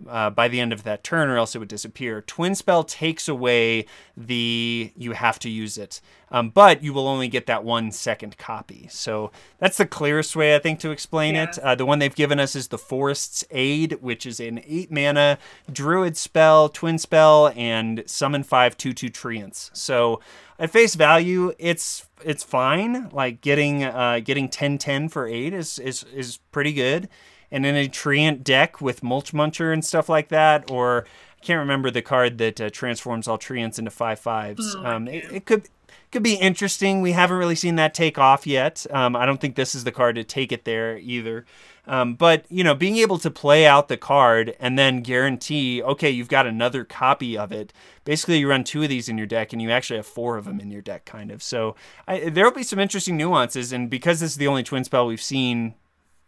uh, 0.09 0.28
by 0.28 0.46
the 0.48 0.61
end 0.61 0.72
of 0.74 0.82
that 0.82 1.02
turn, 1.02 1.28
or 1.30 1.38
else 1.38 1.54
it 1.54 1.59
would 1.59 1.68
disappear. 1.68 2.20
Twin 2.20 2.54
Spell 2.54 2.84
takes 2.84 3.28
away 3.28 3.86
the 4.16 4.92
you 4.96 5.12
have 5.12 5.38
to 5.38 5.48
use 5.48 5.78
it, 5.78 6.02
um, 6.30 6.50
but 6.50 6.82
you 6.82 6.92
will 6.92 7.09
only 7.09 7.28
get 7.28 7.46
that 7.46 7.64
one 7.64 7.90
second 7.90 8.36
copy. 8.36 8.88
So 8.90 9.30
that's 9.59 9.78
the 9.78 9.86
clearest 9.86 10.36
way 10.36 10.54
I 10.54 10.59
think 10.59 10.80
to 10.80 10.90
explain 10.90 11.34
Yeah. 11.34 11.44
it. 11.44 11.59
Uh, 11.61 11.74
the 11.76 11.86
one 11.86 11.98
they've 11.98 12.14
given 12.14 12.38
us 12.38 12.54
is 12.54 12.68
the 12.68 12.76
Forest's 12.76 13.42
Aid, 13.50 13.98
which 14.02 14.26
is 14.26 14.38
an 14.38 14.61
eight 14.66 14.90
mana 14.90 15.38
Druid 15.72 16.16
spell, 16.18 16.68
Twin 16.68 16.98
Spell, 16.98 17.50
and 17.57 18.02
summon 18.07 18.42
five 18.42 18.76
two 18.76 18.92
two 18.92 19.09
treants. 19.09 19.70
So 19.72 20.20
at 20.59 20.70
face 20.70 20.94
value, 20.94 21.52
it's 21.59 22.07
it's 22.24 22.42
fine. 22.42 23.09
Like 23.11 23.40
getting 23.40 23.84
uh, 23.84 24.20
getting 24.24 24.48
10-10 24.48 25.11
for 25.11 25.26
eight 25.26 25.52
is 25.52 25.78
is 25.78 26.04
is 26.14 26.38
pretty 26.52 26.72
good. 26.72 27.09
And 27.50 27.64
in 27.64 27.76
a 27.76 27.88
treant 27.88 28.42
deck 28.42 28.80
with 28.80 29.02
Mulchmuncher 29.02 29.72
and 29.72 29.84
stuff 29.84 30.09
like 30.09 30.28
that, 30.28 30.68
or 30.70 31.07
I 31.40 31.44
can't 31.44 31.61
remember 31.61 31.90
the 31.90 32.02
card 32.02 32.38
that 32.38 32.61
uh, 32.61 32.70
transforms 32.70 33.28
all 33.28 33.38
treants 33.38 33.78
into 33.78 33.90
five 33.90 34.18
fives. 34.18 34.74
Um, 34.84 35.07
it, 35.07 35.32
it 35.32 35.44
could 35.46 35.68
could 36.11 36.22
be 36.22 36.34
interesting. 36.34 37.02
We 37.02 37.12
haven't 37.12 37.36
really 37.36 37.54
seen 37.54 37.76
that 37.76 37.94
take 37.94 38.18
off 38.18 38.46
yet. 38.46 38.86
Um, 38.90 39.14
I 39.14 39.26
don't 39.26 39.40
think 39.40 39.54
this 39.54 39.74
is 39.74 39.84
the 39.84 39.92
card 39.92 40.16
to 40.16 40.24
take 40.24 40.50
it 40.50 40.64
there 40.64 40.98
either. 40.98 41.44
Um, 41.87 42.14
but 42.14 42.45
you 42.49 42.64
know, 42.64 42.74
being 42.74 42.97
able 42.97 43.18
to 43.18 43.30
play 43.30 43.66
out 43.66 43.89
the 43.89 43.97
card 43.97 44.57
and 44.59 44.78
then 44.78 45.03
guarantee, 45.03 45.82
okay, 45.82 46.11
you've 46.11 46.28
got 46.28 46.47
another 46.47 46.84
copy 46.84 47.39
of 47.39 47.53
it. 47.53 47.72
Basically, 48.05 48.39
you 48.39 48.49
run 48.49 48.64
two 48.64 48.82
of 48.82 48.89
these 48.89 49.09
in 49.09 49.18
your 49.18 49.26
deck, 49.26 49.53
and 49.53 49.62
you 49.62 49.70
actually 49.70 49.97
have 49.97 50.07
four 50.07 50.37
of 50.37 50.45
them 50.45 50.61
in 50.61 50.70
your 50.70 50.82
deck, 50.82 51.05
kind 51.05 51.30
of. 51.30 51.43
So 51.43 51.76
I, 52.09 52.28
there 52.28 52.45
will 52.45 52.53
be 52.53 52.62
some 52.62 52.78
interesting 52.78 53.16
nuances, 53.16 53.72
and 53.72 53.89
because 53.89 54.20
this 54.20 54.32
is 54.32 54.37
the 54.37 54.49
only 54.49 54.62
twin 54.62 54.84
spell 54.84 55.07
we've 55.07 55.22
seen 55.22 55.74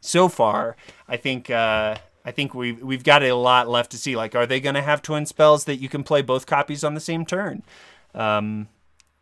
so 0.00 0.28
far, 0.28 0.76
I 1.08 1.16
think. 1.16 1.50
Uh, 1.50 1.96
I 2.24 2.30
think 2.30 2.52
we've 2.52 2.82
we've 2.82 3.04
got 3.04 3.22
a 3.22 3.32
lot 3.32 3.68
left 3.68 3.90
to 3.92 3.96
see. 3.96 4.14
Like, 4.14 4.34
are 4.34 4.44
they 4.44 4.60
going 4.60 4.74
to 4.74 4.82
have 4.82 5.00
twin 5.00 5.24
spells 5.24 5.64
that 5.64 5.76
you 5.76 5.88
can 5.88 6.02
play 6.04 6.20
both 6.20 6.44
copies 6.44 6.84
on 6.84 6.92
the 6.92 7.00
same 7.00 7.24
turn? 7.24 7.62
Um, 8.14 8.68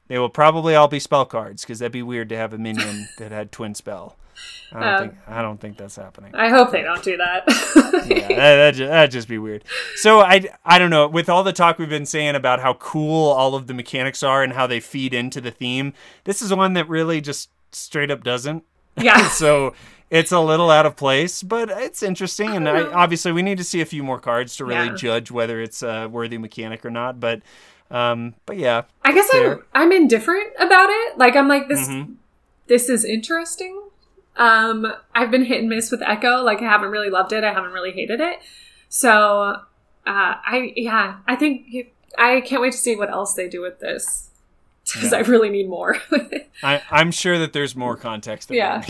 they 0.09 0.19
will 0.19 0.29
probably 0.29 0.75
all 0.75 0.89
be 0.89 0.99
spell 0.99 1.25
cards 1.25 1.63
because 1.63 1.79
that'd 1.79 1.93
be 1.93 2.03
weird 2.03 2.29
to 2.31 2.37
have 2.37 2.53
a 2.53 2.59
minion 2.59 3.09
that 3.19 3.31
had 3.31 3.53
twin 3.53 3.75
spell. 3.75 4.17
I 4.73 4.81
don't 4.81 4.89
Um, 4.95 4.99
think 5.09 5.15
I 5.29 5.43
don't 5.43 5.61
think 5.61 5.77
that's 5.77 5.97
happening. 5.97 6.35
I 6.35 6.49
hope 6.49 6.71
they 6.73 6.83
don't 6.83 7.03
do 7.03 7.17
that. 7.17 7.45
yeah, 8.09 8.29
that, 8.29 8.37
that'd, 8.37 8.75
ju- 8.75 8.87
that'd 8.89 9.11
just 9.11 9.29
be 9.29 9.39
weird. 9.39 9.65
So 9.97 10.21
I, 10.21 10.45
I 10.65 10.79
don't 10.79 10.91
know. 10.91 11.07
With 11.09 11.29
all 11.29 11.45
the 11.45 11.53
talk 11.53 11.79
we've 11.79 11.89
been 11.89 12.07
saying 12.07 12.35
about 12.35 12.61
how 12.61 12.75
cool 12.75 13.31
all 13.31 13.55
of 13.55 13.67
the 13.69 13.75
mechanics 13.75 14.23
are 14.23 14.43
and 14.43 14.53
how 14.53 14.67
they 14.67 14.81
feed 14.81 15.15
into 15.15 15.41
the 15.41 15.51
theme, 15.51 15.93
this 16.25 16.43
is 16.43 16.53
one 16.53 16.73
that 16.75 16.89
really 16.89 17.21
just 17.21 17.51
straight 17.73 18.11
up 18.11 18.23
doesn't. 18.25 18.65
yeah. 18.97 19.29
So 19.31 19.75
it's 20.11 20.31
a 20.33 20.41
little 20.41 20.71
out 20.71 20.87
of 20.87 20.95
place, 20.97 21.43
but 21.43 21.69
it's 21.71 22.03
interesting. 22.03 22.55
And 22.55 22.69
I, 22.69 22.83
obviously, 22.93 23.33
we 23.33 23.43
need 23.43 23.59
to 23.59 23.65
see 23.65 23.81
a 23.81 23.85
few 23.87 24.03
more 24.05 24.19
cards 24.21 24.57
to 24.57 24.65
really 24.65 24.87
Yeah. 24.89 24.95
judge 24.95 25.31
whether 25.31 25.61
it's 25.61 25.83
a 25.83 26.07
worthy 26.09 26.39
mechanic 26.39 26.85
or 26.87 26.91
not. 26.91 27.19
But, 27.21 27.43
um, 27.91 28.35
but 28.47 28.57
yeah, 28.57 28.83
I 29.05 29.13
guess 29.13 29.29
I'm. 29.35 29.63
I'm 29.75 29.93
indifferent 29.93 30.53
about 30.59 30.89
it. 30.91 31.19
Like 31.19 31.35
I'm 31.37 31.49
like 31.49 31.69
this 31.69 31.89
Mhm. 31.89 32.15
this 32.69 32.89
is 32.89 33.05
interesting. 33.05 33.81
Um 34.37 34.93
I've 35.15 35.31
been 35.31 35.45
hit 35.45 35.61
and 35.61 35.69
miss 35.69 35.91
with 35.91 36.03
Echo. 36.03 36.43
Like 36.43 36.61
I 36.61 36.65
haven't 36.65 36.91
really 36.91 37.11
loved 37.11 37.33
it. 37.33 37.45
I 37.45 37.53
haven't 37.53 37.73
really 37.73 37.93
hated 37.93 38.21
it. 38.21 38.41
So 38.89 39.11
uh 39.53 39.61
I 40.07 40.73
yeah, 40.77 41.19
I 41.27 41.37
think 41.37 41.93
I 42.19 42.41
can't 42.41 42.63
wait 42.63 42.73
to 42.73 42.79
see 42.79 42.97
what 42.97 43.11
else 43.11 43.35
they 43.35 43.49
do 43.49 43.61
with 43.61 43.81
this. 43.81 44.23
Because 44.95 45.13
I 45.13 45.19
really 45.19 45.49
need 45.49 45.69
more. 45.69 45.97
I, 46.63 46.81
I'm 46.93 47.11
sure 47.11 47.41
that 47.41 47.53
there's 47.53 47.75
more 47.75 47.97
context 47.97 48.53
Yeah. 48.53 48.85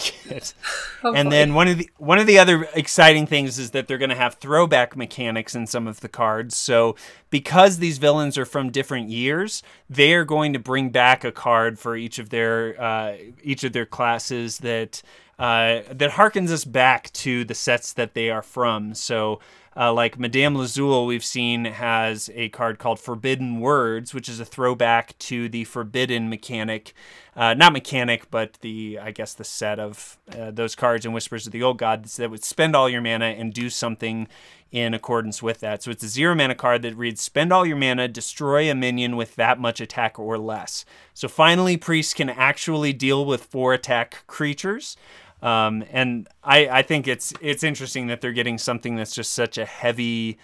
And 1.03 1.33
then 1.33 1.55
one 1.55 1.69
of 1.69 1.79
the 1.79 1.89
one 1.97 2.19
of 2.19 2.27
the 2.27 2.39
other 2.39 2.69
exciting 2.75 3.27
things 3.27 3.59
is 3.59 3.71
that 3.71 3.89
they're 3.89 3.97
going 3.97 4.11
to 4.11 4.17
have 4.17 4.35
throwback 4.35 4.95
mechanics 4.95 5.55
in 5.55 5.67
some 5.67 5.87
of 5.87 6.01
the 6.01 6.09
cards. 6.09 6.55
So 6.55 6.97
because 7.31 7.79
these 7.79 7.97
villains 7.97 8.37
are 8.37 8.45
from 8.45 8.71
different 8.71 9.09
years, 9.09 9.63
they 9.89 10.13
are 10.13 10.25
going 10.25 10.53
to 10.53 10.59
bring 10.59 10.91
back 10.91 11.25
a 11.25 11.33
card 11.33 11.79
for 11.79 11.97
each 11.97 12.19
of 12.19 12.29
their 12.29 12.79
uh, 12.81 13.17
each 13.43 13.65
of 13.65 13.73
their 13.73 13.87
classes 13.87 14.59
that 14.59 15.03
uh, 15.39 15.81
that 15.91 16.13
harkens 16.13 16.51
us 16.51 16.65
back 16.65 17.13
to 17.13 17.45
the 17.45 17.55
sets 17.55 17.93
that 17.93 18.15
they 18.15 18.31
are 18.31 18.43
from. 18.43 18.95
So. 18.95 19.41
Uh, 19.79 19.93
like 19.93 20.19
Madame 20.19 20.55
Lazul, 20.55 21.07
we've 21.07 21.23
seen 21.23 21.67
has 21.67 22.31
a 22.33 22.49
card 22.49 22.79
called 22.79 22.99
Forbidden 22.99 23.61
Words, 23.61 24.15
which 24.15 24.27
is 24.27 24.41
a 24.41 24.45
throwback 24.47 25.19
to 25.19 25.51
the 25.51 25.65
Forbidden 25.65 26.31
mechanic, 26.31 26.95
uh, 27.37 27.53
not 27.53 27.75
mechanic, 27.75 28.31
but 28.31 28.55
the 28.63 28.99
I 28.99 29.11
guess 29.11 29.35
the 29.35 29.45
set 29.45 29.79
of 29.79 30.17
uh, 30.33 30.51
those 30.51 30.75
cards 30.75 31.05
in 31.05 31.13
Whispers 31.13 31.45
of 31.45 31.53
the 31.53 31.63
Old 31.63 31.77
Gods 31.77 32.17
that 32.17 32.31
would 32.31 32.43
spend 32.43 32.75
all 32.75 32.89
your 32.89 33.03
mana 33.03 33.27
and 33.27 33.53
do 33.53 33.69
something 33.69 34.29
in 34.73 34.95
accordance 34.95 35.43
with 35.43 35.61
that. 35.61 35.83
So 35.83 35.91
it's 35.91 36.03
a 36.03 36.09
zero 36.09 36.35
mana 36.35 36.55
card 36.55 36.81
that 36.83 36.97
reads: 36.97 37.21
Spend 37.21 37.53
all 37.53 37.67
your 37.67 37.77
mana, 37.77 38.09
destroy 38.09 38.71
a 38.71 38.75
minion 38.75 39.15
with 39.17 39.37
that 39.37 39.61
much 39.61 39.81
attack 39.81 40.19
or 40.19 40.39
less. 40.39 40.87
So 41.13 41.29
finally, 41.29 41.77
priests 41.77 42.15
can 42.15 42.31
actually 42.31 42.95
deal 42.95 43.27
with 43.27 43.45
four 43.45 43.75
attack 43.75 44.27
creatures. 44.27 44.97
Um, 45.43 45.85
and 45.91 46.29
I, 46.43 46.69
I 46.69 46.83
think 46.83 47.07
it's 47.07 47.33
it's 47.41 47.63
interesting 47.63 48.07
that 48.07 48.21
they're 48.21 48.33
getting 48.33 48.59
something 48.59 48.97
that's 48.97 49.15
just 49.15 49.33
such 49.33 49.59
a 49.59 49.65
heavy. 49.65 50.39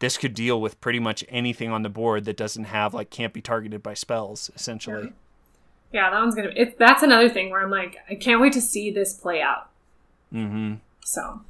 This 0.00 0.18
could 0.18 0.34
deal 0.34 0.60
with 0.60 0.80
pretty 0.80 0.98
much 0.98 1.24
anything 1.28 1.70
on 1.70 1.82
the 1.82 1.88
board 1.88 2.24
that 2.24 2.36
doesn't 2.36 2.64
have 2.64 2.92
like 2.92 3.10
can't 3.10 3.32
be 3.32 3.40
targeted 3.40 3.82
by 3.82 3.94
spells. 3.94 4.50
Essentially, 4.54 5.12
yeah, 5.92 6.10
that 6.10 6.18
one's 6.18 6.34
gonna. 6.34 6.52
It, 6.56 6.78
that's 6.78 7.02
another 7.02 7.28
thing 7.28 7.50
where 7.50 7.62
I'm 7.62 7.70
like, 7.70 7.98
I 8.10 8.16
can't 8.16 8.40
wait 8.40 8.52
to 8.54 8.60
see 8.60 8.90
this 8.90 9.14
play 9.14 9.40
out. 9.40 9.68
mm-hmm. 10.32 10.74
So 11.04 11.42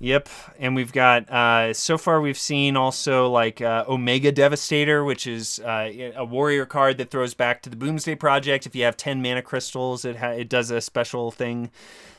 Yep, 0.00 0.28
and 0.58 0.74
we've 0.74 0.92
got 0.92 1.30
uh, 1.30 1.72
so 1.72 1.96
far 1.96 2.20
we've 2.20 2.36
seen 2.36 2.76
also 2.76 3.30
like 3.30 3.60
uh, 3.60 3.84
Omega 3.88 4.32
Devastator, 4.32 5.04
which 5.04 5.26
is 5.26 5.60
uh, 5.60 6.10
a 6.16 6.24
warrior 6.24 6.66
card 6.66 6.98
that 6.98 7.10
throws 7.10 7.32
back 7.32 7.62
to 7.62 7.70
the 7.70 7.76
Boomsday 7.76 8.18
Project. 8.18 8.66
If 8.66 8.74
you 8.74 8.84
have 8.84 8.96
ten 8.96 9.22
mana 9.22 9.40
crystals, 9.40 10.04
it 10.04 10.16
ha- 10.16 10.30
it 10.30 10.48
does 10.48 10.70
a 10.70 10.80
special 10.80 11.30
thing. 11.30 11.70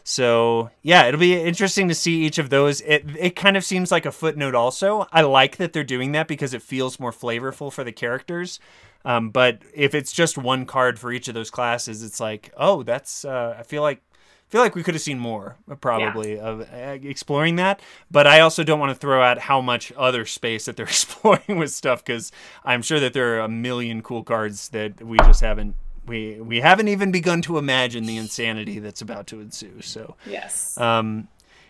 So 0.03 0.71
yeah, 0.83 1.05
it'll 1.05 1.19
be 1.19 1.39
interesting 1.39 1.87
to 1.89 1.95
see 1.95 2.23
each 2.23 2.37
of 2.37 2.49
those. 2.49 2.79
It 2.81 3.05
it 3.19 3.35
kind 3.35 3.57
of 3.57 3.63
seems 3.63 3.91
like 3.91 4.05
a 4.05 4.11
footnote. 4.11 4.55
Also, 4.55 5.05
I 5.11 5.21
like 5.21 5.57
that 5.57 5.73
they're 5.73 5.83
doing 5.83 6.13
that 6.13 6.27
because 6.27 6.53
it 6.53 6.61
feels 6.61 6.99
more 6.99 7.11
flavorful 7.11 7.71
for 7.73 7.83
the 7.83 7.91
characters. 7.91 8.59
Um, 9.03 9.29
but 9.29 9.59
if 9.75 9.93
it's 9.93 10.11
just 10.11 10.35
one 10.37 10.65
card 10.65 10.97
for 10.97 11.11
each 11.11 11.27
of 11.27 11.35
those 11.35 11.51
classes, 11.51 12.01
it's 12.01 12.19
like, 12.19 12.51
oh, 12.57 12.81
that's. 12.81 13.25
Uh, 13.25 13.55
I 13.59 13.63
feel 13.63 13.83
like 13.83 14.01
feel 14.49 14.61
like 14.61 14.75
we 14.75 14.83
could 14.83 14.93
have 14.93 15.01
seen 15.01 15.19
more 15.19 15.57
uh, 15.69 15.75
probably 15.75 16.39
of 16.39 16.61
uh, 16.61 16.97
exploring 17.03 17.55
that 17.55 17.81
but 18.09 18.27
i 18.27 18.39
also 18.39 18.63
don't 18.63 18.79
want 18.79 18.89
to 18.89 18.95
throw 18.95 19.21
out 19.21 19.37
how 19.39 19.59
much 19.61 19.91
other 19.97 20.25
space 20.25 20.65
that 20.65 20.75
they're 20.75 20.85
exploring 20.95 21.57
with 21.57 21.71
stuff 21.71 22.03
because 22.03 22.31
i'm 22.63 22.81
sure 22.81 22.99
that 22.99 23.13
there 23.13 23.35
are 23.35 23.39
a 23.41 23.49
million 23.49 24.01
cool 24.01 24.23
cards 24.23 24.69
that 24.69 25.01
we 25.01 25.17
just 25.19 25.41
haven't 25.41 25.75
we 26.07 26.39
we 26.39 26.59
haven't 26.59 26.87
even 26.87 27.11
begun 27.11 27.41
to 27.41 27.57
imagine 27.57 28.05
the 28.05 28.17
insanity 28.17 28.79
that's 28.79 29.01
about 29.01 29.27
to 29.27 29.39
ensue 29.39 29.81
so 29.81 30.15
yes, 30.25 30.77
um, 30.77 31.27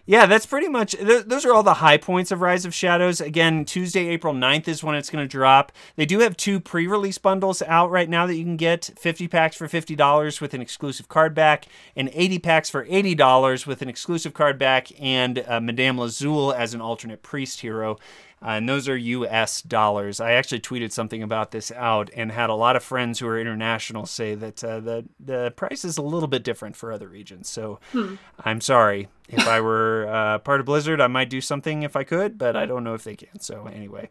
yeah, 0.07 0.27
that's 0.27 0.45
pretty 0.45 0.67
much. 0.67 0.91
Th- 0.91 1.25
those 1.25 1.45
are 1.45 1.53
all 1.53 1.63
the 1.63 1.75
high 1.75 1.97
points 1.97 2.31
of 2.31 2.41
Rise 2.41 2.63
of 2.63 2.75
Shadows. 2.75 3.19
Again, 3.19 3.65
Tuesday, 3.65 4.07
April 4.07 4.33
9th 4.33 4.67
is 4.67 4.83
when 4.83 4.95
it's 4.95 5.09
going 5.09 5.23
to 5.23 5.27
drop. 5.27 5.71
They 5.95 6.05
do 6.05 6.19
have 6.19 6.37
two 6.37 6.59
pre 6.59 6.85
release 6.85 7.17
bundles 7.17 7.63
out 7.63 7.89
right 7.89 8.07
now 8.07 8.27
that 8.27 8.35
you 8.35 8.43
can 8.43 8.57
get 8.57 8.91
50 8.99 9.27
packs 9.27 9.55
for 9.55 9.67
$50 9.67 10.41
with 10.41 10.53
an 10.53 10.61
exclusive 10.61 11.07
card 11.07 11.33
back, 11.33 11.65
and 11.95 12.11
80 12.13 12.39
packs 12.39 12.69
for 12.69 12.85
$80 12.85 13.65
with 13.65 13.81
an 13.81 13.89
exclusive 13.89 14.33
card 14.33 14.59
back, 14.59 14.89
and 15.01 15.43
uh, 15.47 15.59
Madame 15.59 15.97
Lazul 15.97 16.55
as 16.55 16.75
an 16.75 16.81
alternate 16.81 17.23
priest 17.23 17.61
hero. 17.61 17.97
Uh, 18.41 18.49
and 18.49 18.69
those 18.69 18.87
are 18.87 18.97
US 18.97 19.61
dollars. 19.61 20.19
I 20.19 20.33
actually 20.33 20.59
tweeted 20.59 20.91
something 20.91 21.23
about 21.23 21.51
this 21.51 21.71
out 21.71 22.09
and 22.15 22.31
had 22.31 22.49
a 22.49 22.53
lot 22.53 22.75
of 22.75 22.83
friends 22.83 23.19
who 23.19 23.27
are 23.27 23.39
international 23.39 24.05
say 24.05 24.35
that 24.35 24.63
uh, 24.63 24.79
the 24.79 25.05
the 25.19 25.51
price 25.55 25.83
is 25.85 25.97
a 25.97 26.01
little 26.01 26.27
bit 26.27 26.43
different 26.43 26.75
for 26.75 26.91
other 26.91 27.07
regions. 27.07 27.49
So 27.49 27.79
I'm 28.43 28.61
sorry. 28.61 29.07
If 29.27 29.47
I 29.47 29.61
were 29.61 30.07
uh, 30.07 30.37
part 30.39 30.59
of 30.59 30.67
Blizzard, 30.67 31.01
I 31.01 31.07
might 31.07 31.29
do 31.29 31.41
something 31.41 31.83
if 31.83 31.95
I 31.95 32.03
could, 32.03 32.37
but 32.37 32.55
I 32.55 32.65
don't 32.65 32.83
know 32.83 32.93
if 32.93 33.03
they 33.03 33.15
can. 33.15 33.39
So 33.39 33.67
anyway, 33.73 34.09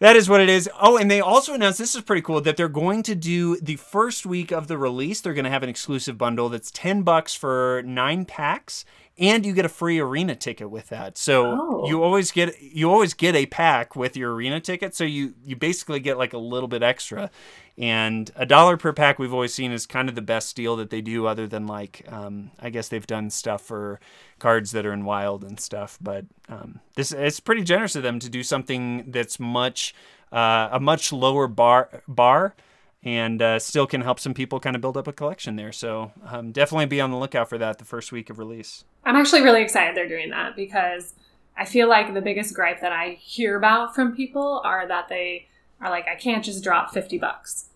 that 0.00 0.16
is 0.16 0.28
what 0.28 0.40
it 0.40 0.48
is. 0.48 0.68
Oh, 0.80 0.96
and 0.96 1.10
they 1.10 1.20
also 1.20 1.54
announced 1.54 1.78
this 1.78 1.94
is 1.94 2.02
pretty 2.02 2.22
cool 2.22 2.40
that 2.40 2.56
they're 2.56 2.68
going 2.68 3.02
to 3.04 3.14
do 3.14 3.56
the 3.60 3.76
first 3.76 4.26
week 4.26 4.50
of 4.50 4.66
the 4.66 4.76
release. 4.76 5.20
They're 5.20 5.34
going 5.34 5.44
to 5.44 5.50
have 5.50 5.62
an 5.62 5.68
exclusive 5.68 6.18
bundle 6.18 6.48
that's 6.48 6.70
ten 6.70 7.02
bucks 7.02 7.34
for 7.34 7.82
nine 7.86 8.24
packs, 8.24 8.84
and 9.16 9.46
you 9.46 9.52
get 9.52 9.64
a 9.64 9.68
free 9.68 10.00
arena 10.00 10.34
ticket 10.34 10.70
with 10.70 10.88
that. 10.88 11.16
So 11.16 11.46
Oh. 11.60 11.88
you 11.88 12.02
always 12.02 12.30
get 12.32 12.60
you 12.60 12.90
always 12.90 13.14
get 13.14 13.34
a 13.36 13.46
pack 13.46 13.94
with 13.94 14.16
your 14.16 14.34
arena 14.34 14.60
ticket. 14.60 14.94
So 14.94 15.04
you 15.04 15.34
you 15.44 15.54
basically 15.56 16.00
get 16.00 16.18
like 16.18 16.32
a 16.32 16.38
little 16.38 16.68
bit 16.68 16.82
extra. 16.82 17.30
And 17.76 18.30
a 18.36 18.46
dollar 18.46 18.76
per 18.76 18.92
pack 18.92 19.18
we've 19.18 19.32
always 19.32 19.52
seen 19.52 19.72
is 19.72 19.84
kind 19.84 20.08
of 20.08 20.14
the 20.14 20.22
best 20.22 20.54
deal 20.54 20.76
that 20.76 20.90
they 20.90 21.00
do, 21.00 21.26
other 21.26 21.48
than 21.48 21.66
like 21.66 22.04
um, 22.08 22.52
I 22.60 22.70
guess 22.70 22.88
they've 22.88 23.06
done 23.06 23.30
stuff 23.30 23.62
for 23.62 23.98
cards 24.38 24.70
that 24.72 24.86
are 24.86 24.92
in 24.92 25.04
wild 25.04 25.42
and 25.42 25.58
stuff. 25.58 25.98
But 26.00 26.24
um, 26.48 26.80
this 26.94 27.10
it's 27.12 27.40
pretty 27.40 27.62
generous 27.64 27.96
of 27.96 28.02
them 28.04 28.20
to 28.20 28.28
do 28.28 28.42
something 28.44 29.10
that's 29.10 29.40
much 29.40 29.92
uh, 30.32 30.68
a 30.72 30.78
much 30.80 31.12
lower 31.12 31.48
bar 31.48 32.02
bar 32.06 32.54
and 33.02 33.42
uh, 33.42 33.58
still 33.58 33.86
can 33.86 34.00
help 34.00 34.18
some 34.18 34.34
people 34.34 34.58
kind 34.60 34.74
of 34.76 34.80
build 34.82 34.96
up 34.96 35.06
a 35.06 35.12
collection 35.12 35.56
there. 35.56 35.72
So 35.72 36.12
um, 36.26 36.52
definitely 36.52 36.86
be 36.86 37.00
on 37.00 37.10
the 37.10 37.16
lookout 37.18 37.48
for 37.48 37.58
that 37.58 37.78
the 37.78 37.84
first 37.84 38.12
week 38.12 38.30
of 38.30 38.38
release. 38.38 38.84
I'm 39.04 39.16
actually 39.16 39.42
really 39.42 39.62
excited 39.62 39.96
they're 39.96 40.08
doing 40.08 40.30
that 40.30 40.56
because 40.56 41.14
I 41.56 41.64
feel 41.64 41.88
like 41.88 42.12
the 42.14 42.20
biggest 42.20 42.54
gripe 42.54 42.80
that 42.80 42.92
I 42.92 43.18
hear 43.20 43.56
about 43.56 43.94
from 43.94 44.14
people 44.14 44.60
are 44.64 44.86
that 44.88 45.08
they 45.08 45.48
are 45.80 45.90
like, 45.90 46.08
I 46.08 46.14
can't 46.14 46.44
just 46.44 46.64
drop 46.64 46.92
50 46.92 47.18
bucks. 47.18 47.66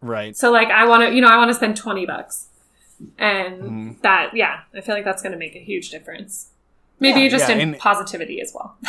Right. 0.00 0.36
So 0.36 0.50
like, 0.50 0.68
I 0.68 0.86
want 0.86 1.02
to, 1.02 1.14
you 1.14 1.20
know, 1.20 1.28
I 1.28 1.36
want 1.36 1.50
to 1.50 1.54
spend 1.54 1.76
20 1.76 2.06
bucks. 2.06 2.46
And 3.18 3.62
mm. 3.62 4.02
that, 4.02 4.30
yeah, 4.34 4.60
I 4.74 4.80
feel 4.80 4.94
like 4.94 5.04
that's 5.04 5.22
going 5.22 5.32
to 5.32 5.38
make 5.38 5.56
a 5.56 5.60
huge 5.60 5.90
difference. 5.90 6.50
Maybe 6.98 7.22
yeah, 7.22 7.28
just 7.28 7.48
yeah, 7.48 7.56
in 7.56 7.74
positivity 7.74 8.40
as 8.40 8.52
well. 8.54 8.76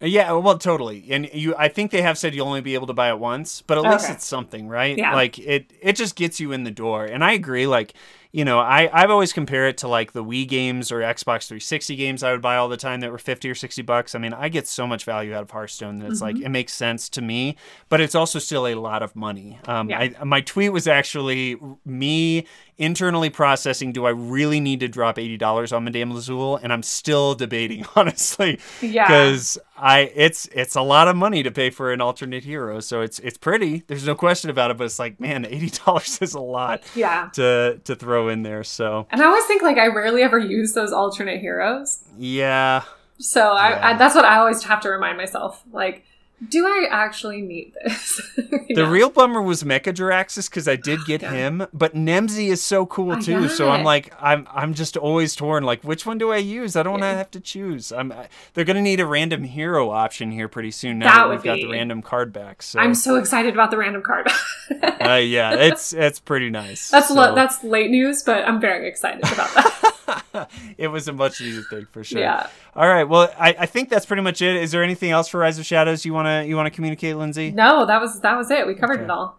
Yeah, 0.00 0.30
well, 0.32 0.58
totally. 0.58 1.06
And 1.10 1.28
you, 1.32 1.56
I 1.56 1.66
think 1.68 1.90
they 1.90 2.02
have 2.02 2.16
said 2.16 2.32
you'll 2.32 2.46
only 2.46 2.60
be 2.60 2.74
able 2.74 2.86
to 2.86 2.92
buy 2.92 3.08
it 3.08 3.18
once, 3.18 3.62
but 3.62 3.78
at 3.78 3.84
okay. 3.84 3.90
least 3.94 4.10
it's 4.10 4.24
something, 4.24 4.68
right? 4.68 4.96
Yeah. 4.96 5.12
Like 5.12 5.40
it, 5.40 5.72
it 5.80 5.94
just 5.94 6.14
gets 6.14 6.38
you 6.38 6.52
in 6.52 6.62
the 6.62 6.70
door. 6.70 7.04
And 7.04 7.24
I 7.24 7.32
agree. 7.32 7.66
Like 7.66 7.94
you 8.30 8.44
know, 8.44 8.58
I, 8.58 8.90
I've 8.92 9.10
always 9.10 9.32
compared 9.32 9.70
it 9.70 9.78
to 9.78 9.88
like 9.88 10.12
the 10.12 10.22
Wii 10.22 10.46
games 10.46 10.92
or 10.92 11.00
Xbox 11.00 11.46
360 11.48 11.96
games 11.96 12.22
I 12.22 12.32
would 12.32 12.42
buy 12.42 12.56
all 12.56 12.68
the 12.68 12.76
time 12.76 13.00
that 13.00 13.10
were 13.10 13.18
50 13.18 13.48
or 13.48 13.54
60 13.54 13.80
bucks. 13.82 14.14
I 14.14 14.18
mean, 14.18 14.34
I 14.34 14.50
get 14.50 14.66
so 14.66 14.86
much 14.86 15.04
value 15.04 15.34
out 15.34 15.42
of 15.42 15.50
Hearthstone 15.50 15.98
that 15.98 16.10
it's 16.10 16.20
mm-hmm. 16.20 16.36
like, 16.36 16.44
it 16.44 16.50
makes 16.50 16.74
sense 16.74 17.08
to 17.10 17.22
me, 17.22 17.56
but 17.88 18.02
it's 18.02 18.14
also 18.14 18.38
still 18.38 18.66
a 18.66 18.74
lot 18.74 19.02
of 19.02 19.16
money. 19.16 19.58
Um, 19.66 19.88
yeah. 19.88 20.10
I, 20.20 20.24
my 20.24 20.42
tweet 20.42 20.72
was 20.72 20.86
actually 20.86 21.58
me 21.86 22.46
internally 22.76 23.28
processing 23.28 23.92
do 23.92 24.06
I 24.06 24.10
really 24.10 24.60
need 24.60 24.80
to 24.80 24.88
drop 24.88 25.16
$80 25.16 25.76
on 25.76 25.84
Madame 25.84 26.12
Lazul? 26.12 26.60
And 26.62 26.72
I'm 26.72 26.82
still 26.82 27.34
debating, 27.34 27.86
honestly. 27.96 28.60
Yeah. 28.82 29.06
Because 29.06 29.58
I 29.76 30.12
it's 30.14 30.46
it's 30.46 30.74
a 30.74 30.82
lot 30.82 31.08
of 31.08 31.16
money 31.16 31.42
to 31.42 31.50
pay 31.50 31.70
for 31.70 31.92
an 31.92 32.00
alternate 32.00 32.44
hero. 32.44 32.80
So 32.80 33.00
it's 33.00 33.18
it's 33.20 33.38
pretty. 33.38 33.84
There's 33.86 34.06
no 34.06 34.14
question 34.14 34.50
about 34.50 34.70
it, 34.70 34.76
but 34.76 34.84
it's 34.84 34.98
like, 34.98 35.20
man, 35.20 35.44
$80 35.44 36.22
is 36.22 36.34
a 36.34 36.40
lot 36.40 36.82
yeah. 36.94 37.28
to 37.34 37.80
to 37.84 37.94
throw 37.94 38.17
in 38.26 38.42
there. 38.42 38.64
So 38.64 39.06
And 39.12 39.22
I 39.22 39.26
always 39.26 39.44
think 39.44 39.62
like 39.62 39.78
I 39.78 39.86
rarely 39.86 40.22
ever 40.22 40.38
use 40.38 40.72
those 40.72 40.92
alternate 40.92 41.40
heroes. 41.40 42.02
Yeah. 42.18 42.82
So 43.20 43.52
I, 43.52 43.70
yeah. 43.70 43.88
I 43.88 43.96
that's 43.96 44.16
what 44.16 44.24
I 44.24 44.38
always 44.38 44.64
have 44.64 44.80
to 44.80 44.88
remind 44.88 45.16
myself. 45.16 45.62
Like 45.72 46.04
do 46.46 46.66
I 46.66 46.86
actually 46.90 47.40
need 47.40 47.72
this? 47.82 48.20
the 48.68 48.86
real 48.88 49.10
bummer 49.10 49.42
was 49.42 49.64
Mechajaraxxus 49.64 50.48
because 50.48 50.68
I 50.68 50.76
did 50.76 51.00
get 51.06 51.22
yeah. 51.22 51.32
him, 51.32 51.66
but 51.72 51.94
Nemsy 51.94 52.48
is 52.48 52.62
so 52.62 52.86
cool 52.86 53.20
too. 53.20 53.48
So 53.48 53.70
I'm 53.70 53.84
like, 53.84 54.12
I'm 54.20 54.46
I'm 54.52 54.74
just 54.74 54.96
always 54.96 55.34
torn. 55.34 55.64
Like, 55.64 55.82
which 55.82 56.06
one 56.06 56.18
do 56.18 56.30
I 56.30 56.36
use? 56.36 56.76
I 56.76 56.82
don't 56.82 56.92
want 56.92 57.02
to 57.02 57.08
have 57.08 57.30
to 57.32 57.40
choose. 57.40 57.90
I'm. 57.90 58.12
I, 58.12 58.28
they're 58.54 58.64
gonna 58.64 58.82
need 58.82 59.00
a 59.00 59.06
random 59.06 59.42
hero 59.42 59.90
option 59.90 60.30
here 60.30 60.48
pretty 60.48 60.70
soon. 60.70 61.00
Now 61.00 61.06
that, 61.06 61.16
that 61.16 61.30
we've 61.30 61.42
be... 61.42 61.48
got 61.48 61.56
the 61.56 61.72
random 61.72 62.02
card 62.02 62.32
back. 62.32 62.62
So 62.62 62.78
I'm 62.78 62.94
so 62.94 63.16
excited 63.16 63.54
about 63.54 63.70
the 63.70 63.78
random 63.78 64.02
card. 64.02 64.28
uh, 65.00 65.14
yeah, 65.14 65.54
it's 65.54 65.92
it's 65.92 66.20
pretty 66.20 66.50
nice. 66.50 66.90
That's 66.90 67.08
so. 67.08 67.34
that's 67.34 67.64
late 67.64 67.90
news, 67.90 68.22
but 68.22 68.46
I'm 68.46 68.60
very 68.60 68.88
excited 68.88 69.24
about 69.24 69.54
that. 69.54 69.88
it 70.78 70.88
was 70.88 71.08
a 71.08 71.12
much 71.12 71.40
needed 71.40 71.64
thing 71.68 71.86
for 71.90 72.04
sure. 72.04 72.20
Yeah. 72.20 72.48
All 72.78 72.86
right. 72.86 73.02
Well, 73.02 73.28
I, 73.36 73.56
I 73.58 73.66
think 73.66 73.88
that's 73.88 74.06
pretty 74.06 74.22
much 74.22 74.40
it. 74.40 74.54
Is 74.54 74.70
there 74.70 74.84
anything 74.84 75.10
else 75.10 75.26
for 75.26 75.40
Rise 75.40 75.58
of 75.58 75.66
Shadows 75.66 76.06
you 76.06 76.14
wanna 76.14 76.44
you 76.44 76.54
wanna 76.54 76.70
communicate, 76.70 77.16
Lindsay? 77.16 77.50
No, 77.50 77.84
that 77.84 78.00
was 78.00 78.20
that 78.20 78.36
was 78.36 78.52
it. 78.52 78.68
We 78.68 78.74
covered 78.76 79.00
okay. 79.00 79.04
it 79.04 79.10
all. 79.10 79.36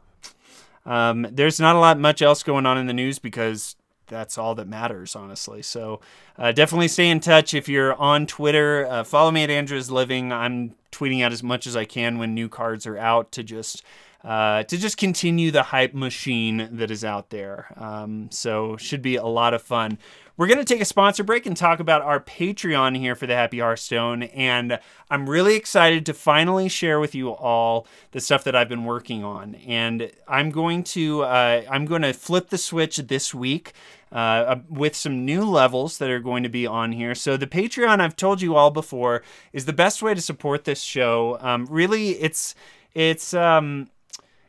Um, 0.85 1.25
there's 1.31 1.57
not 1.57 1.77
a 1.77 1.79
lot 1.79 1.97
much 1.97 2.21
else 2.21 2.43
going 2.43 2.65
on 2.65 2.77
in 2.77 2.87
the 2.87 2.93
news 2.93 3.17
because 3.17 3.77
that's 4.07 4.37
all 4.37 4.55
that 4.55 4.67
matters, 4.67 5.15
honestly. 5.15 5.61
So 5.61 6.01
uh, 6.37 6.51
definitely 6.51 6.89
stay 6.89 7.09
in 7.09 7.21
touch. 7.21 7.53
If 7.53 7.69
you're 7.69 7.93
on 7.95 8.27
Twitter, 8.27 8.85
uh, 8.85 9.05
follow 9.05 9.31
me 9.31 9.43
at 9.43 9.49
Andrew's 9.49 9.89
Living. 9.89 10.33
I'm 10.33 10.75
tweeting 10.91 11.23
out 11.23 11.31
as 11.31 11.41
much 11.41 11.65
as 11.65 11.77
I 11.77 11.85
can 11.85 12.17
when 12.17 12.33
new 12.33 12.49
cards 12.49 12.85
are 12.85 12.97
out 12.97 13.31
to 13.33 13.43
just 13.43 13.83
uh, 14.21 14.63
to 14.63 14.77
just 14.77 14.97
continue 14.97 15.49
the 15.49 15.63
hype 15.63 15.93
machine 15.93 16.67
that 16.73 16.91
is 16.91 17.05
out 17.05 17.29
there. 17.29 17.67
Um, 17.77 18.29
so 18.31 18.75
should 18.75 19.01
be 19.01 19.15
a 19.15 19.25
lot 19.25 19.53
of 19.53 19.61
fun. 19.61 19.97
We're 20.39 20.47
going 20.47 20.59
to 20.59 20.63
take 20.63 20.79
a 20.79 20.85
sponsor 20.85 21.25
break 21.25 21.45
and 21.45 21.57
talk 21.57 21.81
about 21.81 22.01
our 22.01 22.21
Patreon 22.21 22.97
here 22.97 23.13
for 23.13 23.27
the 23.27 23.35
Happy 23.35 23.59
Hearthstone. 23.59 24.23
And 24.23 24.79
I'm 25.11 25.29
really 25.29 25.57
excited 25.57 26.05
to 26.05 26.13
finally 26.13 26.69
share 26.69 26.97
with 27.01 27.13
you 27.13 27.31
all 27.31 27.85
the 28.11 28.21
stuff 28.21 28.45
that 28.45 28.55
I've 28.55 28.69
been 28.69 28.85
working 28.85 29.21
on. 29.21 29.55
And 29.55 30.09
I'm 30.29 30.49
going 30.49 30.85
to 30.85 31.23
uh, 31.23 31.63
I'm 31.69 31.83
going 31.83 32.03
to 32.03 32.13
flip 32.13 32.51
the 32.51 32.57
switch 32.57 32.95
this 32.95 33.35
week. 33.35 33.73
Uh, 34.13 34.61
with 34.69 34.95
some 34.95 35.23
new 35.23 35.43
levels 35.43 35.99
that 35.99 36.09
are 36.09 36.19
going 36.19 36.41
to 36.41 36.49
be 36.49 36.65
on 36.65 36.93
here. 36.93 37.13
So, 37.13 37.37
the 37.37 37.45
Patreon, 37.45 37.99
I've 37.99 38.15
told 38.15 38.41
you 38.41 38.55
all 38.55 38.71
before, 38.71 39.21
is 39.53 39.65
the 39.65 39.73
best 39.73 40.01
way 40.01 40.15
to 40.15 40.21
support 40.21 40.63
this 40.63 40.81
show. 40.81 41.37
Um, 41.41 41.67
really, 41.69 42.11
it's 42.13 42.55
it's 42.95 43.35
um, 43.35 43.91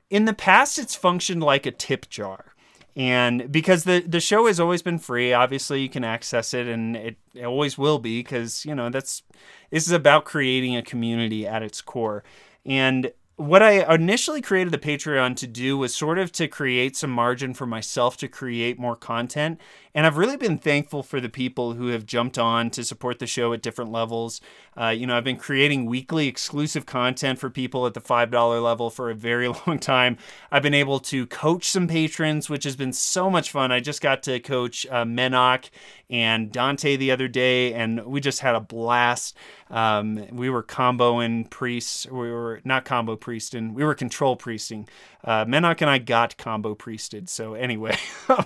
in 0.09 0.25
the 0.25 0.33
past, 0.33 0.79
it's 0.79 0.95
functioned 0.95 1.43
like 1.43 1.67
a 1.67 1.71
tip 1.71 2.09
jar 2.09 2.55
and 2.97 3.51
because 3.51 3.85
the 3.85 4.01
the 4.01 4.21
show 4.21 4.47
has 4.47 4.59
always 4.59 4.83
been 4.83 4.99
free 4.99 5.33
obviously 5.33 5.81
you 5.81 5.89
can 5.89 6.05
access 6.05 6.53
it 6.53 6.67
and 6.67 6.97
it, 6.97 7.17
it 7.35 7.45
always 7.45 7.79
will 7.79 7.99
be 7.99 8.21
because 8.21 8.65
you 8.65 8.75
know 8.75 8.91
that's 8.91 9.23
this 9.71 9.87
is 9.87 9.93
about 9.93 10.25
creating 10.25 10.77
a 10.77 10.83
community 10.83 11.47
at 11.47 11.63
its 11.63 11.81
core 11.81 12.25
and 12.65 13.13
what 13.41 13.63
I 13.63 13.95
initially 13.95 14.43
created 14.43 14.71
the 14.71 14.79
Patreon 14.79 15.35
to 15.37 15.47
do 15.47 15.79
was 15.79 15.95
sort 15.95 16.19
of 16.19 16.31
to 16.33 16.47
create 16.47 16.95
some 16.95 17.11
margin 17.11 17.55
for 17.55 17.65
myself 17.65 18.19
to 18.19 18.29
create 18.29 18.79
more 18.79 18.97
content. 18.97 19.59
And 19.95 20.07
I've 20.07 20.19
really 20.19 20.37
been 20.37 20.59
thankful 20.59 21.03
for 21.03 21.21
the 21.21 21.31
people 21.31 21.73
who 21.73 21.87
have 21.87 22.05
jumped 22.05 22.39
on 22.39 22.69
to 22.71 22.85
support 22.85 23.19
the 23.19 23.27
show 23.27 23.55
at 23.55 23.63
different 23.63 23.91
levels. 23.91 24.43
Uh, 24.81 24.89
you 24.89 25.07
know, 25.07 25.17
I've 25.17 25.25
been 25.25 25.37
creating 25.37 25.85
weekly 25.85 26.27
exclusive 26.27 26.87
content 26.87 27.39
for 27.39 27.51
people 27.51 27.87
at 27.87 27.93
the 27.93 28.01
$5 28.01 28.63
level 28.63 28.89
for 28.89 29.11
a 29.11 29.15
very 29.15 29.49
long 29.67 29.79
time. 29.79 30.17
I've 30.51 30.63
been 30.63 30.75
able 30.75 31.01
to 31.01 31.27
coach 31.27 31.69
some 31.69 31.87
patrons, 31.87 32.49
which 32.49 32.65
has 32.65 32.77
been 32.77 32.95
so 32.95 33.29
much 33.29 33.51
fun. 33.51 33.73
I 33.73 33.81
just 33.81 34.01
got 34.01 34.23
to 34.23 34.41
coach 34.41 34.87
uh, 34.91 35.05
Menok 35.05 35.69
and 36.09 36.51
Dante 36.51 36.97
the 36.97 37.11
other 37.11 37.29
day, 37.29 37.75
and 37.75 38.07
we 38.07 38.21
just 38.21 38.41
had 38.41 38.55
a 38.55 38.61
blast. 38.61 39.37
Um, 39.69 40.27
we 40.33 40.49
were 40.49 40.63
comboing 40.63 41.49
priests. 41.51 42.07
We 42.07 42.31
were 42.31 42.61
not 42.65 42.85
combo 42.85 43.17
priesting. 43.17 43.75
We 43.75 43.85
were 43.85 43.95
control 43.95 44.35
priesting. 44.35 44.89
Uh, 45.23 45.45
Menok 45.45 45.83
and 45.83 45.91
I 45.91 45.99
got 45.99 46.39
combo 46.39 46.75
priested. 46.75 47.29
So 47.29 47.55
anyway, 47.55 47.97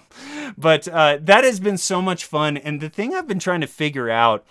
but 0.59 0.89
uh, 0.89 1.19
that 1.23 1.45
has 1.45 1.61
been 1.61 1.79
so 1.79 2.03
much 2.03 2.25
fun. 2.25 2.57
And 2.57 2.81
the 2.81 2.91
thing 2.91 3.15
I've 3.15 3.29
been 3.29 3.39
trying 3.39 3.61
to 3.61 3.67
figure 3.67 4.11
out 4.11 4.45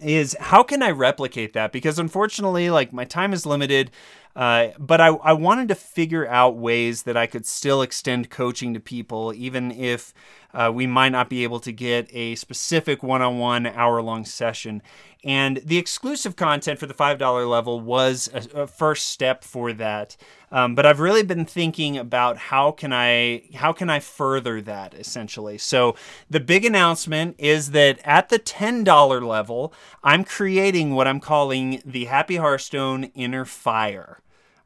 is 0.00 0.36
how 0.40 0.62
can 0.62 0.82
I 0.82 0.90
replicate 0.90 1.52
that? 1.52 1.72
Because 1.72 1.98
unfortunately, 1.98 2.70
like 2.70 2.92
my 2.92 3.04
time 3.04 3.32
is 3.32 3.46
limited. 3.46 3.90
Uh, 4.36 4.68
but 4.78 5.00
I, 5.00 5.08
I 5.08 5.32
wanted 5.32 5.68
to 5.68 5.74
figure 5.74 6.26
out 6.26 6.56
ways 6.56 7.04
that 7.04 7.16
I 7.16 7.26
could 7.26 7.46
still 7.46 7.82
extend 7.82 8.30
coaching 8.30 8.74
to 8.74 8.80
people, 8.80 9.32
even 9.34 9.70
if 9.70 10.12
uh, 10.52 10.70
we 10.72 10.86
might 10.86 11.10
not 11.10 11.28
be 11.28 11.44
able 11.44 11.60
to 11.60 11.72
get 11.72 12.08
a 12.12 12.34
specific 12.36 13.02
one 13.02 13.22
on 13.22 13.38
one 13.38 13.66
hour 13.66 14.02
long 14.02 14.24
session. 14.24 14.82
And 15.24 15.58
the 15.64 15.78
exclusive 15.78 16.36
content 16.36 16.78
for 16.78 16.86
the 16.86 16.94
$5 16.94 17.48
level 17.48 17.80
was 17.80 18.28
a, 18.32 18.62
a 18.62 18.66
first 18.66 19.06
step 19.06 19.42
for 19.42 19.72
that. 19.72 20.16
Um, 20.52 20.74
but 20.74 20.84
I've 20.84 21.00
really 21.00 21.22
been 21.22 21.46
thinking 21.46 21.96
about 21.96 22.36
how 22.36 22.70
can 22.70 22.92
I 22.92 23.42
how 23.54 23.72
can 23.72 23.90
I 23.90 23.98
further 23.98 24.60
that 24.60 24.94
essentially. 24.94 25.58
So 25.58 25.96
the 26.30 26.40
big 26.40 26.64
announcement 26.64 27.34
is 27.38 27.72
that 27.72 27.98
at 28.04 28.28
the 28.28 28.38
$10 28.38 29.26
level, 29.26 29.72
I'm 30.04 30.22
creating 30.24 30.94
what 30.94 31.08
I'm 31.08 31.20
calling 31.20 31.82
the 31.84 32.04
Happy 32.04 32.36
Hearthstone 32.36 33.04
Inner 33.14 33.44
Fire. 33.44 34.20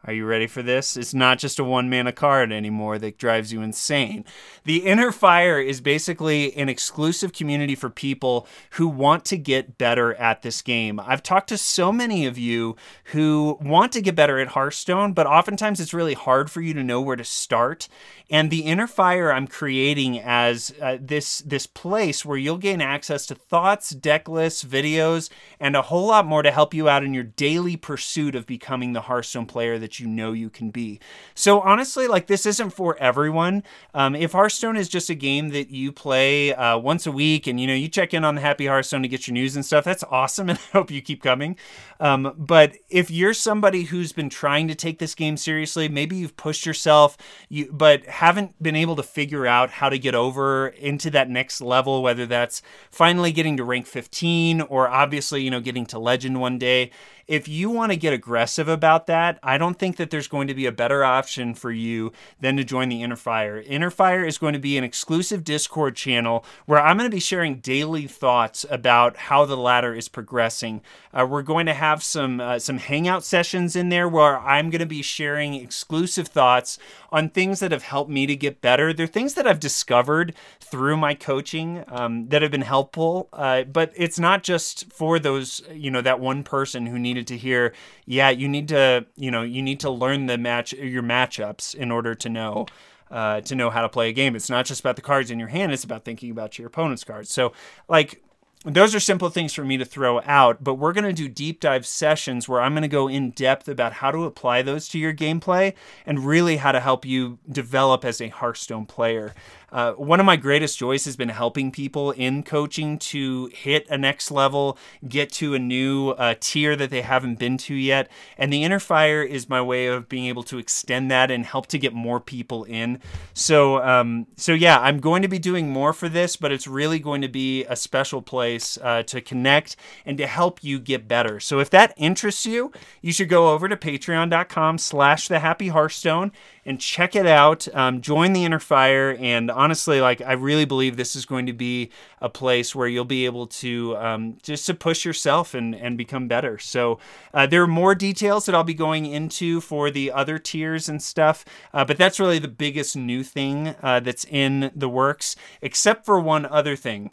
Are 0.04 0.12
you 0.12 0.26
ready 0.26 0.46
for 0.46 0.62
this? 0.62 0.96
It's 0.96 1.12
not 1.12 1.40
just 1.40 1.58
a 1.58 1.64
one 1.64 1.90
mana 1.90 2.12
card 2.12 2.52
anymore 2.52 2.98
that 2.98 3.18
drives 3.18 3.52
you 3.52 3.62
insane. 3.62 4.24
The 4.64 4.86
Inner 4.86 5.10
Fire 5.10 5.58
is 5.58 5.80
basically 5.80 6.56
an 6.56 6.68
exclusive 6.68 7.32
community 7.32 7.74
for 7.74 7.90
people 7.90 8.46
who 8.72 8.86
want 8.86 9.24
to 9.26 9.36
get 9.36 9.76
better 9.76 10.14
at 10.14 10.42
this 10.42 10.62
game. 10.62 11.00
I've 11.00 11.22
talked 11.22 11.48
to 11.48 11.58
so 11.58 11.90
many 11.90 12.26
of 12.26 12.38
you 12.38 12.76
who 13.06 13.58
want 13.60 13.90
to 13.92 14.00
get 14.00 14.14
better 14.14 14.38
at 14.38 14.48
Hearthstone, 14.48 15.14
but 15.14 15.26
oftentimes 15.26 15.80
it's 15.80 15.92
really 15.92 16.14
hard 16.14 16.48
for 16.48 16.60
you 16.60 16.74
to 16.74 16.84
know 16.84 17.00
where 17.00 17.16
to 17.16 17.24
start. 17.24 17.88
And 18.30 18.50
the 18.50 18.60
Inner 18.60 18.86
Fire 18.86 19.32
I'm 19.32 19.48
creating 19.48 20.20
as 20.20 20.72
uh, 20.80 20.98
this 21.00 21.38
this 21.40 21.66
place 21.66 22.24
where 22.24 22.38
you'll 22.38 22.58
gain 22.58 22.80
access 22.80 23.26
to 23.26 23.34
thoughts, 23.34 23.90
deck 23.90 24.28
lists, 24.28 24.62
videos, 24.62 25.28
and 25.58 25.74
a 25.74 25.82
whole 25.82 26.06
lot 26.06 26.24
more 26.24 26.42
to 26.42 26.52
help 26.52 26.72
you 26.72 26.88
out 26.88 27.02
in 27.02 27.14
your 27.14 27.24
daily 27.24 27.76
pursuit 27.76 28.36
of 28.36 28.46
becoming 28.46 28.92
the 28.92 29.02
Hearthstone 29.02 29.46
player 29.46 29.78
that 29.78 29.87
you 29.96 30.06
know 30.06 30.32
you 30.32 30.50
can 30.50 30.70
be. 30.70 31.00
So 31.34 31.60
honestly, 31.60 32.06
like 32.06 32.26
this 32.26 32.46
isn't 32.46 32.70
for 32.70 32.96
everyone. 32.98 33.62
Um, 33.94 34.14
if 34.14 34.32
Hearthstone 34.32 34.76
is 34.76 34.88
just 34.88 35.10
a 35.10 35.14
game 35.14 35.48
that 35.50 35.70
you 35.70 35.92
play 35.92 36.54
uh, 36.54 36.78
once 36.78 37.06
a 37.06 37.12
week 37.12 37.46
and 37.46 37.60
you 37.60 37.66
know 37.66 37.74
you 37.74 37.88
check 37.88 38.12
in 38.12 38.24
on 38.24 38.34
the 38.34 38.40
Happy 38.40 38.66
Hearthstone 38.66 39.02
to 39.02 39.08
get 39.08 39.26
your 39.26 39.34
news 39.34 39.56
and 39.56 39.64
stuff, 39.64 39.84
that's 39.84 40.04
awesome, 40.10 40.48
and 40.50 40.58
I 40.58 40.72
hope 40.72 40.90
you 40.90 41.00
keep 41.00 41.22
coming. 41.22 41.56
Um, 42.00 42.34
but 42.36 42.76
if 42.88 43.10
you're 43.10 43.34
somebody 43.34 43.84
who's 43.84 44.12
been 44.12 44.30
trying 44.30 44.68
to 44.68 44.74
take 44.74 44.98
this 44.98 45.14
game 45.14 45.36
seriously, 45.36 45.88
maybe 45.88 46.16
you've 46.16 46.36
pushed 46.36 46.66
yourself, 46.66 47.16
you 47.48 47.70
but 47.72 48.04
haven't 48.06 48.62
been 48.62 48.76
able 48.76 48.96
to 48.96 49.02
figure 49.02 49.46
out 49.46 49.70
how 49.70 49.88
to 49.88 49.98
get 49.98 50.14
over 50.14 50.68
into 50.68 51.10
that 51.10 51.28
next 51.30 51.60
level, 51.60 52.02
whether 52.02 52.26
that's 52.26 52.62
finally 52.90 53.32
getting 53.32 53.56
to 53.56 53.64
rank 53.64 53.86
15 53.86 54.62
or 54.62 54.88
obviously, 54.88 55.42
you 55.42 55.50
know, 55.50 55.60
getting 55.60 55.86
to 55.86 55.98
legend 55.98 56.40
one 56.40 56.58
day 56.58 56.90
if 57.28 57.46
you 57.46 57.68
want 57.68 57.92
to 57.92 57.96
get 57.96 58.14
aggressive 58.14 58.68
about 58.68 59.06
that, 59.06 59.38
I 59.42 59.58
don't 59.58 59.78
think 59.78 59.96
that 59.96 60.10
there's 60.10 60.28
going 60.28 60.48
to 60.48 60.54
be 60.54 60.64
a 60.64 60.72
better 60.72 61.04
option 61.04 61.54
for 61.54 61.70
you 61.70 62.10
than 62.40 62.56
to 62.56 62.64
join 62.64 62.88
the 62.88 63.02
Inner 63.02 63.16
Fire. 63.16 63.62
Inner 63.66 63.90
Fire 63.90 64.24
is 64.24 64.38
going 64.38 64.54
to 64.54 64.58
be 64.58 64.78
an 64.78 64.84
exclusive 64.84 65.44
Discord 65.44 65.94
channel 65.94 66.42
where 66.64 66.80
I'm 66.80 66.96
going 66.96 67.10
to 67.10 67.14
be 67.14 67.20
sharing 67.20 67.56
daily 67.56 68.06
thoughts 68.06 68.64
about 68.70 69.18
how 69.18 69.44
the 69.44 69.58
ladder 69.58 69.94
is 69.94 70.08
progressing. 70.08 70.80
Uh, 71.12 71.26
we're 71.28 71.42
going 71.42 71.66
to 71.66 71.74
have 71.74 72.02
some 72.02 72.40
uh, 72.40 72.58
some 72.58 72.78
hangout 72.78 73.24
sessions 73.24 73.76
in 73.76 73.90
there 73.90 74.08
where 74.08 74.38
I'm 74.38 74.70
going 74.70 74.80
to 74.80 74.86
be 74.86 75.02
sharing 75.02 75.54
exclusive 75.54 76.28
thoughts 76.28 76.78
on 77.12 77.28
things 77.28 77.60
that 77.60 77.72
have 77.72 77.82
helped 77.82 78.10
me 78.10 78.26
to 78.26 78.36
get 78.36 78.62
better. 78.62 78.92
They're 78.92 79.06
things 79.06 79.34
that 79.34 79.46
I've 79.46 79.60
discovered 79.60 80.34
through 80.60 80.96
my 80.96 81.14
coaching 81.14 81.84
um, 81.88 82.28
that 82.28 82.42
have 82.42 82.50
been 82.50 82.62
helpful. 82.62 83.28
Uh, 83.32 83.64
but 83.64 83.92
it's 83.96 84.18
not 84.18 84.42
just 84.42 84.90
for 84.92 85.18
those, 85.18 85.62
you 85.72 85.90
know, 85.90 86.00
that 86.02 86.20
one 86.20 86.42
person 86.42 86.86
who 86.86 86.98
needed 86.98 87.17
to 87.24 87.36
hear, 87.36 87.74
yeah, 88.06 88.30
you 88.30 88.48
need 88.48 88.68
to, 88.68 89.06
you 89.16 89.30
know, 89.30 89.42
you 89.42 89.62
need 89.62 89.80
to 89.80 89.90
learn 89.90 90.26
the 90.26 90.38
match 90.38 90.72
your 90.72 91.02
matchups 91.02 91.74
in 91.74 91.90
order 91.90 92.14
to 92.14 92.28
know. 92.28 92.66
Uh, 93.10 93.40
to 93.40 93.54
know 93.54 93.70
how 93.70 93.80
to 93.80 93.88
play 93.88 94.10
a 94.10 94.12
game. 94.12 94.36
It's 94.36 94.50
not 94.50 94.66
just 94.66 94.80
about 94.80 94.96
the 94.96 95.00
cards 95.00 95.30
in 95.30 95.38
your 95.38 95.48
hand, 95.48 95.72
it's 95.72 95.82
about 95.82 96.04
thinking 96.04 96.30
about 96.30 96.58
your 96.58 96.66
opponent's 96.66 97.04
cards. 97.04 97.32
So, 97.32 97.54
like, 97.88 98.22
those 98.64 98.94
are 98.94 99.00
simple 99.00 99.30
things 99.30 99.54
for 99.54 99.64
me 99.64 99.76
to 99.76 99.84
throw 99.84 100.20
out, 100.24 100.64
but 100.64 100.74
we're 100.74 100.92
going 100.92 101.04
to 101.04 101.12
do 101.12 101.28
deep 101.28 101.60
dive 101.60 101.86
sessions 101.86 102.48
where 102.48 102.60
I'm 102.60 102.72
going 102.72 102.82
to 102.82 102.88
go 102.88 103.08
in 103.08 103.30
depth 103.30 103.68
about 103.68 103.94
how 103.94 104.10
to 104.10 104.24
apply 104.24 104.62
those 104.62 104.88
to 104.88 104.98
your 104.98 105.14
gameplay 105.14 105.74
and 106.04 106.26
really 106.26 106.56
how 106.56 106.72
to 106.72 106.80
help 106.80 107.06
you 107.06 107.38
develop 107.50 108.04
as 108.04 108.20
a 108.20 108.28
Hearthstone 108.28 108.84
player. 108.84 109.32
Uh, 109.70 109.92
one 109.92 110.20
of 110.20 110.26
my 110.26 110.36
greatest 110.36 110.78
joys 110.78 111.04
has 111.04 111.16
been 111.16 111.28
helping 111.28 111.70
people 111.70 112.10
in 112.12 112.42
coaching 112.42 112.98
to 112.98 113.50
hit 113.52 113.86
a 113.88 113.98
next 113.98 114.30
level, 114.30 114.78
get 115.06 115.30
to 115.30 115.54
a 115.54 115.58
new 115.58 116.10
uh, 116.10 116.34
tier 116.40 116.74
that 116.76 116.90
they 116.90 117.02
haven't 117.02 117.38
been 117.38 117.58
to 117.58 117.74
yet. 117.74 118.10
And 118.36 118.52
the 118.52 118.64
Inner 118.64 118.80
Fire 118.80 119.22
is 119.22 119.48
my 119.48 119.60
way 119.60 119.86
of 119.86 120.08
being 120.08 120.26
able 120.26 120.42
to 120.44 120.58
extend 120.58 121.10
that 121.10 121.30
and 121.30 121.44
help 121.44 121.66
to 121.68 121.78
get 121.78 121.92
more 121.92 122.20
people 122.20 122.64
in. 122.64 123.00
So, 123.34 123.82
um, 123.82 124.26
so 124.36 124.52
yeah, 124.52 124.78
I'm 124.80 125.00
going 125.00 125.22
to 125.22 125.28
be 125.28 125.38
doing 125.38 125.70
more 125.70 125.92
for 125.92 126.08
this, 126.08 126.36
but 126.36 126.52
it's 126.52 126.66
really 126.66 126.98
going 126.98 127.22
to 127.22 127.28
be 127.28 127.64
a 127.64 127.76
special 127.76 128.22
place 128.22 128.78
uh, 128.82 129.02
to 129.04 129.20
connect 129.20 129.76
and 130.06 130.16
to 130.18 130.26
help 130.26 130.64
you 130.64 130.78
get 130.78 131.06
better. 131.06 131.40
So 131.40 131.58
if 131.60 131.70
that 131.70 131.92
interests 131.96 132.46
you, 132.46 132.72
you 133.02 133.12
should 133.12 133.28
go 133.28 133.50
over 133.50 133.68
to 133.68 133.76
patreon.com 133.76 134.78
slash 134.78 135.28
the 135.28 135.40
happy 135.40 135.68
hearthstone 135.68 136.32
and 136.68 136.78
check 136.78 137.16
it 137.16 137.26
out. 137.26 137.66
Um, 137.74 138.02
join 138.02 138.34
the 138.34 138.44
Inner 138.44 138.58
Fire, 138.58 139.16
and 139.18 139.50
honestly, 139.50 140.02
like 140.02 140.20
I 140.20 140.34
really 140.34 140.66
believe 140.66 140.98
this 140.98 141.16
is 141.16 141.24
going 141.24 141.46
to 141.46 141.54
be 141.54 141.90
a 142.20 142.28
place 142.28 142.74
where 142.74 142.86
you'll 142.86 143.06
be 143.06 143.24
able 143.24 143.46
to 143.46 143.96
um, 143.96 144.36
just 144.42 144.66
to 144.66 144.74
push 144.74 145.02
yourself 145.02 145.54
and 145.54 145.74
and 145.74 145.96
become 145.96 146.28
better. 146.28 146.58
So 146.58 146.98
uh, 147.32 147.46
there 147.46 147.62
are 147.62 147.66
more 147.66 147.94
details 147.94 148.44
that 148.44 148.54
I'll 148.54 148.64
be 148.64 148.74
going 148.74 149.06
into 149.06 149.62
for 149.62 149.90
the 149.90 150.12
other 150.12 150.38
tiers 150.38 150.90
and 150.90 151.02
stuff, 151.02 151.42
uh, 151.72 151.86
but 151.86 151.96
that's 151.96 152.20
really 152.20 152.38
the 152.38 152.48
biggest 152.48 152.94
new 152.94 153.24
thing 153.24 153.74
uh, 153.82 154.00
that's 154.00 154.26
in 154.26 154.70
the 154.76 154.90
works, 154.90 155.36
except 155.62 156.04
for 156.04 156.20
one 156.20 156.44
other 156.44 156.76
thing. 156.76 157.10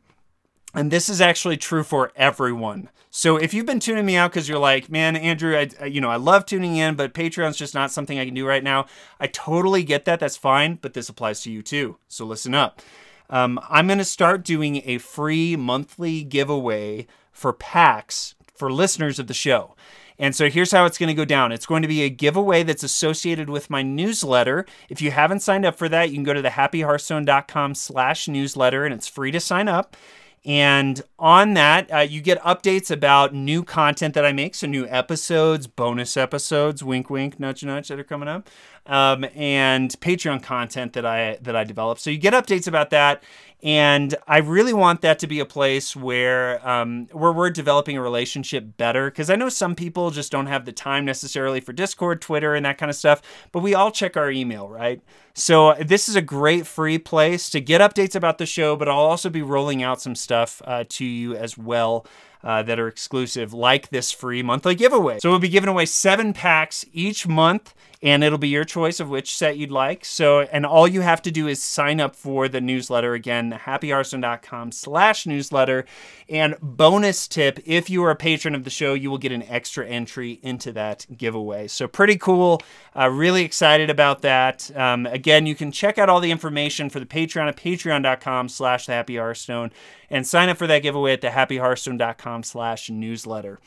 And 0.75 0.91
this 0.91 1.09
is 1.09 1.21
actually 1.21 1.57
true 1.57 1.83
for 1.83 2.11
everyone. 2.15 2.89
So 3.09 3.37
if 3.37 3.53
you've 3.53 3.65
been 3.65 3.79
tuning 3.79 4.05
me 4.05 4.17
out 4.17 4.31
because 4.31 4.49
you're 4.49 4.59
like, 4.59 4.89
man, 4.89 5.15
Andrew, 5.15 5.55
I, 5.55 5.85
you 5.85 6.01
know, 6.01 6.09
I 6.09 6.17
love 6.17 6.45
tuning 6.45 6.75
in, 6.75 6.95
but 6.95 7.13
Patreon's 7.13 7.55
just 7.55 7.73
not 7.73 7.91
something 7.91 8.19
I 8.19 8.25
can 8.25 8.33
do 8.33 8.45
right 8.45 8.63
now. 8.63 8.87
I 9.19 9.27
totally 9.27 9.83
get 9.83 10.03
that. 10.03 10.19
That's 10.19 10.35
fine, 10.35 10.79
but 10.81 10.93
this 10.93 11.07
applies 11.07 11.41
to 11.43 11.51
you 11.51 11.61
too. 11.61 11.97
So 12.09 12.25
listen 12.25 12.53
up. 12.53 12.81
Um, 13.29 13.59
I'm 13.69 13.87
going 13.87 13.99
to 13.99 14.05
start 14.05 14.43
doing 14.43 14.81
a 14.85 14.97
free 14.97 15.55
monthly 15.55 16.23
giveaway 16.23 17.07
for 17.31 17.53
packs 17.53 18.35
for 18.53 18.71
listeners 18.71 19.17
of 19.17 19.27
the 19.27 19.33
show. 19.33 19.75
And 20.17 20.35
so 20.35 20.49
here's 20.49 20.71
how 20.71 20.85
it's 20.85 20.97
going 20.97 21.07
to 21.07 21.13
go 21.13 21.25
down. 21.25 21.51
It's 21.51 21.65
going 21.65 21.81
to 21.81 21.87
be 21.87 22.03
a 22.03 22.09
giveaway 22.09 22.63
that's 22.63 22.83
associated 22.83 23.49
with 23.49 23.69
my 23.69 23.81
newsletter. 23.81 24.65
If 24.89 25.01
you 25.01 25.11
haven't 25.11 25.41
signed 25.41 25.65
up 25.65 25.75
for 25.75 25.89
that, 25.89 26.09
you 26.09 26.15
can 26.15 26.23
go 26.23 26.33
to 26.33 26.41
thehappyhearthstone.com 26.41 27.75
slash 27.75 28.27
newsletter 28.27 28.85
and 28.85 28.93
it's 28.93 29.07
free 29.07 29.31
to 29.31 29.39
sign 29.39 29.67
up. 29.67 29.97
And 30.45 31.01
on 31.17 31.55
that, 31.55 31.91
uh, 31.91 31.99
you 31.99 32.21
get 32.21 32.39
updates 32.43 32.91
about 32.91 33.33
new 33.33 33.63
content 33.63 34.13
that 34.13 34.23
I 34.23 34.31
make. 34.31 34.53
So, 34.53 34.67
new 34.67 34.85
episodes, 34.87 35.65
bonus 35.65 36.15
episodes, 36.15 36.83
wink, 36.83 37.09
wink, 37.09 37.39
nudge, 37.39 37.63
nudge 37.63 37.87
that 37.87 37.99
are 37.99 38.03
coming 38.03 38.29
up, 38.29 38.47
um, 38.85 39.25
and 39.35 39.89
Patreon 39.99 40.43
content 40.43 40.93
that 40.93 41.05
I 41.05 41.37
that 41.41 41.55
I 41.55 41.63
develop. 41.63 41.99
So, 41.99 42.09
you 42.09 42.17
get 42.17 42.33
updates 42.33 42.67
about 42.67 42.89
that. 42.91 43.23
And 43.63 44.13
I 44.27 44.39
really 44.39 44.73
want 44.73 45.01
that 45.01 45.17
to 45.19 45.27
be 45.27 45.39
a 45.39 45.45
place 45.45 45.95
where 45.95 46.65
um, 46.67 47.07
where 47.11 47.31
we're 47.31 47.49
developing 47.49 47.97
a 47.97 48.01
relationship 48.01 48.77
better 48.77 49.09
because 49.09 49.31
I 49.31 49.35
know 49.35 49.49
some 49.49 49.73
people 49.73 50.11
just 50.11 50.31
don't 50.31 50.45
have 50.45 50.65
the 50.65 50.71
time 50.71 51.03
necessarily 51.03 51.61
for 51.61 51.73
Discord, 51.73 52.21
Twitter, 52.21 52.53
and 52.53 52.63
that 52.65 52.77
kind 52.77 52.91
of 52.91 52.95
stuff. 52.95 53.23
But 53.51 53.63
we 53.63 53.73
all 53.73 53.89
check 53.89 54.17
our 54.17 54.29
email, 54.29 54.69
right? 54.69 55.01
So 55.33 55.73
this 55.75 56.07
is 56.07 56.15
a 56.15 56.21
great 56.21 56.67
free 56.67 56.99
place 56.99 57.49
to 57.49 57.59
get 57.59 57.81
updates 57.81 58.15
about 58.15 58.37
the 58.37 58.45
show, 58.45 58.75
but 58.75 58.87
I'll 58.87 58.99
also 58.99 59.31
be 59.31 59.41
rolling 59.41 59.81
out 59.81 59.99
some 59.99 60.15
stuff 60.15 60.61
uh, 60.65 60.83
to 60.89 61.05
you 61.05 61.35
as 61.35 61.57
well 61.57 62.05
uh, 62.43 62.61
that 62.63 62.79
are 62.79 62.87
exclusive, 62.87 63.53
like 63.53 63.89
this 63.89 64.11
free 64.11 64.43
monthly 64.43 64.75
giveaway. 64.75 65.19
So 65.19 65.31
we'll 65.31 65.39
be 65.39 65.49
giving 65.49 65.69
away 65.69 65.87
seven 65.87 66.31
packs 66.31 66.85
each 66.93 67.27
month, 67.27 67.73
and 68.05 68.23
it'll 68.23 68.37
be 68.37 68.49
your 68.49 68.63
choice 68.63 68.99
of 68.99 69.09
which 69.09 69.35
set 69.35 69.57
you'd 69.57 69.71
like. 69.71 70.05
So, 70.05 70.41
and 70.41 70.63
all 70.63 70.87
you 70.87 71.01
have 71.01 71.23
to 71.23 71.31
do 71.31 71.47
is 71.47 71.61
sign 71.61 71.99
up 71.99 72.15
for 72.15 72.47
the 72.47 72.61
newsletter 72.61 73.15
again, 73.15 73.51
happyhearthstone.com 73.51 74.73
slash 74.73 75.25
newsletter. 75.25 75.85
And 76.29 76.55
bonus 76.61 77.27
tip, 77.27 77.59
if 77.65 77.89
you 77.89 78.03
are 78.03 78.11
a 78.11 78.15
patron 78.15 78.53
of 78.53 78.63
the 78.63 78.69
show, 78.69 78.93
you 78.93 79.09
will 79.09 79.17
get 79.17 79.31
an 79.31 79.41
extra 79.43 79.87
entry 79.87 80.39
into 80.43 80.71
that 80.73 81.07
giveaway. 81.17 81.67
So 81.67 81.87
pretty 81.87 82.15
cool. 82.17 82.61
Uh, 82.95 83.09
really 83.09 83.43
excited 83.43 83.89
about 83.89 84.21
that. 84.21 84.69
Um, 84.77 85.07
again, 85.07 85.47
you 85.47 85.55
can 85.55 85.71
check 85.71 85.97
out 85.97 86.07
all 86.07 86.19
the 86.19 86.29
information 86.29 86.91
for 86.91 86.99
the 86.99 87.07
Patreon 87.07 87.47
at 87.47 87.57
patreon.com 87.57 88.49
slash 88.49 88.85
the 88.85 89.71
and 90.11 90.27
sign 90.27 90.49
up 90.49 90.57
for 90.57 90.67
that 90.67 90.83
giveaway 90.83 91.13
at 91.13 91.21
thehappyhearthstone.com 91.21 92.43
slash 92.43 92.87
newsletter. 92.87 93.59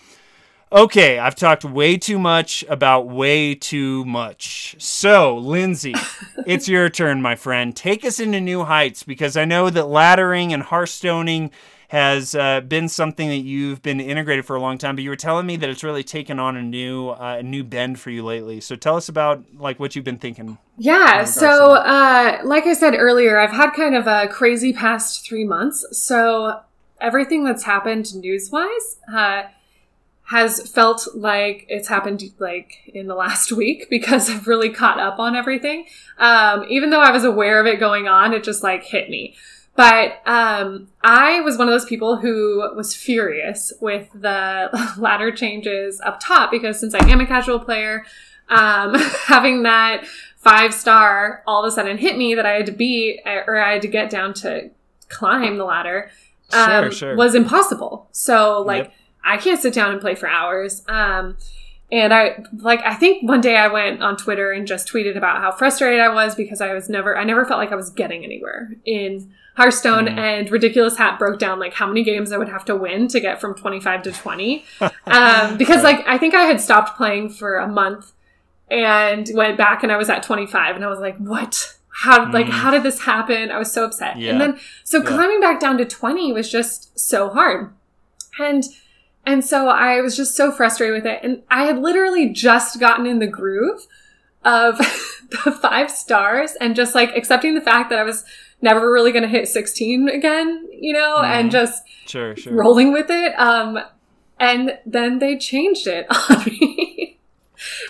Okay, 0.71 1.19
I've 1.19 1.35
talked 1.35 1.65
way 1.65 1.97
too 1.97 2.19
much 2.19 2.63
about 2.69 3.09
way 3.09 3.55
too 3.55 4.05
much. 4.05 4.77
So, 4.79 5.37
Lindsay, 5.37 5.95
it's 6.47 6.69
your 6.69 6.91
turn, 6.91 7.23
my 7.23 7.37
friend. 7.37 7.75
Take 7.75 8.05
us 8.05 8.21
into 8.21 8.41
new 8.41 8.65
heights 8.65 9.03
because 9.03 9.37
I 9.37 9.47
know 9.47 9.71
that 9.71 9.85
laddering 9.85 10.53
and 10.53 10.63
hearthstoning 10.63 11.51
has 11.89 12.35
uh, 12.35 12.61
been 12.61 12.87
something 12.87 13.31
that 13.31 13.39
you've 13.39 13.81
been 13.81 13.99
integrated 13.99 14.45
for 14.45 14.57
a 14.57 14.61
long 14.61 14.77
time, 14.77 14.95
but 14.95 15.03
you 15.03 15.09
were 15.09 15.17
telling 15.17 15.47
me 15.47 15.57
that 15.57 15.71
it's 15.71 15.83
really 15.83 16.05
taken 16.05 16.39
on 16.39 16.55
a 16.55 16.63
new 16.63 17.09
uh, 17.09 17.37
a 17.39 17.43
new 17.43 17.65
bend 17.65 17.99
for 17.99 18.11
you 18.11 18.23
lately. 18.23 18.61
So 18.61 18.77
tell 18.77 18.97
us 18.97 19.09
about 19.09 19.43
like 19.57 19.81
what 19.81 19.97
you've 19.97 20.05
been 20.05 20.19
thinking. 20.19 20.59
Yeah, 20.77 21.25
so 21.25 21.73
uh, 21.77 22.41
like 22.45 22.67
I 22.67 22.75
said 22.75 22.95
earlier, 22.95 23.41
I've 23.41 23.53
had 23.53 23.71
kind 23.71 23.95
of 23.95 24.07
a 24.07 24.29
crazy 24.29 24.75
past 24.75 25.27
three 25.27 25.45
months. 25.45 25.87
So 25.93 26.61
everything 27.01 27.45
that's 27.45 27.65
happened 27.65 28.15
news 28.15 28.51
wise 28.51 28.97
uh, 29.11 29.45
has 30.29 30.71
felt 30.71 31.09
like 31.15 31.65
it's 31.69 31.89
happened 31.89 32.23
like 32.39 32.91
in 32.93 33.07
the 33.07 33.15
last 33.15 33.51
week 33.63 33.89
because 33.89 34.29
I've 34.29 34.47
really 34.47 34.71
caught 34.71 35.01
up 35.01 35.19
on 35.19 35.35
everything. 35.35 35.87
Um, 36.19 36.65
even 36.69 36.91
though 36.91 37.01
I 37.01 37.11
was 37.11 37.25
aware 37.25 37.59
of 37.61 37.67
it 37.67 37.81
going 37.81 38.09
on, 38.09 38.35
it 38.35 38.45
just 38.45 38.63
like 38.63 38.85
hit 38.85 39.09
me. 39.09 39.35
But 39.75 40.21
um, 40.27 40.89
I 41.03 41.41
was 41.41 41.57
one 41.57 41.69
of 41.69 41.73
those 41.73 41.87
people 41.87 42.17
who 42.17 42.69
was 42.75 42.95
furious 42.95 43.73
with 43.81 44.11
the 44.13 44.69
ladder 44.99 45.31
changes 45.31 46.01
up 46.05 46.19
top 46.21 46.51
because 46.51 46.79
since 46.79 46.95
I 46.95 47.09
am 47.09 47.21
a 47.21 47.27
casual 47.27 47.61
player, 47.61 48.05
um, 48.51 48.95
having 49.27 49.63
that 49.63 50.05
five 50.37 50.75
star 50.75 51.43
all 51.47 51.65
of 51.65 51.69
a 51.69 51.75
sudden 51.75 51.97
hit 51.97 52.19
me 52.19 52.35
that 52.35 52.45
I 52.45 52.53
had 52.53 52.67
to 52.67 52.73
be 52.73 53.21
or 53.25 53.57
I 53.57 53.73
had 53.75 53.83
to 53.83 53.89
get 53.89 54.11
down 54.11 54.35
to 54.35 54.71
climb 55.09 55.57
the 55.57 55.65
ladder 55.65 56.11
um, 56.53 56.85
sure, 56.85 56.93
sure. 56.93 57.17
was 57.17 57.35
impossible. 57.35 58.09
So 58.13 58.63
like 58.63 58.85
yep. 58.85 58.95
I 59.29 59.37
can't 59.37 59.61
sit 59.61 59.75
down 59.75 59.93
and 59.93 60.01
play 60.01 60.15
for 60.15 60.29
hours. 60.29 60.83
Um, 60.89 61.37
and 61.91 62.13
I 62.13 62.43
like 62.59 62.81
I 62.85 62.95
think 62.95 63.29
one 63.29 63.41
day 63.41 63.57
I 63.57 63.69
went 63.69 64.03
on 64.03 64.17
Twitter 64.17 64.53
and 64.53 64.67
just 64.67 64.89
tweeted 64.89 65.17
about 65.17 65.39
how 65.39 65.53
frustrated 65.53 66.01
I 66.01 66.13
was 66.13 66.35
because 66.35 66.61
I 66.61 66.75
was 66.75 66.89
never 66.89 67.17
I 67.17 67.25
never 67.25 67.45
felt 67.47 67.59
like 67.59 67.73
I 67.73 67.77
was 67.77 67.91
getting 67.91 68.25
anywhere 68.25 68.75
in 68.85 69.33
Hearthstone 69.57 70.07
mm. 70.07 70.17
and 70.17 70.51
Ridiculous 70.51 70.99
Hat 70.99 71.19
broke 71.19 71.39
down 71.39 71.59
like 71.59 71.75
how 71.75 71.87
many 71.87 72.05
games 72.05 72.31
I 72.31 72.37
would 72.37 72.49
have 72.49 72.65
to 72.67 72.77
win 72.77 73.09
to 73.09 73.21
get 73.21 73.41
from 73.41 73.55
25 73.55 74.03
to 74.03 74.13
20. 74.13 74.65
um, 75.07 75.57
because 75.57 75.83
like 75.83 76.07
I 76.07 76.19
think 76.19 76.35
I 76.35 76.45
had 76.45 76.61
stopped 76.61 76.97
playing 76.97 77.31
for 77.31 77.57
a 77.57 77.67
month 77.67 78.13
and 78.71 79.29
went 79.33 79.57
back 79.57 79.83
and 79.83 79.91
I 79.91 79.97
was 79.97 80.11
at 80.11 80.23
25 80.23 80.77
and 80.77 80.85
I 80.85 80.89
was 80.89 81.01
like, 81.01 81.17
what? 81.17 81.75
How 81.89 82.27
mm. 82.27 82.33
like 82.35 82.49
how 82.49 82.71
did 82.71 82.83
this 82.83 83.01
happen? 83.01 83.51
I 83.51 83.59
was 83.59 83.73
so 83.73 83.85
upset. 83.85 84.19
Yeah. 84.19 84.33
And 84.33 84.41
then 84.41 84.61
so 84.85 84.99
yeah. 84.99 85.07
climbing 85.07 85.41
back 85.41 85.59
down 85.59 85.79
to 85.79 85.87
20 85.87 86.33
was 86.35 86.51
just 86.51 86.99
so 86.99 87.31
hard. 87.31 87.73
And 88.39 88.63
and 89.29 89.45
so 89.45 89.69
I 89.69 90.01
was 90.01 90.17
just 90.17 90.35
so 90.35 90.51
frustrated 90.51 90.95
with 90.95 91.05
it. 91.05 91.21
And 91.23 91.43
I 91.51 91.65
had 91.65 91.81
literally 91.81 92.31
just 92.31 92.81
gotten 92.81 93.05
in 93.05 93.19
the 93.19 93.27
groove 93.27 93.87
of 94.43 94.79
the 95.45 95.53
five 95.53 95.91
stars 95.91 96.53
and 96.63 96.75
just 96.75 96.95
like 96.95 97.15
accepting 97.15 97.55
the 97.55 97.61
fact 97.61 97.91
that 97.91 97.99
I 97.99 98.05
was 98.05 98.25
never 98.63 98.91
really 98.91 99.13
going 99.13 99.25
to 99.25 99.29
hit 99.29 99.47
16 99.47 100.09
again, 100.09 100.67
you 100.73 100.95
know, 100.95 101.19
mm. 101.19 101.25
and 101.25 101.51
just 101.51 101.83
sure, 102.07 102.37
sure. 102.37 102.55
rolling 102.55 102.91
with 102.91 103.11
it. 103.11 103.39
Um, 103.39 103.79
And 104.41 104.79
then 104.87 105.19
they 105.19 105.37
changed 105.37 105.87
it 105.87 106.07
on 106.31 106.45
me. 106.47 106.88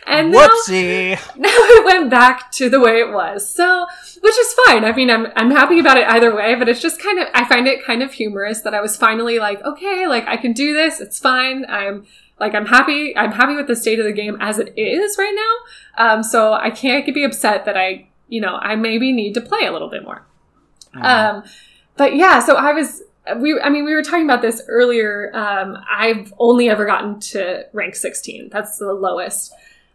And 0.07 0.32
Whoopsie. 0.34 1.11
now, 1.11 1.32
now 1.36 1.49
it 1.51 1.84
went 1.84 2.11
back 2.11 2.51
to 2.53 2.68
the 2.68 2.80
way 2.80 3.01
it 3.01 3.12
was. 3.12 3.49
So, 3.49 3.86
which 4.20 4.39
is 4.39 4.55
fine. 4.66 4.84
I 4.84 4.93
mean, 4.93 5.11
I'm, 5.11 5.28
I'm 5.36 5.51
happy 5.51 5.78
about 5.78 5.97
it 5.97 6.07
either 6.09 6.34
way, 6.34 6.55
but 6.55 6.68
it's 6.68 6.80
just 6.80 7.01
kind 7.01 7.18
of, 7.18 7.28
I 7.34 7.49
find 7.49 7.66
it 7.66 7.84
kind 7.84 8.03
of 8.03 8.12
humorous 8.12 8.62
that 8.62 8.74
I 8.74 8.80
was 8.80 8.97
finally 8.97 9.39
like, 9.39 9.62
okay, 9.64 10.07
like 10.07 10.26
I 10.26 10.36
can 10.36 10.53
do 10.53 10.74
this. 10.74 11.01
It's 11.01 11.18
fine. 11.18 11.64
I'm, 11.68 12.07
like 12.41 12.55
I'm 12.55 12.66
happy. 12.66 13.16
I'm 13.16 13.32
happy 13.32 13.55
with 13.55 13.66
the 13.66 13.76
state 13.76 13.99
of 13.99 14.05
the 14.05 14.12
game 14.12 14.36
as 14.41 14.59
it 14.59 14.72
is 14.76 15.18
right 15.18 15.34
now. 15.34 16.12
Um, 16.12 16.22
so 16.22 16.53
I 16.53 16.70
can't 16.70 17.05
be 17.12 17.24
upset 17.24 17.64
that 17.64 17.76
I, 17.76 18.09
you 18.28 18.41
know, 18.41 18.57
I 18.57 18.76
maybe 18.76 19.12
need 19.12 19.34
to 19.34 19.41
play 19.41 19.66
a 19.66 19.72
little 19.72 19.91
bit 19.91 20.05
more. 20.05 20.26
Mm-hmm. 20.95 21.05
Um, 21.05 21.45
but 21.97 22.14
yeah, 22.14 22.41
so 22.41 22.57
I 22.57 22.72
was. 22.72 23.03
We, 23.41 23.61
I 23.61 23.68
mean, 23.68 23.84
we 23.84 23.93
were 23.93 24.03
talking 24.03 24.24
about 24.24 24.41
this 24.41 24.62
earlier. 24.68 25.30
Um, 25.34 25.76
I've 25.91 26.32
only 26.39 26.70
ever 26.70 26.86
gotten 26.86 27.20
to 27.20 27.66
rank 27.74 27.95
16. 27.95 28.49
That's 28.51 28.78
the 28.78 28.95
lowest 28.95 29.53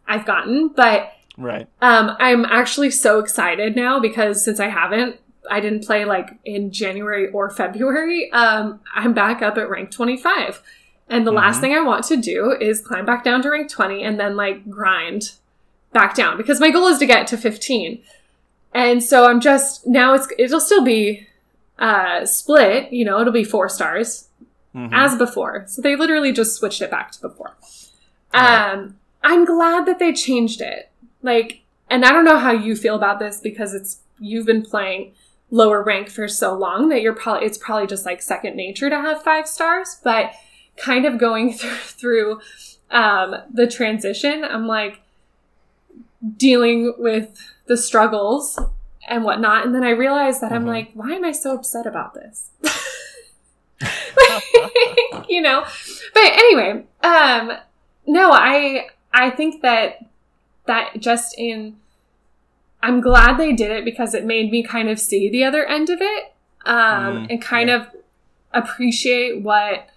I've 0.07 0.25
gotten. 0.25 0.69
But 0.69 1.13
Right. 1.37 1.67
um, 1.81 2.15
I'm 2.19 2.45
actually 2.45 2.91
so 2.91 3.19
excited 3.19 3.75
now 3.75 3.99
because 3.99 4.43
since 4.43 4.59
I 4.59 4.67
haven't, 4.67 5.17
I 5.49 5.59
didn't 5.59 5.85
play 5.85 6.05
like 6.05 6.37
in 6.45 6.71
January 6.71 7.29
or 7.29 7.49
February. 7.49 8.31
Um, 8.31 8.79
I'm 8.93 9.13
back 9.13 9.41
up 9.41 9.57
at 9.57 9.69
rank 9.69 9.91
25. 9.91 10.61
And 11.09 11.27
the 11.27 11.31
last 11.31 11.57
Mhm. 11.57 11.61
thing 11.61 11.75
I 11.75 11.81
want 11.81 12.05
to 12.05 12.17
do 12.17 12.55
is 12.59 12.79
climb 12.79 13.05
back 13.05 13.23
down 13.23 13.41
to 13.41 13.49
rank 13.49 13.69
20 13.69 14.03
and 14.03 14.19
then 14.19 14.35
like 14.37 14.69
grind 14.69 15.33
back 15.91 16.15
down 16.15 16.37
because 16.37 16.59
my 16.59 16.69
goal 16.71 16.87
is 16.87 16.97
to 16.99 17.05
get 17.05 17.27
to 17.27 17.37
15. 17.37 18.01
And 18.73 19.03
so 19.03 19.25
I'm 19.29 19.39
just 19.41 19.85
now 19.85 20.13
it's 20.13 20.27
it'll 20.39 20.59
still 20.61 20.83
be 20.83 21.27
uh 21.77 22.25
split, 22.25 22.91
you 22.93 23.03
know, 23.05 23.19
it'll 23.19 23.33
be 23.33 23.43
4 23.43 23.67
stars 23.69 24.29
Mhm. 24.73 24.89
as 24.93 25.15
before. 25.17 25.65
So 25.67 25.81
they 25.81 25.95
literally 25.95 26.31
just 26.31 26.55
switched 26.55 26.81
it 26.81 26.89
back 26.89 27.11
to 27.11 27.21
before. 27.21 27.51
Um, 28.33 28.95
I'm 29.23 29.45
glad 29.45 29.85
that 29.85 29.99
they 29.99 30.13
changed 30.13 30.61
it. 30.61 30.91
Like, 31.21 31.61
and 31.89 32.03
I 32.05 32.11
don't 32.11 32.25
know 32.25 32.37
how 32.39 32.51
you 32.51 32.75
feel 32.75 32.95
about 32.95 33.19
this 33.19 33.39
because 33.39 33.73
it's 33.73 33.99
you've 34.19 34.45
been 34.45 34.61
playing 34.63 35.13
lower 35.51 35.83
rank 35.83 36.09
for 36.09 36.27
so 36.27 36.53
long 36.53 36.89
that 36.89 37.01
you're 37.01 37.13
probably 37.13 37.45
it's 37.45 37.57
probably 37.57 37.87
just 37.87 38.05
like 38.05 38.21
second 38.21 38.55
nature 38.55 38.89
to 38.89 38.95
have 38.99 39.23
five 39.23 39.47
stars. 39.47 39.97
But 40.03 40.31
kind 40.77 41.05
of 41.05 41.17
going 41.17 41.53
through 41.57 41.69
through 41.77 42.41
um, 42.91 43.35
the 43.53 43.67
transition, 43.67 44.43
I'm 44.43 44.67
like 44.67 45.01
dealing 46.37 46.93
with 46.97 47.29
the 47.67 47.77
struggles 47.77 48.59
and 49.07 49.23
whatnot, 49.23 49.65
and 49.65 49.73
then 49.75 49.83
I 49.83 49.89
realized 49.91 50.41
that 50.41 50.51
I'm 50.53 50.63
Mhm. 50.63 50.67
like, 50.67 50.91
why 50.93 51.11
am 51.11 51.25
I 51.25 51.31
so 51.33 51.53
upset 51.53 51.85
about 51.85 52.13
this? 52.13 52.49
you 55.27 55.41
know 55.41 55.65
but 56.13 56.23
anyway 56.23 56.83
um 57.03 57.51
no 58.07 58.31
i 58.31 58.87
i 59.13 59.29
think 59.29 59.61
that 59.61 60.05
that 60.65 60.91
just 60.99 61.35
in 61.37 61.75
i'm 62.81 62.99
glad 63.01 63.37
they 63.37 63.53
did 63.53 63.71
it 63.71 63.85
because 63.85 64.13
it 64.13 64.25
made 64.25 64.51
me 64.51 64.63
kind 64.63 64.89
of 64.89 64.99
see 64.99 65.29
the 65.29 65.43
other 65.43 65.65
end 65.65 65.89
of 65.89 65.99
it 66.01 66.33
um 66.65 66.73
Mm, 66.73 67.27
and 67.29 67.41
kind 67.41 67.69
yeah. 67.69 67.75
of 67.81 67.87
appreciate 68.53 69.41
what 69.41 69.89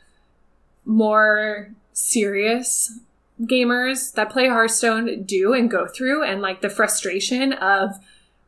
more 0.85 1.71
serious 1.93 2.99
gamers 3.43 4.13
that 4.15 4.31
play 4.31 4.49
hearthstone 4.49 5.23
do 5.25 5.53
and 5.53 5.71
go 5.71 5.87
through 5.87 6.23
and 6.23 6.41
like 6.41 6.61
the 6.63 6.71
frustration 6.71 7.53
of 7.55 7.97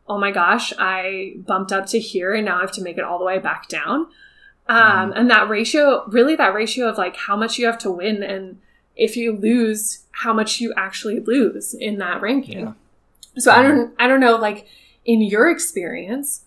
oh 0.09 0.17
my 0.19 0.31
gosh 0.31 0.73
i 0.79 1.35
bumped 1.47 1.73
up 1.73 1.85
to 1.87 1.99
here 1.99 2.33
and 2.33 2.47
now 2.47 2.59
i 2.59 2.61
have 2.63 2.73
to 2.73 2.81
make 2.83 2.97
it 2.97 3.05
all 3.05 3.19
the 3.19 3.25
way 3.25 3.39
back 3.39 3.69
down 3.69 4.07
um, 4.71 5.13
and 5.17 5.31
that 5.31 5.49
ratio 5.49 6.05
really 6.09 6.37
that 6.37 6.55
ratio 6.55 6.89
of 6.89 6.97
like 6.99 7.17
how 7.17 7.37
much 7.37 7.59
you 7.59 7.67
have 7.67 7.79
to 7.79 7.91
win 7.91 8.23
and 8.23 8.59
if 8.99 9.17
you 9.17 9.33
lose 9.33 10.05
how 10.11 10.33
much 10.33 10.61
you 10.61 10.75
actually 10.77 11.21
lose 11.21 11.73
in 11.75 11.99
that 11.99 12.21
ranking. 12.21 12.59
Yeah. 12.59 12.73
so 13.39 13.51
i 13.53 13.63
don't 13.63 13.95
i 13.99 14.07
don't 14.07 14.21
know 14.21 14.37
like 14.37 14.67
in 15.05 15.23
your 15.23 15.49
experience 15.49 16.45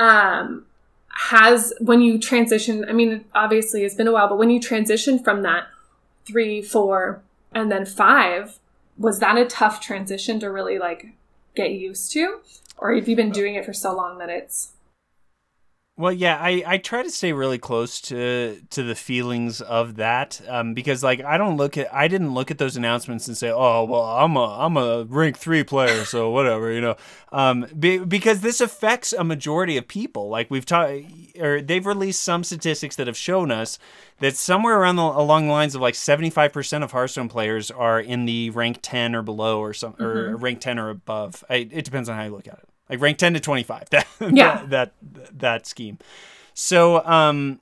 um 0.00 0.64
has 1.08 1.72
when 1.80 2.00
you 2.00 2.18
transition 2.18 2.84
i 2.88 2.92
mean 2.92 3.24
obviously 3.34 3.84
it's 3.84 3.94
been 3.94 4.08
a 4.08 4.12
while 4.12 4.28
but 4.28 4.38
when 4.38 4.50
you 4.50 4.58
transition 4.58 5.18
from 5.18 5.42
that 5.42 5.66
three 6.26 6.62
four 6.62 7.22
and 7.52 7.70
then 7.70 7.84
five 7.84 8.58
was 9.00 9.18
that 9.20 9.38
a 9.38 9.46
tough 9.46 9.80
transition 9.80 10.38
to 10.40 10.50
really 10.50 10.78
like 10.78 11.06
get 11.56 11.72
used 11.72 12.12
to? 12.12 12.40
Or 12.76 12.94
have 12.94 13.08
you 13.08 13.16
been 13.16 13.30
doing 13.30 13.54
it 13.54 13.64
for 13.64 13.72
so 13.72 13.94
long 13.96 14.18
that 14.18 14.28
it's 14.28 14.72
Well, 16.00 16.14
yeah, 16.14 16.38
I, 16.40 16.64
I 16.66 16.78
try 16.78 17.02
to 17.02 17.10
stay 17.10 17.34
really 17.34 17.58
close 17.58 18.00
to 18.02 18.62
to 18.70 18.82
the 18.82 18.94
feelings 18.94 19.60
of 19.60 19.96
that 19.96 20.40
um, 20.48 20.72
because 20.72 21.02
like 21.02 21.22
I 21.22 21.36
don't 21.36 21.58
look 21.58 21.76
at 21.76 21.92
I 21.94 22.08
didn't 22.08 22.32
look 22.32 22.50
at 22.50 22.56
those 22.56 22.74
announcements 22.74 23.28
and 23.28 23.36
say 23.36 23.50
oh 23.50 23.84
well 23.84 24.04
I'm 24.04 24.34
a 24.34 24.44
I'm 24.44 24.78
a 24.78 25.04
rank 25.04 25.36
three 25.36 25.62
player 25.62 26.06
so 26.06 26.30
whatever 26.30 26.72
you 26.72 26.80
know? 26.80 26.96
Um, 27.32 27.66
be, 27.78 27.98
because 27.98 28.40
this 28.40 28.62
affects 28.62 29.12
a 29.12 29.22
majority 29.24 29.76
of 29.76 29.88
people. 29.88 30.30
Like 30.30 30.50
we've 30.50 30.64
talked 30.64 31.02
or 31.38 31.60
they've 31.60 31.84
released 31.84 32.22
some 32.22 32.44
statistics 32.44 32.96
that 32.96 33.06
have 33.06 33.16
shown 33.18 33.50
us 33.50 33.78
that 34.20 34.36
somewhere 34.36 34.80
around 34.80 34.96
the, 34.96 35.02
along 35.02 35.48
the 35.48 35.52
lines 35.52 35.74
of 35.74 35.82
like 35.82 35.94
75% 35.94 36.82
of 36.82 36.92
Hearthstone 36.92 37.28
players 37.28 37.70
are 37.70 38.00
in 38.00 38.24
the 38.24 38.48
rank 38.50 38.78
10 38.80 39.14
or 39.14 39.20
below 39.20 39.60
or 39.60 39.74
some 39.74 39.96
or 40.00 40.34
rank 40.36 40.62
10 40.62 40.78
or 40.78 40.88
above. 40.88 41.44
I, 41.50 41.56
it 41.56 41.84
depends 41.84 42.08
on 42.08 42.16
how 42.16 42.24
you 42.24 42.30
look 42.30 42.48
at 42.48 42.54
it 42.54 42.69
like 42.90 43.00
rank 43.00 43.16
10 43.18 43.34
to 43.34 43.40
25 43.40 43.88
that 43.90 44.06
Yeah. 44.20 44.64
that, 44.68 44.92
that 45.12 45.38
that 45.38 45.66
scheme 45.66 45.98
so 46.54 47.04
um 47.06 47.60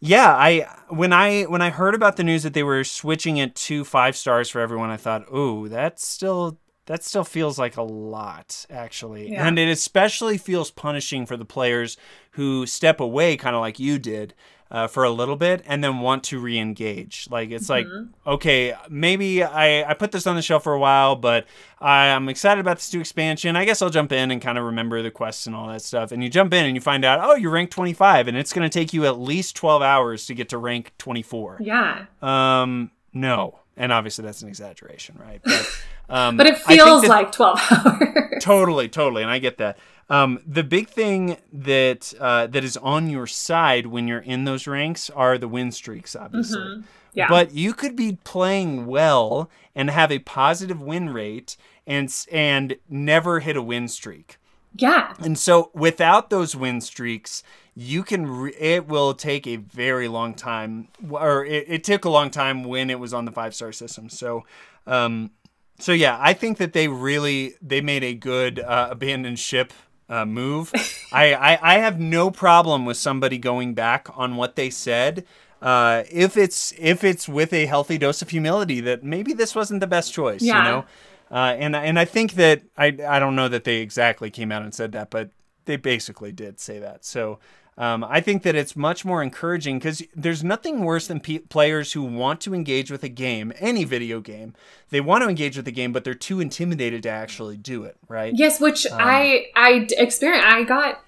yeah 0.00 0.34
i 0.34 0.68
when 0.88 1.12
i 1.12 1.42
when 1.44 1.62
i 1.62 1.70
heard 1.70 1.94
about 1.94 2.16
the 2.16 2.24
news 2.24 2.42
that 2.42 2.52
they 2.54 2.62
were 2.62 2.84
switching 2.84 3.36
it 3.38 3.54
to 3.54 3.84
five 3.84 4.16
stars 4.16 4.50
for 4.50 4.60
everyone 4.60 4.90
i 4.90 4.96
thought 4.96 5.24
oh 5.30 5.68
that's 5.68 6.06
still 6.06 6.58
that 6.86 7.02
still 7.02 7.24
feels 7.24 7.58
like 7.58 7.76
a 7.76 7.82
lot 7.82 8.66
actually 8.68 9.30
Yeah. 9.32 9.46
and 9.46 9.58
it 9.58 9.68
especially 9.68 10.36
feels 10.36 10.70
punishing 10.70 11.24
for 11.24 11.36
the 11.36 11.44
players 11.46 11.96
who 12.32 12.66
step 12.66 13.00
away 13.00 13.36
kind 13.36 13.54
of 13.56 13.60
like 13.60 13.78
you 13.78 13.98
did 13.98 14.34
uh, 14.74 14.88
for 14.88 15.04
a 15.04 15.10
little 15.10 15.36
bit 15.36 15.62
and 15.66 15.84
then 15.84 16.00
want 16.00 16.24
to 16.24 16.40
re-engage. 16.40 17.28
Like 17.30 17.52
it's 17.52 17.68
like 17.68 17.86
okay 18.26 18.74
maybe 18.90 19.44
I, 19.44 19.88
I 19.88 19.94
put 19.94 20.10
this 20.10 20.26
on 20.26 20.34
the 20.34 20.42
shelf 20.42 20.64
for 20.64 20.72
a 20.72 20.78
while 20.80 21.14
but 21.14 21.46
i'm 21.80 22.28
excited 22.28 22.60
about 22.60 22.78
this 22.78 22.92
new 22.92 22.98
expansion. 22.98 23.54
I 23.54 23.64
guess 23.64 23.80
i'll 23.80 23.90
jump 23.90 24.10
in 24.10 24.32
and 24.32 24.42
kind 24.42 24.58
of 24.58 24.64
remember 24.64 25.00
the 25.00 25.12
quests 25.12 25.46
and 25.46 25.54
all 25.54 25.68
that 25.68 25.82
stuff. 25.82 26.10
And 26.10 26.24
you 26.24 26.28
jump 26.28 26.52
in 26.52 26.66
and 26.66 26.74
you 26.74 26.80
find 26.80 27.04
out 27.04 27.20
oh 27.22 27.36
you're 27.36 27.52
rank 27.52 27.70
25 27.70 28.26
and 28.26 28.36
it's 28.36 28.52
going 28.52 28.68
to 28.68 28.78
take 28.78 28.92
you 28.92 29.06
at 29.06 29.16
least 29.16 29.54
12 29.54 29.80
hours 29.80 30.26
to 30.26 30.34
get 30.34 30.48
to 30.48 30.58
rank 30.58 30.92
24 30.98 31.58
yeah. 31.60 32.06
Um 32.20 32.90
no. 33.12 33.60
And 33.76 33.92
obviously 33.92 34.24
that's 34.24 34.42
an 34.42 34.48
exaggeration 34.48 35.16
right? 35.20 35.40
But 35.44 35.82
um 36.08 36.36
but 36.36 36.46
it 36.46 36.58
feels 36.58 37.02
that- 37.02 37.08
like 37.08 37.32
12 37.32 37.58
hours. 37.86 38.42
Totally 38.42 38.88
totally 38.88 39.22
and 39.22 39.30
i 39.30 39.38
get 39.38 39.58
that. 39.58 39.78
Um, 40.10 40.40
the 40.46 40.62
big 40.62 40.88
thing 40.90 41.38
that 41.50 42.12
uh, 42.20 42.46
that 42.48 42.62
is 42.62 42.76
on 42.76 43.08
your 43.08 43.26
side 43.26 43.86
when 43.86 44.06
you're 44.06 44.18
in 44.18 44.44
those 44.44 44.66
ranks 44.66 45.08
are 45.08 45.38
the 45.38 45.48
win 45.48 45.72
streaks 45.72 46.14
obviously. 46.14 46.82
Yeah. 47.14 47.28
But 47.30 47.52
you 47.54 47.72
could 47.72 47.96
be 47.96 48.18
playing 48.22 48.84
well 48.84 49.48
and 49.74 49.88
have 49.88 50.12
a 50.12 50.18
positive 50.18 50.82
win 50.82 51.08
rate 51.10 51.56
and 51.86 52.14
and 52.30 52.76
never 52.90 53.40
hit 53.40 53.56
a 53.56 53.62
win 53.62 53.88
streak. 53.88 54.36
Yeah. 54.76 55.14
And 55.20 55.38
so 55.38 55.70
without 55.72 56.28
those 56.28 56.54
win 56.54 56.82
streaks, 56.82 57.42
you 57.74 58.02
can 58.02 58.26
re- 58.26 58.54
it 58.58 58.86
will 58.86 59.14
take 59.14 59.46
a 59.46 59.56
very 59.56 60.06
long 60.08 60.34
time 60.34 60.88
or 61.08 61.46
it, 61.46 61.64
it 61.66 61.82
took 61.84 62.04
a 62.04 62.10
long 62.10 62.30
time 62.30 62.62
when 62.64 62.90
it 62.90 63.00
was 63.00 63.14
on 63.14 63.24
the 63.24 63.32
five 63.32 63.54
star 63.54 63.72
system. 63.72 64.10
So 64.10 64.44
um 64.86 65.30
so 65.78 65.92
yeah, 65.92 66.16
I 66.20 66.32
think 66.34 66.58
that 66.58 66.72
they 66.72 66.88
really 66.88 67.54
they 67.60 67.80
made 67.80 68.04
a 68.04 68.14
good 68.14 68.60
uh, 68.60 68.88
abandoned 68.90 69.38
ship 69.38 69.72
uh, 70.08 70.24
move. 70.24 70.72
I, 71.12 71.34
I 71.34 71.74
I 71.74 71.78
have 71.78 71.98
no 72.00 72.30
problem 72.30 72.84
with 72.84 72.96
somebody 72.96 73.38
going 73.38 73.74
back 73.74 74.08
on 74.16 74.36
what 74.36 74.56
they 74.56 74.70
said. 74.70 75.24
Uh, 75.62 76.02
if 76.10 76.36
it's 76.36 76.72
if 76.78 77.02
it's 77.02 77.28
with 77.28 77.52
a 77.52 77.66
healthy 77.66 77.96
dose 77.98 78.20
of 78.22 78.28
humility 78.30 78.80
that 78.82 79.02
maybe 79.02 79.32
this 79.32 79.54
wasn't 79.54 79.80
the 79.80 79.86
best 79.86 80.12
choice, 80.12 80.42
Yeah. 80.42 80.58
you 80.58 80.70
know. 80.70 80.84
Uh, 81.30 81.56
and 81.58 81.74
and 81.74 81.98
I 81.98 82.04
think 82.04 82.34
that 82.34 82.62
I 82.76 82.86
I 83.08 83.18
don't 83.18 83.34
know 83.34 83.48
that 83.48 83.64
they 83.64 83.78
exactly 83.78 84.30
came 84.30 84.52
out 84.52 84.62
and 84.62 84.74
said 84.74 84.92
that, 84.92 85.10
but 85.10 85.30
they 85.64 85.76
basically 85.76 86.32
did 86.32 86.60
say 86.60 86.78
that. 86.80 87.04
So 87.04 87.38
um, 87.76 88.04
I 88.04 88.20
think 88.20 88.44
that 88.44 88.54
it's 88.54 88.76
much 88.76 89.04
more 89.04 89.22
encouraging 89.22 89.78
because 89.78 90.02
there's 90.14 90.44
nothing 90.44 90.84
worse 90.84 91.08
than 91.08 91.18
pe- 91.18 91.38
players 91.38 91.92
who 91.92 92.04
want 92.04 92.40
to 92.42 92.54
engage 92.54 92.90
with 92.90 93.02
a 93.02 93.08
game, 93.08 93.52
any 93.58 93.82
video 93.84 94.20
game. 94.20 94.54
They 94.90 95.00
want 95.00 95.24
to 95.24 95.28
engage 95.28 95.56
with 95.56 95.64
the 95.64 95.72
game, 95.72 95.92
but 95.92 96.04
they're 96.04 96.14
too 96.14 96.40
intimidated 96.40 97.02
to 97.02 97.08
actually 97.08 97.56
do 97.56 97.82
it. 97.82 97.96
Right? 98.08 98.32
Yes, 98.36 98.60
which 98.60 98.86
I 98.92 99.46
I 99.56 99.88
experienced. 99.98 100.46
I 100.46 100.62
got 100.62 101.02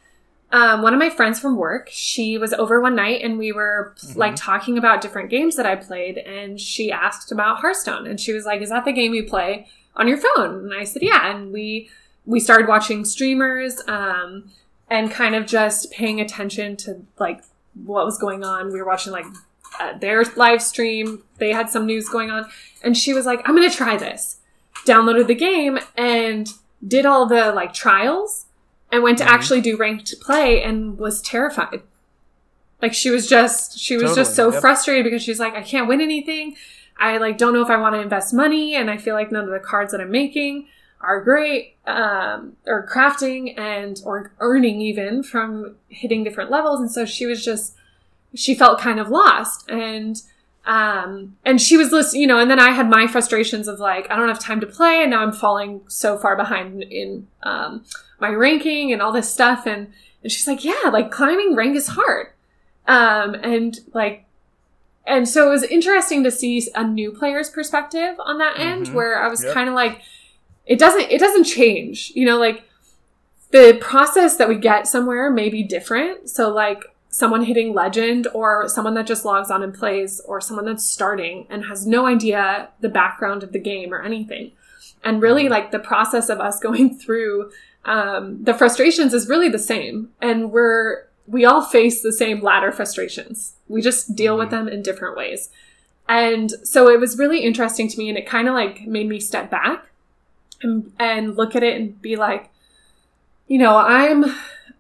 um, 0.51 0.83
one 0.83 0.93
of 0.93 0.99
my 0.99 1.11
friends 1.11 1.39
from 1.39 1.57
work. 1.57 1.89
She 1.91 2.37
was 2.37 2.53
over 2.53 2.81
one 2.81 2.97
night, 2.97 3.23
and 3.23 3.39
we 3.39 3.53
were 3.53 3.95
like 4.17 4.35
talking 4.35 4.77
about 4.77 5.01
different 5.01 5.31
games 5.31 5.55
that 5.57 5.67
I 5.67 5.77
played. 5.77 6.19
And 6.19 6.61
she 6.61 6.91
asked 6.91 7.31
about 7.31 7.61
Hearthstone, 7.61 8.09
and 8.09 8.19
she 8.19 8.33
was 8.33 8.45
like, 8.45 8.61
"Is 8.61 8.71
that 8.71 8.85
the 8.85 8.93
game 8.93 9.15
you 9.15 9.25
play 9.25 9.69
on 9.95 10.09
your 10.09 10.19
phone?" 10.19 10.65
And 10.65 10.75
I 10.75 10.83
said, 10.83 11.03
"Yeah." 11.03 11.31
And 11.31 11.53
we 11.53 11.91
we 12.25 12.41
started 12.41 12.67
watching 12.67 13.05
streamers 13.05 13.81
um, 13.87 14.51
and 14.89 15.11
kind 15.11 15.35
of 15.35 15.47
just 15.47 15.91
paying 15.91 16.21
attention 16.21 16.77
to 16.77 17.05
like 17.19 17.43
what 17.85 18.05
was 18.05 18.19
going 18.19 18.45
on. 18.45 18.73
We 18.73 18.79
were 18.81 18.87
watching 18.87 19.13
like 19.13 19.27
uh, 19.81 19.99
their 19.99 20.25
live 20.37 20.63
stream. 20.63 21.23
They 21.39 21.53
had 21.53 21.69
some 21.71 21.87
news 21.87 22.09
going 22.09 22.31
on, 22.31 22.49
and 22.83 22.97
she 22.97 23.13
was 23.13 23.27
like, 23.27 23.41
"I'm 23.49 23.57
going 23.57 23.69
to 23.69 23.77
try 23.77 23.97
this." 23.97 24.39
Downloaded 24.87 25.27
the 25.27 25.35
game 25.35 25.79
and 25.97 26.49
did 26.87 27.05
all 27.07 27.27
the 27.27 27.53
like 27.53 27.73
trials, 27.73 28.47
and 28.93 29.03
went 29.03 29.19
to 29.19 29.25
Mhm. 29.25 29.29
actually 29.29 29.61
do 29.61 29.77
ranked 29.77 30.15
play, 30.21 30.63
and 30.63 30.99
was 30.99 31.21
terrified. 31.21 31.83
Like 32.81 32.95
she 32.95 33.11
was 33.11 33.27
just 33.29 33.79
she 33.79 33.97
was 33.97 34.15
just 34.15 34.35
so 34.37 34.53
yep. 34.53 34.61
frustrated 34.61 35.05
because 35.05 35.23
she's 35.23 35.41
like, 35.41 35.55
I 35.55 35.63
can't 35.63 35.89
win 35.89 36.01
anything. 36.01 36.57
I 36.99 37.19
like 37.19 37.37
don't 37.39 37.53
know 37.53 37.63
if 37.63 37.71
I 37.71 37.77
want 37.77 37.95
to 37.95 38.01
invest 38.01 38.33
money, 38.33 38.75
and 38.75 38.91
I 38.91 38.97
feel 38.99 39.15
like 39.15 39.33
none 39.33 39.45
of 39.45 39.51
the 39.51 39.59
cards 39.59 39.93
that 39.93 40.01
I'm 40.01 40.11
making 40.11 40.69
are 41.07 41.21
great 41.23 41.77
um, 41.87 42.57
or 42.67 42.87
crafting 42.87 43.59
and 43.59 44.01
or 44.05 44.33
earning 44.41 44.81
even 44.81 45.23
from 45.23 45.77
hitting 45.89 46.25
different 46.25 46.51
levels. 46.51 46.81
And 46.81 46.91
so 46.91 47.05
she 47.05 47.25
was 47.27 47.45
just 47.45 47.75
she 48.35 48.55
felt 48.55 48.81
kind 48.81 48.99
of 49.01 49.09
lost. 49.09 49.69
And 49.71 50.21
um 50.67 51.37
and 51.45 51.61
she 51.63 51.77
was 51.77 51.93
listening 51.93 52.23
you 52.23 52.27
know 52.27 52.41
and 52.41 52.51
then 52.51 52.59
i 52.59 52.71
had 52.73 52.91
my 52.91 53.07
frustrations 53.07 53.69
of 53.69 53.79
like 53.79 54.11
i 54.11 54.17
don't 54.17 54.27
have 54.29 54.41
time 54.41 54.61
to 54.61 54.67
play. 54.67 55.01
And 55.03 55.11
now 55.13 55.23
i'm 55.23 55.33
falling 55.33 55.81
so 55.87 56.19
far 56.19 56.35
behind 56.37 56.83
in 56.83 57.29
um 57.45 57.85
my 58.21 58.31
ranking 58.31 58.93
and 58.93 59.01
all 59.01 59.13
this 59.13 59.33
stuff. 59.33 59.65
And 59.67 59.93
and 60.25 60.33
she's 60.33 60.49
like 60.49 60.65
yeah 60.65 60.89
like 60.93 61.11
climbing 61.13 61.55
rank 61.55 61.77
is 61.77 61.87
hard. 61.89 62.29
Um 62.89 63.35
and 63.37 63.79
like 63.95 64.25
and 65.07 65.29
so 65.29 65.47
it 65.47 65.51
was 65.51 65.63
interesting 65.63 66.25
to 66.25 66.33
see 66.33 66.69
a 66.75 66.83
new 66.83 67.13
player's 67.13 67.49
perspective 67.49 68.17
on 68.19 68.39
that 68.39 68.59
end 68.59 68.87
Mhm. 68.89 68.95
where 68.95 69.23
i 69.23 69.29
was 69.29 69.45
Yep. 69.45 69.55
kind 69.55 69.69
of 69.69 69.75
like 69.77 70.01
it 70.67 70.79
doesn't 70.79 71.11
it 71.11 71.21
doesn't 71.21 71.45
change 71.45 72.13
you 72.15 72.27
know 72.27 72.39
like 72.39 72.67
the 73.51 73.79
process 73.81 74.37
that 74.37 74.49
we 74.49 74.57
get 74.57 74.87
somewhere 74.87 75.31
may 75.31 75.49
be 75.49 75.63
different. 75.63 76.29
So 76.29 76.51
like 76.51 76.85
someone 77.09 77.45
hitting 77.45 77.73
legend 77.73 78.29
or 78.35 78.69
someone 78.69 78.95
that 78.95 79.07
just 79.07 79.25
logs 79.25 79.51
on 79.51 79.63
and 79.63 79.73
plays 79.73 80.21
or 80.21 80.41
someone 80.41 80.67
that's 80.67 80.85
starting 80.85 81.47
and 81.49 81.65
has 81.65 81.87
no 81.87 82.07
idea 82.07 82.69
the 82.81 82.89
background 82.89 83.43
of 83.43 83.53
the 83.53 83.59
game 83.59 83.95
or 83.95 84.03
anything. 84.03 84.53
And 85.05 85.23
really 85.23 85.49
like 85.49 85.71
the 85.71 85.79
process 85.79 86.29
of 86.29 86.41
us 86.41 86.59
going 86.67 86.99
through 86.99 87.51
um, 87.85 88.43
the 88.43 88.55
frustrations 88.55 89.15
is 89.15 89.29
really 89.29 89.49
the 89.49 89.59
same. 89.59 90.11
And 90.21 90.51
we're 90.51 91.05
we 91.29 91.45
all 91.45 91.63
face 91.63 92.03
the 92.03 92.13
same 92.13 92.41
ladder 92.41 92.71
frustrations. 92.71 93.55
We 93.67 93.81
just 93.81 94.15
deal 94.15 94.39
with 94.39 94.51
them 94.51 94.69
in 94.69 94.83
different 94.83 95.17
ways. 95.17 95.51
And 96.09 96.53
so 96.63 96.89
it 96.89 97.01
was 97.01 97.19
really 97.19 97.41
interesting 97.41 97.89
to 97.89 97.99
me 97.99 98.09
and 98.09 98.19
it 98.19 98.27
kind 98.27 98.47
of 98.47 98.55
like 98.55 98.87
made 98.87 99.09
me 99.09 99.19
step 99.19 99.51
back 99.51 99.89
and, 100.63 100.93
and 100.99 101.37
look 101.37 101.55
at 101.57 101.63
it 101.63 101.77
and 101.81 102.01
be 102.03 102.17
like 102.17 102.51
you 103.49 103.59
know 103.59 103.77
i'm 103.77 104.25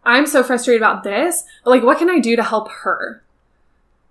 i'm 0.04 0.26
so 0.26 0.42
frustrated 0.42 0.80
about 0.82 1.02
this 1.04 1.44
but 1.64 1.70
like 1.70 1.82
what 1.82 1.98
can 1.98 2.10
i 2.10 2.18
do 2.18 2.36
to 2.36 2.42
help 2.42 2.70
her 2.70 3.22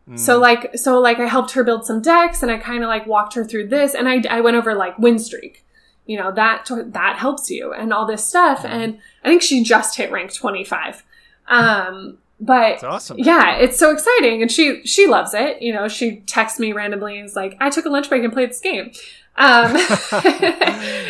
Mm. 0.08 0.20
so 0.20 0.38
like 0.38 0.78
so 0.78 1.00
like 1.00 1.18
I 1.18 1.26
helped 1.26 1.54
her 1.54 1.64
build 1.64 1.84
some 1.84 2.00
decks 2.00 2.44
and 2.44 2.52
I 2.52 2.60
kind 2.60 2.84
of 2.84 2.90
like 2.90 3.08
walked 3.08 3.34
her 3.34 3.44
through 3.44 3.70
this 3.70 3.96
and 3.96 4.08
I, 4.08 4.22
I 4.30 4.40
went 4.40 4.56
over 4.56 4.76
like 4.76 5.00
win 5.00 5.18
streak. 5.18 5.66
You 6.06 6.20
know, 6.20 6.32
that 6.34 6.70
that 6.94 7.18
helps 7.18 7.50
you 7.50 7.74
and 7.74 7.92
all 7.92 8.06
this 8.06 8.24
stuff 8.24 8.60
Mhm. 8.60 8.70
and 8.70 9.00
I 9.24 9.30
think 9.30 9.42
she 9.42 9.64
just 9.64 9.98
hit 9.98 10.12
rank 10.12 10.32
25. 10.32 11.04
Um 11.48 12.20
but 12.40 12.84
awesome. 12.84 13.18
yeah, 13.18 13.56
it's 13.56 13.80
so 13.80 13.90
exciting 13.92 14.44
and 14.44 14.52
she 14.52 14.86
she 14.86 15.08
loves 15.08 15.34
it. 15.34 15.60
You 15.64 15.74
know, 15.74 15.88
she 15.88 16.18
texts 16.28 16.60
me 16.60 16.72
randomly 16.72 17.18
and 17.18 17.26
is 17.26 17.36
like, 17.36 17.58
"I 17.60 17.72
took 17.72 17.86
a 17.86 17.90
lunch 17.90 18.08
break 18.08 18.24
and 18.24 18.32
played 18.32 18.52
this 18.52 18.60
game." 18.62 18.92
Um 19.38 19.74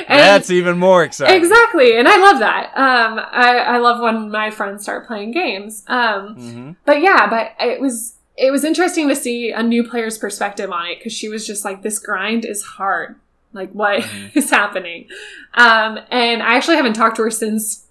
That's 0.07 0.49
even 0.51 0.78
more 0.78 1.03
exciting. 1.03 1.36
Exactly, 1.41 1.97
and 1.97 2.07
I 2.07 2.17
love 2.17 2.39
that. 2.39 2.71
Um, 2.76 3.19
I, 3.19 3.57
I 3.57 3.78
love 3.78 3.99
when 4.01 4.30
my 4.32 4.49
friends 4.51 4.84
start 4.84 5.07
playing 5.07 5.32
games. 5.32 5.84
Um, 5.88 6.36
hmm 6.36 6.71
but 6.86 7.01
yeah, 7.01 7.30
but 7.30 7.51
it 7.59 7.80
was 7.82 8.15
it 8.38 8.51
was 8.51 8.63
interesting 8.63 9.07
to 9.09 9.15
see 9.15 9.51
a 9.51 9.63
new 9.63 9.88
player's 9.88 10.17
perspective 10.17 10.71
on 10.71 10.88
it 10.88 10.97
because 10.99 11.13
she 11.13 11.30
was 11.30 11.45
just 11.47 11.63
like, 11.65 11.82
"This 11.82 11.99
grind 11.99 12.45
is 12.45 12.63
hard. 12.63 13.15
Like, 13.53 13.71
what 13.71 14.01
Mhm. 14.01 14.32
is 14.36 14.49
happening?" 14.49 15.07
Um, 15.53 15.99
and 16.11 16.41
I 16.43 16.55
actually 16.55 16.76
haven't 16.78 16.93
talked 16.93 17.15
to 17.17 17.23
her 17.23 17.32
since 17.32 17.86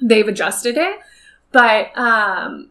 they've 0.00 0.28
adjusted 0.28 0.76
it, 0.76 0.98
but 1.52 1.96
um, 1.96 2.70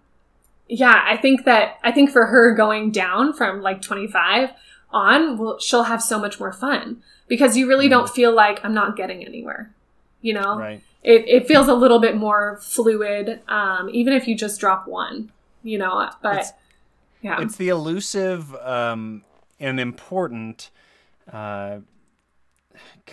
yeah, 0.68 1.02
I 1.06 1.18
think 1.18 1.46
that 1.46 1.80
I 1.84 1.92
think 1.92 2.12
for 2.12 2.26
her 2.28 2.54
going 2.54 2.92
down 2.92 3.34
from 3.34 3.62
like 3.62 3.82
twenty 3.82 4.08
five 4.08 4.50
on, 4.96 5.38
well, 5.38 5.60
she'll 5.60 5.84
have 5.84 6.02
so 6.02 6.18
much 6.18 6.40
more 6.40 6.52
fun 6.54 7.04
because 7.28 7.58
you 7.58 7.68
really 7.68 7.90
don't 7.90 8.10
feel 8.10 8.34
like 8.34 8.64
I'm 8.64 8.74
not 8.74 8.96
getting 8.96 9.24
anywhere. 9.26 9.72
You 10.22 10.34
know, 10.34 10.58
Right. 10.58 10.82
it, 11.04 11.28
it 11.28 11.48
feels 11.48 11.68
a 11.68 11.74
little 11.76 12.00
bit 12.00 12.16
more 12.16 12.58
fluid, 12.62 13.42
um, 13.48 13.90
even 13.92 14.14
if 14.14 14.28
you 14.28 14.36
just 14.36 14.60
drop 14.60 14.88
one, 14.88 15.32
you 15.64 15.78
know, 15.78 16.10
but 16.24 16.34
It's- 16.36 16.54
yeah. 17.22 17.42
It's 17.42 17.56
the 17.58 17.70
elusive 17.70 18.54
um, 18.56 19.24
and 19.60 19.80
important. 19.80 20.70
Uh, 21.32 21.80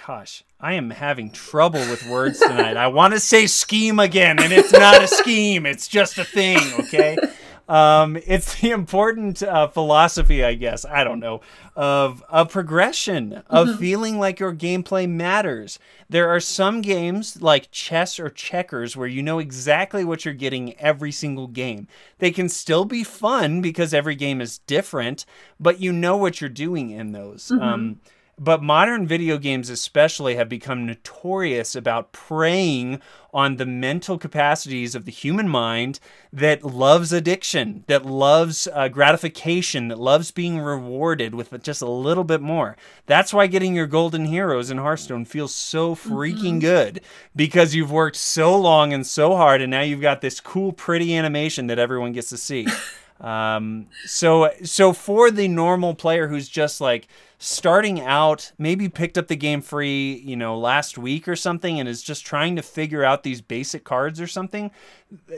gosh, 0.07 0.45
I 0.61 0.74
am 0.74 0.91
having 0.91 1.30
trouble 1.30 1.80
with 1.80 2.07
words 2.07 2.39
tonight. 2.39 2.76
I 2.76 2.89
want 2.89 3.14
to 3.14 3.20
say 3.20 3.47
scheme 3.47 3.99
again, 3.99 4.39
and 4.39 4.53
it's 4.53 4.72
not 4.72 5.03
a 5.03 5.07
scheme. 5.09 5.64
It's 5.66 5.89
just 5.89 6.18
a 6.18 6.24
thing. 6.24 6.59
Okay. 6.80 7.16
Um, 7.72 8.18
it's 8.26 8.60
the 8.60 8.70
important 8.70 9.42
uh, 9.42 9.66
philosophy, 9.68 10.44
I 10.44 10.52
guess. 10.54 10.84
I 10.84 11.04
don't 11.04 11.20
know 11.20 11.40
of 11.74 12.22
of 12.28 12.50
progression 12.50 13.42
of 13.48 13.78
feeling 13.78 14.18
like 14.18 14.38
your 14.38 14.54
gameplay 14.54 15.08
matters. 15.08 15.78
There 16.10 16.28
are 16.28 16.38
some 16.40 16.82
games 16.82 17.40
like 17.40 17.70
chess 17.70 18.20
or 18.20 18.28
checkers 18.28 18.94
where 18.94 19.08
you 19.08 19.22
know 19.22 19.38
exactly 19.38 20.04
what 20.04 20.26
you're 20.26 20.34
getting 20.34 20.78
every 20.78 21.12
single 21.12 21.46
game. 21.46 21.88
They 22.18 22.30
can 22.30 22.50
still 22.50 22.84
be 22.84 23.04
fun 23.04 23.62
because 23.62 23.94
every 23.94 24.16
game 24.16 24.42
is 24.42 24.58
different, 24.58 25.24
but 25.58 25.80
you 25.80 25.94
know 25.94 26.18
what 26.18 26.42
you're 26.42 26.50
doing 26.50 26.90
in 26.90 27.12
those. 27.12 27.50
Um, 27.52 28.00
but 28.43 28.61
modern 28.61 29.07
video 29.07 29.38
games, 29.38 29.70
especially, 29.70 30.34
have 30.34 30.49
become 30.49 30.84
notorious 30.84 31.76
about 31.76 32.11
preying 32.11 33.01
on 33.32 33.57
the 33.57 33.64
mental 33.64 34.18
capacities 34.18 34.97
of 34.97 35.05
the 35.05 35.12
human 35.12 35.49
mind 35.49 36.01
that 36.32 36.64
loves 36.64 37.12
addiction, 37.12 37.84
that 37.86 38.05
loves 38.05 38.66
uh, 38.74 38.88
gratification, 38.88 39.86
that 39.88 39.99
loves 40.01 40.32
being 40.32 40.59
rewarded 40.59 41.36
with 41.36 41.62
just 41.62 41.82
a 41.82 41.88
little 41.88 42.24
bit 42.24 42.40
more. 42.40 42.76
That's 43.07 43.32
why 43.32 43.47
getting 43.47 43.76
your 43.76 43.86
golden 43.86 44.24
heroes 44.24 44.72
in 44.72 44.78
Hearthstone 44.78 45.24
feels 45.24 45.55
so 45.55 45.95
freaking 45.95 46.61
good 46.61 47.01
because 47.36 47.76
you've 47.76 47.93
worked 47.93 48.16
so 48.16 48.59
long 48.59 48.93
and 48.93 49.07
so 49.07 49.36
hard, 49.36 49.62
and 49.62 49.70
now 49.70 49.82
you've 49.82 50.01
got 50.01 50.20
this 50.20 50.40
cool, 50.40 50.72
pretty 50.72 51.14
animation 51.16 51.68
that 51.68 51.78
everyone 51.78 52.12
gets 52.12 52.30
to 52.30 52.36
see. 52.36 52.66
Um, 53.22 53.86
so 54.04 54.50
so 54.64 54.92
for 54.92 55.30
the 55.30 55.46
normal 55.48 55.94
player 55.94 56.26
who's 56.26 56.48
just 56.48 56.80
like 56.80 57.06
starting 57.38 58.00
out, 58.00 58.52
maybe 58.58 58.88
picked 58.88 59.16
up 59.18 59.26
the 59.28 59.36
game 59.36 59.60
free, 59.62 60.20
you 60.24 60.36
know, 60.36 60.56
last 60.58 60.98
week 60.98 61.26
or 61.28 61.36
something, 61.36 61.78
and 61.78 61.88
is 61.88 62.02
just 62.02 62.26
trying 62.26 62.56
to 62.56 62.62
figure 62.62 63.04
out 63.04 63.22
these 63.22 63.40
basic 63.40 63.84
cards 63.84 64.20
or 64.20 64.26
something, 64.26 64.70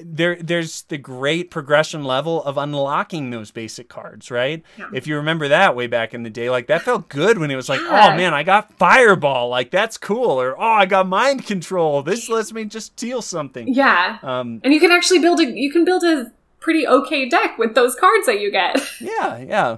there 0.02 0.36
there's 0.36 0.82
the 0.84 0.96
great 0.96 1.50
progression 1.50 2.04
level 2.04 2.42
of 2.44 2.56
unlocking 2.56 3.28
those 3.30 3.50
basic 3.50 3.88
cards, 3.90 4.30
right? 4.30 4.62
Yeah. 4.78 4.88
If 4.94 5.06
you 5.06 5.16
remember 5.16 5.48
that 5.48 5.76
way 5.76 5.86
back 5.86 6.14
in 6.14 6.22
the 6.22 6.30
day, 6.30 6.48
like 6.48 6.66
that 6.68 6.82
felt 6.82 7.08
good 7.10 7.36
when 7.38 7.50
it 7.50 7.56
was 7.56 7.68
like, 7.68 7.80
Yeah. 7.80 8.12
oh 8.12 8.16
man, 8.16 8.32
I 8.32 8.44
got 8.44 8.72
fireball, 8.78 9.50
like 9.50 9.70
that's 9.70 9.98
cool, 9.98 10.40
or 10.40 10.56
oh, 10.58 10.62
I 10.62 10.86
got 10.86 11.06
mind 11.06 11.44
control. 11.46 12.02
This 12.02 12.30
lets 12.30 12.50
me 12.52 12.64
just 12.64 12.98
steal 12.98 13.20
something. 13.20 13.68
yeah. 13.68 14.18
Um, 14.22 14.60
And 14.64 14.72
you 14.72 14.80
can 14.80 14.90
actually 14.90 15.18
build 15.20 15.40
a 15.40 15.44
you 15.50 15.70
can 15.70 15.84
build 15.84 16.02
a 16.02 16.32
pretty 16.64 16.86
okay 16.86 17.28
deck 17.28 17.58
with 17.58 17.74
those 17.74 17.94
cards 17.94 18.26
that 18.26 18.40
you 18.40 18.50
get. 18.50 18.80
Yeah, 19.00 19.36
yeah. 19.38 19.76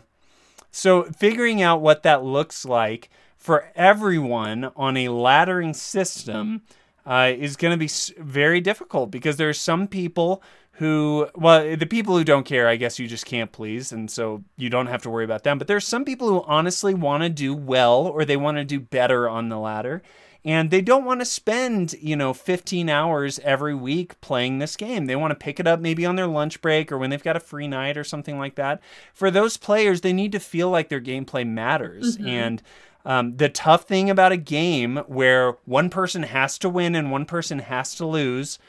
So 0.70 1.04
figuring 1.04 1.60
out 1.60 1.80
what 1.80 2.04
that 2.04 2.22
looks 2.22 2.64
like 2.64 3.10
for 3.36 3.72
everyone 3.74 4.70
on 4.76 4.96
a 4.96 5.06
laddering 5.06 5.74
system 5.74 6.62
uh, 7.04 7.32
is 7.36 7.56
going 7.56 7.72
to 7.72 7.78
be 7.78 7.90
very 8.18 8.60
difficult 8.60 9.10
because 9.10 9.36
there 9.36 9.48
are 9.48 9.54
some 9.54 9.88
people 9.88 10.42
who, 10.72 11.28
well, 11.34 11.76
the 11.76 11.86
people 11.86 12.16
who 12.16 12.22
don't 12.24 12.44
care, 12.44 12.68
I 12.68 12.76
guess 12.76 12.98
you 12.98 13.08
just 13.08 13.24
can't 13.24 13.50
please, 13.50 13.90
and 13.90 14.10
so 14.10 14.44
you 14.56 14.68
don't 14.68 14.86
have 14.86 15.02
to 15.02 15.10
worry 15.10 15.24
about 15.24 15.42
them. 15.42 15.58
But 15.58 15.66
there's 15.66 15.86
some 15.86 16.04
people 16.04 16.28
who 16.28 16.42
honestly 16.42 16.94
want 16.94 17.22
to 17.22 17.30
do 17.30 17.54
well 17.54 18.06
or 18.06 18.24
they 18.24 18.36
want 18.36 18.58
to 18.58 18.64
do 18.64 18.78
better 18.78 19.28
on 19.28 19.48
the 19.48 19.58
ladder. 19.58 20.02
And 20.46 20.70
they 20.70 20.80
don't 20.80 21.04
want 21.04 21.20
to 21.20 21.24
spend, 21.26 21.94
you 22.00 22.14
know, 22.14 22.32
15 22.32 22.88
hours 22.88 23.40
every 23.40 23.74
week 23.74 24.20
playing 24.20 24.58
this 24.60 24.76
game. 24.76 25.06
They 25.06 25.16
want 25.16 25.32
to 25.32 25.34
pick 25.34 25.58
it 25.58 25.66
up 25.66 25.80
maybe 25.80 26.06
on 26.06 26.14
their 26.14 26.28
lunch 26.28 26.60
break 26.60 26.92
or 26.92 26.98
when 26.98 27.10
they've 27.10 27.22
got 27.22 27.34
a 27.36 27.40
free 27.40 27.66
night 27.66 27.98
or 27.98 28.04
something 28.04 28.38
like 28.38 28.54
that. 28.54 28.80
For 29.12 29.28
those 29.28 29.56
players, 29.56 30.02
they 30.02 30.12
need 30.12 30.30
to 30.32 30.38
feel 30.38 30.70
like 30.70 30.88
their 30.88 31.00
gameplay 31.00 31.44
matters. 31.44 32.16
And 32.28 32.62
um, 33.04 33.36
the 33.36 33.48
tough 33.48 33.84
thing 33.88 34.08
about 34.08 34.30
a 34.30 34.36
game 34.36 34.98
where 35.08 35.58
one 35.64 35.90
person 35.90 36.22
has 36.22 36.58
to 36.58 36.68
win 36.68 36.94
and 36.94 37.10
one 37.10 37.24
person 37.24 37.58
has 37.58 37.96
to 37.96 38.06
lose, 38.06 38.60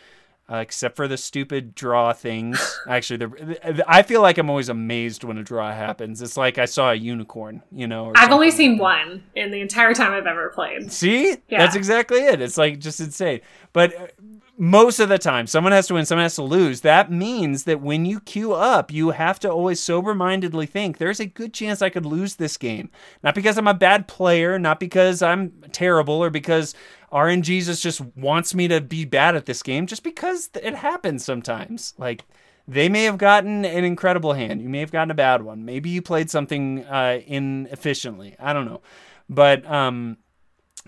uh, 0.52 0.58
except 0.58 0.96
for 0.96 1.08
the 1.08 1.18
stupid 1.18 1.76
draw 1.76 2.14
things. 2.14 2.80
Actually, 2.88 3.18
the, 3.18 3.84
I 3.88 4.02
feel 4.02 4.22
like 4.22 4.38
I'm 4.38 4.50
always 4.50 4.70
amazed 4.70 5.24
when 5.24 5.38
a 5.38 5.44
draw 5.44 5.72
happens. 5.72 6.22
It's 6.22 6.38
like 6.38 6.58
I 6.58 6.66
saw 6.66 6.92
a 6.92 6.96
unicorn, 6.96 7.64
you 7.72 7.88
know. 7.88 8.14
I've 8.16 8.32
only 8.32 8.52
seen 8.52 8.78
one 8.78 9.24
in 9.36 9.52
the 9.52 9.60
entire 9.62 9.94
time 9.94 10.14
I've 10.14 10.26
ever 10.28 10.50
played. 10.50 10.92
See, 10.92 11.32
Yeah. 11.50 11.60
that's 11.60 11.76
exactly 11.76 12.20
it. 12.20 12.42
It's 12.42 12.58
like 12.58 12.80
just 12.80 13.00
insane. 13.00 13.42
But 13.74 13.94
uh, 13.96 14.08
most 14.58 15.00
of 15.00 15.08
the 15.08 15.20
time 15.20 15.46
someone 15.46 15.72
has 15.72 15.86
to 15.88 15.94
win 15.94 16.06
someone 16.06 16.26
has 16.26 16.36
to 16.36 16.42
lose. 16.42 16.82
That 16.82 17.12
means 17.12 17.66
that 17.66 17.80
when 17.80 18.06
you 18.06 18.20
queue 18.20 18.54
up 18.54 18.92
you 18.92 19.12
have 19.12 19.40
to 19.40 19.50
always 19.50 19.80
sober-mindedly 19.80 20.66
think 20.66 20.98
there's 20.98 21.20
a 21.20 21.28
good 21.28 21.54
chance 21.54 21.82
i 21.82 21.90
could 21.90 22.06
lose 22.06 22.36
this 22.36 22.58
game. 22.58 22.90
Not 23.24 23.36
because 23.36 23.58
i'm 23.58 23.68
a 23.68 23.74
bad 23.74 24.08
player 24.08 24.58
not 24.58 24.80
because 24.80 25.22
i'm 25.22 25.52
terrible 25.72 26.16
or 26.16 26.32
because 26.32 26.74
rngesus 27.12 27.82
just 27.82 28.02
wants 28.18 28.56
me 28.56 28.68
to 28.68 28.82
be 28.82 29.06
bad 29.06 29.36
at 29.36 29.46
this 29.46 29.62
game 29.62 29.86
just 29.86 30.04
because 30.04 30.50
it 30.56 30.76
happens 30.76 31.24
sometimes. 31.24 31.94
Like 32.00 32.26
they 32.68 32.90
may 32.90 33.04
have 33.04 33.20
gotten 33.20 33.64
an 33.64 33.84
incredible 33.84 34.34
hand 34.34 34.62
you 34.62 34.70
may 34.70 34.80
have 34.80 34.92
gotten 34.92 35.12
a 35.12 35.16
bad 35.16 35.44
one. 35.44 35.66
Maybe 35.66 35.92
you 35.92 36.02
played 36.02 36.32
something 36.32 36.84
uh, 36.86 37.22
inefficiently. 37.28 38.36
I 38.40 38.54
don't 38.54 38.66
know. 38.66 38.82
But 39.30 39.70
um 39.70 40.18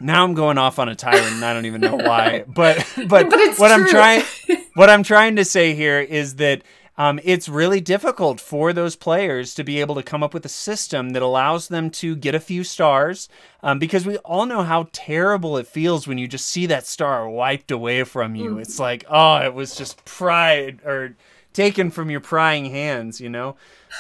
now 0.01 0.23
I'm 0.23 0.33
going 0.33 0.57
off 0.57 0.79
on 0.79 0.89
a 0.89 0.95
tyrant 0.95 1.33
and 1.33 1.45
I 1.45 1.53
don't 1.53 1.65
even 1.65 1.81
know 1.81 1.95
why. 1.95 2.45
But 2.59 2.85
but, 3.07 3.29
But 3.29 3.59
what 3.59 3.71
I'm 3.71 3.87
trying 3.87 4.23
what 4.73 4.89
I'm 4.89 5.03
trying 5.03 5.35
to 5.37 5.45
say 5.45 5.75
here 5.75 5.99
is 5.99 6.35
that 6.35 6.63
um, 6.99 7.17
it's 7.23 7.47
really 7.47 7.79
difficult 7.79 8.41
for 8.41 8.73
those 8.73 8.97
players 8.97 9.53
to 9.53 9.63
be 9.63 9.79
able 9.79 9.95
to 9.95 10.03
come 10.03 10.21
up 10.21 10.33
with 10.33 10.45
a 10.45 10.49
system 10.49 11.11
that 11.11 11.21
allows 11.21 11.69
them 11.69 11.89
to 11.91 12.13
get 12.13 12.35
a 12.35 12.41
few 12.41 12.65
stars 12.65 13.29
um, 13.63 13.79
because 13.79 14.05
we 14.05 14.17
all 14.17 14.45
know 14.45 14.63
how 14.63 14.89
terrible 14.91 15.55
it 15.55 15.65
feels 15.65 16.07
when 16.07 16.17
you 16.17 16.27
just 16.27 16.45
see 16.45 16.65
that 16.65 16.85
star 16.85 17.29
wiped 17.29 17.71
away 17.71 18.03
from 18.03 18.35
you. 18.35 18.55
Mm. 18.55 18.61
It's 18.61 18.79
like, 18.79 19.05
oh, 19.09 19.37
it 19.37 19.53
was 19.53 19.75
just 19.75 20.03
pride 20.03 20.81
or 20.83 21.15
taken 21.53 21.89
from 21.91 22.09
your 22.09 22.19
prying 22.19 22.65
hands, 22.65 23.19
you 23.19 23.29
know? 23.29 23.55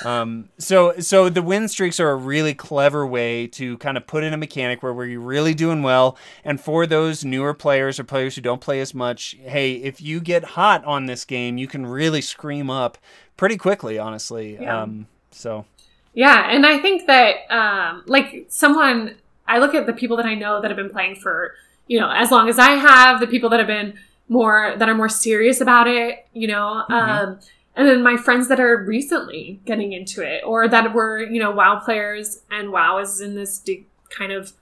Um, 0.05 0.49
so 0.57 0.93
so 0.99 1.29
the 1.29 1.41
win 1.41 1.67
streaks 1.67 1.99
are 1.99 2.11
a 2.11 2.15
really 2.15 2.53
clever 2.53 3.07
way 3.07 3.47
to 3.47 3.77
kind 3.79 3.97
of 3.97 4.05
put 4.05 4.23
in 4.23 4.33
a 4.33 4.37
mechanic 4.37 4.83
where 4.83 4.93
we're 4.93 5.19
really 5.19 5.53
doing 5.53 5.81
well. 5.81 6.17
And 6.43 6.61
for 6.61 6.85
those 6.85 7.25
newer 7.25 7.53
players 7.53 7.99
or 7.99 8.03
players 8.03 8.35
who 8.35 8.41
don't 8.41 8.61
play 8.61 8.81
as 8.81 8.93
much, 8.93 9.35
hey, 9.43 9.73
if 9.73 9.99
you 9.99 10.19
get 10.19 10.43
hot 10.43 10.85
on 10.85 11.07
this 11.07 11.25
game, 11.25 11.57
you 11.57 11.67
can 11.67 11.85
really 11.85 12.21
scream 12.21 12.69
up 12.69 12.97
pretty 13.35 13.57
quickly, 13.57 13.97
honestly. 13.97 14.57
Yeah. 14.61 14.83
Um, 14.83 15.07
so 15.31 15.65
Yeah, 16.13 16.51
and 16.51 16.65
I 16.65 16.79
think 16.79 17.07
that 17.07 17.51
um, 17.51 18.03
like 18.05 18.45
someone 18.49 19.15
I 19.47 19.57
look 19.57 19.73
at 19.73 19.87
the 19.87 19.93
people 19.93 20.17
that 20.17 20.27
I 20.27 20.35
know 20.35 20.61
that 20.61 20.69
have 20.69 20.77
been 20.77 20.91
playing 20.91 21.15
for, 21.15 21.55
you 21.87 21.99
know, 21.99 22.11
as 22.11 22.29
long 22.29 22.47
as 22.47 22.59
I 22.59 22.71
have, 22.71 23.19
the 23.19 23.27
people 23.27 23.49
that 23.49 23.59
have 23.59 23.67
been 23.67 23.97
more 24.29 24.75
that 24.77 24.87
are 24.87 24.95
more 24.95 25.09
serious 25.09 25.59
about 25.59 25.87
it, 25.87 26.25
you 26.33 26.47
know, 26.47 26.85
um, 26.89 27.39
and 27.75 27.87
then 27.87 28.03
my 28.03 28.17
friends 28.17 28.47
that 28.49 28.59
are 28.59 28.83
recently 28.83 29.59
getting 29.65 29.93
into 29.93 30.21
it 30.21 30.43
or 30.45 30.67
that 30.67 30.93
were, 30.93 31.23
you 31.23 31.39
know, 31.39 31.51
WoW 31.51 31.79
players 31.79 32.41
and 32.51 32.71
WoW 32.71 32.99
is 32.99 33.21
in 33.21 33.35
this 33.35 33.57
de- 33.59 33.85
kind 34.09 34.31
of 34.31 34.53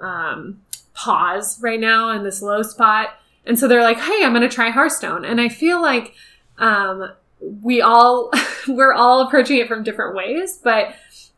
um, 0.00 0.60
pause 0.94 1.60
right 1.60 1.78
now 1.78 2.10
in 2.10 2.24
this 2.24 2.42
low 2.42 2.62
spot. 2.62 3.10
And 3.44 3.58
so 3.58 3.66
they're 3.66 3.82
like, 3.82 3.98
"Hey, 3.98 4.24
I'm 4.24 4.32
going 4.32 4.48
to 4.48 4.54
try 4.54 4.70
Hearthstone." 4.70 5.24
And 5.24 5.40
I 5.40 5.48
feel 5.48 5.82
like 5.82 6.14
um, 6.58 7.12
we 7.40 7.80
all 7.80 8.30
we're 8.68 8.94
all 8.94 9.20
approaching 9.20 9.58
it 9.58 9.68
from 9.68 9.82
different 9.82 10.14
ways, 10.14 10.58
but 10.62 10.94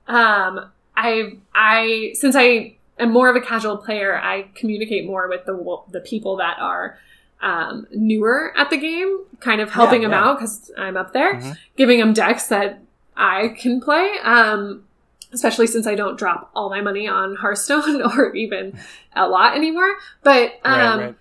um, 0.07 0.70
I 0.97 1.38
I 1.55 2.12
since 2.14 2.36
I 2.36 2.76
am 2.99 3.11
more 3.11 3.28
of 3.28 3.36
a 3.36 3.40
casual 3.40 3.78
player, 3.78 4.16
I 4.16 4.49
communicate 4.55 5.07
more 5.07 5.28
with 5.28 5.47
the 5.47 5.78
the 5.90 6.01
people 6.01 6.36
that 6.36 6.59
are 6.59 6.99
um, 7.41 7.87
newer 7.93 8.53
at 8.57 8.70
the 8.70 8.76
game, 8.76 9.20
kind 9.41 9.61
of 9.61 9.70
helping 9.72 10.03
Yeah, 10.03 10.09
them 10.09 10.18
yeah. 10.18 10.24
out 10.30 10.39
because 10.39 10.70
I'm 10.78 10.97
up 10.97 11.12
there, 11.12 11.35
Mhm. 11.35 11.57
giving 11.76 11.99
him 12.01 12.12
decks 12.12 12.47
that 12.49 12.80
I 13.16 13.49
can 13.49 13.80
play. 13.80 14.12
Um, 14.22 14.85
especially 15.32 15.66
since 15.66 15.87
I 15.87 15.95
don't 15.97 16.16
drop 16.16 16.51
all 16.55 16.70
my 16.70 16.80
money 16.80 17.09
on 17.09 17.35
Hearthstone 17.41 18.01
or 18.03 18.35
even 18.35 18.78
a 19.16 19.28
lot 19.28 19.57
anymore. 19.57 19.97
But 20.22 20.53
um, 20.64 20.78
right, 20.78 20.97
right. 21.07 21.14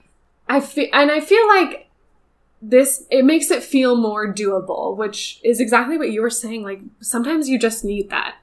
I 0.48 0.60
feel, 0.60 0.88
and 0.94 1.10
I 1.12 1.20
feel 1.20 1.48
like 1.48 1.88
this 2.62 3.06
it 3.10 3.26
makes 3.26 3.52
it 3.52 3.64
feel 3.64 3.96
more 3.98 4.32
doable, 4.34 4.96
which 4.96 5.40
is 5.44 5.60
exactly 5.60 5.98
what 5.98 6.12
you 6.12 6.22
were 6.22 6.30
saying. 6.30 6.64
Like 6.64 6.82
sometimes 7.02 7.50
you 7.50 7.60
just 7.60 7.84
need 7.84 8.10
that, 8.12 8.36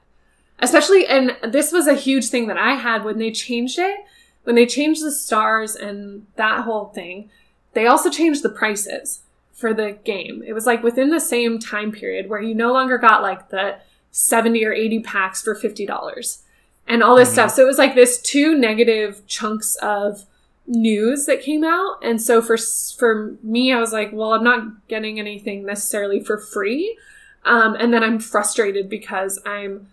especially. 0.59 1.07
And 1.07 1.35
this 1.51 1.71
was 1.71 1.87
a 1.87 1.95
huge 1.95 2.27
thing 2.27 2.47
that 2.47 2.57
I 2.57 2.75
had 2.75 3.03
when 3.03 3.17
they 3.17 3.31
changed 3.31 3.79
it. 3.79 3.97
When 4.43 4.55
they 4.55 4.65
changed 4.65 5.03
the 5.03 5.11
stars 5.11 5.75
and 5.75 6.25
that 6.35 6.61
whole 6.61 6.85
thing, 6.85 7.29
they 7.73 7.87
also 7.87 8.09
changed 8.09 8.43
the 8.43 8.49
prices 8.49 9.21
for 9.53 9.73
the 9.73 9.97
game. 10.03 10.43
It 10.45 10.53
was 10.53 10.65
like 10.65 10.83
within 10.83 11.09
the 11.09 11.19
same 11.19 11.59
time 11.59 11.91
period 11.91 12.29
where 12.29 12.41
you 12.41 12.55
no 12.55 12.73
longer 12.73 12.97
got 12.97 13.21
like 13.21 13.49
the 13.49 13.77
70 14.11 14.65
or 14.65 14.73
80 14.73 14.99
packs 15.01 15.41
for 15.41 15.55
$50 15.55 16.43
and 16.87 17.03
all 17.03 17.15
this 17.15 17.29
Mhm. 17.29 17.33
stuff. 17.33 17.51
So 17.51 17.63
it 17.63 17.67
was 17.67 17.77
like 17.77 17.95
this 17.95 18.21
two 18.21 18.55
negative 18.57 19.21
chunks 19.27 19.75
of 19.77 20.25
news 20.67 21.25
that 21.25 21.41
came 21.41 21.63
out. 21.63 21.97
And 22.03 22.21
so 22.21 22.41
for 22.41 22.57
for 22.97 23.35
me 23.43 23.71
I 23.71 23.79
was 23.79 23.93
like, 23.93 24.11
well, 24.11 24.33
I'm 24.33 24.43
not 24.43 24.87
getting 24.87 25.19
anything 25.19 25.65
necessarily 25.65 26.19
for 26.19 26.37
free. 26.37 26.97
Um, 27.45 27.75
and 27.79 27.93
then 27.93 28.03
I'm 28.03 28.19
frustrated 28.19 28.89
because 28.89 29.39
I'm 29.45 29.87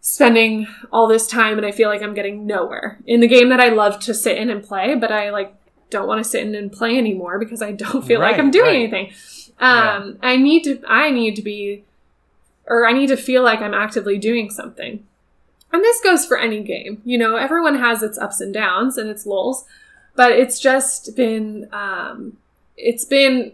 spending 0.00 0.68
all 0.92 1.08
this 1.08 1.26
time 1.26 1.56
and 1.58 1.66
I 1.66 1.72
feel 1.72 1.88
like 1.88 2.02
I'm 2.02 2.14
getting 2.14 2.46
nowhere 2.46 2.98
in 3.06 3.20
the 3.20 3.26
game 3.26 3.48
that 3.48 3.60
I 3.60 3.70
love 3.70 3.98
to 4.00 4.14
sit 4.14 4.38
in 4.38 4.50
and 4.50 4.62
play, 4.62 4.94
but 4.94 5.10
I 5.10 5.30
like 5.30 5.55
don't 5.90 6.06
want 6.06 6.22
to 6.22 6.28
sit 6.28 6.46
in 6.46 6.54
and 6.54 6.72
play 6.72 6.96
anymore 6.98 7.38
because 7.38 7.62
I 7.62 7.72
don't 7.72 8.04
feel 8.04 8.20
like 8.20 8.38
I'm 8.38 8.50
doing 8.50 8.66
right. 8.66 8.74
anything. 8.74 9.12
Um, 9.58 10.18
I 10.22 10.36
need 10.36 10.64
to 10.64 10.82
I 10.86 11.10
need 11.10 11.36
to 11.36 11.42
be 11.42 11.84
or 12.66 12.86
I 12.86 12.92
need 12.92 13.08
to 13.08 13.16
feel 13.16 13.42
like 13.42 13.60
I'm 13.60 13.74
actively 13.74 14.18
doing 14.18 14.50
something. 14.50 15.04
And 15.72 15.82
this 15.82 16.00
goes 16.00 16.26
for 16.26 16.38
any 16.38 16.62
game. 16.62 17.02
You 17.04 17.18
know, 17.18 17.36
everyone 17.36 17.78
has 17.78 18.02
its 18.02 18.18
ups 18.18 18.40
and 18.40 18.52
downs 18.52 18.96
and 18.96 19.08
its 19.08 19.26
lulls, 19.26 19.64
but 20.14 20.32
it's 20.32 20.60
just 20.60 21.16
been 21.16 21.68
um 21.72 22.36
it's 22.76 23.04
been 23.04 23.52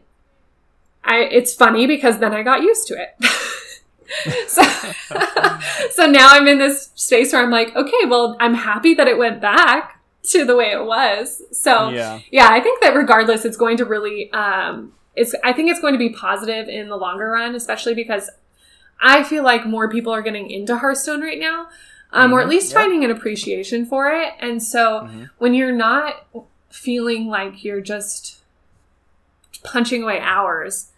I 1.04 1.18
it's 1.18 1.54
funny 1.54 1.86
because 1.86 2.18
then 2.18 2.32
I 2.32 2.42
got 2.42 2.62
used 2.62 2.86
to 2.88 2.94
it. 2.94 3.14
so 4.48 4.62
so 5.90 6.06
now 6.06 6.28
I'm 6.30 6.48
in 6.48 6.58
this 6.58 6.90
space 6.94 7.32
where 7.32 7.42
I'm 7.42 7.50
like, 7.50 7.74
okay, 7.76 8.06
well, 8.06 8.36
I'm 8.40 8.54
happy 8.54 8.94
that 8.94 9.08
it 9.08 9.18
went 9.18 9.40
back 9.40 10.01
to 10.24 10.44
the 10.44 10.54
way 10.56 10.70
it 10.70 10.84
was. 10.84 11.42
So 11.52 11.90
yeah. 11.90 12.20
yeah, 12.30 12.48
I 12.50 12.60
think 12.60 12.82
that 12.82 12.94
regardless, 12.94 13.44
it's 13.44 13.56
going 13.56 13.76
to 13.78 13.84
really, 13.84 14.32
um, 14.32 14.92
it's, 15.16 15.34
I 15.44 15.52
think 15.52 15.70
it's 15.70 15.80
going 15.80 15.94
to 15.94 15.98
be 15.98 16.10
positive 16.10 16.68
in 16.68 16.88
the 16.88 16.96
longer 16.96 17.30
run, 17.30 17.54
especially 17.54 17.94
because 17.94 18.30
I 19.00 19.24
feel 19.24 19.42
like 19.42 19.66
more 19.66 19.88
people 19.88 20.12
are 20.12 20.22
getting 20.22 20.50
into 20.50 20.76
Hearthstone 20.76 21.22
right 21.22 21.38
now, 21.38 21.68
um, 22.12 22.32
or 22.32 22.40
at 22.40 22.46
Mhm, 22.46 22.50
least 22.50 22.72
yeah. 22.72 22.78
finding 22.78 23.04
an 23.04 23.10
appreciation 23.10 23.84
for 23.84 24.12
it. 24.12 24.32
And 24.38 24.62
so 24.62 25.02
Mhm. 25.02 25.30
when 25.38 25.54
you're 25.54 25.72
not 25.72 26.24
feeling 26.70 27.26
like 27.26 27.64
you're 27.64 27.80
just 27.80 28.38
punching 29.64 30.02
away 30.02 30.20
hours, 30.20 30.90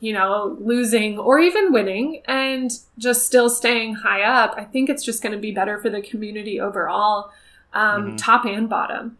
you 0.00 0.12
know, 0.12 0.56
losing 0.60 1.18
or 1.18 1.38
even 1.38 1.72
winning 1.72 2.22
and 2.26 2.70
just 2.98 3.24
still 3.24 3.48
staying 3.48 3.94
high 3.94 4.22
up, 4.22 4.54
I 4.56 4.64
think 4.64 4.90
it's 4.90 5.04
just 5.04 5.22
going 5.22 5.32
to 5.32 5.38
be 5.38 5.52
better 5.52 5.78
for 5.78 5.88
the 5.90 6.02
community 6.02 6.60
overall, 6.60 7.30
um, 7.74 8.12
Mhm. 8.12 8.18
top 8.18 8.44
and 8.44 8.68
bottom. 8.68 9.18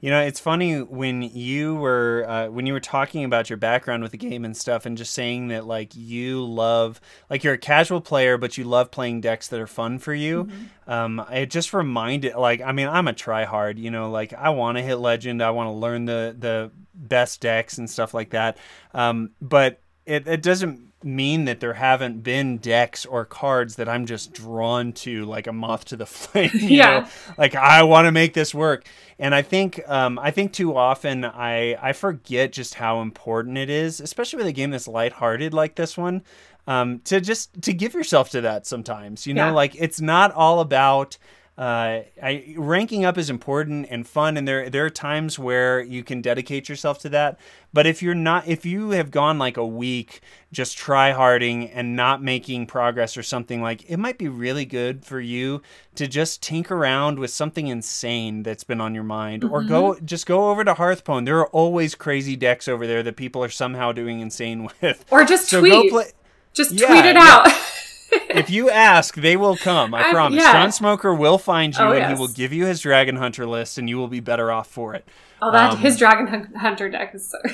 You 0.00 0.10
know, 0.10 0.20
it's 0.20 0.38
funny 0.38 0.80
when 0.80 1.22
you 1.22 1.74
were 1.74 2.24
uh, 2.28 2.46
when 2.50 2.66
you 2.66 2.72
were 2.72 2.78
talking 2.78 3.24
about 3.24 3.50
your 3.50 3.56
background 3.56 4.04
with 4.04 4.12
the 4.12 4.18
game 4.18 4.44
and 4.44 4.56
stuff, 4.56 4.86
and 4.86 4.96
just 4.96 5.12
saying 5.12 5.48
that 5.48 5.66
like 5.66 5.90
you 5.96 6.44
love 6.44 7.00
like 7.28 7.42
you're 7.42 7.54
a 7.54 7.58
casual 7.58 8.00
player, 8.00 8.38
but 8.38 8.56
you 8.56 8.62
love 8.62 8.92
playing 8.92 9.22
decks 9.22 9.48
that 9.48 9.58
are 9.58 9.66
fun 9.66 9.98
for 9.98 10.14
you. 10.14 10.44
Mm-hmm. 10.44 10.90
Um, 10.92 11.26
it 11.32 11.50
just 11.50 11.74
reminded 11.74 12.36
like 12.36 12.60
I 12.60 12.70
mean 12.70 12.86
I'm 12.86 13.08
a 13.08 13.12
try 13.12 13.44
hard, 13.44 13.76
you 13.76 13.90
know, 13.90 14.08
like 14.08 14.32
I 14.32 14.50
want 14.50 14.78
to 14.78 14.82
hit 14.82 14.96
legend, 14.98 15.42
I 15.42 15.50
want 15.50 15.66
to 15.66 15.72
learn 15.72 16.04
the 16.04 16.36
the 16.38 16.70
best 16.94 17.40
decks 17.40 17.76
and 17.76 17.90
stuff 17.90 18.14
like 18.14 18.30
that. 18.30 18.56
Um, 18.94 19.30
but 19.42 19.80
it 20.06 20.28
it 20.28 20.42
doesn't 20.42 20.87
mean 21.04 21.44
that 21.44 21.60
there 21.60 21.74
haven't 21.74 22.22
been 22.22 22.58
decks 22.58 23.06
or 23.06 23.24
cards 23.24 23.76
that 23.76 23.88
I'm 23.88 24.04
just 24.04 24.32
drawn 24.32 24.92
to 24.94 25.24
like 25.26 25.46
a 25.46 25.52
moth 25.52 25.84
to 25.86 25.96
the 25.96 26.06
flame. 26.06 26.50
you 26.54 26.78
Yeah. 26.78 27.00
know? 27.00 27.06
like 27.38 27.54
I 27.54 27.82
want 27.84 28.06
to 28.06 28.12
make 28.12 28.34
this 28.34 28.54
work. 28.54 28.84
And 29.18 29.34
I 29.34 29.42
think 29.42 29.80
um, 29.88 30.18
I 30.18 30.30
think 30.30 30.52
too 30.52 30.76
often 30.76 31.24
I 31.24 31.76
I 31.80 31.92
forget 31.92 32.52
just 32.52 32.74
how 32.74 33.00
important 33.00 33.58
it 33.58 33.70
is, 33.70 34.00
especially 34.00 34.38
with 34.38 34.46
a 34.46 34.52
game 34.52 34.70
that's 34.70 34.88
lighthearted 34.88 35.54
like 35.54 35.74
this 35.76 35.96
one, 35.96 36.22
um, 36.66 37.00
to 37.04 37.20
just 37.20 37.60
to 37.62 37.72
give 37.72 37.94
yourself 37.94 38.30
to 38.30 38.40
that 38.42 38.66
sometimes. 38.66 39.26
You 39.26 39.34
know, 39.34 39.46
Yeah. 39.46 39.52
like 39.52 39.74
it's 39.76 40.00
not 40.00 40.32
all 40.32 40.60
about. 40.60 41.16
Uh, 41.58 42.04
I, 42.22 42.54
ranking 42.56 43.04
up 43.04 43.18
is 43.18 43.28
important 43.28 43.88
and 43.90 44.06
fun, 44.06 44.36
and 44.36 44.46
there 44.46 44.70
there 44.70 44.84
are 44.86 44.90
times 44.90 45.40
where 45.40 45.80
you 45.80 46.04
can 46.04 46.22
dedicate 46.22 46.68
yourself 46.68 47.00
to 47.00 47.08
that. 47.08 47.40
But 47.72 47.84
if 47.84 48.00
you're 48.00 48.14
not, 48.14 48.46
if 48.46 48.64
you 48.64 48.90
have 48.90 49.10
gone 49.10 49.38
like 49.38 49.56
a 49.56 49.66
week 49.66 50.20
just 50.52 50.78
try 50.78 51.10
harding 51.10 51.68
and 51.68 51.96
not 51.96 52.22
making 52.22 52.66
progress 52.66 53.16
or 53.16 53.24
something 53.24 53.60
like, 53.60 53.84
it 53.90 53.96
might 53.96 54.18
be 54.18 54.28
really 54.28 54.64
good 54.64 55.04
for 55.04 55.20
you 55.20 55.60
to 55.96 56.06
just 56.06 56.42
tinker 56.42 56.76
around 56.76 57.18
with 57.18 57.30
something 57.30 57.66
insane 57.66 58.44
that's 58.44 58.62
been 58.64 58.80
on 58.80 58.94
your 58.94 59.02
mind, 59.04 59.42
or 59.42 59.64
go 59.64 59.98
just 60.04 60.26
go 60.26 60.50
over 60.50 60.62
to 60.62 60.74
Hearthstone. 60.74 61.24
There 61.24 61.38
are 61.38 61.48
always 61.48 61.96
crazy 61.96 62.36
decks 62.36 62.68
over 62.68 62.86
there 62.86 63.02
that 63.02 63.16
people 63.16 63.42
are 63.42 63.50
somehow 63.50 63.90
doing 63.90 64.20
insane 64.20 64.68
with. 64.80 65.04
Or 65.10 65.24
just 65.24 65.48
So 65.48 65.58
tweet. 65.58 65.90
play. 65.90 66.12
Just 66.54 66.70
Yeah, 66.70 66.86
tweet 66.86 67.04
it 67.04 67.16
yeah. 67.16 67.52
if 68.10 68.50
you 68.50 68.70
ask, 68.70 69.14
they 69.14 69.36
will 69.36 69.56
come. 69.56 69.94
I 69.94 70.02
I'm- 70.04 70.14
promise. 70.14 70.42
yeah. 70.42 70.52
John 70.52 70.72
Smoker 70.72 71.14
will 71.14 71.38
find 71.38 71.74
you 71.76 71.82
Oh, 71.84 71.90
and 71.92 71.98
yes. 72.00 72.10
he 72.16 72.20
will 72.20 72.28
give 72.28 72.52
you 72.52 72.66
his 72.66 72.80
Dragon 72.80 73.16
Hunter 73.16 73.46
list, 73.46 73.78
and 73.78 73.88
you 73.88 73.96
will 73.98 74.08
be 74.08 74.20
better 74.20 74.50
off 74.52 74.68
for 74.68 74.94
it. 74.94 75.06
Oh, 75.42 75.52
that 75.52 75.72
Um, 75.72 75.78
his 75.78 75.96
Dragon 75.98 76.52
Hunter 76.56 76.88
deck 76.88 77.14
is 77.14 77.30
so. 77.30 77.38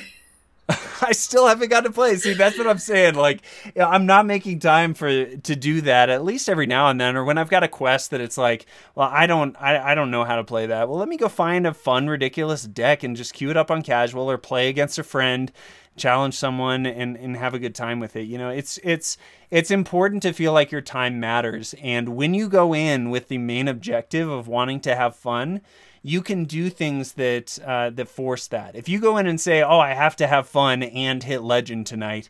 I 1.02 1.12
still 1.12 1.46
haven't 1.46 1.68
got 1.68 1.84
to 1.84 1.90
play. 1.90 2.16
See, 2.16 2.32
that's 2.32 2.57
what 2.57 2.66
I'm 2.66 2.78
saying. 2.78 3.16
Like, 3.16 3.42
I'm 3.78 4.07
not 4.07 4.24
making 4.24 4.61
time 4.61 4.94
for 4.94 5.09
to 5.26 5.55
do 5.57 5.82
that. 5.82 6.09
At 6.09 6.24
least 6.24 6.48
every 6.48 6.64
now 6.66 6.88
and 6.88 6.98
then, 6.98 7.16
or 7.16 7.24
when 7.24 7.36
I've 7.36 7.50
got 7.50 7.62
a 7.62 7.68
quest 7.68 8.12
that 8.12 8.22
it's 8.22 8.38
like, 8.38 8.64
well, 8.94 9.11
I 9.12 9.26
don't, 9.26 9.55
I, 9.61 9.92
I 9.92 9.94
don't 9.94 10.11
know 10.11 10.24
how 10.24 10.36
to 10.36 10.44
play 10.44 10.64
that. 10.64 10.88
Well, 10.88 10.96
let 10.98 11.09
me 11.09 11.18
go 11.18 11.28
find 11.28 11.66
a 11.66 11.74
fun, 11.74 12.07
ridiculous 12.09 12.62
deck 12.62 13.02
and 13.02 13.14
just 13.14 13.34
queue 13.34 13.50
it 13.50 13.59
up 13.59 13.70
on 13.70 13.82
casual 13.82 14.30
or 14.30 14.38
play 14.38 14.70
against 14.70 14.98
a 14.98 15.02
friend, 15.02 15.52
challenge 15.97 16.34
someone, 16.34 16.86
and 16.86 17.16
and 17.16 17.36
have 17.36 17.55
a 17.55 17.59
good 17.59 17.74
time 17.74 18.01
with 18.01 18.16
it. 18.16 18.22
You 18.22 18.38
know, 18.38 18.51
it's 18.51 18.78
it's 18.82 19.16
it's 19.51 19.70
important 19.70 20.22
to 20.22 20.32
feel 20.32 20.53
like 20.53 20.70
your 20.70 20.80
time 20.80 21.20
matters, 21.20 21.74
and 21.82 22.11
when 22.11 22.34
you 22.34 22.49
go 22.49 22.74
in 22.74 23.11
with 23.11 23.28
the 23.28 23.38
main 23.38 23.68
objective 23.68 24.28
of 24.28 24.49
wanting 24.49 24.80
to 24.80 24.95
have 24.95 25.16
fun 25.16 25.61
you 26.07 26.20
can 26.20 26.45
do 26.45 26.68
things 26.68 27.14
that 27.14 27.59
uh, 27.66 27.88
that 27.90 28.09
force 28.09 28.47
that. 28.49 28.76
If 28.76 28.88
you 28.88 29.01
go 29.01 29.16
in 29.16 29.26
and 29.26 29.40
say, 29.40 29.62
"Oh, 29.62 29.80
I 29.80 29.95
have 29.95 30.14
to 30.16 30.26
have 30.26 30.47
fun 30.47 30.82
and 30.82 31.22
hit 31.22 31.42
legend 31.42 31.86
tonight," 31.86 32.28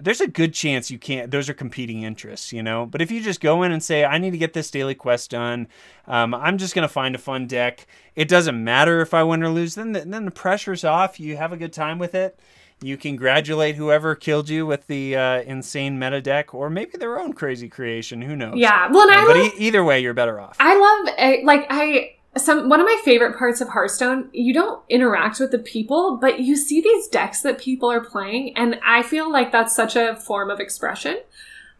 there's 0.00 0.20
a 0.20 0.28
good 0.28 0.54
chance 0.54 0.90
you 0.92 0.98
can't. 0.98 1.30
Those 1.30 1.48
are 1.48 1.54
competing 1.54 2.02
interests, 2.02 2.52
you 2.52 2.62
know. 2.62 2.86
But 2.86 3.02
if 3.02 3.10
you 3.10 3.20
just 3.20 3.40
go 3.40 3.64
in 3.64 3.72
and 3.72 3.82
say, 3.82 4.04
"I 4.04 4.18
need 4.18 4.30
to 4.30 4.38
get 4.38 4.52
this 4.52 4.70
daily 4.70 4.94
quest 4.94 5.30
done," 5.30 5.66
um, 6.06 6.34
I'm 6.34 6.56
just 6.56 6.74
gonna 6.74 6.88
find 6.88 7.16
a 7.16 7.18
fun 7.18 7.48
deck. 7.48 7.86
It 8.14 8.28
doesn't 8.28 8.62
matter 8.62 9.00
if 9.00 9.12
I 9.12 9.24
win 9.24 9.42
or 9.42 9.48
lose. 9.48 9.74
Then 9.74 9.90
the, 9.92 10.00
then 10.00 10.24
the 10.24 10.30
pressure's 10.30 10.84
off. 10.84 11.18
You 11.18 11.36
have 11.36 11.52
a 11.52 11.56
good 11.56 11.72
time 11.72 11.98
with 11.98 12.14
it. 12.14 12.38
You 12.82 12.96
congratulate 12.98 13.76
whoever 13.76 14.14
killed 14.14 14.48
you 14.50 14.66
with 14.66 14.86
the 14.86 15.16
uh, 15.16 15.40
insane 15.42 15.98
meta 15.98 16.20
deck, 16.20 16.54
or 16.54 16.68
maybe 16.68 16.92
their 16.98 17.18
own 17.18 17.32
crazy 17.32 17.68
creation. 17.70 18.20
Who 18.20 18.36
knows? 18.36 18.56
Yeah. 18.56 18.88
Well, 18.90 19.10
Uh, 19.10 19.26
but 19.26 19.36
love, 19.36 19.46
e- 19.46 19.52
either 19.66 19.82
way, 19.82 20.00
you're 20.00 20.12
better 20.14 20.38
off. 20.38 20.56
I 20.60 20.74
love 20.76 21.14
uh, 21.18 21.36
like 21.44 21.66
I 21.70 22.12
some 22.36 22.68
one 22.68 22.80
of 22.80 22.84
my 22.84 23.00
favorite 23.02 23.38
parts 23.38 23.62
of 23.62 23.68
Hearthstone. 23.68 24.28
You 24.32 24.52
don't 24.52 24.82
interact 24.90 25.40
with 25.40 25.52
the 25.52 25.58
people, 25.58 26.18
but 26.18 26.40
you 26.40 26.54
see 26.54 26.82
these 26.82 27.08
decks 27.08 27.40
that 27.42 27.58
people 27.58 27.90
are 27.90 28.00
playing, 28.04 28.54
and 28.58 28.78
I 28.86 29.02
feel 29.02 29.32
like 29.32 29.52
that's 29.52 29.74
such 29.74 29.96
a 29.96 30.14
form 30.16 30.50
of 30.50 30.60
expression. 30.60 31.16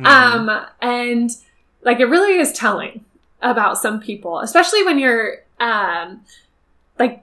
Mhm. 0.01 0.07
Um, 0.07 0.66
and 0.80 1.30
like 1.82 2.01
it 2.01 2.07
really 2.07 2.38
is 2.38 2.53
telling 2.55 3.05
about 3.42 3.76
some 3.76 4.01
people, 4.01 4.40
especially 4.40 4.82
when 4.82 4.99
you're 4.99 5.42
um 5.61 6.22
like 6.99 7.22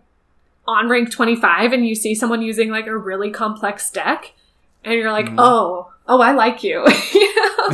on 0.68 0.90
rank 0.90 1.12
25 1.12 1.74
and 1.74 1.86
you 1.88 1.96
see 1.96 2.16
someone 2.16 2.42
using 2.42 2.70
like 2.70 2.88
a 2.88 2.98
really 2.98 3.30
complex 3.30 3.90
deck 3.90 4.34
and 4.84 4.96
you're 4.96 5.12
like, 5.12 5.28
Mhm. 5.28 5.36
"Oh, 5.38 5.92
oh, 6.08 6.22
I 6.22 6.32
like 6.32 6.64
you." 6.64 6.86
you 7.14 7.36
know? 7.36 7.70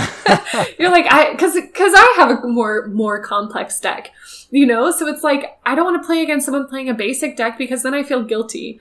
you're 0.78 0.92
like, 0.92 1.06
"I 1.12 1.36
cuz 1.36 1.54
cuz 1.74 1.94
I 1.96 2.14
have 2.18 2.32
a 2.44 2.48
more 2.48 2.88
more 2.88 3.22
complex 3.22 3.80
deck." 3.80 4.12
You 4.52 4.66
know? 4.66 4.92
So 4.92 5.08
it's 5.08 5.24
like 5.24 5.60
I 5.66 5.76
don't 5.76 5.86
want 5.86 6.02
to 6.02 6.06
play 6.06 6.22
against 6.22 6.46
someone 6.46 6.68
playing 6.68 6.90
a 6.90 6.94
basic 6.94 7.36
deck 7.38 7.58
because 7.58 7.84
then 7.84 7.94
I 7.94 8.04
feel 8.04 8.24
guilty. 8.24 8.80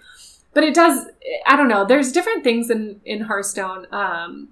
But 0.55 0.65
it 0.65 0.75
does 0.75 1.07
I 1.47 1.57
don't 1.57 1.69
know. 1.69 1.85
There's 1.85 2.13
different 2.13 2.45
things 2.45 2.71
in 2.71 3.01
in 3.05 3.23
Hearthstone 3.23 3.87
um 3.93 4.49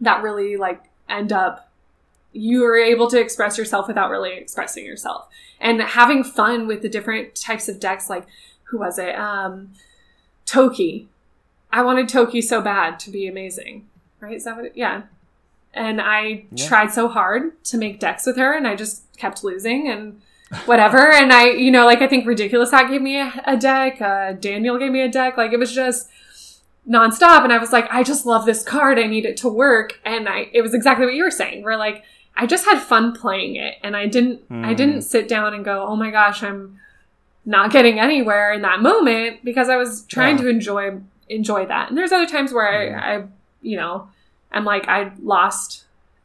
that 0.00 0.22
really 0.22 0.56
like 0.56 0.82
end 1.08 1.32
up 1.32 1.68
you 2.32 2.64
are 2.64 2.76
able 2.76 3.08
to 3.10 3.20
express 3.20 3.58
yourself 3.58 3.86
without 3.86 4.10
really 4.10 4.32
expressing 4.32 4.86
yourself 4.86 5.28
and 5.60 5.80
having 5.82 6.24
fun 6.24 6.66
with 6.66 6.80
the 6.80 6.88
different 6.88 7.34
types 7.34 7.68
of 7.68 7.78
decks 7.78 8.08
like 8.08 8.26
who 8.72 8.78
was 8.78 8.98
it 8.98 9.14
um 9.14 9.70
toki 10.46 11.08
i 11.70 11.80
wanted 11.82 12.08
toki 12.08 12.40
so 12.42 12.60
bad 12.60 12.98
to 12.98 13.10
be 13.10 13.26
amazing 13.28 13.86
right 14.20 14.32
is 14.34 14.44
that 14.44 14.56
what 14.56 14.64
it, 14.64 14.72
yeah 14.74 15.02
and 15.74 16.00
i 16.00 16.44
Yeah. 16.50 16.66
tried 16.66 16.90
so 16.92 17.06
hard 17.06 17.62
to 17.64 17.76
make 17.78 18.00
decks 18.00 18.26
with 18.26 18.36
her 18.38 18.52
and 18.56 18.66
i 18.66 18.74
just 18.74 19.02
kept 19.18 19.44
losing 19.44 19.88
and 19.88 20.20
whatever 20.64 21.12
and 21.12 21.32
i 21.32 21.44
you 21.50 21.70
know 21.70 21.84
like 21.86 22.00
i 22.02 22.06
think 22.08 22.26
ridiculous 22.26 22.70
hat 22.70 22.88
gave 22.90 23.02
me 23.02 23.20
a, 23.20 23.32
a 23.46 23.56
deck 23.56 24.00
uh, 24.00 24.32
daniel 24.32 24.78
gave 24.78 24.90
me 24.90 25.02
a 25.02 25.08
deck 25.08 25.36
like 25.36 25.52
it 25.52 25.58
was 25.58 25.72
just 25.72 26.08
nonstop 26.88 27.44
and 27.44 27.52
I 27.52 27.58
was 27.58 27.70
like, 27.72 27.86
I 27.92 28.02
just 28.02 28.26
love 28.26 28.44
this 28.44 28.64
card. 28.64 28.98
I 28.98 29.06
need 29.06 29.24
it 29.24 29.36
to 29.36 29.48
work. 29.48 30.00
And 30.04 30.28
I 30.28 30.48
it 30.52 30.62
was 30.62 30.74
exactly 30.74 31.06
what 31.06 31.14
you 31.14 31.22
were 31.22 31.30
saying. 31.30 31.62
Where 31.62 31.76
like 31.76 32.02
I 32.36 32.44
just 32.44 32.64
had 32.64 32.80
fun 32.80 33.12
playing 33.14 33.54
it 33.54 33.76
and 33.84 33.96
I 33.96 34.08
didn't 34.08 34.40
I 34.50 34.74
Mm. 34.74 34.76
didn't 34.76 35.02
sit 35.02 35.28
down 35.28 35.54
and 35.54 35.64
go, 35.64 35.86
Oh 35.86 35.94
my 35.94 36.10
gosh, 36.10 36.42
I'm 36.42 36.80
not 37.44 37.72
getting 37.72 37.98
anywhere 37.98 38.52
in 38.52 38.62
that 38.62 38.80
moment 38.80 39.44
because 39.44 39.68
I 39.68 39.76
was 39.76 40.02
trying 40.06 40.36
Yeah. 40.38 40.44
to 40.44 40.48
enjoy 40.50 41.00
enjoy 41.28 41.66
that. 41.66 41.88
And 41.88 41.96
there's 41.98 42.12
other 42.12 42.26
times 42.26 42.52
where. 42.52 42.68
I, 42.98 43.16
I 43.16 43.24
you 43.64 43.76
know, 43.76 44.08
I'm 44.50 44.64
like 44.64 44.88
I 44.88 45.12
lost 45.22 45.84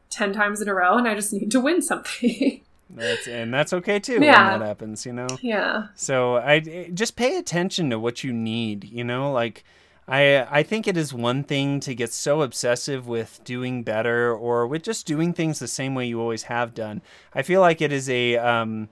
ten 0.09 0.33
times 0.33 0.59
in 0.61 0.67
a 0.67 0.73
row 0.73 0.97
and 0.97 1.07
I 1.07 1.13
just 1.13 1.31
need 1.31 1.51
to 1.51 1.59
win 1.59 1.81
something. 1.81 2.61
That's 2.89 3.27
and 3.27 3.53
that's 3.53 3.73
okay 3.73 3.99
too 3.99 4.19
Yeah. 4.21 4.49
when 4.51 4.59
that 4.61 4.65
happens, 4.65 5.05
you 5.05 5.11
know. 5.13 5.27
yeah. 5.41 5.87
So 5.95 6.37
I 6.37 6.89
just 6.93 7.15
pay 7.17 7.35
attention 7.37 7.89
to 7.89 7.99
what 7.99 8.23
you 8.23 8.31
need, 8.31 8.85
you 8.85 9.03
know, 9.03 9.29
like 9.31 9.63
I 10.07 10.47
I 10.49 10.63
think 10.63 10.87
it 10.87 10.95
is 10.97 11.13
one 11.13 11.43
thing 11.43 11.79
to 11.81 11.93
get 11.93 12.13
so 12.13 12.41
obsessive 12.41 13.05
with 13.05 13.41
doing 13.43 13.83
better 13.83 14.33
or 14.33 14.65
with 14.65 14.83
just 14.83 15.05
doing 15.05 15.33
things 15.33 15.59
the 15.59 15.67
same 15.67 15.95
way 15.95 16.05
you 16.07 16.19
always 16.21 16.43
have 16.43 16.73
done. 16.73 17.01
I 17.35 17.41
feel 17.43 17.59
like 17.61 17.81
it 17.81 17.91
is 17.91 18.09
a 18.09 18.37
um 18.37 18.87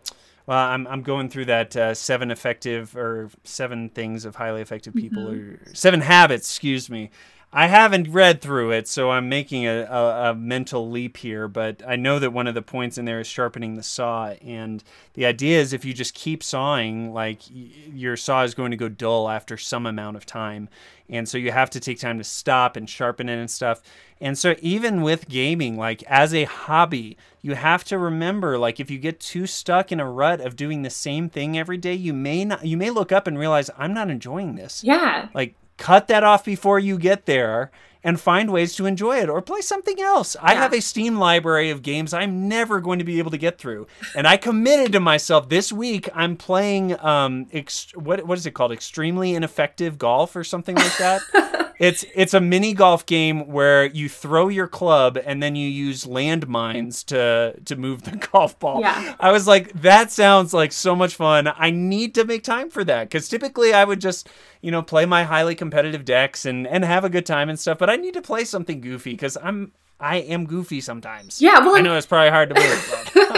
well, 0.47 0.57
I'm, 0.57 0.85
I'm 0.87 1.01
going 1.01 1.29
through 1.29 1.45
that 1.45 1.75
uh, 1.75 1.93
seven 1.93 2.31
effective 2.31 2.95
or 2.95 3.29
seven 3.43 3.89
things 3.89 4.25
of 4.25 4.35
highly 4.35 4.61
effective 4.61 4.93
people 4.93 5.27
or 5.29 5.59
seven 5.73 6.01
habits, 6.01 6.49
excuse 6.49 6.89
me. 6.89 7.09
I 7.57 7.67
haven't 7.67 8.09
read 8.09 8.41
through 8.41 8.71
it, 8.71 8.85
so 8.85 9.11
I'm 9.11 9.29
making 9.29 9.65
a, 9.65 9.83
a, 9.89 10.31
a 10.31 10.35
mental 10.35 10.89
leap 10.91 11.15
here. 11.15 11.47
But 11.47 11.81
I 11.87 11.95
know 11.95 12.19
that 12.19 12.33
one 12.33 12.47
of 12.47 12.53
the 12.53 12.61
points 12.61 12.97
in 12.97 13.05
there 13.05 13.21
is 13.21 13.27
sharpening 13.27 13.75
the 13.75 13.81
saw, 13.83 14.31
and 14.45 14.83
the 15.13 15.25
idea 15.25 15.61
is 15.61 15.71
if 15.71 15.85
you 15.85 15.93
just 15.93 16.13
keep 16.13 16.43
sawing, 16.43 17.13
like 17.13 17.39
y- 17.49 17.69
your 17.93 18.17
saw 18.17 18.43
is 18.43 18.53
going 18.55 18.71
to 18.71 18.77
go 18.77 18.89
dull 18.89 19.29
after 19.29 19.55
some 19.55 19.85
amount 19.85 20.17
of 20.17 20.25
time, 20.25 20.67
and 21.09 21.29
so 21.29 21.37
you 21.37 21.53
have 21.53 21.69
to 21.69 21.79
take 21.79 21.97
time 21.97 22.17
to 22.17 22.25
stop 22.25 22.75
and 22.75 22.89
sharpen 22.89 23.29
it 23.29 23.37
and 23.39 23.49
stuff. 23.49 23.81
And 24.19 24.37
so 24.37 24.55
even 24.59 25.01
with 25.01 25.29
gaming, 25.29 25.77
like 25.77 26.03
as 26.03 26.33
a 26.33 26.43
hobby, 26.43 27.17
you 27.41 27.55
have 27.55 27.85
to 27.85 27.97
remember, 27.97 28.57
like 28.57 28.81
if 28.81 28.91
you 28.91 28.97
get 28.97 29.21
too 29.21 29.47
stuck 29.47 29.93
in 29.93 30.01
a 30.01 30.11
rut 30.11 30.41
of 30.41 30.57
doing 30.57 30.81
the 30.81 30.89
same 30.89 31.29
thing 31.29 31.57
every 31.57 31.77
day, 31.77 31.93
you 31.93 32.13
may 32.13 32.43
not, 32.43 32.65
you 32.65 32.75
may 32.75 32.89
look 32.89 33.13
up 33.13 33.27
and 33.27 33.39
realize 33.39 33.69
I'm 33.77 33.93
not 33.93 34.09
enjoying 34.09 34.55
this 34.55 34.83
Yeah. 34.83 35.29
like 35.33 35.55
cut 35.77 36.07
that 36.07 36.23
off 36.23 36.45
before 36.45 36.79
you 36.79 36.97
get 36.97 37.25
there 37.25 37.71
and 38.03 38.21
find 38.21 38.51
ways 38.51 38.75
to 38.75 38.85
enjoy 38.85 39.17
it 39.17 39.29
or 39.29 39.41
play 39.41 39.61
something 39.61 39.99
else. 39.99 40.35
I 40.39 40.53
have 40.53 40.73
a 40.73 40.79
Steam 40.79 41.15
library 41.17 41.71
of 41.71 41.81
games 41.81 42.13
I'm 42.13 42.47
never 42.47 42.79
going 42.79 42.99
to 42.99 43.05
be 43.05 43.17
able 43.17 43.31
to 43.31 43.37
get 43.37 43.57
through. 43.57 43.87
And 44.15 44.27
I 44.27 44.37
committed 44.37 44.91
to 44.91 44.99
myself 44.99 45.49
this 45.49 45.73
week 45.73 46.07
I'm 46.13 46.37
playing 46.37 46.99
um 47.03 47.47
ex- 47.51 47.91
what 47.95 48.25
what 48.27 48.37
is 48.37 48.45
it 48.45 48.51
called? 48.51 48.71
Extremely 48.71 49.33
ineffective 49.33 49.97
golf 49.97 50.35
or 50.35 50.43
something 50.43 50.75
like 50.75 50.97
that. 50.99 51.21
it's 51.79 52.05
it's 52.13 52.33
a 52.33 52.41
mini 52.41 52.73
golf 52.73 53.05
game 53.05 53.47
where 53.47 53.85
you 53.85 54.07
throw 54.09 54.47
your 54.47 54.67
club 54.67 55.17
and 55.25 55.41
then 55.41 55.55
you 55.55 55.67
use 55.67 56.05
landmines 56.05 57.05
to 57.05 57.59
to 57.65 57.75
move 57.75 58.03
the 58.03 58.15
golf 58.31 58.57
ball. 58.59 58.81
Yeah. 58.81 59.15
I 59.19 59.31
was 59.31 59.47
like, 59.47 59.73
that 59.81 60.11
sounds 60.11 60.53
like 60.53 60.71
so 60.71 60.95
much 60.95 61.15
fun. 61.15 61.51
I 61.57 61.71
need 61.71 62.15
to 62.15 62.25
make 62.25 62.43
time 62.43 62.69
for 62.69 62.83
that 62.83 63.09
because 63.09 63.27
typically 63.27 63.73
I 63.73 63.83
would 63.83 64.01
just, 64.01 64.29
you 64.61 64.71
know, 64.71 64.81
play 64.81 65.05
my 65.05 65.23
highly 65.23 65.55
competitive 65.55 66.05
decks 66.05 66.45
and 66.45 66.67
and 66.67 66.85
have 66.85 67.03
a 67.03 67.09
good 67.09 67.25
time 67.25 67.49
and 67.49 67.59
stuff. 67.59 67.77
But 67.77 67.89
I 67.89 67.95
need 67.95 68.13
to 68.13 68.21
play 68.21 68.45
something 68.45 68.81
goofy 68.81 69.11
because 69.11 69.37
I'm 69.41 69.71
I 69.99 70.17
am 70.17 70.45
goofy 70.45 70.81
sometimes. 70.81 71.41
Yeah, 71.41 71.59
well, 71.59 71.75
I 71.75 71.81
know 71.81 71.95
it's 71.95 72.05
probably 72.05 72.29
hard 72.29 72.49
to 72.49 72.55
believe. 72.55 73.11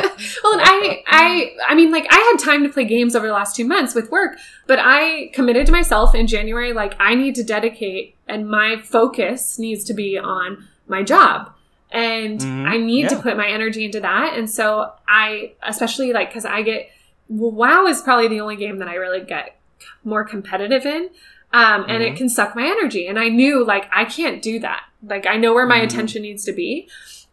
Well, 0.43 0.53
and 0.53 0.61
I, 0.63 1.03
I, 1.07 1.55
I 1.67 1.75
mean, 1.75 1.91
like, 1.91 2.07
I 2.09 2.15
had 2.15 2.43
time 2.43 2.63
to 2.63 2.69
play 2.69 2.85
games 2.85 3.15
over 3.15 3.27
the 3.27 3.33
last 3.33 3.55
two 3.55 3.65
months 3.65 3.93
with 3.93 4.09
work, 4.09 4.37
but 4.65 4.79
I 4.81 5.29
committed 5.33 5.67
to 5.67 5.71
myself 5.71 6.15
in 6.15 6.25
January, 6.25 6.73
like, 6.73 6.95
I 6.99 7.13
need 7.13 7.35
to 7.35 7.43
dedicate, 7.43 8.15
and 8.27 8.49
my 8.49 8.77
focus 8.83 9.59
needs 9.59 9.83
to 9.85 9.93
be 9.93 10.17
on 10.17 10.67
my 10.87 11.03
job. 11.03 11.51
And 11.91 12.39
Mhm. 12.39 12.67
I 12.67 12.77
need 12.77 13.09
to 13.09 13.17
put 13.17 13.37
my 13.37 13.47
energy 13.47 13.85
into 13.85 13.99
that. 13.99 14.33
And 14.35 14.49
so 14.49 14.91
I, 15.07 15.51
especially 15.61 16.11
like, 16.13 16.33
cause 16.33 16.45
I 16.45 16.63
get, 16.63 16.89
WoW 17.29 17.85
is 17.85 18.01
probably 18.01 18.27
the 18.27 18.41
only 18.41 18.55
game 18.55 18.79
that 18.79 18.87
I 18.87 18.95
really 18.95 19.21
get 19.21 19.55
more 20.03 20.23
competitive 20.23 20.85
in. 20.85 21.09
Um, 21.53 21.85
and 21.87 22.01
it 22.03 22.13
Mhm. 22.13 22.17
can 22.17 22.29
suck 22.29 22.55
my 22.55 22.65
energy. 22.65 23.05
And 23.07 23.19
I 23.19 23.29
knew, 23.29 23.63
like, 23.63 23.87
I 23.93 24.03
can't 24.05 24.41
do 24.41 24.59
that. 24.59 24.83
Like, 25.07 25.25
I 25.27 25.38
know 25.38 25.53
where 25.53 25.65
my 25.65 25.79
Mhm. 25.79 25.84
attention 25.85 26.21
needs 26.21 26.43
to 26.45 26.51
be. 26.53 26.88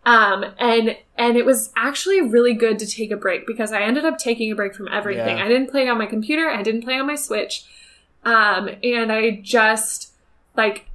Um 0.07 0.45
and 0.59 0.97
and 1.17 1.37
it 1.37 1.47
was 1.47 1.73
actually 1.77 2.21
really 2.21 2.53
good 2.53 2.79
to 2.81 2.87
take 2.87 3.11
a 3.11 3.17
break 3.17 3.47
because 3.47 3.73
i 3.73 3.81
ended 3.81 4.05
up 4.05 4.19
taking 4.19 4.53
a 4.53 4.55
break 4.55 4.75
from 4.75 4.87
everything. 4.89 5.39
Yeah. 5.39 5.45
i 5.45 5.49
didn't 5.49 5.71
play 5.71 5.89
on 5.89 5.97
my 5.97 6.05
computer. 6.07 6.51
I 6.51 6.63
didn't 6.63 6.83
play 6.83 6.99
on 6.99 7.07
my 7.07 7.15
switch. 7.15 7.65
Um 8.23 8.69
and 8.83 9.11
i 9.11 9.41
just 9.43 10.13
like 10.57 10.87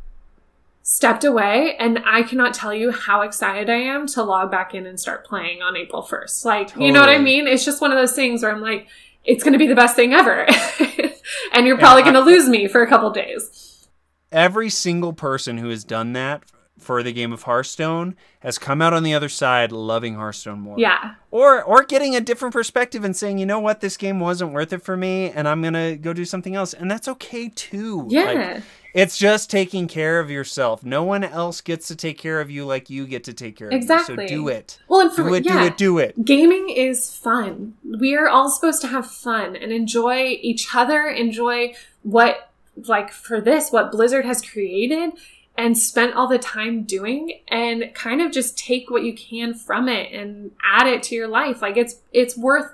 stepped 0.83 1.23
away 1.23 1.75
and 1.77 2.01
i 2.05 2.21
cannot 2.23 2.53
tell 2.53 2.73
you 2.73 2.91
how 2.91 3.21
excited 3.21 3.69
i 3.69 3.75
am 3.75 4.05
to 4.07 4.21
log 4.23 4.49
back 4.51 4.73
in 4.75 4.85
and 4.87 4.99
start 4.99 5.25
playing 5.25 5.61
on 5.61 5.75
april 5.75 6.01
1st 6.03 6.45
like 6.45 6.75
you 6.75 6.91
know 6.91 6.99
what 6.99 7.09
i 7.09 7.17
mean? 7.19 7.47
It's 7.47 7.63
just 7.65 7.79
one 7.81 7.91
of 7.91 7.97
those 7.97 8.13
things 8.13 8.41
where 8.43 8.51
i'm 8.51 8.61
like 8.61 8.87
it's 9.25 9.43
going 9.43 9.53
to 9.53 9.59
be 9.59 9.67
the 9.67 9.75
best 9.75 9.95
thing 9.95 10.13
ever. 10.13 10.45
And 11.53 11.67
you're 11.67 11.77
probably 11.77 12.01
Yeah, 12.03 12.11
going 12.13 12.25
to 12.25 12.31
lose 12.31 12.47
me 12.47 12.67
for 12.67 12.81
a 12.81 12.87
couple 12.87 13.09
days. 13.11 13.87
Every 14.31 14.69
single 14.69 15.13
person 15.13 15.57
who 15.57 15.69
has 15.69 15.83
done 15.83 16.13
that 16.13 16.43
for 16.79 17.03
the 17.03 17.11
game 17.13 17.31
of 17.33 17.43
Hearthstone 17.43 18.15
has 18.39 18.57
come 18.57 18.81
out 18.81 18.93
on 18.93 19.03
the 19.03 19.13
other 19.13 19.29
side 19.29 19.71
loving 19.71 20.15
Hearthstone 20.15 20.59
more. 20.61 20.79
Yeah. 20.79 21.15
Or 21.31 21.61
or 21.63 21.83
getting 21.83 22.15
a 22.15 22.21
different 22.21 22.53
perspective 22.53 23.03
and 23.03 23.15
saying, 23.15 23.37
you 23.37 23.45
know 23.45 23.59
what, 23.59 23.81
this 23.81 23.97
game 23.97 24.19
wasn't 24.19 24.53
worth 24.53 24.73
it 24.73 24.81
for 24.81 24.97
me 24.97 25.29
and 25.29 25.47
I'm 25.47 25.61
gonna 25.61 25.95
go 25.95 26.13
do 26.13 26.25
something 26.25 26.55
else. 26.55 26.73
And 26.73 26.89
that's 26.89 27.07
okay 27.07 27.49
too. 27.49 28.07
Yeah. 28.09 28.23
Like, 28.53 28.63
it's 28.95 29.19
just 29.19 29.51
taking 29.51 29.87
care 29.87 30.19
of 30.19 30.31
yourself. 30.31 30.83
No 30.83 31.03
one 31.03 31.23
else 31.23 31.61
gets 31.61 31.87
to 31.89 31.95
take 31.95 32.17
care 32.17 32.41
of 32.41 32.49
you 32.49 32.65
like 32.65 32.89
you 32.89 33.05
get 33.05 33.23
to 33.25 33.33
take 33.33 33.55
care 33.55 33.67
of 33.67 33.73
Exactly. 33.73 34.23
you. 34.23 34.27
So 34.29 34.33
do 34.35 34.47
it. 34.47 34.79
Well, 34.87 35.01
and 35.01 35.11
for 35.13 35.25
Do 35.27 35.33
it, 35.35 35.45
yeah, 35.45 35.59
do 35.59 35.65
it, 35.67 35.77
do 35.77 35.97
it. 35.99 36.25
gaming 36.25 36.69
is 36.69 37.15
fun. 37.15 37.75
We 37.99 38.15
are 38.15 38.27
all 38.27 38.49
supposed 38.49 38.81
to 38.81 38.87
have 38.87 39.05
fun 39.05 39.55
and 39.55 39.71
enjoy 39.71 40.39
each 40.41 40.69
other, 40.73 41.07
enjoy 41.07 41.75
what, 42.01 42.49
like 42.87 43.11
for 43.11 43.39
this, 43.39 43.71
what 43.71 43.91
Blizzard 43.91 44.25
has 44.25 44.41
created 44.41 45.11
and 45.59 45.77
spent 45.77 46.15
all 46.15 46.27
the 46.27 46.39
time 46.39 46.83
doing 46.83 47.41
and 47.49 47.93
kind 47.93 48.21
of 48.21 48.31
just 48.31 48.57
take 48.57 48.89
what 48.89 49.03
you 49.03 49.13
can 49.13 49.53
from 49.53 49.89
it 49.89 50.09
and 50.13 50.51
add 50.65 50.87
it 50.87 51.03
to 51.03 51.15
your 51.15 51.27
life. 51.27 51.61
Like 51.61 51.75
it's, 51.75 51.97
it's 52.13 52.37
worth 52.37 52.73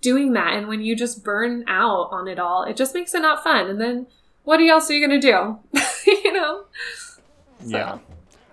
doing 0.00 0.32
that. 0.32 0.54
And 0.54 0.66
when 0.66 0.82
you 0.82 0.96
just 0.96 1.22
burn 1.22 1.64
out 1.68 2.08
on 2.10 2.26
it 2.26 2.40
all, 2.40 2.64
it 2.64 2.76
just 2.76 2.94
makes 2.94 3.14
it 3.14 3.20
not 3.22 3.44
fun. 3.44 3.70
And 3.70 3.80
then 3.80 4.08
what 4.42 4.60
else 4.60 4.90
are 4.90 4.94
you 4.94 5.06
going 5.06 5.20
to 5.20 5.24
do? 5.24 5.80
you 6.24 6.32
know? 6.32 6.64
Yeah. 7.64 7.98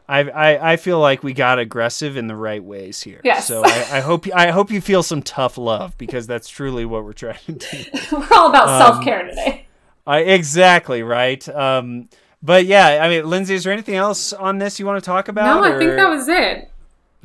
I, 0.07 0.19
I, 0.19 0.73
I 0.73 0.75
feel 0.75 0.99
like 0.99 1.23
we 1.23 1.33
got 1.33 1.57
aggressive 1.57 2.15
in 2.15 2.27
the 2.27 2.35
right 2.35 2.63
ways 2.63 3.01
here. 3.01 3.21
Yes. 3.23 3.47
So 3.47 3.63
I, 3.65 3.69
I 3.69 3.99
hope 4.01 4.27
I 4.35 4.51
hope 4.51 4.69
you 4.69 4.81
feel 4.81 5.01
some 5.01 5.23
tough 5.23 5.57
love 5.57 5.97
because 5.97 6.27
that's 6.27 6.47
truly 6.47 6.85
what 6.85 7.05
we're 7.05 7.13
trying 7.13 7.39
to 7.47 7.53
do. 7.53 7.83
We're 8.11 8.27
all 8.33 8.49
about 8.49 8.69
Um, 8.69 8.81
self 8.81 9.03
care 9.03 9.23
today. 9.23 9.65
I, 10.05 10.19
exactly 10.19 11.01
right. 11.01 11.47
Um, 11.49 12.09
but 12.43 12.65
yeah, 12.65 12.99
I 13.01 13.09
mean, 13.09 13.27
Lindsay, 13.27 13.55
is 13.55 13.63
there 13.63 13.73
anything 13.73 13.95
else 13.95 14.33
on 14.33 14.57
this 14.57 14.79
you 14.79 14.85
want 14.85 15.01
to 15.01 15.05
talk 15.05 15.29
about? 15.29 15.61
No, 15.61 15.63
I 15.63 15.79
think 15.79 15.95
that 15.95 16.09
was 16.09 16.27
it. 16.27 16.69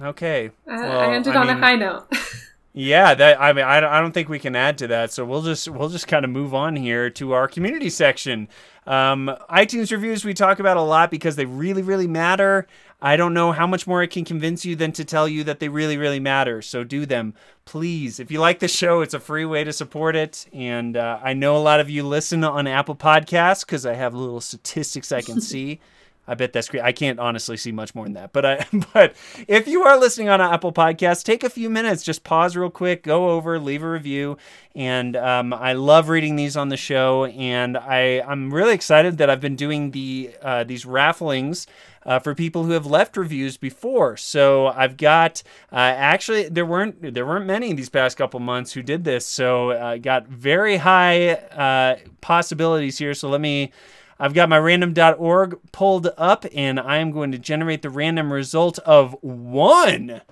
okay. 0.01 0.51
Uh, 0.67 0.71
I, 0.71 0.77
Well, 0.81 1.01
I 1.01 1.15
ended 1.15 1.37
I 1.37 1.41
on 1.41 1.49
a 1.51 1.57
high 1.57 1.75
note. 1.75 2.07
Yeah, 2.81 3.13
that 3.15 3.41
I 3.41 3.53
mean, 3.53 3.65
I, 3.65 3.79
I 3.79 4.01
don't 4.01 4.13
think 4.13 4.29
we 4.29 4.39
can 4.39 4.55
add 4.55 4.79
to 4.79 4.87
that, 4.87 5.11
so 5.11 5.25
we'll 5.25 5.43
just 5.43 5.67
we'll 5.67 5.89
just 5.89 6.07
kind 6.07 6.25
of 6.25 6.31
move 6.31 6.55
on 6.55 6.77
here 6.77 7.11
to 7.11 7.33
our 7.33 7.49
community 7.49 7.91
section. 7.91 8.47
Um, 8.87 9.37
iTunes 9.51 9.91
reviews 9.91 10.25
we 10.25 10.33
talk 10.33 10.61
about 10.61 10.77
a 10.77 10.83
lot 10.83 11.11
because 11.11 11.35
they 11.35 11.45
really 11.45 11.83
really 11.83 12.07
matter. 12.07 12.69
I 13.03 13.17
don't 13.17 13.35
know 13.35 13.51
how 13.51 13.67
much 13.67 13.89
more 13.89 14.01
I 14.01 14.07
can 14.07 14.25
convince 14.25 14.65
you 14.65 14.77
than 14.77 14.93
to 14.93 15.05
tell 15.05 15.27
you 15.27 15.43
that 15.43 15.59
they 15.59 15.69
really 15.69 15.97
really 15.97 16.21
matter. 16.21 16.63
So 16.63 16.85
do 16.85 17.05
them, 17.05 17.35
please. 17.65 18.21
If 18.21 18.31
you 18.31 18.39
like 18.39 18.61
the 18.61 18.69
show, 18.69 19.01
it's 19.01 19.15
a 19.15 19.19
free 19.19 19.45
way 19.45 19.65
to 19.65 19.73
support 19.73 20.15
it, 20.15 20.47
and 20.53 20.97
uh, 20.97 21.19
I 21.21 21.33
know 21.33 21.57
a 21.57 21.59
lot 21.59 21.81
of 21.81 21.91
you 21.91 22.05
listen 22.05 22.45
on 22.45 22.69
Apple 22.69 22.95
Podcasts 22.95 23.67
because 23.67 23.87
I 23.87 23.95
have 23.95 24.15
little 24.15 24.41
statistics 24.41 25.11
I 25.11 25.23
can 25.23 25.41
see. 25.41 25.81
I 26.29 26.35
bet 26.35 26.53
that's 26.53 26.69
great. 26.69 26.83
I 26.83 26.93
can't 26.93 27.19
honestly 27.19 27.57
see 27.57 27.73
much 27.73 27.95
more 27.95 28.05
than 28.05 28.13
that. 28.13 28.33
But 28.33 28.45
I 28.45 28.67
but 28.93 29.17
if 29.49 29.67
you 29.67 29.83
are 29.83 29.99
listening 29.99 30.29
on 30.29 30.41
Apple 30.41 30.73
Podcasts, 30.73 31.25
take 31.25 31.43
a 31.43 31.51
few 31.51 31.71
minutes, 31.71 32.03
just 32.03 32.23
pause 32.23 32.55
real 32.55 32.71
quick, 32.71 33.03
go 33.03 33.31
over, 33.31 33.59
leave 33.59 33.83
a 33.83 33.91
review. 33.91 34.37
And 34.75 35.17
um, 35.17 35.55
I 35.55 35.73
love 35.73 36.09
reading 36.11 36.37
these 36.37 36.57
on 36.57 36.69
the 36.69 36.77
show, 36.77 37.25
and 37.25 37.77
I 37.77 38.21
I'm 38.21 38.53
really 38.53 38.75
excited 38.75 39.19
that 39.19 39.31
I've 39.31 39.41
been 39.41 39.57
doing 39.57 39.91
the 39.93 40.31
uh, 40.43 40.65
these 40.65 40.85
rafflings. 40.85 41.67
Uh, 42.07 42.19
for 42.19 42.35
people 42.35 42.65
who 42.65 42.71
have 42.71 42.87
left 42.87 43.19
reviews 43.19 43.59
before, 43.59 44.17
so 44.17 44.69
I've 44.69 44.97
got 44.97 45.43
uh, 45.71 45.77
actually 45.77 46.49
there 46.49 46.65
weren't 46.65 47.13
there 47.13 47.27
weren't 47.27 47.45
many 47.45 47.75
these 47.75 47.91
past 47.91 48.17
couple 48.17 48.41
months 48.41 48.73
who 48.73 48.83
did 48.83 49.05
this, 49.05 49.27
so 49.27 49.73
I 49.73 49.99
got 49.99 50.27
very 50.27 50.79
high 50.79 51.33
uh, 51.33 51.99
possibilities 52.23 52.97
here. 52.97 53.13
So 53.13 53.29
let 53.29 53.43
me 53.43 53.73
I've 54.19 54.35
got 54.35 54.49
my 54.49 54.59
random.org 54.59 55.59
pulled 55.73 56.09
up 56.17 56.45
and 56.55 56.81
I 56.81 56.97
am 56.97 57.13
going 57.13 57.33
to 57.33 57.39
generate 57.39 57.83
the 57.83 57.91
random 57.91 58.33
result 58.33 58.79
of 58.81 59.17
one. 59.21 60.23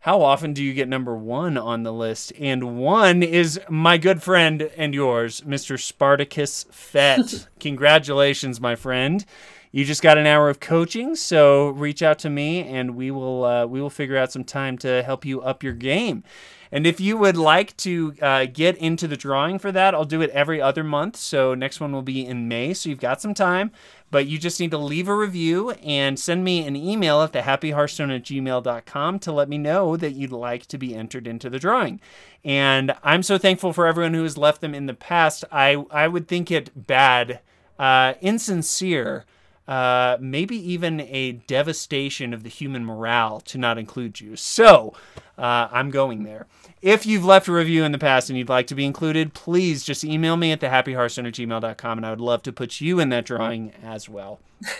How 0.00 0.22
often 0.22 0.54
do 0.54 0.64
you 0.64 0.72
get 0.72 0.88
number 0.88 1.14
one 1.14 1.58
on 1.58 1.82
the 1.82 1.92
list? 1.92 2.32
And 2.38 2.78
one 2.78 3.22
is 3.22 3.60
my 3.68 3.98
good 3.98 4.22
friend 4.22 4.62
and 4.76 4.94
yours, 4.94 5.42
Mr. 5.42 5.78
Spartacus 5.78 6.64
Fett. 6.70 7.48
Congratulations, 7.60 8.60
my 8.60 8.76
friend. 8.76 9.24
You 9.72 9.84
just 9.84 10.02
got 10.02 10.18
an 10.18 10.26
hour 10.26 10.48
of 10.48 10.58
coaching, 10.58 11.14
so 11.14 11.68
reach 11.68 12.02
out 12.02 12.18
to 12.20 12.30
me 12.30 12.64
and 12.64 12.96
we 12.96 13.10
will 13.10 13.44
uh, 13.44 13.66
we 13.66 13.80
will 13.80 13.90
figure 13.90 14.16
out 14.16 14.32
some 14.32 14.42
time 14.42 14.76
to 14.78 15.02
help 15.02 15.24
you 15.24 15.42
up 15.42 15.62
your 15.62 15.74
game. 15.74 16.24
And 16.72 16.86
if 16.86 17.00
you 17.00 17.16
would 17.16 17.36
like 17.36 17.76
to 17.78 18.14
uh, 18.22 18.46
get 18.46 18.76
into 18.76 19.08
the 19.08 19.16
drawing 19.16 19.58
for 19.58 19.72
that, 19.72 19.94
I'll 19.94 20.04
do 20.04 20.22
it 20.22 20.30
every 20.30 20.60
other 20.60 20.84
month. 20.84 21.16
So 21.16 21.54
next 21.54 21.80
one 21.80 21.92
will 21.92 22.02
be 22.02 22.24
in 22.24 22.46
May. 22.46 22.74
So 22.74 22.88
you've 22.88 23.00
got 23.00 23.20
some 23.20 23.34
time, 23.34 23.72
but 24.10 24.26
you 24.26 24.38
just 24.38 24.60
need 24.60 24.70
to 24.70 24.78
leave 24.78 25.08
a 25.08 25.14
review 25.14 25.70
and 25.70 26.18
send 26.18 26.44
me 26.44 26.64
an 26.64 26.76
email 26.76 27.22
at 27.22 27.32
thehappyhearthstone 27.32 28.14
at 28.14 28.22
gmail.com 28.22 29.18
to 29.18 29.32
let 29.32 29.48
me 29.48 29.58
know 29.58 29.96
that 29.96 30.12
you'd 30.12 30.32
like 30.32 30.66
to 30.66 30.78
be 30.78 30.94
entered 30.94 31.26
into 31.26 31.50
the 31.50 31.58
drawing. 31.58 32.00
And 32.44 32.94
I'm 33.02 33.22
so 33.22 33.36
thankful 33.36 33.72
for 33.72 33.86
everyone 33.86 34.14
who 34.14 34.22
has 34.22 34.38
left 34.38 34.60
them 34.60 34.74
in 34.74 34.86
the 34.86 34.94
past. 34.94 35.44
I, 35.50 35.84
I 35.90 36.06
would 36.06 36.28
think 36.28 36.50
it 36.50 36.86
bad, 36.86 37.40
uh, 37.78 38.14
insincere 38.20 39.24
uh, 39.68 40.16
maybe 40.20 40.56
even 40.72 41.00
a 41.00 41.32
devastation 41.32 42.34
of 42.34 42.42
the 42.42 42.48
human 42.48 42.84
morale 42.84 43.40
to 43.40 43.58
not 43.58 43.78
include 43.78 44.20
you. 44.20 44.36
So 44.36 44.94
uh, 45.38 45.68
I'm 45.70 45.90
going 45.90 46.24
there. 46.24 46.46
If 46.82 47.06
you've 47.06 47.24
left 47.24 47.48
a 47.48 47.52
review 47.52 47.84
in 47.84 47.92
the 47.92 47.98
past 47.98 48.30
and 48.30 48.38
you'd 48.38 48.48
like 48.48 48.66
to 48.68 48.74
be 48.74 48.84
included, 48.84 49.34
please 49.34 49.84
just 49.84 50.02
email 50.02 50.36
me 50.36 50.52
at 50.52 50.60
gmail.com 50.60 51.98
and 51.98 52.06
I 52.06 52.10
would 52.10 52.20
love 52.20 52.42
to 52.44 52.52
put 52.52 52.80
you 52.80 53.00
in 53.00 53.10
that 53.10 53.26
drawing 53.26 53.72
as 53.82 54.08
well. 54.08 54.40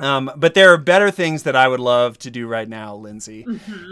Um, 0.00 0.30
but 0.36 0.54
there 0.54 0.72
are 0.72 0.78
better 0.78 1.10
things 1.10 1.42
that 1.42 1.56
I 1.56 1.66
would 1.66 1.80
love 1.80 2.18
to 2.18 2.30
do 2.30 2.46
right 2.46 2.68
now, 2.68 2.94
Lindsay. 2.94 3.44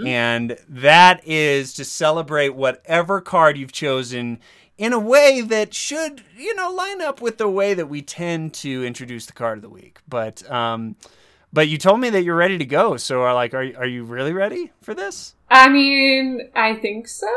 And 0.07 0.57
that 0.69 1.27
is 1.27 1.75
to 1.75 1.85
celebrate 1.85 2.51
whatever 2.51 3.21
card 3.21 3.59
you've 3.59 3.73
chosen 3.73 4.39
in 4.79 4.93
a 4.93 4.99
way 4.99 5.41
that 5.41 5.75
should, 5.75 6.23
you 6.37 6.55
know, 6.55 6.71
line 6.71 7.01
up 7.01 7.21
with 7.21 7.39
the 7.39 7.49
way 7.49 7.75
that 7.75 7.89
we 7.89 8.03
tend 8.03 8.53
to 8.55 8.85
introduce 8.85 9.27
the 9.27 9.33
card 9.33 9.59
of 9.59 9.63
the 9.63 9.71
week. 9.71 9.99
But 10.09 10.49
um, 10.51 10.97
but 11.53 11.69
you 11.69 11.79
told 11.79 12.01
me 12.01 12.11
that 12.11 12.23
you're 12.23 12.37
ready 12.37 12.59
to 12.59 12.65
go. 12.65 12.97
So 12.97 13.23
are 13.23 13.35
like, 13.35 13.55
are 13.55 13.73
are 13.77 13.87
you 13.87 14.05
really 14.05 14.33
ready 14.33 14.73
for 14.83 14.95
this? 14.95 15.35
I 15.51 15.69
mean, 15.69 16.51
I 16.55 16.75
think 16.75 17.09
so. 17.09 17.29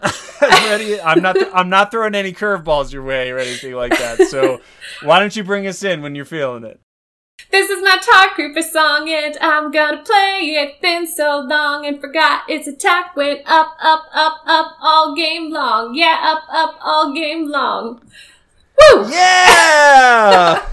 ready? 0.42 1.00
I'm 1.00 1.22
not. 1.22 1.36
I'm 1.54 1.68
not 1.68 1.90
throwing 1.90 2.14
any 2.14 2.32
curveballs 2.32 2.92
your 2.92 3.02
way 3.02 3.30
or 3.30 3.38
anything 3.38 3.74
like 3.74 3.96
that. 3.98 4.28
So 4.28 4.60
why 5.02 5.20
don't 5.20 5.34
you 5.36 5.44
bring 5.44 5.66
us 5.66 5.82
in 5.82 6.02
when 6.02 6.14
you're 6.14 6.24
feeling 6.24 6.64
it? 6.64 6.80
This 7.52 7.68
is 7.68 7.82
my 7.82 7.98
Tar 7.98 8.30
Creeper 8.30 8.62
song, 8.62 9.10
and 9.10 9.36
I'm 9.42 9.70
gonna 9.70 10.02
play 10.02 10.56
it. 10.56 10.80
Been 10.80 11.06
so 11.06 11.38
long 11.38 11.84
and 11.84 12.00
forgot 12.00 12.48
its 12.48 12.66
attack 12.66 13.14
went 13.14 13.42
up, 13.44 13.76
up, 13.78 14.06
up, 14.14 14.40
up 14.46 14.76
all 14.80 15.14
game 15.14 15.52
long. 15.52 15.94
Yeah, 15.94 16.18
up, 16.22 16.44
up 16.50 16.78
all 16.80 17.12
game 17.12 17.50
long. 17.50 18.00
Woo! 18.94 19.06
Yeah. 19.10 20.66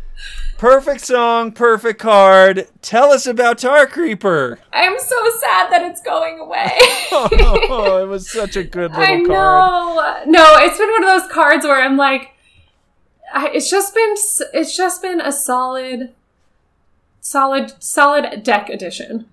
perfect 0.56 1.02
song, 1.02 1.52
perfect 1.52 2.00
card. 2.00 2.66
Tell 2.80 3.12
us 3.12 3.26
about 3.26 3.58
Tar 3.58 3.86
Creeper. 3.86 4.58
I'm 4.72 4.98
so 4.98 5.30
sad 5.38 5.70
that 5.70 5.82
it's 5.82 6.00
going 6.00 6.38
away. 6.38 6.70
oh, 7.12 7.98
it 8.02 8.08
was 8.08 8.30
such 8.30 8.56
a 8.56 8.64
good 8.64 8.92
little 8.92 9.04
I 9.04 9.22
card. 9.26 9.28
know. 9.28 10.22
No, 10.28 10.56
it's 10.60 10.78
been 10.78 10.90
one 10.92 11.04
of 11.04 11.20
those 11.20 11.30
cards 11.30 11.66
where 11.66 11.82
I'm 11.82 11.98
like, 11.98 12.30
I, 13.34 13.50
it's 13.50 13.70
just 13.70 13.94
been, 13.94 14.14
it's 14.54 14.74
just 14.74 15.02
been 15.02 15.20
a 15.20 15.30
solid, 15.30 16.14
solid, 17.22 17.72
solid 17.82 18.42
deck 18.42 18.68
edition. 18.68 19.26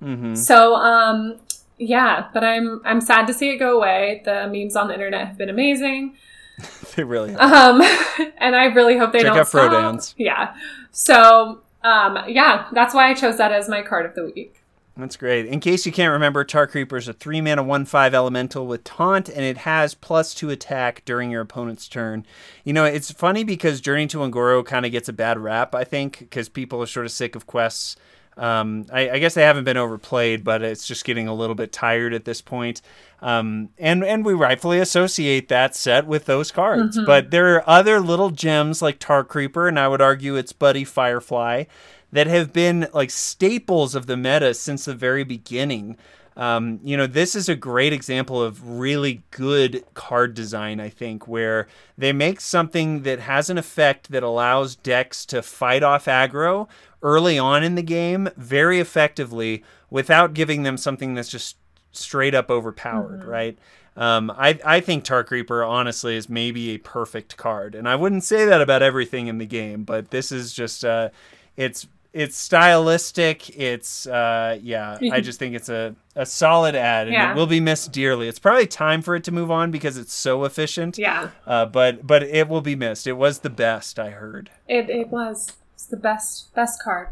hmm 0.00 0.34
So, 0.34 0.74
um, 0.74 1.38
yeah, 1.78 2.26
but 2.34 2.42
I'm 2.42 2.80
I'm 2.84 3.00
sad 3.00 3.26
to 3.28 3.32
see 3.34 3.50
it 3.50 3.58
go 3.58 3.76
away. 3.78 4.22
The 4.24 4.48
memes 4.52 4.74
on 4.74 4.88
the 4.88 4.94
internet 4.94 5.28
have 5.28 5.38
been 5.38 5.48
amazing, 5.48 6.16
They 6.96 7.04
really. 7.04 7.34
Are. 7.36 7.40
um, 7.70 7.80
and 8.38 8.56
I 8.56 8.64
really 8.66 8.98
hope 8.98 9.12
they 9.12 9.20
Check 9.20 9.28
don't 9.28 9.38
out 9.38 9.48
stop. 9.48 9.70
Frodans. 9.72 10.14
Yeah. 10.16 10.54
So, 10.90 11.60
um, 11.84 12.18
yeah, 12.26 12.66
that's 12.72 12.94
why 12.94 13.08
I 13.10 13.14
chose 13.14 13.36
that 13.38 13.52
as 13.52 13.68
my 13.68 13.82
card 13.82 14.06
of 14.06 14.14
the 14.16 14.24
week. 14.24 14.57
That's 14.98 15.16
great. 15.16 15.46
In 15.46 15.60
case 15.60 15.86
you 15.86 15.92
can't 15.92 16.12
remember, 16.12 16.42
Tar 16.42 16.66
Creeper 16.66 16.96
is 16.96 17.06
a 17.06 17.12
three 17.12 17.40
mana, 17.40 17.62
one 17.62 17.84
five 17.84 18.14
elemental 18.14 18.66
with 18.66 18.82
taunt, 18.82 19.28
and 19.28 19.42
it 19.42 19.58
has 19.58 19.94
plus 19.94 20.34
two 20.34 20.50
attack 20.50 21.04
during 21.04 21.30
your 21.30 21.40
opponent's 21.40 21.86
turn. 21.86 22.26
You 22.64 22.72
know, 22.72 22.84
it's 22.84 23.12
funny 23.12 23.44
because 23.44 23.80
Journey 23.80 24.08
to 24.08 24.24
Un'Goro 24.24 24.66
kind 24.66 24.84
of 24.84 24.90
gets 24.90 25.08
a 25.08 25.12
bad 25.12 25.38
rap, 25.38 25.72
I 25.72 25.84
think, 25.84 26.18
because 26.18 26.48
people 26.48 26.82
are 26.82 26.86
sort 26.86 27.06
of 27.06 27.12
sick 27.12 27.36
of 27.36 27.46
quests. 27.46 27.94
Um, 28.36 28.86
I, 28.92 29.10
I 29.10 29.18
guess 29.18 29.34
they 29.34 29.42
haven't 29.42 29.64
been 29.64 29.76
overplayed, 29.76 30.44
but 30.44 30.62
it's 30.62 30.86
just 30.86 31.04
getting 31.04 31.26
a 31.26 31.34
little 31.34 31.56
bit 31.56 31.72
tired 31.72 32.14
at 32.14 32.24
this 32.24 32.40
point. 32.40 32.82
Um, 33.20 33.70
and 33.78 34.04
and 34.04 34.24
we 34.24 34.32
rightfully 34.32 34.80
associate 34.80 35.48
that 35.48 35.76
set 35.76 36.06
with 36.06 36.26
those 36.26 36.50
cards. 36.50 36.98
But 37.06 37.30
there 37.30 37.54
are 37.54 37.68
other 37.68 38.00
little 38.00 38.30
gems 38.30 38.82
like 38.82 38.98
Tar 38.98 39.22
Creeper, 39.22 39.68
and 39.68 39.78
I 39.78 39.86
would 39.88 40.00
argue 40.00 40.34
it's 40.34 40.52
Buddy 40.52 40.84
Fire 40.84 41.20
Fly 41.20 41.66
that 42.12 42.26
have 42.26 42.52
been 42.52 42.88
like 42.92 43.10
staples 43.10 43.94
of 43.94 44.06
the 44.06 44.16
meta 44.16 44.54
since 44.54 44.84
the 44.84 44.94
very 44.94 45.24
beginning. 45.24 45.96
Um, 46.36 46.78
you 46.84 46.96
know, 46.96 47.08
this 47.08 47.34
is 47.34 47.48
a 47.48 47.56
great 47.56 47.92
example 47.92 48.40
of 48.40 48.78
really 48.78 49.22
good 49.32 49.84
card 49.94 50.34
design, 50.34 50.78
I 50.78 50.88
think, 50.88 51.26
where 51.26 51.66
they 51.96 52.12
make 52.12 52.40
something 52.40 53.02
that 53.02 53.18
has 53.18 53.50
an 53.50 53.58
effect 53.58 54.12
that 54.12 54.22
allows 54.22 54.76
decks 54.76 55.26
to 55.26 55.42
fight 55.42 55.82
off 55.82 56.04
aggro 56.04 56.68
early 57.02 57.38
on 57.38 57.64
in 57.64 57.74
the 57.74 57.82
game 57.82 58.28
very 58.36 58.78
effectively 58.78 59.64
without 59.90 60.32
giving 60.32 60.62
them 60.62 60.76
something 60.76 61.14
that's 61.14 61.28
just 61.28 61.56
straight 61.90 62.34
up 62.34 62.50
overpowered, 62.50 63.20
mm-hmm. 63.20 63.30
right? 63.30 63.58
Um, 63.96 64.30
I, 64.30 64.60
I 64.64 64.80
think 64.80 65.02
Tar 65.02 65.24
Creeper 65.24 65.64
honestly 65.64 66.16
is 66.16 66.28
maybe 66.28 66.70
a 66.70 66.78
perfect 66.78 67.36
card, 67.36 67.74
and 67.74 67.88
I 67.88 67.96
wouldn't 67.96 68.22
say 68.22 68.44
that 68.44 68.60
about 68.60 68.80
everything 68.80 69.26
in 69.26 69.38
the 69.38 69.46
game, 69.46 69.82
but 69.82 70.12
this 70.12 70.30
is 70.30 70.52
just 70.52 70.84
uh, 70.84 71.08
it's 71.56 71.88
it's 72.12 72.36
stylistic. 72.36 73.56
It's 73.56 74.06
uh, 74.06 74.58
yeah, 74.62 74.98
I 75.12 75.20
just 75.22 75.38
think 75.38 75.54
it's 75.54 75.68
a, 75.68 75.94
a 76.16 76.24
solid 76.24 76.74
ad, 76.74 77.06
and 77.06 77.14
yeah. 77.14 77.32
it 77.32 77.36
will 77.36 77.46
be 77.46 77.60
missed 77.60 77.92
dearly. 77.92 78.28
It's 78.28 78.38
probably 78.38 78.66
time 78.66 79.02
for 79.02 79.14
it 79.14 79.24
to 79.24 79.32
move 79.32 79.50
on 79.50 79.70
because 79.70 79.96
it's 79.96 80.14
so 80.14 80.44
efficient. 80.44 80.98
Yeah. 80.98 81.30
Uh, 81.46 81.66
but 81.66 82.06
but 82.06 82.22
it 82.22 82.48
will 82.48 82.60
be 82.60 82.74
missed. 82.74 83.06
It 83.06 83.12
was 83.12 83.40
the 83.40 83.50
best 83.50 83.98
I 83.98 84.10
heard. 84.10 84.50
It 84.66 84.88
it 84.88 85.08
was. 85.08 85.56
It's 85.74 85.86
the 85.86 85.96
best 85.96 86.54
best 86.54 86.82
card. 86.82 87.08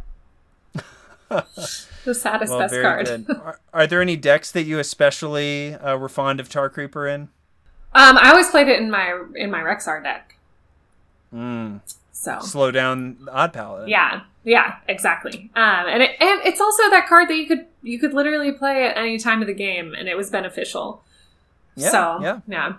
the 1.28 2.14
saddest 2.14 2.50
well, 2.50 2.60
best 2.60 2.74
card. 2.74 3.26
are, 3.42 3.60
are, 3.72 3.86
there 3.86 4.00
any 4.00 4.16
decks 4.16 4.52
that 4.52 4.62
you 4.62 4.78
especially 4.78 5.74
uh, 5.74 5.96
were 5.96 6.08
fond 6.08 6.40
of 6.40 6.48
Tar 6.48 6.70
Creeper 6.70 7.06
in? 7.06 7.22
Um, 7.94 8.16
I 8.18 8.30
always 8.30 8.48
played 8.50 8.68
it 8.68 8.80
in 8.80 8.90
my 8.90 9.24
in 9.34 9.50
my 9.50 9.60
Rexxar 9.60 10.02
deck. 10.02 10.36
Mm. 11.34 11.80
So 12.12 12.38
slow 12.40 12.70
down 12.70 13.28
Odd 13.30 13.52
Paladin. 13.52 13.88
Yeah, 13.88 14.22
yeah, 14.46 14.76
exactly. 14.86 15.50
Um, 15.56 15.86
and 15.88 16.04
it, 16.04 16.10
and 16.20 16.40
it's 16.44 16.60
also 16.60 16.88
that 16.90 17.08
card 17.08 17.28
that 17.28 17.34
you 17.34 17.46
could 17.46 17.66
you 17.82 17.98
could 17.98 18.14
literally 18.14 18.52
play 18.52 18.86
at 18.86 18.96
any 18.96 19.18
time 19.18 19.40
of 19.40 19.48
the 19.48 19.54
game, 19.54 19.92
and 19.92 20.08
it 20.08 20.16
was 20.16 20.30
beneficial. 20.30 21.02
Yeah, 21.74 21.90
so 21.90 22.18
yeah, 22.22 22.40
yeah. 22.46 22.74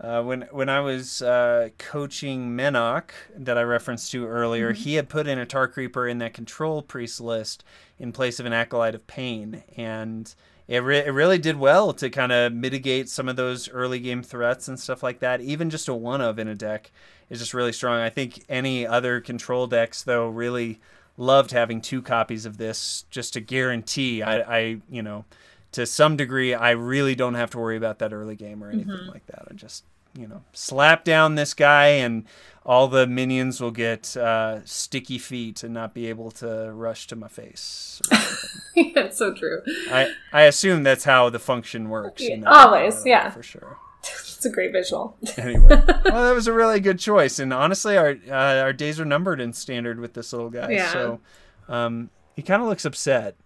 Uh, 0.00 0.22
when 0.22 0.42
when 0.52 0.68
I 0.68 0.78
was 0.78 1.20
uh, 1.20 1.70
coaching 1.78 2.56
Menok 2.56 3.10
that 3.36 3.58
I 3.58 3.62
referenced 3.62 4.12
to 4.12 4.24
earlier, 4.24 4.72
mm-hmm. 4.72 4.82
he 4.84 4.94
had 4.94 5.08
put 5.08 5.26
in 5.26 5.40
a 5.40 5.44
Tar 5.44 5.66
Creeper 5.66 6.06
in 6.06 6.18
that 6.18 6.32
control 6.32 6.80
priest 6.80 7.20
list 7.20 7.64
in 7.98 8.12
place 8.12 8.38
of 8.38 8.46
an 8.46 8.52
Acolyte 8.52 8.94
of 8.94 9.08
Pain, 9.08 9.64
and 9.76 10.32
it, 10.66 10.78
re- 10.78 11.04
it 11.04 11.10
really 11.10 11.38
did 11.38 11.56
well 11.56 11.92
to 11.94 12.08
kind 12.08 12.32
of 12.32 12.52
mitigate 12.52 13.08
some 13.08 13.28
of 13.28 13.36
those 13.36 13.68
early 13.68 14.00
game 14.00 14.22
threats 14.22 14.68
and 14.68 14.78
stuff 14.78 15.02
like 15.02 15.20
that. 15.20 15.40
Even 15.40 15.70
just 15.70 15.88
a 15.88 15.94
one 15.94 16.20
of 16.20 16.38
in 16.38 16.48
a 16.48 16.54
deck 16.54 16.90
is 17.28 17.38
just 17.38 17.54
really 17.54 17.72
strong. 17.72 18.00
I 18.00 18.10
think 18.10 18.44
any 18.48 18.86
other 18.86 19.20
control 19.20 19.66
decks 19.66 20.02
though 20.02 20.28
really 20.28 20.80
loved 21.16 21.50
having 21.50 21.80
two 21.80 22.02
copies 22.02 22.46
of 22.46 22.56
this 22.56 23.04
just 23.10 23.34
to 23.34 23.40
guarantee 23.40 24.20
I, 24.22 24.58
I 24.58 24.80
you 24.90 25.00
know 25.02 25.24
to 25.72 25.86
some 25.86 26.16
degree 26.16 26.54
I 26.54 26.70
really 26.70 27.14
don't 27.14 27.34
have 27.34 27.50
to 27.50 27.58
worry 27.58 27.76
about 27.76 28.00
that 28.00 28.12
early 28.12 28.34
game 28.34 28.64
or 28.64 28.70
anything 28.70 28.94
mm-hmm. 28.94 29.10
like 29.10 29.26
that. 29.26 29.46
I 29.50 29.54
just 29.54 29.84
you 30.16 30.26
know, 30.26 30.42
slap 30.52 31.04
down 31.04 31.34
this 31.34 31.54
guy 31.54 31.86
and 31.86 32.24
all 32.64 32.88
the 32.88 33.06
minions 33.06 33.60
will 33.60 33.70
get 33.70 34.16
uh, 34.16 34.64
sticky 34.64 35.18
feet 35.18 35.62
and 35.62 35.74
not 35.74 35.92
be 35.92 36.06
able 36.06 36.30
to 36.30 36.72
rush 36.72 37.06
to 37.08 37.16
my 37.16 37.28
face. 37.28 38.00
That's 38.94 39.18
so 39.18 39.34
true. 39.34 39.60
I, 39.90 40.12
I 40.32 40.42
assume 40.42 40.82
that's 40.82 41.04
how 41.04 41.30
the 41.30 41.38
function 41.38 41.88
works. 41.88 42.22
Always, 42.46 43.04
yeah. 43.04 43.30
For 43.30 43.42
sure. 43.42 43.76
it's 44.02 44.44
a 44.44 44.50
great 44.50 44.72
visual. 44.72 45.16
anyway, 45.36 45.68
well, 45.68 46.24
that 46.24 46.34
was 46.34 46.48
a 46.48 46.52
really 46.52 46.80
good 46.80 46.98
choice. 46.98 47.38
And 47.38 47.52
honestly, 47.52 47.96
our 47.96 48.16
uh, 48.28 48.62
our 48.62 48.72
days 48.72 48.98
are 48.98 49.04
numbered 49.04 49.40
in 49.40 49.52
standard 49.52 50.00
with 50.00 50.14
this 50.14 50.32
little 50.32 50.50
guy. 50.50 50.70
Yeah. 50.70 50.92
So 50.92 51.20
um, 51.68 52.10
he 52.34 52.42
kind 52.42 52.62
of 52.62 52.68
looks 52.68 52.84
upset. 52.84 53.36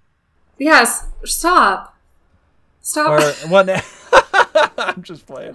Yes. 0.59 1.07
Stop. 1.24 1.97
Stop. 2.81 3.11
Or 3.11 3.49
what? 3.49 3.66
I'm 4.78 5.02
just 5.02 5.26
playing. 5.26 5.55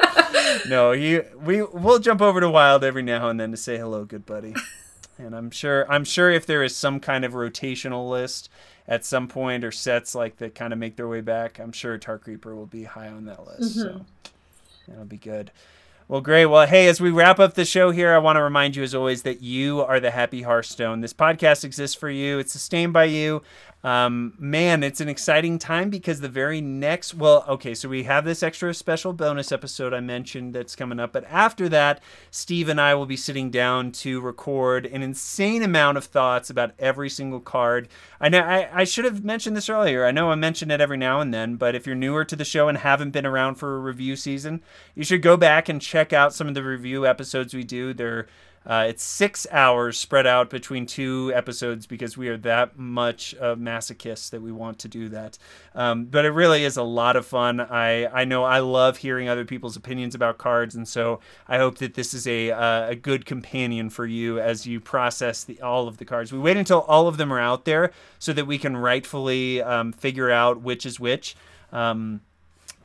No, 0.68 0.92
he 0.92 1.22
we 1.44 1.62
we'll 1.62 2.00
jump 2.00 2.22
over 2.22 2.40
to 2.40 2.50
Wild 2.50 2.84
every 2.84 3.04
now 3.04 3.30
and 3.30 3.40
then 3.40 3.52
to 3.52 3.58
say 3.58 3.78
hello, 3.78 4.06
good 4.06 4.26
buddy. 4.26 4.56
And 5.18 5.36
I'm 5.36 5.52
sure 5.52 5.90
I'm 5.92 6.04
sure 6.04 6.30
if 6.30 6.46
there 6.46 6.64
is 6.64 6.76
some 6.76 7.00
kind 7.00 7.24
of 7.26 7.34
rotational 7.34 8.10
list 8.10 8.50
at 8.88 9.06
some 9.06 9.28
point 9.28 9.64
or 9.64 9.72
sets 9.72 10.14
like 10.14 10.38
that 10.38 10.56
kind 10.56 10.74
of 10.74 10.80
make 10.80 10.96
their 10.96 11.08
way 11.08 11.22
back, 11.22 11.60
I'm 11.60 11.72
sure 11.72 11.98
Tar 11.98 12.18
Creeper 12.18 12.56
will 12.56 12.66
be 12.66 12.84
high 12.84 13.08
on 13.08 13.26
that 13.26 13.46
list. 13.46 13.78
Mm-hmm. 13.78 13.98
So 13.98 14.06
that'll 14.88 15.06
be 15.06 15.18
good. 15.18 15.52
Well, 16.10 16.20
great. 16.20 16.48
Well, 16.48 16.68
hey, 16.68 16.88
as 16.88 17.00
we 17.00 17.12
wrap 17.12 17.40
up 17.40 17.54
the 17.54 17.64
show 17.64 17.92
here, 17.92 18.14
I 18.14 18.18
want 18.18 18.36
to 18.36 18.44
remind 18.44 18.76
you, 18.76 18.84
as 18.84 18.94
always, 18.94 19.24
that 19.24 19.42
you 19.42 19.82
are 19.82 20.02
the 20.02 20.12
happy 20.12 20.42
Hearthstone. 20.42 21.00
This 21.00 21.14
podcast 21.14 21.64
exists 21.64 21.96
for 21.96 22.10
you, 22.10 22.40
it's 22.40 22.52
sustained 22.52 22.92
by 22.92 23.06
you. 23.06 23.42
Um, 23.84 24.34
man, 24.40 24.82
it's 24.82 25.02
an 25.02 25.10
exciting 25.10 25.60
time 25.60 25.90
because 25.90 26.22
the 26.22 26.30
very 26.30 26.62
next, 26.62 27.14
well, 27.14 27.44
okay, 27.50 27.74
so 27.76 27.90
we 27.90 28.04
have 28.04 28.24
this 28.24 28.42
extra 28.42 28.74
special 28.74 29.12
bonus 29.12 29.52
episode 29.52 29.94
I 29.94 30.00
mentioned 30.00 30.56
that's 30.56 30.76
coming 30.76 31.02
up, 31.02 31.12
but 31.12 31.26
after 31.26 31.68
that, 31.68 32.02
Steve 32.32 32.70
and 32.70 32.80
I 32.80 32.96
will 32.96 33.06
be 33.06 33.18
sitting 33.18 33.52
down 33.52 33.92
to 33.94 34.22
record 34.22 34.86
an 34.86 35.02
insane 35.02 35.64
amount 35.64 35.98
of 35.98 36.06
thoughts 36.06 36.50
about 36.50 36.72
every 36.80 37.10
single 37.10 37.42
card. 37.42 37.90
I 38.22 38.30
know 38.30 38.40
I, 38.40 38.70
I 38.74 38.84
should 38.86 39.04
have 39.04 39.26
mentioned 39.26 39.58
this 39.58 39.70
earlier. 39.70 40.06
I 40.06 40.12
know 40.12 40.32
I 40.32 40.36
mention 40.36 40.72
it 40.72 40.80
every 40.80 40.98
now 40.98 41.20
and 41.20 41.34
then, 41.34 41.58
but 41.58 41.76
if 41.76 41.86
you're 41.86 41.94
newer 41.94 42.24
to 42.24 42.38
the 42.38 42.46
show 42.46 42.70
and 42.70 42.78
haven't 42.78 43.12
been 43.12 43.26
around 43.26 43.56
for 43.56 43.76
a 43.76 43.80
review 43.80 44.16
season, 44.16 44.62
you 44.96 45.04
should 45.04 45.22
go 45.22 45.36
back 45.36 45.68
and 45.68 45.82
check 45.82 46.14
out 46.14 46.34
some 46.34 46.48
of 46.48 46.54
the 46.54 46.64
review 46.64 47.06
episodes 47.06 47.54
we 47.54 47.66
do. 47.66 47.94
They're 47.94 48.28
uh, 48.66 48.86
it's 48.88 49.04
six 49.04 49.46
hours 49.52 49.98
spread 49.98 50.26
out 50.26 50.50
between 50.50 50.86
two 50.86 51.32
episodes 51.36 51.86
because 51.86 52.18
we 52.18 52.30
are 52.30 52.38
that 52.38 52.78
much 52.78 53.36
uh, 53.36 53.56
masochists 53.56 54.30
that 54.30 54.42
we 54.42 54.52
want 54.52 54.80
to 54.80 54.88
do 54.88 55.10
that. 55.10 55.38
Um, 55.76 56.06
but 56.06 56.26
it 56.26 56.32
really 56.32 56.64
is 56.64 56.78
a 56.78 56.84
lot 56.84 57.16
of 57.16 57.26
fun. 57.26 57.60
I, 57.60 58.06
I 58.08 58.26
know 58.26 58.44
I 58.44 58.60
love 58.60 58.98
hearing 58.98 59.28
other 59.28 59.46
people's 59.46 59.76
opinions 59.76 60.16
about 60.16 60.38
cards, 60.38 60.76
and 60.76 60.88
so 60.88 61.20
I 61.48 61.58
hope 61.58 61.80
that 61.80 61.96
this 61.96 62.14
is 62.14 62.26
a, 62.28 62.52
uh, 62.52 62.90
a 62.90 62.96
good 62.96 63.26
companion 63.26 63.90
for 63.90 64.06
you 64.06 64.40
as 64.40 64.66
you 64.66 64.80
process 64.80 65.44
the, 65.44 65.62
all 65.62 65.88
of 65.88 65.98
the 65.98 66.06
cards. 66.06 66.32
We 66.32 66.40
wait 66.40 66.58
until 66.58 66.82
all 66.82 67.08
of 67.08 67.18
them 67.18 67.34
are 67.34 67.40
out 67.40 67.66
there 67.66 67.92
so 68.20 68.34
that 68.34 68.46
we 68.46 68.58
can 68.58 68.78
rightfully 68.78 69.62
um, 69.62 69.92
figure 69.92 70.32
out 70.32 70.62
which 70.62 70.86
is 70.86 71.00
which. 71.00 71.36
Um, 71.72 72.22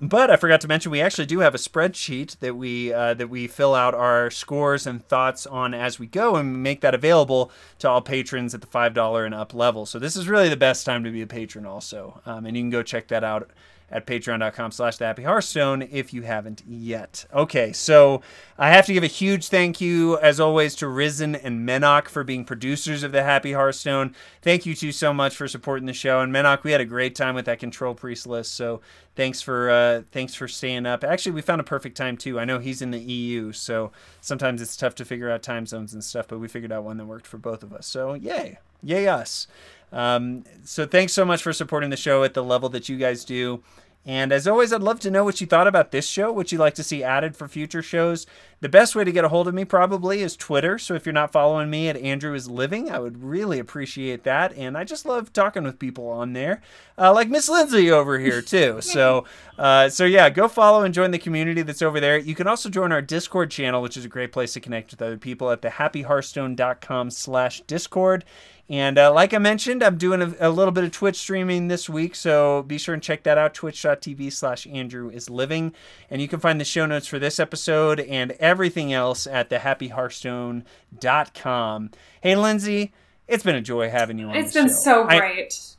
but 0.00 0.30
I 0.30 0.36
forgot 0.36 0.60
to 0.62 0.68
mention 0.68 0.92
we 0.92 1.00
actually 1.00 1.26
do 1.26 1.40
have 1.40 1.54
a 1.54 1.58
spreadsheet 1.58 2.38
that 2.38 2.54
we 2.56 2.92
uh, 2.92 3.14
that 3.14 3.28
we 3.28 3.46
fill 3.46 3.74
out 3.74 3.94
our 3.94 4.30
scores 4.30 4.86
and 4.86 5.06
thoughts 5.06 5.46
on 5.46 5.74
as 5.74 5.98
we 5.98 6.06
go, 6.06 6.36
and 6.36 6.62
make 6.62 6.80
that 6.82 6.94
available 6.94 7.50
to 7.80 7.88
all 7.88 8.00
patrons 8.00 8.54
at 8.54 8.60
the 8.60 8.66
five 8.66 8.94
dollar 8.94 9.24
and 9.24 9.34
up 9.34 9.54
level. 9.54 9.86
So 9.86 9.98
this 9.98 10.16
is 10.16 10.28
really 10.28 10.48
the 10.48 10.56
best 10.56 10.86
time 10.86 11.04
to 11.04 11.10
be 11.10 11.22
a 11.22 11.26
patron, 11.26 11.66
also, 11.66 12.20
um, 12.26 12.46
and 12.46 12.56
you 12.56 12.62
can 12.62 12.70
go 12.70 12.82
check 12.82 13.08
that 13.08 13.24
out 13.24 13.50
at 13.90 14.06
patreon.com 14.06 14.70
slash 14.70 14.96
the 14.96 15.06
happy 15.06 15.22
hearthstone 15.22 15.82
if 15.82 16.12
you 16.12 16.22
haven't 16.22 16.62
yet. 16.66 17.24
Okay 17.32 17.72
so 17.72 18.22
i 18.58 18.70
have 18.70 18.86
to 18.86 18.92
give 18.92 19.02
a 19.04 19.08
huge 19.08 19.48
thank 19.48 19.80
you 19.80 20.18
as 20.18 20.40
always 20.40 20.74
to 20.74 20.88
risen 20.88 21.34
and 21.34 21.66
menok 21.66 22.08
for 22.08 22.24
being 22.24 22.44
producers 22.44 23.02
of 23.02 23.12
the 23.12 23.22
happy 23.22 23.52
hearthstone. 23.52 24.14
Thank 24.42 24.66
you 24.66 24.74
two 24.74 24.92
so 24.92 25.12
much 25.12 25.36
for 25.36 25.48
supporting 25.48 25.86
the 25.86 25.92
show. 25.92 26.20
And 26.20 26.32
menok 26.32 26.64
we 26.64 26.72
had 26.72 26.80
a 26.80 26.86
great 26.86 27.14
time 27.14 27.34
with 27.34 27.46
that 27.46 27.58
control 27.58 27.94
priest 27.94 28.26
list 28.26 28.54
so 28.54 28.80
thanks 29.16 29.40
for 29.40 29.70
uh, 29.70 30.02
thanks 30.12 30.34
for 30.34 30.48
staying 30.48 30.86
up. 30.86 31.04
Actually 31.04 31.32
we 31.32 31.42
found 31.42 31.60
a 31.60 31.64
perfect 31.64 31.96
time 31.96 32.16
too. 32.16 32.38
I 32.38 32.44
know 32.44 32.58
he's 32.58 32.82
in 32.82 32.90
the 32.90 32.98
eu 32.98 33.52
so 33.52 33.92
sometimes 34.20 34.60
it's 34.60 34.76
tough 34.76 34.94
to 34.96 35.04
figure 35.04 35.30
out 35.30 35.42
time 35.42 35.66
zones 35.66 35.94
and 35.94 36.04
stuff 36.04 36.28
but 36.28 36.38
we 36.38 36.48
figured 36.48 36.72
out 36.72 36.84
one 36.84 36.96
that 36.98 37.06
worked 37.06 37.26
for 37.26 37.38
both 37.38 37.62
of 37.62 37.72
us. 37.72 37.86
So 37.86 38.14
yay. 38.14 38.58
Yay 38.80 39.08
us 39.08 39.48
um, 39.92 40.44
so 40.64 40.86
thanks 40.86 41.12
so 41.12 41.24
much 41.24 41.42
for 41.42 41.52
supporting 41.52 41.90
the 41.90 41.96
show 41.96 42.24
at 42.24 42.34
the 42.34 42.44
level 42.44 42.68
that 42.70 42.88
you 42.88 42.96
guys 42.96 43.24
do. 43.24 43.62
And 44.08 44.32
as 44.32 44.48
always, 44.48 44.72
I'd 44.72 44.80
love 44.80 45.00
to 45.00 45.10
know 45.10 45.22
what 45.22 45.40
you 45.40 45.46
thought 45.46 45.66
about 45.66 45.90
this 45.90 46.08
show, 46.08 46.32
what 46.32 46.50
you'd 46.50 46.60
like 46.60 46.74
to 46.76 46.82
see 46.82 47.04
added 47.04 47.36
for 47.36 47.46
future 47.46 47.82
shows. 47.82 48.26
The 48.60 48.68
best 48.68 48.96
way 48.96 49.04
to 49.04 49.12
get 49.12 49.24
a 49.24 49.28
hold 49.28 49.48
of 49.48 49.54
me 49.54 49.66
probably 49.66 50.22
is 50.22 50.34
Twitter. 50.34 50.78
So 50.78 50.94
if 50.94 51.04
you're 51.04 51.12
not 51.12 51.30
following 51.30 51.68
me 51.68 51.88
at 51.88 51.96
Andrew 51.98 52.32
is 52.32 52.48
Living, 52.48 52.90
I 52.90 53.00
would 53.00 53.22
really 53.22 53.58
appreciate 53.58 54.24
that. 54.24 54.56
And 54.56 54.78
I 54.78 54.84
just 54.84 55.04
love 55.04 55.32
talking 55.32 55.62
with 55.62 55.78
people 55.78 56.08
on 56.08 56.32
there, 56.32 56.62
uh, 56.96 57.12
like 57.12 57.28
Miss 57.28 57.50
Lindsay 57.50 57.90
over 57.90 58.18
here 58.18 58.40
too. 58.42 58.80
so, 58.80 59.26
uh, 59.58 59.90
so 59.90 60.06
yeah, 60.06 60.30
go 60.30 60.48
follow 60.48 60.84
and 60.84 60.94
join 60.94 61.10
the 61.10 61.18
community 61.18 61.60
that's 61.60 61.82
over 61.82 62.00
there. 62.00 62.16
You 62.16 62.34
can 62.34 62.46
also 62.46 62.70
join 62.70 62.92
our 62.92 63.02
Discord 63.02 63.50
channel, 63.50 63.82
which 63.82 63.98
is 63.98 64.06
a 64.06 64.08
great 64.08 64.32
place 64.32 64.54
to 64.54 64.60
connect 64.60 64.90
with 64.90 65.02
other 65.02 65.18
people 65.18 65.50
at 65.50 65.60
the 65.60 65.68
thehappyhearthstone.com 65.68 67.10
slash 67.10 67.60
Discord. 67.66 68.24
And 68.70 68.98
uh, 68.98 69.10
like 69.12 69.32
I 69.32 69.38
mentioned, 69.38 69.82
I'm 69.82 69.96
doing 69.96 70.20
a, 70.20 70.34
a, 70.40 70.50
little 70.50 70.72
bit 70.72 70.84
of 70.84 70.92
Twitch 70.92 71.16
streaming 71.16 71.68
this 71.68 71.88
week, 71.88 72.14
so 72.14 72.64
be 72.64 72.76
sure 72.76 72.92
and 72.92 73.02
check 73.02 73.22
that 73.22 73.38
out. 73.38 73.54
Twitch.tv 73.54 74.30
slash 74.30 74.66
Andrew 74.66 75.08
is 75.08 75.30
living. 75.30 75.72
And 76.10 76.20
you 76.20 76.28
can 76.28 76.38
find 76.38 76.60
the 76.60 76.66
show 76.66 76.84
notes 76.84 77.06
for 77.06 77.18
this 77.18 77.40
episode 77.40 77.98
and 78.00 78.32
everything 78.32 78.92
else 78.92 79.26
at 79.26 79.48
thehappyhearthstone.com. 79.48 81.90
Hey, 82.20 82.36
Lindsay, 82.36 82.92
it's 83.26 83.42
been 83.42 83.56
a 83.56 83.62
joy 83.62 83.88
having 83.88 84.18
you 84.18 84.26
on. 84.26 84.34
The 84.34 84.40
show. 84.40 84.44
It's 84.44 84.52
been 84.52 84.68
show. 84.68 84.74
so 84.74 85.06
great. 85.06 85.54
I, 85.54 85.77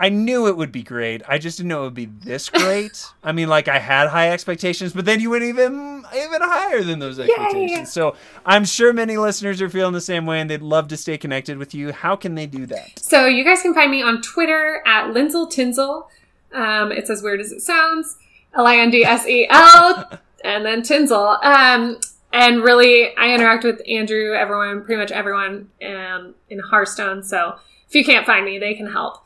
I 0.00 0.10
knew 0.10 0.46
it 0.46 0.56
would 0.56 0.70
be 0.70 0.82
great. 0.82 1.22
I 1.28 1.38
just 1.38 1.58
didn't 1.58 1.70
know 1.70 1.80
it 1.80 1.86
would 1.86 1.94
be 1.94 2.06
this 2.06 2.48
great. 2.50 3.04
I 3.22 3.32
mean, 3.32 3.48
like 3.48 3.68
I 3.68 3.78
had 3.78 4.08
high 4.08 4.30
expectations, 4.30 4.92
but 4.92 5.04
then 5.04 5.20
you 5.20 5.30
went 5.30 5.44
even 5.44 6.04
even 6.14 6.40
higher 6.40 6.82
than 6.82 6.98
those 6.98 7.18
expectations. 7.18 7.70
Yay. 7.70 7.84
So 7.84 8.14
I'm 8.46 8.64
sure 8.64 8.92
many 8.92 9.16
listeners 9.16 9.60
are 9.60 9.68
feeling 9.68 9.92
the 9.92 10.00
same 10.00 10.26
way, 10.26 10.40
and 10.40 10.48
they'd 10.48 10.62
love 10.62 10.88
to 10.88 10.96
stay 10.96 11.18
connected 11.18 11.58
with 11.58 11.74
you. 11.74 11.92
How 11.92 12.16
can 12.16 12.34
they 12.34 12.46
do 12.46 12.66
that? 12.66 12.98
So 13.00 13.26
you 13.26 13.44
guys 13.44 13.62
can 13.62 13.74
find 13.74 13.90
me 13.90 14.02
on 14.02 14.22
Twitter 14.22 14.82
at 14.86 15.10
Lindsel 15.12 15.46
Tinsel. 15.46 16.08
Um, 16.52 16.92
it's 16.92 17.10
as 17.10 17.22
weird 17.22 17.40
as 17.40 17.52
it 17.52 17.60
sounds. 17.60 18.16
L 18.54 18.66
I 18.66 18.76
N 18.76 18.90
D 18.90 19.04
S 19.04 19.26
E 19.26 19.46
L, 19.50 20.10
and 20.44 20.64
then 20.64 20.82
Tinsel. 20.82 21.38
Um, 21.42 21.98
and 22.32 22.62
really, 22.62 23.16
I 23.16 23.34
interact 23.34 23.64
with 23.64 23.80
Andrew, 23.88 24.34
everyone, 24.34 24.84
pretty 24.84 25.00
much 25.00 25.10
everyone 25.10 25.70
um, 25.84 26.34
in 26.50 26.58
Hearthstone. 26.58 27.22
So 27.22 27.56
if 27.88 27.94
you 27.94 28.04
can't 28.04 28.26
find 28.26 28.44
me, 28.44 28.58
they 28.58 28.74
can 28.74 28.86
help. 28.86 29.24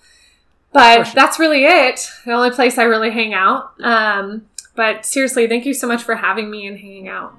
But 0.72 1.12
that's 1.14 1.38
really 1.38 1.64
it. 1.64 2.10
The 2.24 2.32
only 2.32 2.50
place 2.50 2.78
I 2.78 2.84
really 2.84 3.10
hang 3.10 3.34
out. 3.34 3.72
Um, 3.82 4.46
but 4.74 5.04
seriously, 5.04 5.46
thank 5.46 5.66
you 5.66 5.74
so 5.74 5.86
much 5.86 6.02
for 6.02 6.14
having 6.14 6.50
me 6.50 6.66
and 6.66 6.78
hanging 6.78 7.08
out. 7.08 7.34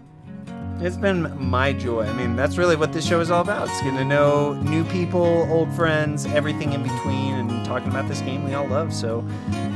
It's 0.83 0.97
been 0.97 1.33
my 1.39 1.71
joy. 1.71 2.03
I 2.03 2.11
mean, 2.11 2.35
that's 2.35 2.57
really 2.57 2.75
what 2.75 2.91
this 2.91 3.07
show 3.07 3.21
is 3.21 3.31
all 3.31 3.41
about. 3.41 3.69
It's 3.69 3.79
getting 3.81 3.95
to 3.99 4.03
know 4.03 4.51
new 4.53 4.83
people, 4.83 5.47
old 5.49 5.73
friends, 5.73 6.25
everything 6.25 6.73
in 6.73 6.83
between, 6.83 7.35
and 7.35 7.65
talking 7.65 7.87
about 7.87 8.09
this 8.09 8.19
game 8.19 8.43
we 8.43 8.53
all 8.53 8.67
love. 8.67 8.93
So 8.93 9.19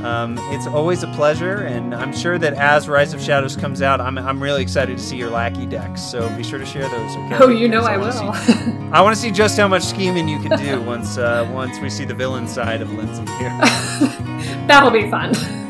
um, 0.03 0.37
it's 0.51 0.67
always 0.67 1.03
a 1.03 1.07
pleasure, 1.13 1.59
and 1.63 1.95
I'm 1.95 2.11
sure 2.13 2.37
that 2.39 2.55
as 2.55 2.89
Rise 2.89 3.13
of 3.13 3.21
Shadows 3.21 3.55
comes 3.55 3.81
out, 3.81 4.01
I'm, 4.01 4.17
I'm 4.17 4.43
really 4.43 4.61
excited 4.61 4.97
to 4.97 5.01
see 5.03 5.15
your 5.15 5.29
lackey 5.29 5.65
decks. 5.65 6.01
So 6.01 6.27
be 6.35 6.43
sure 6.43 6.59
to 6.59 6.65
share 6.65 6.89
those. 6.89 7.11
Okay? 7.15 7.37
Oh, 7.39 7.47
you 7.47 7.69
know 7.69 7.83
Because 7.87 8.17
I 8.17 8.25
will. 8.25 8.33
see- 8.33 8.71
I 8.91 9.01
want 9.01 9.15
to 9.15 9.21
see 9.21 9.31
just 9.31 9.57
how 9.57 9.69
much 9.69 9.83
scheming 9.83 10.27
you 10.27 10.39
can 10.41 10.59
do 10.59 10.81
once 10.81 11.17
uh, 11.17 11.49
once 11.53 11.79
we 11.79 11.89
see 11.89 12.03
the 12.03 12.15
villain 12.15 12.49
side 12.49 12.81
of 12.81 12.91
Lindsay 12.91 13.23
here. 13.37 13.57
That'll 14.67 14.91
be 14.91 15.09
fun. 15.09 15.31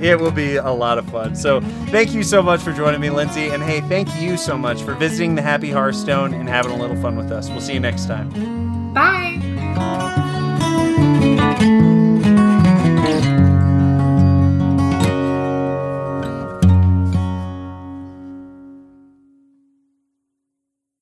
It 0.00 0.18
will 0.18 0.30
be 0.30 0.56
a 0.56 0.70
lot 0.70 0.98
of 0.98 1.08
fun. 1.10 1.34
So, 1.36 1.60
thank 1.88 2.12
you 2.14 2.22
so 2.22 2.42
much 2.42 2.60
for 2.60 2.72
joining 2.72 3.00
me, 3.00 3.10
Lindsay. 3.10 3.48
And 3.48 3.62
hey, 3.62 3.80
thank 3.82 4.08
you 4.20 4.36
so 4.36 4.56
much 4.56 4.82
for 4.82 4.94
visiting 4.94 5.34
the 5.34 5.42
Happy 5.42 5.70
Hearthstone 5.70 6.34
and 6.34 6.48
having 6.48 6.72
a 6.72 6.76
little 6.76 7.00
fun 7.00 7.16
with 7.16 7.30
us. 7.30 7.48
We'll 7.48 7.60
see 7.60 7.74
you 7.74 7.80
next 7.80 8.06
time. 8.06 8.92
Bye. 8.92 9.38